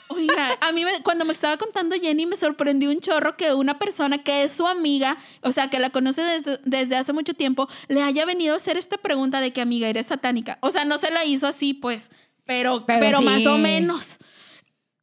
Oiga, 0.10 0.58
a 0.62 0.72
mí 0.72 0.86
me- 0.86 1.04
cuando 1.04 1.26
me 1.26 1.34
estaba 1.34 1.58
contando 1.58 1.94
Jenny 2.00 2.26
me 2.26 2.38
sorprendió 2.38 2.90
un 2.90 3.00
chorro 3.02 3.36
que 3.36 3.54
una 3.54 3.78
persona 3.78 4.24
que 4.24 4.44
es 4.44 4.52
su 4.54 4.66
amiga, 4.66 5.18
o 5.42 5.52
sea, 5.52 5.70
que 5.70 5.80
la 5.80 5.90
conoce 5.90 6.22
desde, 6.22 6.60
desde 6.64 6.96
hace 6.96 7.12
mucho 7.12 7.34
tiempo, 7.34 7.68
le 7.90 8.02
haya 8.02 8.26
venido 8.26 8.54
a 8.54 8.56
hacer 8.56 8.78
esta 8.78 8.98
pregunta 8.98 9.42
de 9.42 9.52
que 9.52 9.60
amiga 9.60 9.90
eres 9.90 10.06
satánica. 10.06 10.60
O 10.62 10.72
sea, 10.72 10.86
no 10.86 10.98
se 10.98 11.12
la 11.12 11.26
hizo 11.26 11.46
así, 11.46 11.74
pues, 11.74 12.10
pero, 12.48 12.86
Pero 12.86 13.00
pero, 13.00 13.20
sí. 13.20 13.26
más 13.26 13.46
o 13.46 13.58
menos. 13.58 14.18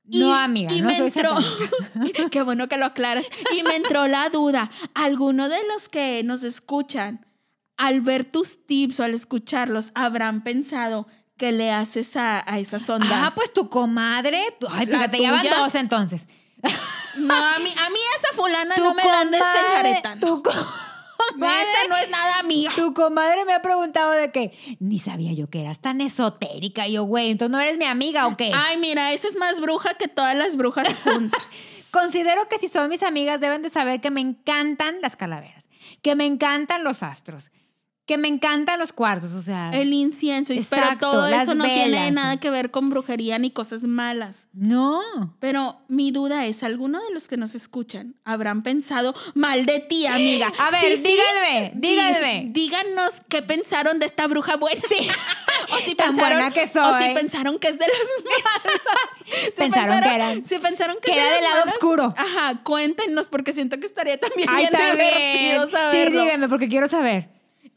No, 0.06 0.34
amiga, 0.34 0.70
no 0.74 0.86
me 0.86 0.96
soy 0.98 1.06
entró, 1.06 1.34
qué 2.30 2.42
bueno 2.42 2.68
que 2.68 2.76
lo 2.76 2.84
aclaras. 2.86 3.24
Y 3.56 3.62
me 3.62 3.76
entró 3.76 4.06
la 4.06 4.28
duda, 4.28 4.70
¿alguno 4.94 5.48
de 5.48 5.58
los 5.72 5.88
que 5.88 6.22
nos 6.24 6.42
escuchan, 6.44 7.24
al 7.78 8.02
ver 8.02 8.24
tus 8.24 8.66
tips 8.66 9.00
o 9.00 9.04
al 9.04 9.14
escucharlos, 9.14 9.92
habrán 9.94 10.42
pensado 10.44 11.06
que 11.38 11.52
le 11.52 11.72
haces 11.72 12.16
a, 12.16 12.44
a 12.46 12.58
esas 12.58 12.88
ondas? 12.90 13.10
Ah, 13.12 13.32
pues 13.34 13.50
tu 13.52 13.70
comadre. 13.70 14.42
tu- 14.60 14.66
ay, 14.70 14.86
fíjate, 14.86 15.18
ya 15.18 15.30
van 15.32 15.46
dos 15.48 15.74
entonces. 15.74 16.26
No, 17.16 17.34
a 17.34 17.58
mí, 17.60 17.70
a 17.78 17.90
mí 17.90 17.98
esa 18.18 18.34
fulana 18.36 18.74
Tu 18.74 18.84
no 18.84 18.92
me 18.94 19.04
la 19.04 19.20
andes 19.20 19.40
comadre-. 19.40 20.02
Tu 20.20 20.42
comadre, 20.42 20.68
Esa 21.36 21.88
no 21.88 21.96
es 21.96 22.10
nada 22.10 22.42
mía. 22.42 22.70
tu 22.76 22.94
comadre 22.94 23.44
me 23.44 23.52
ha 23.52 23.62
preguntado 23.62 24.12
de 24.12 24.30
que 24.30 24.52
ni 24.80 24.98
sabía 24.98 25.32
yo 25.32 25.48
que 25.48 25.60
eras 25.60 25.80
tan 25.80 26.00
esotérica. 26.00 26.86
Y 26.88 26.92
yo, 26.92 27.04
güey, 27.04 27.30
entonces 27.30 27.50
no 27.50 27.60
eres 27.60 27.78
mi 27.78 27.84
amiga 27.84 28.26
o 28.26 28.36
qué. 28.36 28.50
Ay, 28.54 28.76
mira, 28.78 29.12
esa 29.12 29.28
es 29.28 29.36
más 29.36 29.60
bruja 29.60 29.94
que 29.94 30.08
todas 30.08 30.36
las 30.36 30.56
brujas 30.56 30.88
juntas. 31.04 31.50
Considero 31.90 32.48
que 32.48 32.58
si 32.58 32.68
son 32.68 32.88
mis 32.90 33.02
amigas 33.02 33.40
deben 33.40 33.62
de 33.62 33.70
saber 33.70 34.00
que 34.00 34.10
me 34.10 34.20
encantan 34.20 35.00
las 35.00 35.14
calaveras, 35.16 35.68
que 36.02 36.16
me 36.16 36.26
encantan 36.26 36.82
los 36.82 37.02
astros, 37.02 37.52
que 38.06 38.18
me 38.18 38.28
encantan 38.28 38.78
los 38.78 38.92
cuarzos, 38.92 39.32
o 39.32 39.40
sea, 39.40 39.70
El 39.72 39.92
incienso. 39.94 40.52
y- 40.52 40.62
pero 40.68 40.82
Exacto, 40.82 41.10
todo 41.10 41.26
eso 41.26 41.54
no 41.54 41.64
tiene 41.64 42.10
nada 42.10 42.36
que 42.38 42.50
ver 42.50 42.70
con 42.70 42.90
brujería 42.90 43.38
ni 43.38 43.50
cosas 43.50 43.82
malas. 43.82 44.46
no. 44.52 45.00
Pero 45.40 45.78
mi 45.88 46.10
duda 46.10 46.44
es, 46.44 46.62
¿alguno 46.62 47.02
de 47.02 47.10
los 47.14 47.28
que 47.28 47.36
nos 47.38 47.54
escuchan 47.54 48.14
habrán 48.24 48.62
pensado 48.62 49.14
mal 49.34 49.64
de 49.64 49.80
ti, 49.80 50.06
amiga? 50.06 50.52
A 50.58 50.70
ver, 50.70 50.96
Sí, 50.98 51.02
sí, 51.02 51.12
díganme, 51.12 51.72
díganme. 51.76 52.44
díganos 52.50 53.22
qué 53.30 53.40
pensaron 53.40 53.98
de 53.98 54.06
esta 54.06 54.26
bruja 54.26 54.56
buena. 54.56 54.82
o 55.72 55.78
si 55.78 55.94
Tan 55.94 56.08
pensaron, 56.08 56.38
buena 56.38 56.50
que 56.52 56.64
O 56.64 56.66
si 56.98 57.04
soy. 57.04 57.14
pensaron 57.14 57.58
que 57.58 57.68
es 57.68 57.78
de 57.78 57.86
las 57.86 58.24
malas. 58.24 59.44
Si 59.44 59.50
Pensaron 59.52 60.02
que 60.02 60.14
eran- 60.14 60.44
Si 60.44 60.58
pensaron 60.58 60.96
que, 61.02 61.12
era 61.12 61.30
del 61.32 61.42
lado 61.44 61.62
oscuro. 61.68 62.14
Ajá, 62.18 62.60
cuéntenos 62.64 63.28
porque 63.28 63.52
siento 63.52 63.78
que 63.80 63.86
estaría 63.86 64.18
también 64.20 64.48
Ay, 64.50 64.66
bien 64.68 64.72
también. 64.72 64.96
divertido 65.14 65.66
Sí, 65.66 65.72
saberlo. 65.72 66.22
díganme 66.22 66.48
porque 66.50 66.68
quiero 66.68 66.86
saber. 66.88 67.28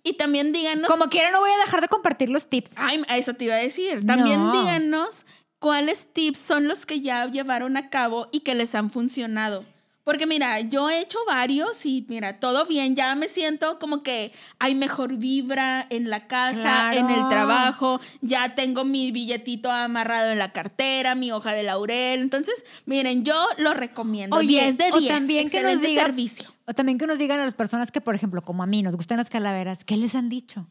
Y 0.08 0.14
también 0.14 0.54
díganos 0.54 0.90
Como 0.90 1.10
quiera 1.10 1.32
no 1.32 1.40
voy 1.42 1.50
a 1.52 1.58
dejar 1.66 1.82
de 1.82 1.88
compartir 1.88 2.30
los 2.30 2.50
tips. 2.50 2.74
Ay, 2.78 3.04
eso 3.10 3.34
te 3.34 3.46
iba 3.46 3.56
a 3.56 3.58
decir. 3.58 4.06
También 4.06 4.44
No. 4.46 4.52
díganos 4.62 5.26
cuáles 5.60 6.06
tips 6.14 6.40
son 6.40 6.68
los 6.68 6.86
que 6.86 7.02
ya 7.02 7.26
llevaron 7.26 7.76
a 7.78 7.90
cabo 7.90 8.30
y 8.32 8.40
que 8.42 8.56
les 8.56 8.74
han 8.76 8.90
funcionado. 8.90 9.66
Porque 10.06 10.26
mira, 10.26 10.62
yo 10.62 10.90
he 10.90 11.02
hecho 11.02 11.18
varios 11.28 11.86
y 11.86 12.06
mira, 12.08 12.40
todo 12.40 12.66
bien, 12.66 12.96
ya 12.96 13.14
me 13.16 13.28
siento 13.28 13.78
como 13.78 14.04
que 14.04 14.32
hay 14.58 14.74
mejor 14.74 15.18
vibra 15.18 15.86
en 15.90 16.10
la 16.10 16.28
casa, 16.28 16.62
Claro. 16.62 16.98
en 17.00 17.10
el 17.10 17.28
trabajo, 17.28 18.00
ya 18.22 18.56
tengo 18.56 18.86
mi 18.86 19.12
billetito 19.12 19.70
amarrado 19.70 20.32
en 20.32 20.40
la 20.40 20.54
cartera, 20.54 21.14
mi 21.16 21.34
hoja 21.34 21.52
de 21.52 21.64
laurel. 21.64 22.22
Entonces, 22.22 22.64
miren, 22.86 23.26
yo 23.26 23.36
lo 23.58 23.74
recomiendo. 23.74 24.40
10 24.40 24.78
de 24.78 24.92
o 24.94 25.00
10. 25.02 25.14
también 25.14 25.50
que 25.50 25.62
nos 25.62 25.82
digan, 25.82 26.06
servicio. 26.06 26.54
O 26.68 26.74
también 26.74 26.98
que 26.98 27.08
nos 27.08 27.18
digan 27.18 27.40
a 27.40 27.46
las 27.46 27.56
personas 27.56 27.92
que, 27.92 28.02
por 28.02 28.14
ejemplo, 28.14 28.42
como 28.42 28.62
a 28.62 28.66
mí 28.66 28.84
nos 28.84 28.96
gustan 28.96 29.18
las 29.18 29.30
calaveras, 29.30 29.84
¿qué 29.86 29.96
les 29.98 30.16
han 30.16 30.30
dicho? 30.30 30.68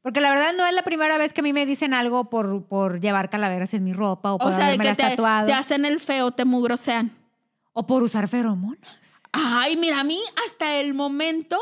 Porque 0.00 0.20
la 0.20 0.30
verdad 0.30 0.52
no 0.56 0.64
es 0.66 0.74
la 0.74 0.82
primera 0.82 1.18
vez 1.18 1.32
que 1.32 1.40
a 1.40 1.44
mí 1.44 1.52
me 1.52 1.66
dicen 1.66 1.94
algo 1.94 2.30
por, 2.30 2.64
por 2.66 3.00
llevar 3.00 3.28
calaveras 3.28 3.74
en 3.74 3.84
mi 3.84 3.92
ropa 3.92 4.32
o 4.32 4.38
por 4.38 4.52
O 4.52 4.52
sea, 4.52 4.76
que 4.76 4.84
las 4.84 4.96
te, 4.96 5.02
tatuado 5.02 5.46
te 5.46 5.52
hacen 5.52 5.84
el 5.84 6.00
feo, 6.00 6.32
te 6.32 6.44
mugrosean. 6.44 7.12
o 7.72 7.86
por 7.86 8.02
usar 8.02 8.28
feromonas. 8.28 8.80
Ay, 9.32 9.76
mira, 9.76 10.00
a 10.00 10.04
mí 10.04 10.20
hasta 10.46 10.76
el 10.76 10.94
momento 10.94 11.58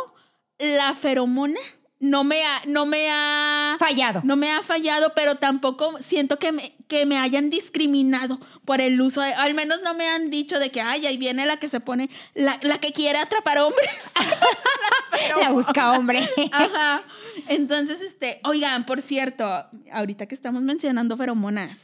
la 0.59 0.93
feromona 0.95 1.61
no 2.01 2.25
me 2.25 2.43
ha, 2.45 2.63
no 2.67 2.87
me 2.87 3.09
ha, 3.11 3.77
Fallado. 3.79 4.23
no 4.25 4.35
me 4.35 4.51
ha 4.51 4.63
fallado, 4.63 5.13
pero 5.15 5.37
tampoco 5.37 5.97
siento 6.01 6.39
que 6.39 6.51
me, 6.51 6.75
que 6.89 7.05
me 7.05 7.19
hayan 7.19 7.51
discriminado 7.51 8.41
por 8.65 8.81
el 8.81 9.01
uso 9.01 9.21
de, 9.21 9.35
al 9.35 9.53
menos 9.53 9.81
no 9.85 9.93
me 9.93 10.09
han 10.09 10.31
dicho 10.31 10.59
de 10.59 10.71
que, 10.71 10.81
ay, 10.81 11.07
ahí 11.07 11.19
viene 11.19 11.45
la 11.45 11.59
que 11.59 11.69
se 11.69 11.79
pone, 11.79 12.09
la, 12.35 12.59
la 12.63 12.79
que 12.79 12.93
quiere 12.93 13.19
atrapar 13.19 13.59
hombres. 13.59 13.91
La 15.39 15.51
busca 15.51 15.93
hombre. 15.93 16.27
Ajá. 16.51 17.03
Entonces, 17.49 18.01
este, 18.01 18.41
oigan, 18.45 18.87
por 18.87 19.03
cierto, 19.03 19.45
ahorita 19.93 20.27
que 20.27 20.35
estamos 20.35 20.63
mencionando 20.63 21.17
feromonas, 21.17 21.79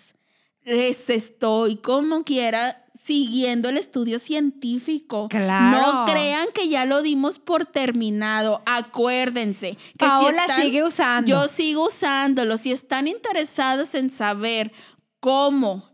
les 0.65 1.11
estoy 1.11 1.77
como 1.77 2.25
quiera 2.25 2.86
siguiendo 3.07 3.69
el 3.69 3.77
estudio 3.79 4.19
científico. 4.19 5.29
Claro. 5.29 5.79
No 6.05 6.05
crean 6.13 6.49
que 6.53 6.69
ya 6.69 6.85
lo 6.85 7.03
dimos 7.03 7.39
por 7.39 7.65
terminado. 7.67 8.63
Acuérdense 8.67 9.77
que 9.77 10.05
si 10.05 10.09
Paola 10.09 10.43
están- 10.43 10.63
sigue 10.63 10.83
usando. 10.83 11.31
Yo 11.31 11.47
sigo 11.49 11.87
usándolo. 11.87 12.57
Si 12.57 12.73
están 12.73 13.07
interesados 13.07 13.95
en 13.95 14.11
saber 14.11 14.73
cómo 15.21 15.89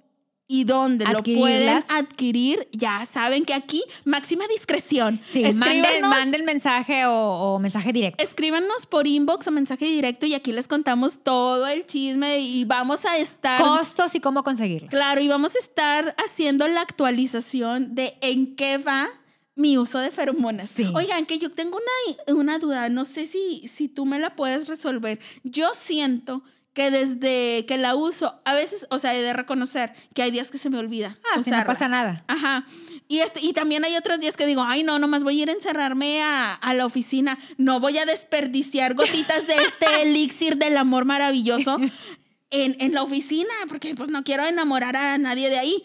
y 0.53 0.65
dónde 0.65 1.07
lo 1.07 1.23
pueden 1.23 1.83
adquirir, 1.89 2.69
ya 2.73 3.07
saben 3.07 3.47
que 3.47 3.55
aquí 3.55 3.83
máxima 4.05 4.47
discreción. 4.49 5.19
Sí, 5.25 5.43
manden, 5.55 6.03
manden 6.03 6.45
mensaje 6.45 7.07
o, 7.07 7.15
o 7.15 7.59
mensaje 7.59 7.91
directo. 7.91 8.23
Escríbanos 8.23 8.85
por 8.85 9.07
inbox 9.07 9.49
o 9.49 9.51
mensaje 9.51 9.87
directo 9.87 10.27
y 10.27 10.35
aquí 10.35 10.53
les 10.53 10.69
contamos 10.69 11.21
todo 11.23 11.67
el 11.67 11.87
chisme 11.87 12.41
y 12.41 12.67
vamos 12.67 13.07
a 13.07 13.17
estar... 13.17 13.63
Costos 13.63 14.15
y 14.15 14.21
cómo 14.21 14.45
conseguirlos. 14.45 14.91
Claro, 14.91 15.23
y 15.23 15.29
vamos 15.29 15.55
a 15.57 15.59
estar 15.59 16.15
haciendo 16.23 16.69
la 16.69 16.83
actualización 16.83 17.95
de 17.95 18.19
en 18.21 18.55
qué 18.55 18.77
va 18.77 19.09
mi 19.55 19.79
uso 19.79 20.01
de 20.01 20.11
feromonas. 20.11 20.69
Sí. 20.69 20.85
Oigan, 20.95 21.25
que 21.25 21.39
yo 21.39 21.51
tengo 21.51 21.79
una, 21.79 22.39
una 22.39 22.59
duda, 22.59 22.91
no 22.91 23.05
sé 23.05 23.25
si, 23.25 23.67
si 23.69 23.89
tú 23.89 24.05
me 24.05 24.19
la 24.19 24.37
puedes 24.37 24.69
resolver. 24.69 25.19
Yo 25.45 25.71
siento 25.73 26.43
que 26.75 26.91
desde 26.91 27.67
que 27.67 27.77
la 27.77 27.95
uso, 27.95 28.41
a 28.45 28.55
veces, 28.55 28.87
o 28.91 28.99
sea, 28.99 29.15
he 29.15 29.23
de 29.23 29.33
reconocer 29.33 29.93
que 30.15 30.23
hay 30.23 30.31
días 30.31 30.51
que 30.51 30.59
se 30.59 30.71
me 30.71 30.79
olvida. 30.79 31.19
Ah, 31.25 31.43
si 31.43 31.51
no 31.51 31.57
usarla. 31.57 31.67
pasa 31.67 31.89
nada. 31.89 32.25
Ajá. 32.29 32.67
Y, 33.09 33.21
este, 33.21 33.41
y 33.43 33.53
también 33.53 33.85
hay 33.85 33.95
otros 33.97 34.21
días 34.21 34.37
que 34.37 34.47
digo, 34.47 34.63
ay, 34.63 34.83
no, 34.83 34.99
nomás 34.99 35.23
voy 35.23 35.39
a 35.39 35.43
ir 35.43 35.51
a 35.51 35.53
encerrarme 35.53 36.23
a, 36.23 36.55
a 36.55 36.75
la 36.75 36.87
oficina. 36.87 37.39
No 37.59 37.79
voy 37.79 37.99
a 37.99 38.07
desperdiciar 38.07 38.95
gotitas 38.95 39.47
de 39.47 39.57
este 39.57 39.87
elixir 40.03 40.57
del 40.57 40.79
amor 40.79 41.05
maravilloso 41.05 41.79
en, 42.51 42.77
en 42.81 42.95
la 42.95 43.03
oficina, 43.03 43.53
porque 43.69 43.95
pues 43.95 44.09
no 44.09 44.25
quiero 44.25 44.47
enamorar 44.47 44.97
a 44.97 45.19
nadie 45.19 45.51
de 45.51 45.59
ahí. 45.59 45.85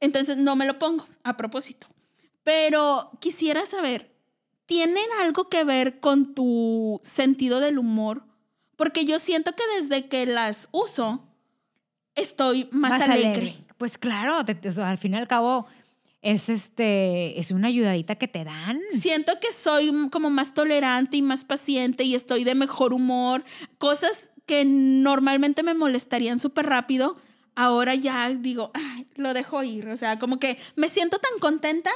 Entonces 0.00 0.36
no 0.36 0.54
me 0.54 0.66
lo 0.66 0.78
pongo 0.78 1.06
a 1.24 1.38
propósito. 1.38 1.86
Pero 2.44 3.10
quisiera 3.20 3.64
saber, 3.64 4.14
¿tienen 4.66 5.06
algo 5.22 5.48
que 5.48 5.64
ver 5.64 5.98
con 5.98 6.34
tu 6.34 7.00
sentido 7.02 7.60
del 7.60 7.78
humor? 7.78 8.25
Porque 8.76 9.04
yo 9.04 9.18
siento 9.18 9.52
que 9.54 9.62
desde 9.80 10.06
que 10.08 10.26
las 10.26 10.68
uso, 10.72 11.24
estoy 12.14 12.68
más, 12.72 13.00
alegre. 13.02 13.56
Pues 13.78 13.98
claro, 13.98 14.44
te- 14.44 14.54
te- 14.54 14.68
o 14.68 14.72
sea, 14.72 14.90
al 14.90 14.98
fin 14.98 15.12
y 15.14 15.16
al 15.16 15.28
cabo 15.28 15.66
es 16.22 16.48
este 16.48 17.38
es 17.38 17.50
una 17.50 17.68
ayudadita 17.68 18.14
que 18.16 18.26
te 18.28 18.42
dan. 18.44 18.80
Siento 18.98 19.38
que 19.40 19.52
soy 19.52 19.92
como 20.10 20.30
más 20.30 20.54
tolerante 20.54 21.16
y 21.18 21.22
más 21.22 21.44
paciente 21.44 22.04
y 22.04 22.14
estoy 22.14 22.44
de 22.44 22.54
mejor 22.54 22.92
humor. 22.94 23.44
Cosas 23.78 24.30
que 24.46 24.64
normalmente 24.64 25.62
me 25.62 25.74
molestarían 25.74 26.40
súper 26.40 26.66
rápido, 26.66 27.16
ahora 27.54 27.94
ya 27.94 28.30
digo, 28.30 28.70
"Ay, 28.74 29.06
lo 29.16 29.34
dejo 29.34 29.62
ir. 29.62 29.88
O 29.88 29.96
sea, 29.96 30.18
como 30.18 30.38
que 30.38 30.58
me 30.74 30.88
siento 30.88 31.18
tan 31.18 31.38
contenta 31.38 31.90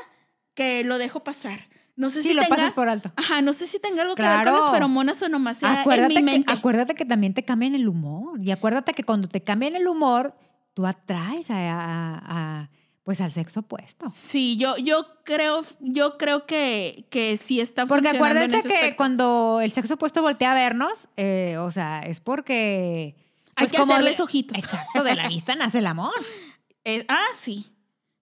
que 0.55 0.85
lo 0.85 0.99
dejo 0.99 1.25
pasar. 1.25 1.61
No 2.01 2.09
sé 2.11 2.23
Sí, 2.23 2.29
si 2.29 2.35
lo 2.35 2.43
tenga, 2.43 2.57
pasas 2.57 2.73
por 2.73 2.89
alto. 2.89 3.13
Ajá, 3.17 3.43
no 3.43 3.53
sé 3.53 3.67
si 3.67 3.79
tenga 3.79 4.03
algo 4.03 4.15
que 4.15 4.23
ver 4.23 4.31
Claro. 4.33 4.53
con 4.53 4.61
las 4.63 4.71
feromonas 4.71 5.21
o 5.23 5.29
nomás 5.29 5.63
Acuérdate 5.63 6.15
en 6.19 6.25
mi 6.25 6.31
que, 6.33 6.39
mente. 6.39 6.53
acuérdate 6.53 6.95
que 6.95 7.05
también 7.05 7.35
te 7.35 7.45
cambian 7.45 7.75
el 7.75 7.87
humor. 7.89 8.41
Y 8.43 8.51
acuérdate 8.51 8.95
que 8.95 9.03
cuando 9.05 9.29
te 9.29 9.43
cambian 9.43 9.77
el 9.77 9.87
humor, 9.87 10.35
tú 10.75 10.87
atraes 10.87 11.51
a, 11.51 11.57
a- 11.57 12.21
a- 12.63 12.71
pues 13.03 13.21
al 13.21 13.33
sexo 13.33 13.61
opuesto. 13.61 14.13
Sí, 14.17 14.57
yo, 14.57 14.77
yo 14.79 15.07
creo, 15.25 15.61
yo 15.81 16.17
creo 16.17 16.47
que, 16.47 17.07
que 17.11 17.37
sí 17.37 17.61
está 17.61 17.85
Porque 17.87 18.09
funcionando 18.09 18.41
en 18.41 18.43
acuérdense 18.45 18.69
ese 18.69 18.81
que 18.91 18.97
cuando 18.97 19.61
el 19.63 19.73
sexo 19.73 19.95
opuesto 19.95 20.23
voltea 20.23 20.53
a 20.53 20.55
vernos, 20.55 21.09
eh, 21.17 21.57
o 21.59 21.71
sea, 21.71 22.01
es 22.01 22.21
porque... 22.21 23.17
Hay 23.57 23.67
pues, 23.67 23.73
que 23.73 23.79
como 23.79 23.93
hacerles 23.93 24.17
de- 24.19 24.23
ojitos. 24.23 24.57
Exacto, 24.59 25.03
de 25.03 25.17
la 25.17 25.29
vista 25.29 25.55
nace 25.55 25.79
el 25.81 25.87
amor. 25.87 26.13
Ah, 27.09 27.27
sí, 27.39 27.67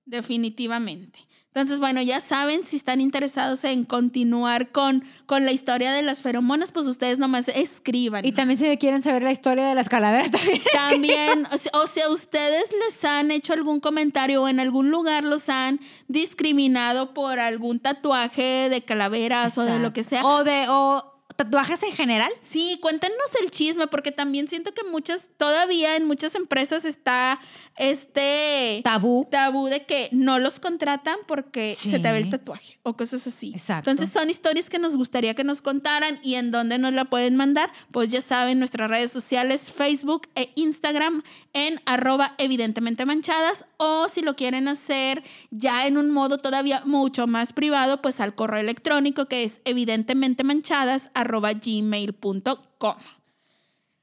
definitivamente. 0.05 1.21
Entonces, 1.49 1.81
bueno, 1.81 2.01
ya 2.03 2.21
saben, 2.21 2.65
si 2.65 2.77
están 2.77 3.01
interesados 3.01 3.65
en 3.65 3.85
continuar 3.85 4.71
con, 4.71 5.05
con 5.27 5.45
la 5.45 5.51
historia 5.51 5.93
de 5.93 6.03
las 6.03 6.23
feromonas, 6.23 6.73
pues 6.73 6.87
ustedes 6.87 7.19
nomás 7.19 7.49
escriban. 7.49 8.25
Y 8.25 8.33
también 8.33 8.59
si 8.59 8.77
quieren 8.77 9.03
saber 9.03 9.23
la 9.23 9.33
historia 9.33 9.67
de 9.67 9.75
las 9.75 9.89
calaveras 9.89 10.31
también. 10.31 10.61
También, 10.73 11.49
o 11.73 11.87
sea, 11.87 12.11
ustedes 12.11 12.65
les 12.85 13.05
han 13.05 13.31
hecho 13.31 13.55
algún 13.55 13.81
comentario 13.81 14.43
o 14.43 14.49
en 14.49 14.61
algún 14.61 14.91
lugar 14.91 15.25
los 15.25 15.49
han 15.49 15.81
discriminado 16.07 17.15
por 17.15 17.41
algún 17.41 17.81
tatuaje 17.81 18.69
de 18.69 18.83
calaveras 18.83 19.59
o 19.59 19.63
de 19.63 19.79
lo 19.79 19.93
que 19.93 20.05
sea. 20.05 20.25
O 20.25 20.45
de 20.45 20.67
o 20.69 21.18
tatuajes 21.39 21.81
en 21.85 21.93
general. 21.93 22.33
Sí, 22.41 22.79
cuéntenos 22.83 23.17
el 23.41 23.53
chisme, 23.53 23.87
porque 23.87 24.11
también 24.11 24.49
siento 24.49 24.75
que 24.75 24.83
muchas, 24.83 25.29
todavía 25.37 25.95
en 25.95 26.05
muchas 26.05 26.35
empresas 26.35 26.85
está 26.85 27.39
este 27.77 28.81
Tabú. 28.83 29.25
tabú 29.31 29.69
de 29.69 29.85
que 29.87 30.09
no 30.11 30.41
los 30.41 30.59
contratan 30.59 31.17
porque 31.29 31.77
Sí. 31.79 31.93
se 31.93 32.01
te 32.01 32.11
ve 32.11 32.19
el 32.19 32.29
tatuaje 32.29 32.81
o 32.83 32.97
cosas 32.97 33.25
así. 33.29 33.53
Exacto. 33.55 33.89
Entonces 33.89 34.13
son 34.13 34.29
historias 34.29 34.69
que 34.69 34.81
nos 34.81 34.97
gustaría 34.97 35.35
que 35.35 35.45
nos 35.45 35.63
contaran 35.63 36.19
y 36.25 36.35
en 36.35 36.51
dónde 36.51 36.77
nos 36.79 36.93
la 36.93 37.05
pueden 37.05 37.37
mandar, 37.37 37.71
pues 37.93 38.09
ya 38.09 38.21
saben, 38.21 38.59
nuestras 38.59 38.91
redes 38.91 39.13
sociales, 39.13 39.73
Facebook 39.73 40.29
e 40.35 40.51
Instagram 40.57 41.23
en 41.53 41.81
arroba 41.87 42.35
evidentemente 42.39 43.07
manchadas 43.07 43.65
o 43.77 44.09
si 44.09 44.23
lo 44.23 44.35
quieren 44.35 44.67
hacer 44.67 45.23
ya 45.53 45.87
en 45.87 45.99
un 45.99 46.11
modo 46.11 46.39
todavía 46.39 46.83
mucho 46.85 47.29
más 47.29 47.53
privado, 47.53 48.03
pues 48.03 48.19
al 48.19 48.35
correo 48.35 48.59
electrónico 48.61 49.27
que 49.27 49.45
es 49.45 49.61
evidentemente 49.65 50.43
manchadas 50.43 51.11
arroba 51.15 51.28
gmail.com. 51.31 52.97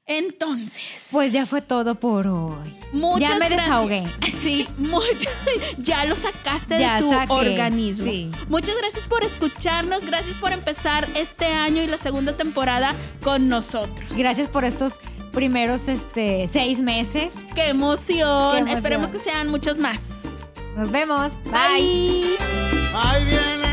Entonces, 0.08 1.08
Pues 1.10 1.32
ya 1.32 1.46
fue 1.46 1.62
todo 1.62 1.96
por 1.96 2.28
hoy. 2.28 2.72
Muchas 2.92 3.28
ya 3.28 3.34
me 3.38 3.48
gracias. 3.48 3.66
desahogué. 3.66 4.04
Sí, 4.40 4.68
mucho- 4.78 5.28
ya 5.78 6.04
lo 6.04 6.14
sacaste 6.14 6.78
Ya 6.78 6.96
de 6.96 7.00
tu 7.02 7.10
saqué, 7.10 7.32
organismo. 7.32 8.04
sí. 8.12 8.30
Muchas 8.48 8.76
gracias 8.78 9.06
por 9.06 9.24
escucharnos, 9.24 10.04
gracias 10.04 10.36
por 10.36 10.52
empezar 10.52 11.08
este 11.16 11.46
año 11.46 11.82
y 11.82 11.88
la 11.88 11.96
segunda 11.96 12.34
temporada 12.36 12.94
con 13.24 13.48
nosotros. 13.48 14.08
Gracias 14.16 14.48
por 14.48 14.64
estos 14.64 14.92
primeros 15.32 15.88
este, 15.88 16.46
seis 16.46 16.80
meses. 16.80 17.32
¡Qué 17.56 17.70
emoción! 17.70 18.52
Qué 18.52 18.58
emoción. 18.58 18.68
Esperemos 18.68 19.10
que 19.10 19.18
sean 19.18 19.48
muchos 19.48 19.78
más. 19.78 20.00
Nos 20.76 20.92
vemos. 20.92 21.32
Bye. 21.50 22.36
Ahí 22.94 23.24
viene 23.24 23.66